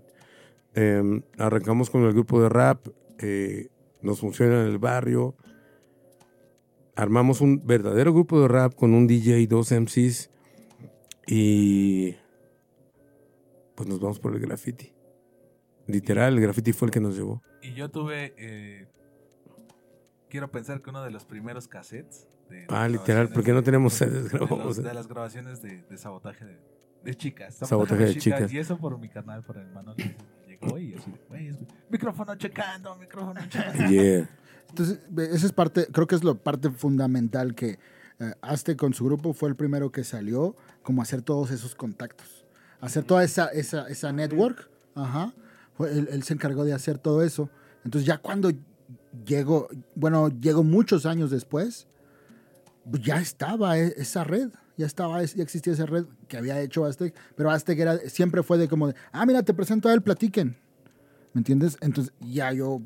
eh, 0.74 1.22
arrancamos 1.38 1.88
con 1.88 2.02
el 2.02 2.12
grupo 2.12 2.42
de 2.42 2.48
rap, 2.48 2.86
eh, 3.18 3.68
nos 4.02 4.20
funciona 4.20 4.62
en 4.62 4.66
el 4.68 4.78
barrio, 4.78 5.36
armamos 6.96 7.40
un 7.40 7.66
verdadero 7.66 8.12
grupo 8.12 8.40
de 8.40 8.48
rap 8.48 8.74
con 8.74 8.94
un 8.94 9.06
DJ 9.06 9.40
y 9.40 9.46
dos 9.46 9.72
MCs 9.72 10.30
y 11.26 12.14
pues 13.74 13.88
nos 13.88 14.00
vamos 14.00 14.18
por 14.18 14.34
el 14.34 14.40
graffiti. 14.40 14.92
Literal, 15.86 16.34
el 16.34 16.40
graffiti 16.40 16.72
fue 16.72 16.86
el 16.86 16.92
que 16.92 17.00
nos 17.00 17.16
llevó. 17.16 17.42
Y 17.62 17.74
yo 17.74 17.90
tuve, 17.90 18.34
eh, 18.36 18.86
quiero 20.28 20.50
pensar 20.50 20.82
que 20.82 20.90
uno 20.90 21.02
de 21.02 21.10
los 21.10 21.24
primeros 21.24 21.68
cassettes. 21.68 22.26
De 22.48 22.66
Ah, 22.68 22.88
literal, 22.88 23.30
porque 23.30 23.52
no 23.52 23.62
tenemos 23.62 23.92
de, 24.00 24.06
sedes, 24.06 24.32
grabamos. 24.32 24.76
de 24.76 24.94
las 24.94 25.06
grabaciones 25.06 25.62
de, 25.62 25.82
de 25.82 25.96
sabotaje 25.98 26.44
de, 26.44 26.58
de 27.04 27.14
chicas. 27.14 27.54
Sabotaje 27.56 28.04
de 28.06 28.14
chicas. 28.16 28.52
Y 28.52 28.58
eso 28.58 28.76
por 28.76 28.98
mi 28.98 29.08
canal, 29.08 29.42
por 29.44 29.56
el 29.56 29.70
Manolo. 29.70 29.96
Me 30.60 30.66
Llegó 30.68 30.78
y 30.78 30.94
así, 30.94 31.10
de, 31.10 31.20
güey, 31.28 31.56
micrófono 31.88 32.34
checando, 32.36 32.94
micrófono 32.96 33.40
checando. 33.48 33.88
Yeah. 33.88 34.28
Entonces, 34.68 35.00
esa 35.32 35.46
es 35.46 35.52
parte, 35.52 35.86
creo 35.92 36.06
que 36.06 36.14
es 36.14 36.22
la 36.24 36.34
parte 36.34 36.70
fundamental 36.70 37.54
que 37.54 37.78
eh, 38.20 38.34
Aztec 38.40 38.78
con 38.78 38.92
su 38.94 39.04
grupo 39.04 39.32
fue 39.32 39.48
el 39.48 39.56
primero 39.56 39.90
que 39.90 40.04
salió, 40.04 40.54
como 40.82 41.02
hacer 41.02 41.22
todos 41.22 41.50
esos 41.50 41.74
contactos, 41.74 42.44
hacer 42.80 43.02
toda 43.04 43.24
esa, 43.24 43.46
esa, 43.48 43.88
esa 43.88 44.12
network, 44.12 44.70
ajá, 44.94 45.32
fue- 45.74 45.90
él, 45.92 46.08
él 46.12 46.22
se 46.22 46.34
encargó 46.34 46.64
de 46.64 46.72
hacer 46.72 46.98
todo 46.98 47.22
eso. 47.22 47.50
Entonces 47.84 48.06
ya 48.06 48.18
cuando 48.18 48.52
llegó, 49.26 49.68
bueno, 49.96 50.28
llegó 50.28 50.62
muchos 50.62 51.04
años 51.06 51.30
después, 51.30 51.88
ya 52.84 53.18
estaba 53.20 53.78
e- 53.78 53.94
esa 53.96 54.22
red, 54.24 54.50
ya 54.80 54.86
estaba, 54.86 55.22
ya 55.22 55.42
existía 55.42 55.72
esa 55.72 55.86
red 55.86 56.06
que 56.26 56.36
había 56.38 56.60
hecho 56.60 56.84
Aztec, 56.84 57.14
pero 57.36 57.50
Aztec 57.50 57.78
era, 57.78 57.98
siempre 58.08 58.42
fue 58.42 58.58
de 58.58 58.66
como 58.68 58.88
de, 58.88 58.94
ah, 59.12 59.24
mira, 59.26 59.42
te 59.42 59.54
presento 59.54 59.88
a 59.88 59.92
él, 59.94 60.02
platiquen. 60.02 60.56
¿Me 61.32 61.40
entiendes? 61.40 61.76
Entonces 61.80 62.12
ya 62.20 62.52
yo 62.52 62.80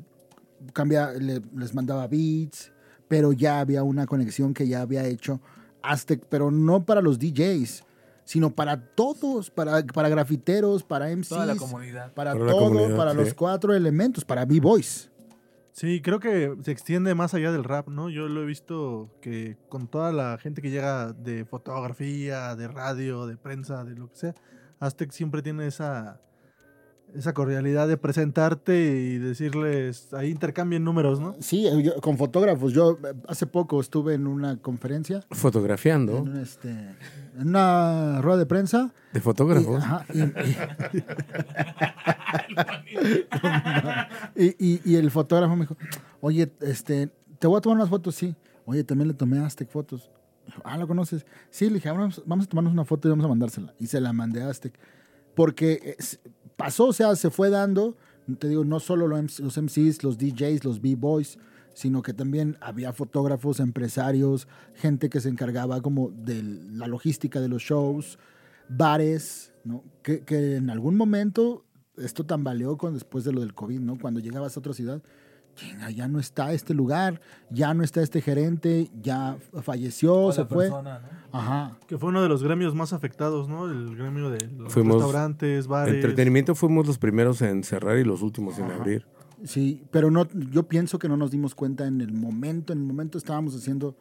cambia, 0.73 1.11
le- 1.13 1.41
les 1.55 1.73
mandaba 1.73 2.07
beats, 2.07 2.71
pero 3.07 3.31
ya 3.33 3.59
había 3.59 3.83
una 3.83 4.05
conexión 4.05 4.53
que 4.53 4.67
ya 4.67 4.81
había 4.81 5.05
hecho 5.05 5.39
Aztec, 5.81 6.25
pero 6.29 6.51
no 6.51 6.85
para 6.85 7.01
los 7.01 7.17
DJs, 7.19 7.83
sino 8.23 8.49
para 8.55 8.81
todos, 8.95 9.51
para, 9.51 9.83
para 9.85 10.09
grafiteros, 10.09 10.83
para 10.83 11.09
MCs, 11.11 11.29
Toda 11.29 11.45
la 11.45 11.55
comunidad. 11.55 12.13
para, 12.13 12.33
Para 12.33 12.45
la 12.45 12.51
todo, 12.51 12.69
comunidad, 12.69 12.97
para 12.97 13.11
sí. 13.11 13.17
los 13.17 13.33
cuatro 13.33 13.73
elementos, 13.73 14.25
para 14.25 14.45
B-Boys. 14.45 15.09
Sí, 15.75 16.01
creo 16.01 16.21
que 16.21 16.55
se 16.63 16.71
extiende 16.71 17.15
más 17.15 17.33
allá 17.33 17.51
del 17.51 17.65
rap, 17.65 17.89
¿no? 17.89 18.09
Yo 18.09 18.29
lo 18.29 18.41
he 18.41 18.45
visto 18.45 19.09
que 19.21 19.57
con 19.67 19.89
toda 19.89 20.13
la 20.13 20.37
gente 20.37 20.61
que 20.61 20.69
llega 20.69 21.11
de 21.11 21.43
fotografía, 21.43 22.55
de 22.55 22.69
radio, 22.69 23.27
de 23.27 23.35
prensa, 23.35 23.83
de 23.83 23.93
lo 23.93 24.09
que 24.09 24.15
sea, 24.15 24.35
Aztec 24.79 25.11
siempre 25.11 25.41
tiene 25.41 25.67
esa, 25.67 26.21
esa 27.15 27.33
cordialidad 27.33 27.87
de 27.87 27.97
presentarte 27.97 28.75
y 28.97 29.17
decirles, 29.17 30.13
ahí 30.13 30.29
intercambien 30.29 30.83
números, 30.83 31.19
¿no? 31.19 31.35
Sí, 31.39 31.65
eh, 31.67 31.83
yo- 31.83 32.01
con 32.01 32.17
fotógrafos. 32.17 32.73
Yo 32.73 32.97
eh, 33.03 33.13
hace 33.27 33.45
poco 33.47 33.79
estuve 33.79 34.13
en 34.15 34.27
una 34.27 34.57
conferencia, 34.57 35.23
Fotografiando. 35.31 36.17
en, 36.17 36.29
un, 36.29 36.37
este, 36.37 36.69
en 36.69 37.47
una 37.47 38.21
rueda 38.21 38.37
de 38.39 38.45
prensa. 38.45 38.93
De 39.13 39.19
Y, 39.19 39.21
fotógrafos. 39.21 39.83
ajá, 39.83 40.05
y- 40.13 40.19
y- 44.35 44.55
y- 44.59 44.81
y 44.83 44.95
el 44.95 45.11
fotógrafo 45.11 45.55
me 45.55 45.61
dijo, 45.61 45.77
oye, 46.21 46.51
este, 46.61 47.09
te 47.39 47.47
voy 47.47 47.57
a 47.57 47.61
tomar 47.61 47.77
unas 47.77 47.89
fotos, 47.89 48.15
sí. 48.15 48.35
Oye, 48.65 48.83
también 48.83 49.07
le 49.07 49.13
tomé 49.13 49.37
a 49.39 49.45
Aztec 49.45 49.69
fotos. 49.69 50.09
Dijo, 50.45 50.61
ah, 50.63 50.77
¿lo 50.77 50.87
conoces? 50.87 51.25
Sí, 51.49 51.67
le 51.67 51.75
dije, 51.75 51.89
"Ah, 51.89 51.93
vamos, 51.93 52.21
vamos 52.25 52.45
a 52.45 52.49
tomarnos 52.49 52.73
una 52.73 52.85
foto 52.85 53.07
y 53.07 53.11
vamos 53.11 53.25
a 53.25 53.29
mandársela. 53.29 53.73
Y 53.79 53.87
se 53.87 53.99
la 54.01 54.13
mandé 54.13 54.43
a 54.43 54.49
Aztec. 54.49 54.73
Porque 55.35 55.95
es- 55.97 56.19
pasó, 56.57 56.87
o 56.87 56.93
sea, 56.93 57.15
se 57.15 57.29
fue 57.29 57.49
dando, 57.49 57.95
te 58.39 58.47
digo, 58.49 58.63
no 58.63 58.79
solo 58.79 59.07
los 59.07 59.19
MC 59.21 59.39
los 59.39 59.57
MCs, 59.57 60.03
los 60.03 60.17
DJs, 60.17 60.63
los 60.63 60.81
B-Boys, 60.81 61.37
sino 61.73 62.01
que 62.01 62.13
también 62.13 62.57
había 62.61 62.93
fotógrafos, 62.93 63.59
empresarios, 63.59 64.47
gente 64.73 65.09
que 65.09 65.19
se 65.19 65.29
encargaba 65.29 65.81
como 65.81 66.09
de 66.11 66.41
la 66.43 66.87
logística 66.87 67.41
de 67.41 67.49
los 67.49 67.61
shows, 67.61 68.17
bares, 68.69 69.53
¿no? 69.63 69.83
Que, 70.01 70.21
que 70.21 70.55
en 70.55 70.69
algún 70.69 70.95
momento 70.95 71.65
esto 71.97 72.25
tambaleó 72.25 72.77
con, 72.77 72.93
después 72.93 73.23
de 73.25 73.33
lo 73.33 73.41
del 73.41 73.53
COVID, 73.53 73.79
¿no? 73.79 73.97
Cuando 73.99 74.19
llegabas 74.19 74.55
a 74.55 74.59
otra 74.59 74.73
ciudad, 74.73 75.01
"Chinga, 75.55 75.89
ya 75.89 76.07
no 76.07 76.19
está 76.19 76.53
este 76.53 76.73
lugar, 76.73 77.21
ya 77.49 77.73
no 77.73 77.83
está 77.83 78.01
este 78.01 78.21
gerente, 78.21 78.89
ya 79.01 79.37
falleció, 79.61 80.15
O 80.25 80.31
se 80.31 80.45
fue. 80.45 80.65
persona, 80.65 80.99
¿no? 80.99 81.37
Ajá. 81.39 81.77
Que 81.87 81.97
fue 81.97 82.09
uno 82.09 82.21
de 82.21 82.29
los 82.29 82.43
gremios 82.43 82.75
más 82.75 82.93
afectados, 82.93 83.47
¿no? 83.49 83.69
El 83.69 83.95
gremio 83.95 84.29
de 84.29 84.47
los 84.47 84.73
Fuimos- 84.73 84.95
restaurantes, 85.01 85.67
bares. 85.67 85.95
Entretenimiento 85.95 86.55
fuimos 86.55 86.85
los 86.87 86.97
primeros 86.97 87.41
en 87.41 87.63
cerrar 87.63 87.97
y 87.97 88.03
los 88.03 88.21
últimos 88.21 88.57
en 88.59 88.71
abrir. 88.71 89.05
Sí, 89.43 89.83
pero 89.91 90.09
no, 90.11 90.27
yo 90.51 90.63
pienso 90.67 90.97
que 90.99 91.07
no 91.09 91.17
nos 91.17 91.31
dimos 91.31 91.55
cuenta 91.55 91.85
en 91.87 92.01
el 92.01 92.13
momento, 92.13 92.73
en 92.73 92.79
el 92.79 92.85
momento 92.85 93.17
estábamos 93.17 93.55
haciendo 93.55 93.95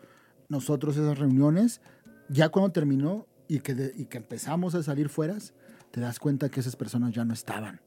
nosotros 0.48 0.97
esas 0.97 1.18
reuniones, 1.18 1.81
ya 2.28 2.48
cuando 2.51 2.70
terminó 2.72 3.26
y 3.48 3.60
que, 3.60 3.74
de- 3.74 3.93
y 3.97 4.05
que 4.06 4.18
empezamos 4.18 4.74
a 4.74 4.82
salir 4.82 5.09
fueras, 5.09 5.52
te 5.90 6.01
das 6.01 6.18
cuenta 6.18 6.48
que 6.48 6.60
esas 6.60 6.76
personas 6.76 7.12
ya 7.12 7.24
no 7.24 7.35
estaban. 7.35 7.81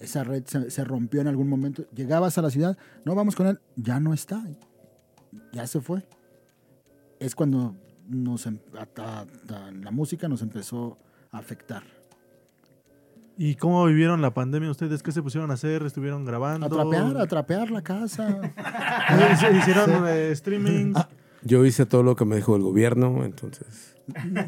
Esa 0.00 0.24
red 0.24 0.44
se, 0.46 0.70
se 0.70 0.84
rompió 0.84 1.20
en 1.20 1.28
algún 1.28 1.48
momento. 1.48 1.84
Llegabas 1.94 2.36
a 2.38 2.42
la 2.42 2.50
ciudad, 2.50 2.76
no 3.04 3.14
vamos 3.14 3.34
con 3.34 3.46
él, 3.46 3.60
ya 3.76 3.98
no 4.00 4.12
está, 4.12 4.42
ya 5.52 5.66
se 5.66 5.80
fue. 5.80 6.06
Es 7.18 7.34
cuando 7.34 7.74
nos, 8.08 8.46
em- 8.46 8.58
a- 8.78 9.00
a- 9.02 9.20
a- 9.22 9.70
la 9.72 9.90
música 9.90 10.28
nos 10.28 10.42
empezó 10.42 10.98
a 11.32 11.38
afectar. 11.38 11.82
¿Y 13.38 13.54
cómo 13.56 13.84
vivieron 13.86 14.22
la 14.22 14.32
pandemia 14.32 14.70
ustedes? 14.70 15.02
¿Qué 15.02 15.12
se 15.12 15.22
pusieron 15.22 15.50
a 15.50 15.54
hacer? 15.54 15.82
¿Estuvieron 15.82 16.24
grabando? 16.24 16.66
A 16.66 16.70
trapear, 16.70 17.16
a 17.18 17.26
trapear 17.26 17.70
la 17.70 17.82
casa. 17.82 18.40
Hicieron 19.60 20.04
eh, 20.08 20.34
streamings. 20.34 20.98
Yo 21.42 21.64
hice 21.64 21.84
todo 21.86 22.02
lo 22.02 22.16
que 22.16 22.24
me 22.24 22.36
dijo 22.36 22.56
el 22.56 22.62
gobierno, 22.62 23.24
entonces. 23.24 23.94
No, 24.24 24.46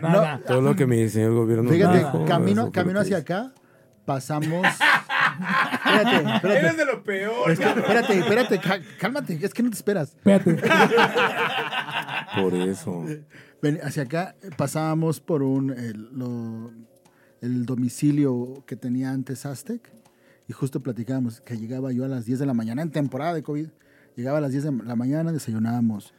no, 0.00 0.40
Todo 0.46 0.60
lo 0.60 0.76
que 0.76 0.86
me 0.86 0.96
dijo 0.96 1.18
el 1.18 1.32
gobierno. 1.34 1.70
Fíjate, 1.70 1.98
dijo, 1.98 2.24
camino, 2.24 2.70
camino 2.72 3.00
hacia 3.00 3.18
acá, 3.18 3.52
pasamos. 4.04 4.66
espérate, 5.84 6.34
espérate. 6.36 6.76
de 6.76 6.84
lo 6.84 7.02
peor. 7.02 7.50
Es 7.50 7.58
que- 7.58 7.64
espérate, 7.68 8.18
espérate, 8.18 8.58
cá- 8.60 8.80
cálmate, 8.98 9.38
es 9.42 9.52
que 9.54 9.62
no 9.62 9.70
te 9.70 9.76
esperas. 9.76 10.10
Espérate. 10.16 10.56
Por 12.40 12.54
eso. 12.54 13.04
Ven, 13.60 13.78
hacia 13.82 14.04
acá 14.04 14.34
eh, 14.42 14.50
pasábamos 14.56 15.20
por 15.20 15.42
un 15.42 15.70
el, 15.70 16.08
lo- 16.12 16.72
el 17.40 17.64
domicilio 17.66 18.64
que 18.66 18.76
tenía 18.76 19.10
antes 19.10 19.46
Aztec 19.46 19.92
y 20.48 20.52
justo 20.52 20.80
platicábamos 20.80 21.40
que 21.40 21.56
llegaba 21.56 21.92
yo 21.92 22.04
a 22.04 22.08
las 22.08 22.24
10 22.24 22.38
de 22.40 22.46
la 22.46 22.54
mañana 22.54 22.82
en 22.82 22.90
temporada 22.90 23.34
de 23.34 23.42
COVID. 23.42 23.68
Llegaba 24.16 24.38
a 24.38 24.40
las 24.40 24.50
10 24.52 24.64
de 24.64 24.72
la 24.84 24.96
mañana, 24.96 25.32
desayunábamos 25.32 26.12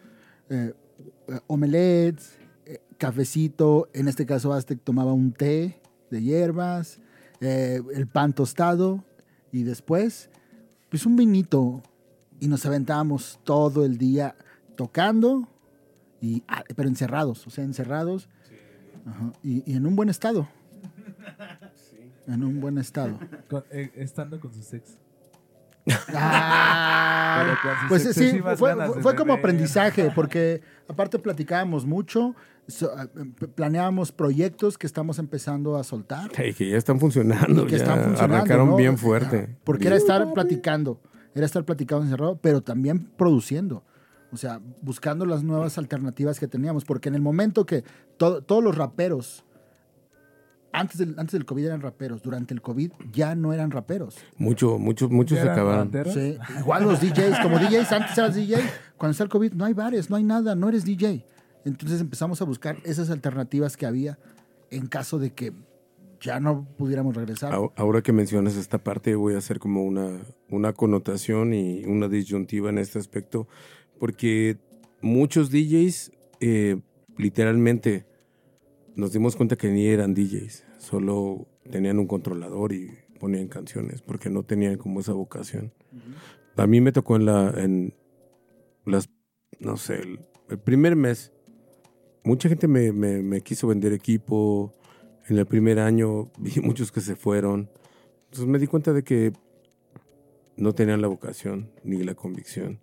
eh, 0.50 0.74
eh, 1.28 1.40
omelets, 1.48 2.38
eh, 2.66 2.80
cafecito, 2.98 3.90
en 3.94 4.08
este 4.08 4.26
caso 4.26 4.54
Aztec 4.54 4.80
tomaba 4.84 5.14
un 5.14 5.32
té 5.34 5.80
de 6.10 6.22
hierbas, 6.22 7.00
eh, 7.44 7.82
el 7.94 8.08
pan 8.08 8.34
tostado 8.34 9.04
y 9.52 9.64
después 9.64 10.30
pues 10.90 11.06
un 11.06 11.16
vinito 11.16 11.82
y 12.40 12.48
nos 12.48 12.66
aventábamos 12.66 13.40
todo 13.44 13.84
el 13.86 13.98
día 13.98 14.36
tocando 14.76 15.48
y, 16.22 16.44
ah, 16.48 16.64
pero 16.76 16.88
encerrados, 16.90 17.46
o 17.48 17.50
sea, 17.50 17.64
encerrados 17.64 18.30
Ajá, 19.06 19.34
y, 19.44 19.70
y 19.72 19.76
en 19.76 19.86
un 19.86 19.96
buen 19.96 20.10
estado. 20.10 20.48
En 22.28 22.44
un 22.44 22.62
buen 22.62 22.78
estado. 22.78 23.20
Con- 23.50 23.64
eh, 23.72 23.92
estando 23.96 24.40
con 24.40 24.54
su 24.54 24.62
sex. 24.64 24.98
Ah, 26.16 27.56
sus 27.82 27.90
pues 27.90 28.16
sí, 28.16 28.40
fue, 28.58 29.02
fue- 29.02 29.16
como 29.16 29.34
aprendizaje, 29.34 30.12
porque 30.16 30.62
aparte 30.88 31.20
platicábamos 31.20 31.86
mucho, 31.86 32.36
so- 32.68 32.92
ah, 32.96 33.08
p- 33.14 33.48
planeábamos 33.48 34.12
proyectos 34.12 34.78
que 34.78 34.88
estamos 34.88 35.20
empezando 35.20 35.76
a 35.78 35.84
soltar. 35.84 36.32
Hey, 36.36 36.54
que 36.54 36.70
ya 36.70 36.78
están 36.78 37.00
funcionando. 37.00 37.64
y 37.64 37.66
que 37.66 37.72
ya 37.72 37.78
están 37.78 38.00
funcionando. 38.04 38.36
Arrancaron 38.36 38.70
¿no? 38.70 38.76
bien 38.76 38.98
fuerte. 38.98 39.58
Porque 39.64 39.82
Bien. 39.86 39.94
era 39.94 39.98
estar 39.98 40.34
platicando, 40.34 41.02
era 41.36 41.46
estar 41.46 41.64
platicando 41.66 42.04
encerrado, 42.06 42.38
pero 42.42 42.62
también 42.62 43.06
produciendo. 43.18 43.84
O 44.32 44.38
sea, 44.38 44.60
buscando 44.82 45.26
las 45.26 45.44
nuevas 45.44 45.78
alternativas 45.78 46.40
que 46.40 46.48
teníamos. 46.48 46.86
Porque 46.86 47.10
en 47.10 47.16
el 47.16 47.22
momento 47.22 47.66
que 47.66 47.84
to- 48.18 48.42
todos 48.42 48.64
los 48.64 48.76
raperos, 48.76 49.44
antes 50.72 50.98
del, 50.98 51.10
antes 51.20 51.34
del 51.34 51.46
COVID 51.46 51.66
eran 51.66 51.82
raperos, 51.82 52.24
durante 52.24 52.52
el 52.54 52.62
COVID 52.62 52.92
ya 53.12 53.36
no 53.36 53.54
eran 53.54 53.70
raperos. 53.70 54.18
Mucho, 54.38 54.80
muchos, 54.80 55.12
muchos 55.12 55.38
se 55.38 55.44
¿Eran 55.44 55.54
acabaron. 55.54 55.92
Sí, 56.12 56.38
igual 56.60 56.84
los 56.86 57.00
DJs, 57.00 57.40
como 57.44 57.60
DJs, 57.60 57.92
antes 57.92 58.18
eras 58.18 58.34
DJ, 58.36 58.56
cuando 58.98 59.12
está 59.12 59.24
el 59.24 59.30
COVID 59.30 59.54
no 59.54 59.66
hay 59.66 59.74
bares, 59.74 60.10
no 60.10 60.16
hay 60.16 60.24
nada, 60.24 60.56
no 60.56 60.70
eres 60.70 60.84
DJ. 60.84 61.28
Entonces 61.66 62.02
empezamos 62.02 62.42
a 62.42 62.46
buscar 62.46 62.78
esas 62.84 63.10
alternativas 63.10 63.78
que 63.78 63.86
había 63.86 64.18
en 64.70 64.88
caso 64.88 65.20
de 65.20 65.32
que 65.32 65.54
ya 66.24 66.40
no 66.40 66.66
pudiéramos 66.78 67.16
regresar. 67.16 67.54
Ahora 67.76 68.02
que 68.02 68.14
mencionas 68.14 68.56
esta 68.56 68.78
parte, 68.78 69.16
voy 69.16 69.36
a 69.36 69.40
hacer 69.40 69.60
como 69.60 69.84
una, 69.84 70.22
una 70.50 70.74
connotación 70.74 71.54
y 71.54 71.86
una 71.86 72.08
disyuntiva 72.08 72.70
en 72.70 72.78
este 72.78 72.98
aspecto, 72.98 73.48
porque 74.00 74.58
muchos 75.02 75.52
DJs 75.52 76.12
eh, 76.40 76.80
literalmente 77.18 78.06
nos 78.96 79.12
dimos 79.12 79.36
cuenta 79.36 79.58
que 79.58 79.70
ni 79.70 79.88
eran 79.88 80.14
DJs, 80.14 80.64
solo 80.80 81.48
tenían 81.70 82.00
un 82.00 82.08
controlador 82.08 82.72
y 82.72 82.92
ponían 83.20 83.48
canciones, 83.50 84.02
porque 84.02 84.30
no 84.30 84.44
tenían 84.44 84.78
como 84.78 85.02
esa 85.02 85.14
vocación. 85.14 85.74
A 86.56 86.68
mí 86.68 86.80
me 86.80 86.92
tocó 86.92 87.18
en 87.18 87.26
la, 87.26 87.54
en 87.58 87.94
las, 88.86 89.10
no 89.60 89.76
sé, 89.76 90.02
el, 90.02 90.20
el 90.50 90.60
primer 90.60 90.96
mes, 90.96 91.33
mucha 92.24 92.50
gente 92.50 92.68
me, 92.68 92.92
me- 92.92 93.42
quiso 93.42 93.68
vender 93.68 93.94
equipo, 93.94 94.74
En 95.30 95.38
el 95.38 95.46
primer 95.46 95.80
año 95.80 96.32
vi 96.38 96.60
muchos 96.62 96.92
que 96.92 97.02
se 97.02 97.16
fueron. 97.16 97.70
Entonces 98.26 98.48
me 98.48 98.60
di 98.60 98.68
cuenta 98.68 98.94
de 98.94 99.04
que 99.04 99.34
no 100.58 100.74
tenían 100.74 101.02
la 101.02 101.08
vocación 101.08 101.72
ni 101.84 102.04
la 102.04 102.16
convicción. 102.16 102.80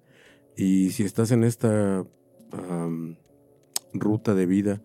Y 0.56 0.90
si 0.90 1.04
estás 1.04 1.30
en 1.32 1.44
esta 1.44 2.04
am, 2.52 3.16
ruta 3.92 4.34
de 4.34 4.46
vida, 4.46 4.82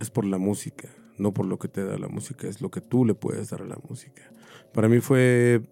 es 0.00 0.10
por 0.10 0.24
la 0.24 0.38
música, 0.38 0.88
no 1.18 1.32
por 1.32 1.46
lo 1.46 1.58
que 1.58 1.68
te 1.68 1.84
da 1.84 1.98
la 1.98 2.08
música, 2.08 2.48
es 2.48 2.60
lo 2.60 2.70
que 2.70 2.80
tú 2.80 3.04
le 3.04 3.14
puedes 3.14 3.50
dar 3.50 3.62
a 3.62 3.66
la 3.66 3.78
música. 3.88 4.22
Para 4.72 4.88
mí 4.88 5.00
fue, 5.00 5.62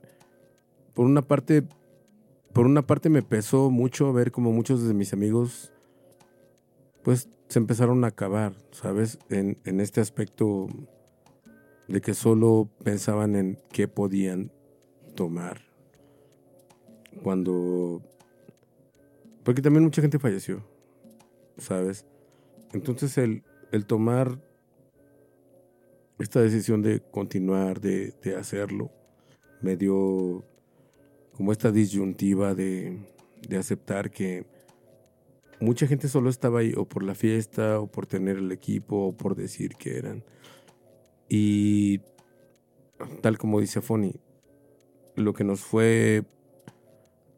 por 0.94 1.06
una 1.06 1.22
parte, 1.22 1.64
por 2.52 2.66
una 2.66 2.86
parte 2.86 3.08
me 3.10 3.22
pesó 3.22 3.70
mucho 3.70 4.12
ver 4.12 4.32
como 4.32 4.52
muchos 4.52 4.86
de 4.86 4.94
mis 4.94 5.12
amigos, 5.12 5.72
pues 7.02 7.28
se 7.48 7.59
empezaron 7.59 8.05
a 8.05 8.09
acabar, 8.09 8.55
¿sabes? 8.70 9.18
En, 9.28 9.59
en 9.64 9.81
este 9.81 10.01
aspecto 10.01 10.68
de 11.89 12.01
que 12.01 12.14
solo 12.14 12.70
pensaban 12.85 13.35
en 13.35 13.59
qué 13.72 13.89
podían 13.89 14.52
tomar. 15.14 15.62
Cuando... 17.22 18.02
Porque 19.43 19.62
también 19.62 19.85
mucha 19.85 20.02
gente 20.02 20.18
falleció, 20.18 20.62
¿sabes? 21.59 22.06
Entonces 22.72 23.18
el, 23.18 23.43
el 23.72 23.86
tomar 23.86 24.39
esta 26.18 26.40
decisión 26.40 26.82
de 26.82 27.01
continuar, 27.01 27.81
de, 27.81 28.12
de 28.22 28.36
hacerlo, 28.36 28.90
me 29.60 29.77
dio 29.77 30.44
como 31.36 31.52
esta 31.52 31.72
disyuntiva 31.72 32.55
de, 32.55 32.98
de 33.48 33.56
aceptar 33.56 34.10
que 34.10 34.44
mucha 35.60 35.86
gente 35.86 36.08
solo 36.08 36.30
estaba 36.30 36.60
ahí 36.60 36.72
o 36.76 36.86
por 36.86 37.02
la 37.02 37.14
fiesta, 37.14 37.80
o 37.80 37.86
por 37.86 38.06
tener 38.06 38.38
el 38.38 38.50
equipo, 38.52 39.08
o 39.08 39.16
por 39.16 39.36
decir 39.36 39.76
que 39.76 39.98
eran. 39.98 40.24
Y 41.28 42.00
tal 43.20 43.38
como 43.38 43.60
dice 43.60 43.80
Foni, 43.80 44.14
lo 45.16 45.32
que 45.32 45.44
nos 45.44 45.60
fue 45.60 46.24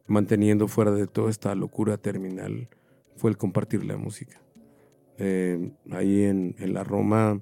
manteniendo 0.06 0.68
fuera 0.68 0.92
de 0.92 1.06
toda 1.06 1.30
esta 1.30 1.54
locura 1.54 1.98
terminal 1.98 2.68
fue 3.16 3.30
el 3.30 3.36
compartir 3.36 3.84
la 3.84 3.96
música. 3.96 4.40
Eh, 5.18 5.72
ahí 5.90 6.24
en, 6.24 6.54
en 6.58 6.74
la 6.74 6.84
Roma 6.84 7.40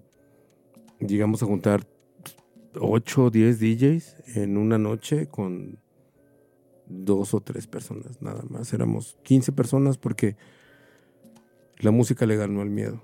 llegamos 0.99 1.43
a 1.43 1.47
juntar 1.47 1.87
8 2.79 3.25
o 3.25 3.31
10 3.31 3.61
DJs 3.61 4.37
en 4.37 4.57
una 4.57 4.79
noche 4.79 5.29
con 5.29 5.79
dos 6.87 7.35
o 7.35 7.41
tres 7.41 7.67
personas 7.67 8.21
nada 8.21 8.43
más. 8.49 8.73
Éramos 8.73 9.17
15 9.23 9.53
personas 9.53 9.99
porque 9.99 10.37
la 11.81 11.91
música 11.91 12.27
le 12.27 12.37
ganó 12.37 12.63
el 12.63 12.71
miedo. 12.71 13.01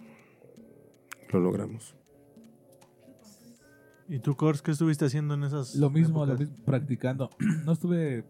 Lo 1.32 1.40
logramos. 1.40 1.94
¿Y 4.08 4.20
tú, 4.20 4.36
Kors, 4.36 4.62
qué 4.62 4.70
estuviste 4.70 5.04
haciendo 5.04 5.34
en 5.34 5.42
esas 5.42 5.74
Lo 5.74 5.90
mismo, 5.90 6.24
lo 6.24 6.36
mismo, 6.36 6.56
practicando. 6.64 7.30
no 7.64 7.72
estuve 7.72 8.24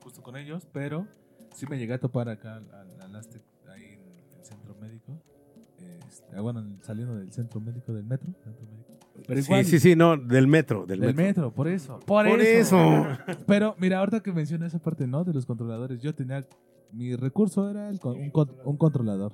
justo 0.00 0.22
con 0.22 0.36
ellos, 0.36 0.66
pero 0.72 1.06
sí 1.54 1.66
me 1.68 1.78
llegué 1.78 1.94
a 1.94 1.98
topar 1.98 2.28
acá 2.28 2.56
al, 2.56 2.70
al- 2.72 3.00
al 3.00 3.16
Aztec, 3.16 3.42
ahí 3.68 3.94
en 3.94 4.38
el 4.38 4.44
centro 4.44 4.76
médico. 4.80 5.20
Este, 6.08 6.36
ah, 6.36 6.40
bueno, 6.40 6.64
saliendo 6.82 7.16
del 7.16 7.32
centro 7.32 7.60
médico 7.60 7.92
del 7.92 8.04
metro. 8.04 8.28
centro 8.44 8.64
médico. 8.66 8.92
Pero 9.26 9.40
igual, 9.40 9.64
Sí, 9.64 9.70
sí, 9.72 9.80
sí, 9.80 9.96
no, 9.96 10.16
del 10.16 10.46
metro, 10.46 10.86
del, 10.86 11.00
del 11.00 11.08
metro. 11.14 11.24
metro, 11.24 11.54
por 11.54 11.66
eso. 11.68 11.98
Por, 12.06 12.28
Por 12.28 12.40
eso. 12.40 12.76
eso. 12.78 13.18
Pero 13.46 13.74
mira, 13.78 13.98
ahorita 13.98 14.20
que 14.22 14.32
menciona 14.32 14.66
esa 14.66 14.78
parte, 14.78 15.06
¿no? 15.08 15.24
De 15.24 15.32
los 15.32 15.44
controladores, 15.46 16.00
yo 16.00 16.14
tenía. 16.14 16.46
Mi 16.92 17.16
recurso 17.16 17.68
era 17.68 17.88
el 17.90 17.98
un, 18.04 18.30
un 18.64 18.76
controlador. 18.76 19.32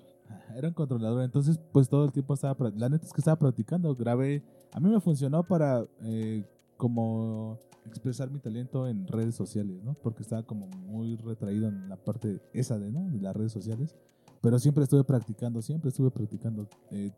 Era 0.57 0.69
un 0.69 0.75
controlador. 0.75 1.23
Entonces, 1.23 1.59
pues 1.73 1.89
todo 1.89 2.05
el 2.05 2.13
tiempo 2.13 2.35
estaba. 2.35 2.71
La 2.77 2.89
neta 2.89 3.07
es 3.07 3.13
que 3.13 3.21
estaba 3.21 3.39
practicando. 3.39 3.95
Grabé. 3.95 4.43
A 4.73 4.81
mí 4.81 4.89
me 4.91 5.01
funcionó 5.01 5.43
para. 5.43 5.87
eh, 6.03 6.45
como 6.77 7.61
expresar 7.87 8.29
mi 8.31 8.41
talento 8.41 8.89
en 8.89 9.07
redes 9.07 9.37
sociales, 9.37 9.83
¿no? 9.85 9.95
Porque 9.95 10.23
estaba 10.23 10.43
como 10.43 10.67
muy 10.67 11.15
retraído 11.17 11.69
en 11.69 11.89
la 11.89 11.97
parte 11.97 12.41
esa 12.53 12.77
de, 12.77 12.91
¿no? 12.91 13.09
De 13.09 13.21
las 13.21 13.37
redes 13.37 13.53
sociales. 13.53 13.95
Pero 14.41 14.59
siempre 14.59 14.83
estuve 14.83 15.05
practicando, 15.05 15.63
siempre 15.63 15.91
estuve 15.91 16.11
practicando. 16.11 16.67
Eh, 16.91 17.13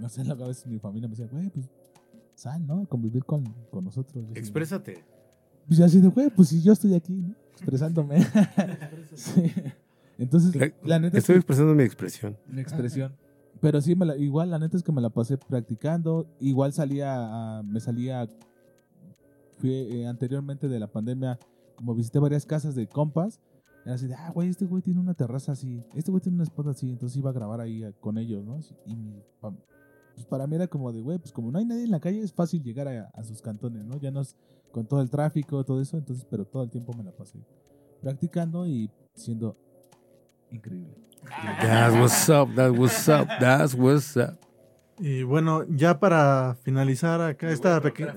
no 0.00 0.08
sé, 0.08 0.22
a 0.28 0.34
veces 0.34 0.66
mi 0.66 0.80
familia 0.80 1.06
me 1.08 1.12
decía, 1.14 1.28
güey, 1.30 1.48
pues 1.50 1.68
sal, 2.34 2.66
¿no? 2.66 2.84
Convivir 2.88 3.24
con, 3.24 3.44
con 3.70 3.84
nosotros. 3.84 4.24
Exprésate. 4.34 5.04
pues 5.68 5.78
yo 5.78 5.84
así 5.84 6.00
de, 6.00 6.08
güey, 6.08 6.28
pues 6.30 6.48
si 6.48 6.60
yo 6.60 6.72
estoy 6.72 6.94
aquí, 6.94 7.12
¿no? 7.14 7.34
Expresándome. 7.52 8.18
Sí. 9.14 9.52
Entonces, 10.18 10.54
La- 10.56 10.72
la 10.84 10.98
neta 10.98 11.16
es 11.18 11.22
Estoy 11.24 11.34
que- 11.34 11.38
expresando 11.38 11.74
mi 11.74 11.82
expresión. 11.82 12.36
mi 12.48 12.60
expresión. 12.60 13.14
Pero 13.60 13.80
sí, 13.80 13.94
me 13.96 14.04
la- 14.06 14.16
igual 14.16 14.50
la 14.50 14.58
neta 14.58 14.76
es 14.76 14.82
que 14.82 14.92
me 14.92 15.00
la 15.00 15.10
pasé 15.10 15.38
practicando. 15.38 16.26
Igual 16.40 16.72
salía, 16.72 17.58
a- 17.58 17.62
me 17.62 17.80
salía, 17.80 18.28
fui 19.58 19.72
eh, 19.72 20.06
anteriormente 20.06 20.68
de 20.68 20.78
la 20.78 20.86
pandemia, 20.90 21.38
como 21.76 21.94
visité 21.94 22.18
varias 22.18 22.44
casas 22.46 22.74
de 22.74 22.86
compas. 22.86 23.40
Era 23.84 23.94
así 23.94 24.06
de, 24.08 24.14
ah, 24.14 24.30
güey, 24.34 24.48
este 24.48 24.64
güey 24.66 24.82
tiene 24.82 24.98
una 25.00 25.14
terraza 25.14 25.52
así, 25.52 25.82
este 25.94 26.10
güey 26.10 26.20
tiene 26.20 26.36
una 26.36 26.44
spot 26.44 26.66
así, 26.68 26.90
entonces 26.90 27.16
iba 27.18 27.30
a 27.30 27.32
grabar 27.32 27.60
ahí 27.60 27.84
a- 27.84 27.92
con 27.92 28.18
ellos, 28.18 28.44
¿no? 28.44 28.58
Y 28.84 29.22
pues 30.14 30.26
para 30.26 30.46
mí 30.46 30.56
era 30.56 30.66
como 30.66 30.92
de, 30.92 31.02
güey, 31.02 31.18
pues 31.18 31.30
como 31.32 31.52
no 31.52 31.58
hay 31.58 31.64
nadie 31.66 31.84
en 31.84 31.90
la 31.92 32.00
calle, 32.00 32.20
es 32.20 32.32
fácil 32.32 32.62
llegar 32.62 32.88
a, 32.88 33.10
a 33.14 33.22
sus 33.22 33.40
cantones, 33.42 33.84
¿no? 33.84 33.96
Ya 33.98 34.10
no 34.10 34.20
es 34.22 34.34
con 34.72 34.86
todo 34.86 35.00
el 35.02 35.08
tráfico, 35.10 35.62
todo 35.64 35.80
eso, 35.80 35.96
entonces, 35.98 36.26
pero 36.28 36.44
todo 36.46 36.64
el 36.64 36.70
tiempo 36.70 36.92
me 36.94 37.04
la 37.04 37.12
pasé 37.12 37.38
practicando 38.02 38.66
y 38.66 38.90
siendo 39.14 39.56
increíble. 40.50 40.94
That's 41.60 41.94
what's 41.94 42.28
up, 42.28 42.54
that's 42.54 42.76
what's 42.78 43.08
up, 43.08 43.28
that's 43.40 43.74
what's 43.74 44.16
up. 44.16 44.38
Y 44.98 45.24
bueno, 45.24 45.64
ya 45.68 45.98
para 45.98 46.56
finalizar 46.62 47.20
acá 47.20 47.50
esta 47.50 47.80
pequeña 47.80 48.14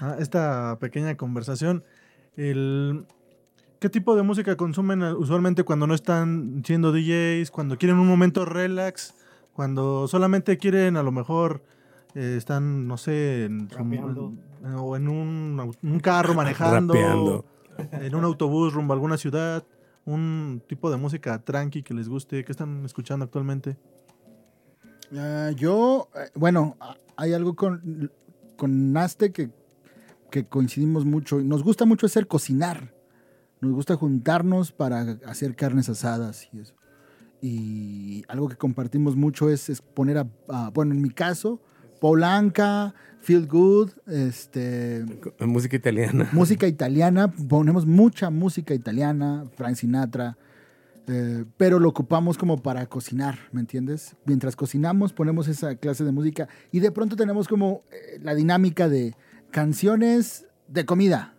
Ah, 0.00 0.16
esta 0.18 0.76
pequeña 0.80 1.16
conversación, 1.16 1.84
el 2.36 3.06
¿qué 3.78 3.88
tipo 3.88 4.16
de 4.16 4.22
música 4.22 4.56
consumen 4.56 5.02
usualmente 5.02 5.62
cuando 5.62 5.86
no 5.86 5.94
están 5.94 6.62
siendo 6.64 6.92
DJs, 6.92 7.50
cuando 7.50 7.78
quieren 7.78 7.98
un 7.98 8.08
momento 8.08 8.44
relax, 8.44 9.14
cuando 9.52 10.08
solamente 10.08 10.58
quieren 10.58 10.96
a 10.96 11.02
lo 11.02 11.12
mejor 11.12 11.62
eh, 12.14 12.34
están, 12.36 12.86
no 12.88 12.96
sé, 12.96 13.44
en, 13.44 13.68
o 14.76 14.96
en 14.96 15.08
un, 15.08 16.00
carro 16.02 16.34
manejando, 16.34 16.94
Rapeando. 16.94 17.44
en 17.92 18.14
un 18.14 18.24
autobús 18.24 18.74
rumbo 18.74 18.92
a 18.92 18.96
alguna 18.96 19.16
ciudad, 19.16 19.64
un 20.06 20.62
tipo 20.68 20.90
de 20.90 20.96
música 20.96 21.38
tranqui 21.42 21.82
que 21.82 21.94
les 21.94 22.08
guste, 22.08 22.44
¿qué 22.44 22.52
están 22.52 22.84
escuchando 22.84 23.24
actualmente? 23.24 23.76
Ah, 25.16 25.50
yo, 25.56 26.08
eh, 26.14 26.30
bueno, 26.34 26.76
hay 27.16 27.32
algo 27.32 27.54
con, 27.54 28.10
con 28.56 28.92
Naste 28.92 29.32
que, 29.32 29.50
que 30.30 30.46
coincidimos 30.46 31.04
mucho. 31.04 31.40
Nos 31.40 31.62
gusta 31.62 31.84
mucho 31.84 32.06
hacer 32.06 32.26
cocinar. 32.26 32.92
Nos 33.60 33.72
gusta 33.72 33.96
juntarnos 33.96 34.72
para 34.72 35.18
hacer 35.26 35.54
carnes 35.56 35.88
asadas 35.88 36.48
y 36.52 36.58
eso. 36.60 36.74
Y 37.40 38.24
algo 38.28 38.48
que 38.48 38.56
compartimos 38.56 39.16
mucho 39.16 39.48
es, 39.50 39.68
es 39.68 39.80
poner 39.82 40.18
a, 40.18 40.26
a- 40.48 40.70
bueno, 40.70 40.92
en 40.94 41.02
mi 41.02 41.10
caso, 41.10 41.60
Polanca, 42.14 42.92
Feel 43.22 43.46
Good, 43.46 43.92
este, 44.08 45.06
Música 45.40 45.74
italiana. 45.74 46.28
música 46.32 46.66
italiana, 46.66 47.32
ponemos 47.32 47.86
mucha 47.86 48.28
música 48.28 48.74
italiana, 48.74 49.46
Frank 49.56 49.76
Sinatra, 49.76 50.36
eh, 51.06 51.46
pero 51.56 51.78
lo 51.78 51.88
ocupamos 51.88 52.36
como 52.36 52.60
para 52.62 52.84
cocinar, 52.84 53.38
¿me 53.52 53.62
entiendes? 53.62 54.16
Mientras 54.26 54.54
cocinamos 54.54 55.14
ponemos 55.14 55.48
esa 55.48 55.76
clase 55.76 56.04
de 56.04 56.12
música 56.12 56.46
y 56.70 56.80
de 56.80 56.90
pronto 56.92 57.16
tenemos 57.16 57.48
como 57.48 57.84
eh, 57.90 58.18
la 58.22 58.34
dinámica 58.34 58.86
de 58.90 59.14
canciones 59.50 60.44
de 60.68 60.84
comida 60.84 61.32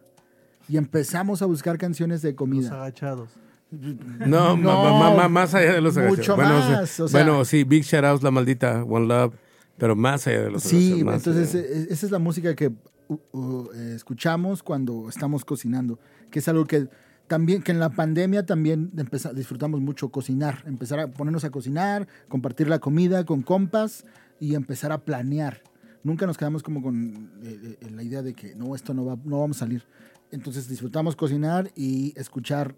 y 0.68 0.78
empezamos 0.78 1.44
a 1.44 1.46
buscar 1.46 1.78
canciones 1.78 2.24
de 2.24 2.30
Los 2.32 2.38
comida. 2.38 2.74
agachados. 2.74 3.30
No, 3.70 4.58
ma- 4.58 5.00
ma- 5.00 5.16
ma- 5.16 5.30
más 5.30 5.54
allá 5.54 5.74
de 5.74 5.82
los 5.82 5.96
mucho 5.96 6.34
agachados. 6.34 6.38
Bueno, 6.38 6.54
más, 6.60 6.66
o 6.66 6.96
sea, 6.96 7.06
o 7.06 7.08
sea- 7.08 7.24
bueno, 7.24 7.46
sí, 7.46 7.64
Big 7.66 7.84
Shout 7.84 8.04
Outs, 8.04 8.24
La 8.24 8.32
Maldita, 8.32 8.84
One 8.84 9.06
Love, 9.06 9.36
pero 9.78 9.96
más 9.96 10.28
allá 10.28 10.44
de 10.44 10.52
los 10.52 10.64
Sí, 10.64 11.04
más 11.04 11.26
entonces 11.26 11.54
allá. 11.56 11.64
eh, 11.66 11.88
esa 11.90 12.06
es 12.06 12.12
la 12.12 12.20
música 12.20 12.56
que 12.56 12.74
uh, 13.08 13.16
uh, 13.34 13.72
escuchamos 13.96 14.64
cuando 14.64 15.10
estamos 15.10 15.46
cocinando, 15.46 16.00
que 16.32 16.40
es 16.40 16.48
algo 16.48 16.66
que 16.66 16.88
también, 17.28 17.64
que 17.64 17.72
en 17.72 17.80
la 17.80 17.90
pandemia 17.90 18.46
también 18.46 18.92
disfrutamos 19.34 19.82
mucho 19.82 20.10
cocinar, 20.10 20.64
empezar 20.68 21.00
a 21.00 21.08
ponernos 21.08 21.44
a 21.44 21.50
cocinar, 21.50 22.08
compartir 22.28 22.68
la 22.68 22.80
comida 22.80 23.26
con 23.26 23.42
compas 23.42 24.06
y 24.40 24.54
empezar 24.54 24.92
a 24.92 25.00
planear. 25.04 25.62
Nunca 26.04 26.28
nos 26.28 26.38
quedamos 26.38 26.62
como 26.62 26.84
con 26.84 27.32
eh, 27.42 27.78
eh, 27.82 27.90
la 27.90 28.04
idea 28.04 28.22
de 28.22 28.36
que 28.36 28.56
no, 28.56 28.76
esto 28.76 28.94
no, 28.94 29.06
va, 29.06 29.18
no 29.26 29.40
vamos 29.40 29.58
a 29.58 29.62
salir. 29.62 29.84
Entonces 30.30 30.68
disfrutamos 30.68 31.16
cocinar 31.16 31.72
y 31.76 32.14
escuchar, 32.16 32.76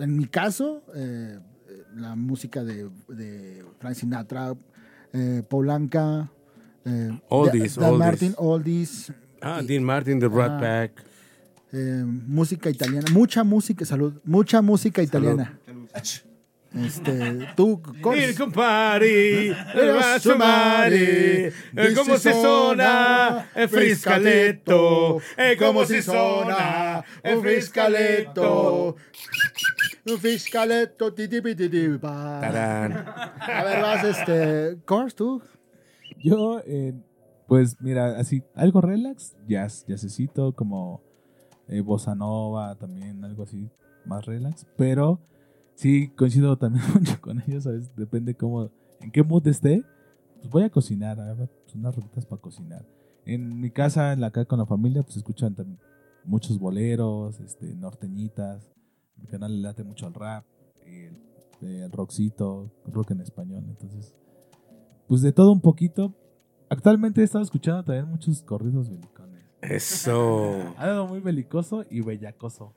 en 0.00 0.16
mi 0.16 0.26
caso, 0.26 0.82
eh, 0.96 1.38
eh, 1.68 1.82
la 1.94 2.16
música 2.16 2.64
de, 2.64 2.90
de 3.08 3.64
Frank 3.78 3.94
Sinatra, 3.94 4.56
eh, 5.12 5.42
Polanca, 5.48 6.30
eh, 6.84 7.10
Oldies, 7.28 7.74
Dan 7.76 7.84
oldies. 7.90 7.98
Martin, 7.98 8.34
Oldies, 8.36 9.12
Ah, 9.40 9.60
Dean 9.62 9.82
Martin, 9.82 10.18
The 10.20 10.28
Rat 10.28 10.50
Ah. 10.52 10.58
Pack. 10.60 11.04
eh, 11.74 12.04
música 12.04 12.68
italiana, 12.68 13.06
mucha 13.12 13.42
música, 13.44 13.84
salud, 13.84 14.12
mucha 14.24 14.60
música 14.60 15.02
italiana. 15.02 15.58
Este, 16.74 17.48
tú. 17.54 17.82
Il 18.16 18.34
compari, 18.34 19.54
Pero 19.74 19.94
il 19.98 20.36
mare, 20.38 21.52
e 21.74 21.92
come 21.92 22.16
si 22.18 22.30
suona, 22.32 23.52
è 23.52 23.66
friscaletto, 23.68 25.20
e 25.36 25.54
come 25.56 25.84
si 25.84 26.00
suona, 26.00 27.04
è 27.20 27.36
friscaletto. 27.36 28.96
Un 30.04 32.00
pa. 32.00 32.40
Tarán. 32.40 32.92
A 32.92 33.64
ver, 33.64 33.82
vas, 33.82 34.04
este, 34.04 34.78
Cors, 34.84 35.14
tú. 35.14 35.40
Yo, 36.18 36.60
eh, 36.66 36.92
pues 37.46 37.80
mira, 37.80 38.18
así, 38.18 38.42
algo 38.54 38.80
relax, 38.80 39.36
jazz, 39.46 39.84
jazzecito, 39.86 40.54
como 40.54 41.02
eh, 41.68 41.80
bossa 41.80 42.14
nova, 42.16 42.74
también 42.76 43.24
algo 43.24 43.44
así, 43.44 43.70
más 44.04 44.26
relax. 44.26 44.66
Pero 44.76 45.20
sí, 45.76 46.08
coincido 46.16 46.58
también 46.58 46.84
mucho 46.94 47.20
con 47.20 47.40
ellos, 47.46 47.64
¿sabes? 47.64 47.94
Depende 47.94 48.34
cómo, 48.34 48.70
en 49.00 49.12
qué 49.12 49.22
mood 49.22 49.46
esté. 49.46 49.84
Pues 50.38 50.50
voy 50.50 50.62
a 50.64 50.70
cocinar, 50.70 51.20
a 51.20 51.34
ver, 51.34 51.48
pues, 51.62 51.76
unas 51.76 51.94
rutitas 51.94 52.26
para 52.26 52.42
cocinar. 52.42 52.84
En 53.24 53.60
mi 53.60 53.70
casa, 53.70 54.12
en 54.12 54.20
la 54.20 54.28
acá 54.28 54.44
con 54.46 54.58
la 54.58 54.66
familia, 54.66 55.02
pues 55.04 55.16
escuchan 55.16 55.54
también 55.54 55.78
muchos 56.24 56.58
boleros, 56.58 57.38
este, 57.38 57.74
norteñitas. 57.76 58.72
Mi 59.22 59.28
canal 59.28 59.54
le 59.54 59.62
late 59.62 59.84
mucho 59.84 60.06
al 60.06 60.14
rap, 60.14 60.44
el, 60.84 61.16
el 61.62 61.90
rockcito, 61.92 62.70
rock 62.86 63.12
en 63.12 63.20
español. 63.20 63.64
Entonces, 63.68 64.14
pues 65.06 65.22
de 65.22 65.32
todo 65.32 65.52
un 65.52 65.60
poquito. 65.60 66.14
Actualmente 66.68 67.20
he 67.20 67.24
estado 67.24 67.44
escuchando 67.44 67.84
también 67.84 68.08
muchos 68.08 68.42
corridos 68.42 68.90
belicones. 68.90 69.44
Eso. 69.60 70.74
Algo 70.76 71.06
muy 71.06 71.20
belicoso 71.20 71.84
y 71.88 72.00
bellacoso. 72.00 72.74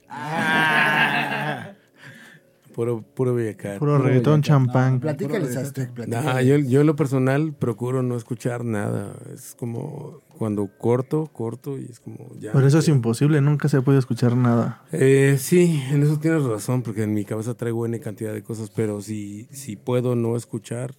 Puro, 2.76 3.02
puro 3.02 3.34
bellacar. 3.34 3.80
Puro 3.80 3.98
reggaetón 3.98 4.42
champán. 4.42 5.00
Platícales, 5.00 5.56
Aztec, 5.56 5.98
Nah, 6.10 6.42
yo, 6.42 6.58
yo 6.58 6.82
en 6.82 6.88
lo 6.88 6.98
personal 6.98 7.54
procuro 7.54 8.04
no 8.04 8.18
escuchar 8.18 8.66
nada. 8.66 9.16
Es 9.34 9.56
como 9.58 10.20
cuando 10.38 10.70
corto, 10.78 11.28
corto 11.28 11.78
y 11.78 11.86
es 11.86 12.02
como 12.02 12.36
ya. 12.38 12.52
Pero 12.52 12.68
eso 12.68 12.80
es 12.80 12.90
imposible, 12.90 13.40
nunca 13.40 13.70
se 13.70 13.82
puede 13.82 14.00
escuchar 14.00 14.36
nada. 14.36 14.84
Eh, 14.92 15.38
sí, 15.40 15.82
en 15.90 16.04
eso 16.04 16.20
tienes 16.20 16.44
razón, 16.44 16.82
porque 16.82 17.04
en 17.04 17.14
mi 17.14 17.24
cabeza 17.24 17.54
traigo 17.54 17.86
N 17.86 17.98
cantidad 18.02 18.34
de 18.34 18.44
cosas, 18.44 18.70
pero 18.76 19.00
si, 19.00 19.48
si 19.52 19.78
puedo 19.78 20.18
no 20.18 20.36
escuchar 20.36 20.94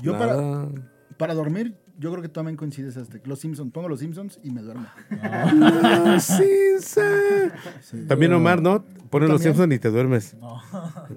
Yo 0.00 0.12
para, 0.18 0.36
nada. 0.36 0.68
para 1.16 1.32
dormir, 1.32 1.78
yo 2.00 2.10
creo 2.10 2.22
que 2.22 2.28
tú 2.28 2.32
también 2.32 2.56
coincides, 2.56 2.96
Aztec. 2.96 3.26
Los 3.26 3.40
Simpsons, 3.40 3.70
pongo 3.72 3.86
los 3.86 4.00
Simpsons 4.00 4.40
y 4.42 4.50
me 4.50 4.62
duermo. 4.62 4.86
Ah, 5.22 6.16
sí. 6.20 6.44
Sí. 6.80 8.06
También 8.08 8.32
Omar, 8.32 8.62
¿no? 8.62 8.82
Ponen 9.10 9.28
los? 9.28 9.42
Simpsons 9.42 9.74
y 9.74 9.78
te 9.78 9.90
duermes. 9.90 10.34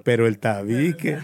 Pero 0.02 0.26
el 0.26 0.38
tabique. 0.38 1.18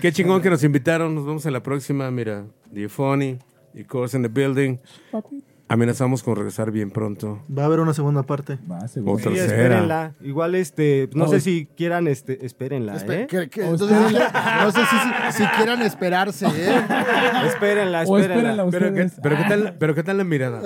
Qué 0.00 0.12
chingón 0.12 0.40
que 0.40 0.50
nos 0.50 0.62
invitaron. 0.62 1.16
Nos 1.16 1.26
vemos 1.26 1.44
en 1.44 1.52
la 1.52 1.64
próxima. 1.64 2.08
Mira, 2.12 2.44
The 2.72 2.88
Funny, 2.88 3.38
The 3.74 3.86
Course 3.86 4.16
in 4.16 4.22
the 4.22 4.28
Building. 4.28 4.78
Amenazamos 5.72 6.22
con 6.22 6.36
regresar 6.36 6.70
bien 6.70 6.90
pronto. 6.90 7.42
Va 7.56 7.62
a 7.62 7.66
haber 7.66 7.80
una 7.80 7.94
segunda 7.94 8.22
parte. 8.24 8.58
Va, 8.70 8.86
seguro. 8.88 9.14
O 9.14 9.18
Sí, 9.18 9.24
tercera. 9.24 9.46
espérenla. 9.46 10.14
Igual, 10.20 10.54
este, 10.54 11.08
no 11.14 11.24
No, 11.24 11.30
sé 11.30 11.36
es- 11.38 11.44
si 11.44 11.66
quieran, 11.76 12.08
este, 12.08 12.44
espérenla, 12.44 12.94
Espe- 12.96 13.22
¿eh? 13.22 13.26
que- 13.26 13.48
que- 13.48 13.62
O 13.62 13.70
entonces, 13.72 13.96
no 13.98 14.70
sé 14.72 14.80
si, 14.80 15.32
si, 15.36 15.42
si 15.42 15.48
quieran 15.56 15.80
esperarse, 15.80 16.44
¿eh? 16.46 16.50
Espérenla, 17.46 18.02
O 18.06 18.18
espérenla. 18.18 18.64
espérenla 18.64 18.70
Pero 18.70 18.94
qué, 18.94 19.10
pero, 19.22 19.36
qué 19.38 19.44
tal, 19.48 19.76
pero 19.78 19.94
qué 19.94 20.02
tal 20.02 20.18
la 20.18 20.24
mirada. 20.24 20.60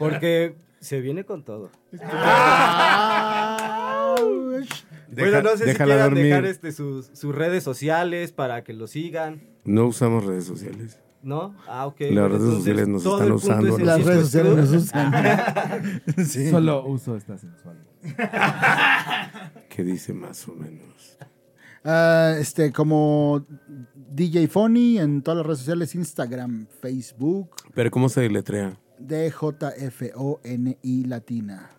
Porque 0.00 0.56
se 0.80 1.00
viene 1.00 1.24
con 1.24 1.44
todo. 1.44 1.70
Bueno, 5.12 5.42
no 5.42 5.56
sé 5.56 5.70
si 5.70 5.74
quieran 5.76 5.98
dormir. 6.00 6.24
dejar 6.24 6.44
este, 6.46 6.72
sus, 6.72 7.06
sus 7.12 7.34
redes 7.34 7.62
sociales 7.62 8.32
para 8.32 8.64
que 8.64 8.72
lo 8.72 8.86
sigan, 8.88 9.42
No 9.64 9.86
usamos 9.86 10.24
redes 10.24 10.44
sociales. 10.44 10.98
¿No? 11.26 11.54
Ah, 11.66 11.86
ok. 11.86 12.00
Las 12.00 12.30
redes 12.30 12.40
entonces, 12.40 12.58
sociales 12.58 12.88
nos 12.88 13.04
están 13.04 13.32
usando, 13.32 13.78
Las 13.78 14.04
redes 14.04 14.22
sociales 14.30 14.56
nos 14.56 14.70
usan. 14.70 15.12
Sí. 16.24 16.50
Solo 16.50 16.86
uso 16.86 17.16
esta 17.16 17.36
sensual. 17.36 17.84
¿Qué 19.68 19.82
dice 19.84 20.14
más 20.14 20.46
o 20.48 20.54
menos? 20.54 21.18
Ah, 21.84 22.36
este, 22.38 22.72
como 22.72 23.44
DJ 24.10 24.48
Funny 24.48 24.98
en 24.98 25.22
todas 25.22 25.38
las 25.38 25.46
redes 25.46 25.58
sociales, 25.58 25.94
Instagram, 25.94 26.66
Facebook, 26.80 27.50
Pero 27.74 27.90
¿cómo 27.90 28.08
se 28.08 28.20
deletrea? 28.22 28.78
D-J-F-O-N-I 28.98 29.44
latina. 31.04 31.70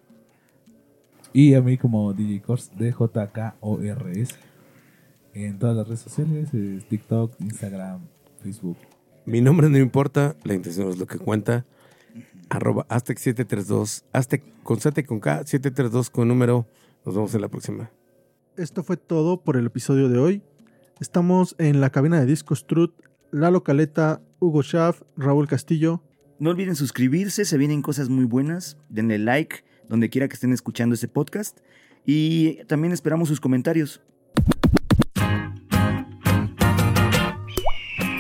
Y 1.34 1.54
a 1.54 1.62
mí 1.62 1.78
como 1.78 2.14
DJ 2.14 2.42
Kors, 2.42 2.72
DJKORS. 2.78 4.36
En 5.34 5.60
todas 5.60 5.78
las 5.78 5.88
redes 5.88 6.02
sociales, 6.02 6.54
es 6.54 6.86
TikTok, 6.88 7.34
Instagram, 7.40 8.02
Facebook. 8.42 8.78
Mi 9.28 9.42
nombre 9.42 9.68
no 9.70 9.78
importa, 9.78 10.38
la 10.46 10.54
intención 10.54 10.88
es 10.88 11.00
lo 11.00 11.06
que 11.06 11.20
cuenta. 11.20 11.66
Arroba 12.48 12.88
Aztec732, 12.88 14.06
Aztec 14.14 14.42
con 14.64 14.80
Z 14.80 15.02
y 15.02 15.04
con 15.04 15.20
K, 15.20 15.40
732 15.40 16.10
con 16.10 16.30
número. 16.30 16.66
Nos 17.06 17.14
vemos 17.14 17.36
en 17.36 17.42
la 17.42 17.50
próxima. 17.50 17.92
Esto 18.56 18.84
fue 18.84 18.96
todo 18.96 19.42
por 19.44 19.58
el 19.58 19.66
episodio 19.66 20.08
de 20.08 20.18
hoy. 20.18 20.42
Estamos 21.02 21.56
en 21.58 21.82
la 21.82 21.90
cabina 21.90 22.22
de 22.22 22.26
Discos 22.26 22.68
Truth, 22.68 22.94
Lalo 23.32 23.66
Caleta, 23.66 24.22
Hugo 24.40 24.64
Schaff, 24.64 25.02
Raúl 25.18 25.50
Castillo. 25.50 26.02
No 26.40 26.52
olviden 26.52 26.78
suscribirse, 26.78 27.44
se 27.44 27.58
vienen 27.58 27.82
cosas 27.82 28.08
muy 28.08 28.24
buenas. 28.24 28.78
Denle 28.88 29.18
like 29.18 29.66
donde 29.90 30.10
quiera 30.10 30.30
que 30.30 30.36
estén 30.36 30.54
escuchando 30.54 30.96
este 30.96 31.10
podcast. 31.10 31.60
Y 32.06 32.64
también 32.68 32.94
esperamos 32.94 33.28
sus 33.28 33.42
comentarios. 33.42 34.02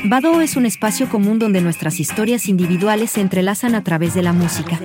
Vado 0.05 0.41
es 0.41 0.55
un 0.55 0.65
espacio 0.65 1.09
común 1.09 1.39
donde 1.39 1.61
nuestras 1.61 1.99
historias 1.99 2.47
individuales 2.47 3.11
se 3.11 3.21
entrelazan 3.21 3.75
a 3.75 3.83
través 3.83 4.13
de 4.13 4.21
la 4.21 4.31
música. 4.31 4.79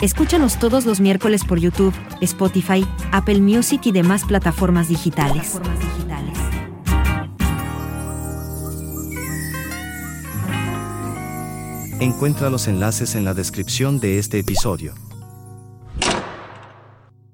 Escúchanos 0.00 0.58
todos 0.58 0.86
los 0.86 1.00
miércoles 1.00 1.44
por 1.44 1.58
YouTube, 1.58 1.94
Spotify, 2.20 2.86
Apple 3.12 3.40
Music 3.40 3.82
y 3.84 3.92
demás 3.92 4.24
plataformas 4.24 4.88
digitales. 4.88 5.58
Encuentra 12.00 12.50
los 12.50 12.68
enlaces 12.68 13.14
en 13.14 13.24
la 13.24 13.32
descripción 13.32 14.00
de 14.00 14.18
este 14.18 14.38
episodio. 14.38 14.94